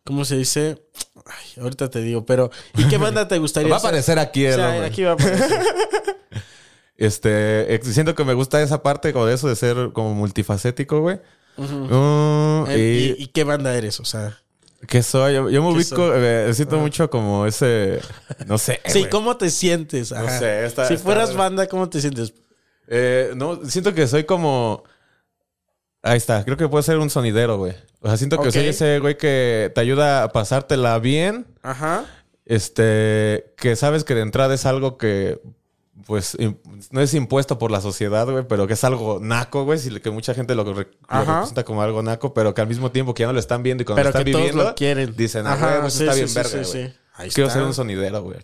¿Cómo 0.04 0.24
se 0.24 0.38
dice? 0.38 0.82
Ay, 1.26 1.62
ahorita 1.62 1.90
te 1.90 2.00
digo, 2.00 2.26
pero. 2.26 2.50
¿Y 2.78 2.86
qué 2.88 2.98
banda 2.98 3.28
te 3.28 3.38
gustaría 3.40 3.70
Va 3.70 3.76
a 3.76 3.80
aparecer 3.80 4.18
aquí 4.20 4.46
O 4.46 4.50
el 4.50 4.56
sea, 4.56 4.70
hombre. 4.70 4.86
aquí 4.88 5.04
va 5.04 5.12
a 5.12 5.14
aparecer. 5.14 5.60
Este, 6.98 7.80
siento 7.84 8.16
que 8.16 8.24
me 8.26 8.34
gusta 8.34 8.62
esa 8.62 8.82
parte 8.82 9.14
como 9.14 9.26
de 9.28 9.36
eso 9.36 9.48
de 9.48 9.56
ser 9.56 9.92
como 9.94 10.14
multifacético, 10.16 11.00
güey. 11.02 11.20
El- 11.58 12.80
y, 12.80 13.16
¿Y, 13.20 13.24
y 13.24 13.28
qué 13.28 13.44
banda 13.44 13.76
eres? 13.76 14.00
O 14.00 14.06
sea. 14.06 14.38
¿qué 14.88 15.02
soy? 15.04 15.34
Yo, 15.34 15.50
yo 15.50 15.64
me 15.64 15.70
¿Qué 15.72 15.78
ubico, 15.78 16.14
eh, 16.14 16.54
siento 16.54 16.78
mucho 16.78 17.10
como 17.10 17.46
ese, 17.46 18.00
no 18.46 18.58
sé. 18.58 18.80
Sí. 18.86 19.06
¿cómo 19.10 19.36
te 19.38 19.50
sientes? 19.50 20.12
Ajá. 20.12 20.38
sé, 20.40 20.66
está- 20.66 20.88
si 20.88 20.98
fueras 20.98 21.36
banda, 21.36 21.68
¿cómo 21.68 21.90
te 21.90 22.00
sientes? 22.02 22.34
Eh, 22.88 23.32
no, 23.36 23.64
siento 23.66 23.94
que 23.94 24.08
soy 24.08 24.24
como. 24.26 24.84
Ahí 26.04 26.18
está, 26.18 26.44
creo 26.46 26.58
que 26.58 26.68
puedo 26.70 26.82
ser 26.84 27.00
un 27.00 27.10
sonidero, 27.10 27.58
güey. 27.58 27.74
O 28.02 28.08
sea, 28.08 28.18
siento 28.18 28.40
que 28.42 28.52
soy 28.52 28.68
ese 28.68 29.00
güey 29.00 29.18
que 29.18 29.72
te 29.74 29.82
ayuda 29.82 30.24
a 30.24 30.32
pasártela 30.32 30.98
bien. 31.00 31.48
Ajá. 31.64 32.06
Este, 32.46 33.54
que 33.58 33.76
sabes 33.76 34.04
que 34.06 34.16
de 34.16 34.22
entrada 34.22 34.54
es 34.54 34.66
algo 34.66 34.98
que, 34.98 35.42
pues, 36.06 36.38
no 36.92 37.02
es 37.02 37.14
impuesto 37.14 37.58
por 37.58 37.72
la 37.72 37.82
sociedad, 37.82 38.30
güey, 38.30 38.46
pero 38.48 38.68
que 38.68 38.74
es 38.74 38.84
algo 38.84 39.20
naco, 39.22 39.66
güey, 39.66 39.80
que 40.00 40.12
mucha 40.12 40.34
gente 40.34 40.56
lo, 40.56 40.64
representa 40.64 41.64
como 41.64 41.82
algo 41.82 42.04
naco, 42.04 42.34
pero 42.34 42.54
que 42.54 42.62
al 42.62 42.68
mismo 42.68 42.92
tiempo 42.92 43.14
que 43.14 43.22
ya 43.22 43.28
no 43.28 43.34
lo 43.34 43.40
están 43.40 43.64
viendo 43.64 43.82
y 43.82 43.86
cuando 43.86 43.98
Pero 43.98 44.10
lo 44.10 44.10
están 44.10 44.26
que 44.26 44.32
todos 44.32 44.44
viviendo, 44.44 44.64
lo 44.70 44.76
quieren. 44.76 45.16
dicen, 45.16 45.48
ah, 45.48 45.56
güey, 45.56 45.88
eso 45.88 45.90
sí, 45.90 46.04
está 46.04 46.14
sí, 46.14 46.20
bien 46.20 46.30
sí, 46.30 46.36
verga, 46.36 46.50
sí, 46.50 46.58
güey. 46.58 46.88
sí. 46.88 46.94
Ahí 47.18 47.32
Quiero 47.32 47.48
está. 47.48 47.60
ser 47.60 47.68
un 47.68 47.74
sonidero, 47.74 48.22
güey. 48.22 48.38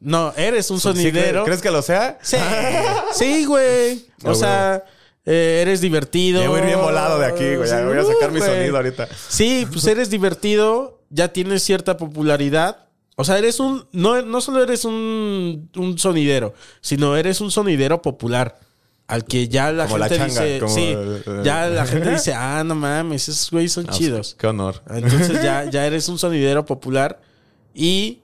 No, 0.00 0.32
eres 0.34 0.70
un 0.70 0.80
sonidero. 0.80 1.44
¿Crees 1.44 1.60
que 1.60 1.70
lo 1.70 1.82
sea? 1.82 2.18
Sí, 2.22 2.38
sí, 3.12 3.44
güey. 3.44 4.06
O 4.24 4.34
sea, 4.34 4.84
eh, 5.26 5.58
eres 5.62 5.80
divertido. 5.80 6.40
Ya 6.40 6.48
voy 6.48 6.60
a 6.60 6.62
ir 6.62 6.66
bien 6.68 6.80
volado 6.80 7.18
de 7.18 7.26
aquí, 7.26 7.56
güey. 7.56 7.68
Ya 7.68 7.84
voy 7.84 7.98
a 7.98 8.04
sacar 8.04 8.32
mi 8.32 8.40
sonido 8.40 8.76
ahorita. 8.76 9.08
Sí, 9.28 9.66
pues 9.70 9.84
eres 9.86 10.08
divertido, 10.08 11.02
ya 11.10 11.32
tienes 11.32 11.64
cierta 11.64 11.96
popularidad. 11.96 12.88
O 13.16 13.24
sea, 13.24 13.38
eres 13.38 13.60
un. 13.60 13.86
No, 13.92 14.22
no 14.22 14.40
solo 14.40 14.62
eres 14.62 14.84
un, 14.84 15.68
un 15.76 15.98
sonidero, 15.98 16.54
sino 16.80 17.16
eres 17.16 17.40
un 17.40 17.50
sonidero 17.50 18.00
popular. 18.02 18.58
Al 19.08 19.24
que 19.24 19.48
ya 19.48 19.72
la 19.72 19.84
Como 19.86 19.98
la 19.98 20.08
gente 20.08 20.26
changa, 20.28 20.42
dice. 20.44 20.58
como 20.60 20.74
sí, 20.74 20.84
el- 20.86 21.42
ya 21.44 21.66
la 21.68 21.84
gente 21.84 22.10
dice, 22.10 22.32
ah, 22.32 22.62
no 22.64 22.74
mames, 22.74 23.28
esos 23.28 23.50
güeyes 23.50 23.72
son 23.72 23.86
chidos. 23.88 24.34
Qué 24.38 24.46
honor. 24.46 24.80
Entonces 24.88 25.42
ya, 25.42 25.64
ya 25.70 25.84
eres 25.86 26.08
un 26.08 26.18
sonidero 26.18 26.64
popular 26.64 27.20
y 27.74 28.20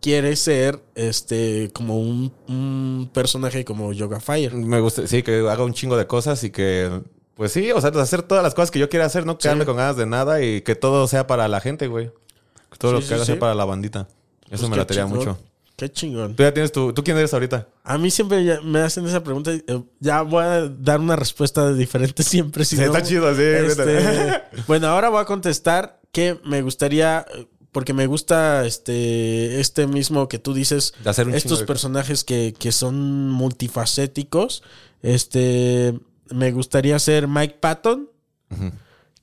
quieres 0.00 0.38
ser 0.38 0.80
este 0.94 1.70
como 1.72 1.98
un, 1.98 2.32
un 2.46 3.10
personaje 3.12 3.64
como 3.64 3.92
Yoga 3.92 4.20
Fire. 4.20 4.54
Me 4.54 4.78
gusta, 4.80 5.06
sí, 5.08 5.24
que 5.24 5.38
haga 5.48 5.64
un 5.64 5.72
chingo 5.74 5.96
de 5.96 6.06
cosas 6.06 6.44
y 6.44 6.50
que, 6.50 7.00
pues 7.34 7.50
sí, 7.50 7.72
o 7.72 7.80
sea, 7.80 7.90
hacer 7.90 8.22
todas 8.22 8.44
las 8.44 8.54
cosas 8.54 8.70
que 8.70 8.78
yo 8.78 8.88
quiera 8.88 9.06
hacer, 9.06 9.26
no 9.26 9.38
quedarme 9.38 9.64
con 9.64 9.76
ganas 9.76 9.96
de 9.96 10.06
nada 10.06 10.40
y 10.42 10.60
que 10.60 10.76
todo 10.76 11.08
sea 11.08 11.26
para 11.26 11.48
la 11.48 11.60
gente, 11.60 11.88
güey. 11.88 12.12
Que 12.70 12.76
todo 12.78 12.92
Sí, 12.96 13.02
lo 13.02 13.08
que 13.08 13.14
haga 13.14 13.24
sí. 13.24 13.32
sea 13.32 13.40
para 13.40 13.54
la 13.56 13.64
bandita. 13.64 14.06
Eso 14.50 14.60
Pues 14.62 14.70
me 14.70 14.76
latería 14.76 15.04
chingón, 15.04 15.18
mucho. 15.18 15.38
Qué 15.76 15.92
chingón. 15.92 16.34
Tú 16.34 16.42
ya 16.42 16.52
tienes 16.52 16.72
tu... 16.72 16.92
¿Tú 16.92 17.04
quién 17.04 17.16
eres 17.16 17.32
ahorita? 17.32 17.68
A 17.84 17.98
mí 17.98 18.10
siempre 18.10 18.44
ya 18.44 18.60
me 18.62 18.80
hacen 18.80 19.06
esa 19.06 19.22
pregunta. 19.22 19.52
y, 19.54 19.62
eh, 19.66 19.82
Ya 20.00 20.22
voy 20.22 20.42
a 20.42 20.68
dar 20.68 20.98
una 20.98 21.14
respuesta 21.14 21.72
diferente 21.72 22.22
siempre. 22.24 22.64
Si 22.64 22.76
Sí, 22.76 22.82
no, 22.82 22.88
está 22.88 23.02
chido, 23.02 23.32
sí, 23.34 23.42
este, 23.42 24.42
bueno, 24.66 24.88
ahora 24.88 25.08
voy 25.08 25.20
a 25.20 25.24
contestar 25.24 26.00
que 26.10 26.40
me 26.44 26.62
gustaría, 26.62 27.24
porque 27.70 27.92
me 27.92 28.06
gusta 28.08 28.66
este, 28.66 29.60
este 29.60 29.86
mismo 29.86 30.26
que 30.28 30.40
tú 30.40 30.52
dices, 30.52 30.94
De 31.04 31.10
hacer 31.10 31.26
un 31.26 31.32
chingo 31.34 31.36
estos 31.38 31.60
de- 31.60 31.66
personajes 31.66 32.24
que, 32.24 32.54
que 32.58 32.72
son 32.72 33.30
multifacéticos. 33.30 34.64
Este, 35.02 35.96
me 36.30 36.50
gustaría 36.50 36.98
ser 36.98 37.28
Mike 37.28 37.58
Patton, 37.60 38.08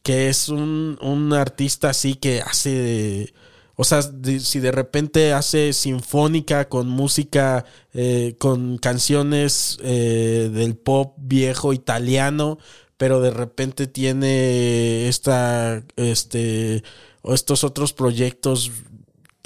que 0.03 0.29
es 0.29 0.47
un, 0.49 0.97
un 1.01 1.33
artista 1.33 1.89
así 1.89 2.15
que 2.15 2.41
hace... 2.41 3.33
O 3.77 3.83
sea, 3.83 4.01
si 4.39 4.59
de 4.59 4.71
repente 4.71 5.33
hace 5.33 5.73
sinfónica 5.73 6.69
con 6.69 6.87
música, 6.87 7.65
eh, 7.93 8.35
con 8.39 8.77
canciones 8.77 9.77
eh, 9.83 10.49
del 10.53 10.75
pop 10.77 11.15
viejo 11.17 11.73
italiano, 11.73 12.57
pero 12.97 13.19
de 13.19 13.31
repente 13.31 13.87
tiene 13.87 15.09
esta, 15.09 15.83
este, 15.97 16.83
o 17.21 17.33
estos 17.33 17.65
otros 17.65 17.91
proyectos 17.91 18.71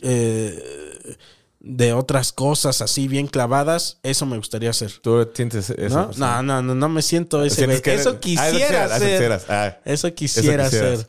eh, 0.04 1.18
de 1.60 1.94
otras 1.94 2.32
cosas 2.32 2.82
así 2.82 3.08
bien 3.08 3.28
clavadas, 3.28 3.98
eso 4.04 4.26
me 4.26 4.38
gustaría 4.38 4.70
hacer. 4.70 4.92
¿Tú 5.02 5.28
sientes 5.34 5.70
eso? 5.72 5.96
¿No? 5.96 6.12
No, 6.18 6.44
no, 6.44 6.62
no, 6.62 6.76
no 6.76 6.90
me 6.90 7.02
siento 7.02 7.44
ese 7.44 7.68
que 7.82 7.92
Ah, 7.92 8.20
quisiera 8.20 8.86
eso 8.86 9.00
ser. 9.00 9.10
quisieras, 9.12 9.46
ah. 9.50 9.78
Eso 9.84 10.14
quisiera 10.14 10.66
quisieras. 10.66 11.08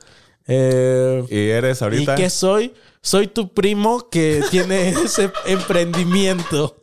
Eh, 0.52 1.24
¿Y 1.31 1.48
eres 1.48 1.81
ahorita? 1.81 2.14
¿Y 2.14 2.16
qué 2.16 2.28
soy? 2.28 2.74
Soy 3.01 3.28
tu 3.28 3.55
primo 3.55 4.10
que 4.10 4.43
tiene 4.51 4.90
ese 4.90 5.31
emprendimiento. 5.47 6.77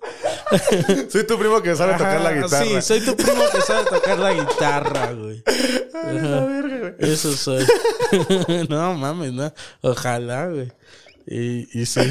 Soy 1.10 1.28
tu 1.28 1.38
primo 1.38 1.62
que 1.62 1.76
sabe 1.76 1.94
tocar 1.94 2.22
la 2.22 2.34
guitarra. 2.34 2.64
Sí, 2.64 2.82
soy 2.82 3.02
tu 3.02 3.16
primo 3.16 3.44
que 3.52 3.62
sabe 3.62 3.86
tocar 3.90 4.18
la 4.18 4.34
guitarra, 4.34 5.14
güey. 5.14 5.44
Eso 7.00 7.34
soy. 7.34 7.66
no 8.70 8.94
mames, 8.96 9.34
no. 9.34 9.54
Ojalá, 9.82 10.48
güey. 10.48 10.72
Y, 11.28 11.68
y 11.78 11.86
sí. 11.86 12.02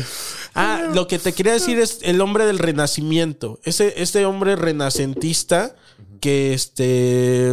Ah, 0.55 0.91
lo 0.95 1.09
que 1.09 1.19
te 1.19 1.33
quería 1.33 1.55
decir 1.55 1.79
es 1.79 2.01
el 2.03 2.21
hombre 2.21 2.45
del 2.45 2.59
renacimiento. 2.59 3.59
Ese, 3.65 3.95
este 3.97 4.27
hombre 4.27 4.57
renacentista 4.57 5.75
que 6.21 6.53
este 6.53 7.53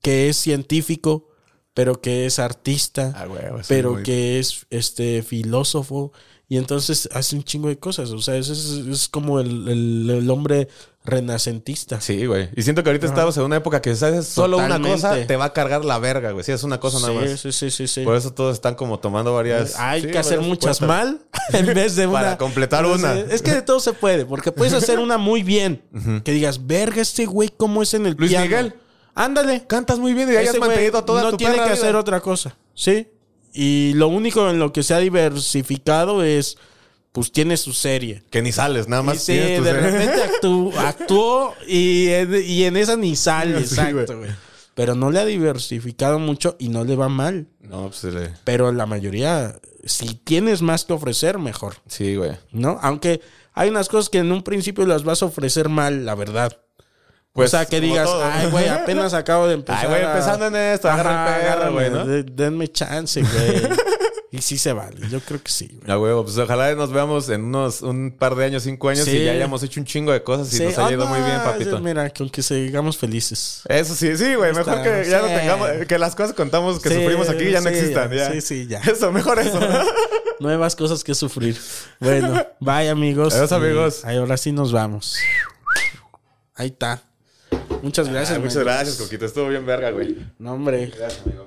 que 0.00 0.28
es 0.28 0.36
científico, 0.36 1.28
pero 1.74 2.00
que 2.00 2.26
es 2.26 2.38
artista, 2.38 3.12
Ah, 3.16 3.26
güey, 3.26 3.42
pero 3.68 3.94
muy- 3.94 4.02
que 4.02 4.38
es 4.38 4.66
este 4.70 5.22
filósofo 5.22 6.12
Y 6.48 6.58
entonces 6.58 7.08
hace 7.14 7.34
un 7.34 7.44
chingo 7.44 7.68
de 7.68 7.78
cosas. 7.78 8.10
O 8.10 8.20
sea, 8.20 8.36
es, 8.36 8.50
es, 8.50 9.08
como 9.08 9.40
el, 9.40 9.68
el- 9.68 10.10
el 10.10 10.30
hombre 10.30 10.68
renacentista. 11.02 12.00
Sí, 12.00 12.26
güey. 12.26 12.50
Y 12.54 12.62
siento 12.62 12.82
que 12.82 12.90
ahorita 12.90 13.06
estamos 13.06 13.36
en 13.36 13.44
una 13.44 13.56
época 13.56 13.80
que 13.80 13.94
solo 13.96 14.58
una 14.58 14.80
cosa, 14.80 15.26
te 15.26 15.36
va 15.36 15.46
a 15.46 15.52
cargar 15.52 15.84
la 15.84 15.98
verga, 15.98 16.30
güey. 16.32 16.44
Si 16.44 16.52
es 16.52 16.62
una 16.62 16.78
cosa 16.78 17.00
nada 17.00 17.12
más. 17.12 17.40
sí, 17.40 17.52
sí, 17.52 17.70
sí, 17.70 17.86
sí. 17.86 18.04
Por 18.04 18.16
eso 18.16 18.32
todos 18.32 18.54
están 18.54 18.74
como 18.74 18.98
tomando 18.98 19.32
varias. 19.34 19.78
Hay 19.78 20.02
sí, 20.02 20.08
que 20.08 20.18
hacer 20.18 20.40
muchas 20.40 20.78
cuentas. 20.78 21.06
mal 21.06 21.20
en 21.52 21.74
vez 21.74 21.96
de 21.96 22.06
una. 22.06 22.20
Para 22.20 22.38
completar 22.38 22.84
una. 22.86 23.18
Es 23.18 23.42
que 23.42 23.52
de 23.52 23.62
todo 23.62 23.80
se 23.80 23.92
puede, 23.92 24.26
porque 24.26 24.52
puedes 24.52 24.74
hacer 24.74 24.98
una 24.98 25.18
muy 25.18 25.42
bien. 25.42 25.82
Que 26.24 26.32
digas, 26.32 26.66
verga, 26.66 27.00
este 27.00 27.24
güey, 27.26 27.48
¿cómo 27.48 27.82
es 27.82 27.94
en 27.94 28.06
el 28.06 28.14
Luis 28.14 28.30
piano?" 28.30 28.44
Miguel. 28.46 28.74
Ándale. 29.14 29.64
Cantas 29.66 29.98
muy 29.98 30.14
bien 30.14 30.32
y 30.32 30.36
hayas 30.36 30.58
mantenido 30.58 31.04
toda 31.04 31.22
no 31.22 31.30
tu 31.30 31.36
tiene 31.36 31.54
que 31.54 31.60
hacer 31.60 31.96
otra 31.96 32.20
cosa. 32.20 32.56
¿Sí? 32.74 33.08
Y 33.52 33.92
lo 33.94 34.08
único 34.08 34.48
en 34.48 34.58
lo 34.58 34.72
que 34.72 34.82
se 34.82 34.94
ha 34.94 34.98
diversificado 34.98 36.22
es, 36.22 36.56
pues 37.12 37.30
tiene 37.32 37.56
su 37.58 37.72
serie. 37.74 38.22
Que 38.30 38.40
ni 38.42 38.52
sales, 38.52 38.88
nada 38.88 39.02
Y 39.02 39.06
más. 39.06 39.22
sí, 39.22 39.34
de 39.36 39.56
serie. 39.62 39.72
repente 39.72 40.22
actu- 40.22 40.74
actuó 40.78 41.54
y 41.68 42.08
en, 42.08 42.34
y 42.46 42.64
en 42.64 42.76
esa 42.76 42.96
ni 42.96 43.14
sale, 43.16 43.58
Sí, 43.58 43.74
exacto, 43.74 44.18
güey. 44.18 44.30
Pero 44.74 44.94
no 44.94 45.10
le 45.10 45.20
ha 45.20 45.26
diversificado 45.26 46.18
mucho 46.18 46.56
y 46.58 46.70
no 46.70 46.82
le 46.84 46.96
va 46.96 47.10
mal. 47.10 47.46
No, 47.60 47.90
pues 47.90 48.04
le- 48.04 48.30
Pero 48.44 48.72
la 48.72 48.86
mayoría, 48.86 49.60
si 49.84 50.14
tienes 50.14 50.62
más 50.62 50.86
que 50.86 50.94
ofrecer, 50.94 51.38
mejor. 51.38 51.74
Sí, 51.86 52.16
güey. 52.16 52.32
¿No? 52.52 52.78
Aunque 52.80 53.20
hay 53.52 53.68
unas 53.68 53.90
cosas 53.90 54.08
que 54.08 54.18
en 54.18 54.32
un 54.32 54.42
principio 54.42 54.86
las 54.86 55.04
vas 55.04 55.22
a 55.22 55.26
ofrecer 55.26 55.68
mal, 55.68 56.06
la 56.06 56.14
verdad. 56.14 56.56
Pues, 57.32 57.48
o 57.54 57.56
sea, 57.56 57.64
que 57.66 57.80
digas, 57.80 58.04
todo. 58.06 58.22
ay, 58.24 58.50
güey, 58.50 58.68
apenas 58.68 59.14
acabo 59.14 59.46
de 59.46 59.54
empezar. 59.54 59.80
Ay, 59.84 59.88
güey, 59.88 60.02
a- 60.02 60.12
empezando 60.12 60.46
en 60.48 60.56
esto, 60.56 60.90
agarra 60.90 61.66
el 61.66 61.72
güey, 61.72 62.22
denme 62.24 62.68
chance, 62.68 63.22
güey. 63.22 63.68
y 64.30 64.42
sí 64.42 64.58
se 64.58 64.74
vale, 64.74 64.96
yo 65.08 65.18
creo 65.20 65.42
que 65.42 65.50
sí, 65.50 65.78
güey. 65.82 65.98
Huevo, 65.98 66.24
pues 66.24 66.36
ojalá 66.36 66.74
nos 66.74 66.92
veamos 66.92 67.30
en 67.30 67.44
unos 67.44 67.80
un 67.80 68.14
par 68.18 68.34
de 68.34 68.44
años, 68.44 68.64
cinco 68.64 68.90
años, 68.90 69.06
Sí. 69.06 69.16
y 69.16 69.24
ya 69.24 69.32
hayamos 69.32 69.62
hecho 69.62 69.80
un 69.80 69.86
chingo 69.86 70.12
de 70.12 70.22
cosas 70.22 70.52
y 70.52 70.58
Sí, 70.58 70.64
nos 70.64 70.76
ha 70.78 70.92
ido 70.92 71.04
ah, 71.04 71.08
muy 71.08 71.20
bien, 71.20 71.40
papito. 71.42 71.78
Mira, 71.80 72.10
con 72.10 72.28
que 72.28 72.42
sigamos 72.42 72.98
felices. 72.98 73.62
Eso 73.66 73.94
sí, 73.94 74.14
sí, 74.16 74.34
güey. 74.34 74.52
Mejor 74.52 74.74
Está, 74.74 74.82
que 74.82 75.08
ya 75.08 75.20
no 75.22 75.26
tengamos, 75.28 75.68
que 75.88 75.98
las 75.98 76.14
cosas 76.14 76.32
que 76.32 76.36
contamos 76.36 76.80
que 76.82 76.88
sufrimos 76.90 77.30
aquí 77.30 77.50
ya 77.50 77.62
no 77.62 77.70
existan. 77.70 78.10
Ya. 78.12 78.30
sí, 78.30 78.40
sí, 78.42 78.66
ya. 78.66 78.80
Eso, 78.80 79.10
mejor 79.10 79.38
eso. 79.38 79.58
Nuevas 80.40 80.76
cosas 80.76 81.02
que 81.04 81.14
sufrir. 81.14 81.58
Bueno, 82.00 82.46
bye, 82.60 82.90
amigos. 82.90 83.32
Adiós, 83.34 83.52
amigos. 83.52 84.04
ahí 84.04 84.16
ahora 84.18 84.36
sí 84.36 84.52
nos 84.52 84.70
vamos. 84.72 85.16
Ahí 86.54 86.68
está. 86.68 87.02
Muchas 87.82 88.08
ah, 88.08 88.12
gracias, 88.12 88.36
Ay, 88.36 88.42
muchas 88.42 88.56
man. 88.56 88.64
gracias, 88.64 88.96
Coquito. 88.98 89.26
Estuvo 89.26 89.48
bien 89.48 89.66
verga, 89.66 89.90
güey. 89.90 90.16
No, 90.38 90.52
hombre. 90.52 90.86
Gracias, 90.86 91.26
amigo. 91.26 91.46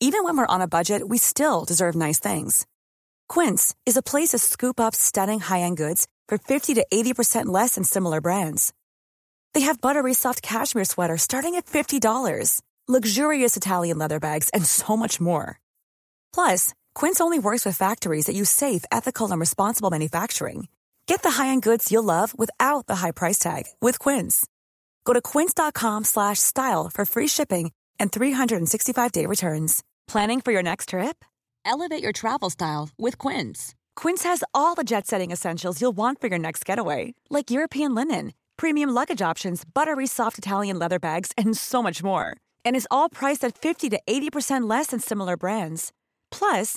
Even 0.00 0.22
when 0.22 0.36
we're 0.36 0.46
on 0.46 0.60
a 0.62 0.68
budget, 0.68 1.08
we 1.08 1.18
still 1.18 1.64
deserve 1.64 1.96
nice 1.96 2.20
things. 2.20 2.66
Quince 3.28 3.74
is 3.84 3.96
a 3.96 4.02
place 4.02 4.28
to 4.28 4.38
scoop 4.38 4.78
up 4.78 4.94
stunning 4.94 5.40
high-end 5.40 5.76
goods 5.76 6.06
for 6.28 6.38
50 6.38 6.74
to 6.74 6.86
80% 6.92 7.46
less 7.46 7.74
than 7.74 7.82
similar 7.84 8.20
brands. 8.20 8.72
They 9.54 9.62
have 9.62 9.80
buttery 9.80 10.14
soft 10.14 10.40
cashmere 10.40 10.84
sweaters 10.84 11.22
starting 11.22 11.56
at 11.56 11.66
$50, 11.66 12.62
luxurious 12.86 13.56
Italian 13.56 13.98
leather 13.98 14.20
bags, 14.20 14.50
and 14.50 14.64
so 14.64 14.96
much 14.96 15.20
more. 15.20 15.58
Plus, 16.32 16.74
Quince 16.94 17.20
only 17.20 17.40
works 17.40 17.64
with 17.66 17.76
factories 17.76 18.26
that 18.26 18.36
use 18.36 18.50
safe, 18.50 18.84
ethical, 18.92 19.30
and 19.32 19.40
responsible 19.40 19.90
manufacturing. 19.90 20.68
Get 21.08 21.22
the 21.22 21.30
high-end 21.30 21.62
goods 21.62 21.90
you'll 21.90 22.04
love 22.04 22.38
without 22.38 22.86
the 22.86 22.96
high 22.96 23.12
price 23.12 23.38
tag 23.38 23.64
with 23.80 23.98
Quince. 23.98 24.46
Go 25.06 25.14
to 25.14 25.22
quince.com 25.22 26.04
slash 26.04 26.38
style 26.38 26.90
for 26.92 27.06
free 27.06 27.26
shipping 27.26 27.72
and 27.98 28.12
365-day 28.12 29.24
returns. 29.24 29.82
Planning 30.06 30.42
for 30.42 30.52
your 30.52 30.62
next 30.62 30.90
trip? 30.90 31.24
Elevate 31.64 32.02
your 32.02 32.12
travel 32.12 32.50
style 32.50 32.90
with 32.98 33.16
Quince. 33.16 33.74
Quince 33.96 34.22
has 34.24 34.44
all 34.52 34.74
the 34.74 34.84
jet-setting 34.84 35.30
essentials 35.30 35.80
you'll 35.80 35.96
want 35.96 36.20
for 36.20 36.26
your 36.26 36.38
next 36.38 36.66
getaway, 36.66 37.14
like 37.30 37.50
European 37.50 37.94
linen, 37.94 38.34
premium 38.58 38.90
luggage 38.90 39.22
options, 39.22 39.64
buttery 39.64 40.06
soft 40.06 40.36
Italian 40.36 40.78
leather 40.78 40.98
bags, 40.98 41.32
and 41.38 41.56
so 41.56 41.82
much 41.82 42.02
more. 42.02 42.36
And 42.66 42.76
is 42.76 42.88
all 42.90 43.08
priced 43.08 43.44
at 43.44 43.56
50 43.56 43.88
to 43.90 44.00
80% 44.06 44.68
less 44.68 44.88
than 44.88 45.00
similar 45.00 45.38
brands. 45.38 45.90
Plus, 46.30 46.76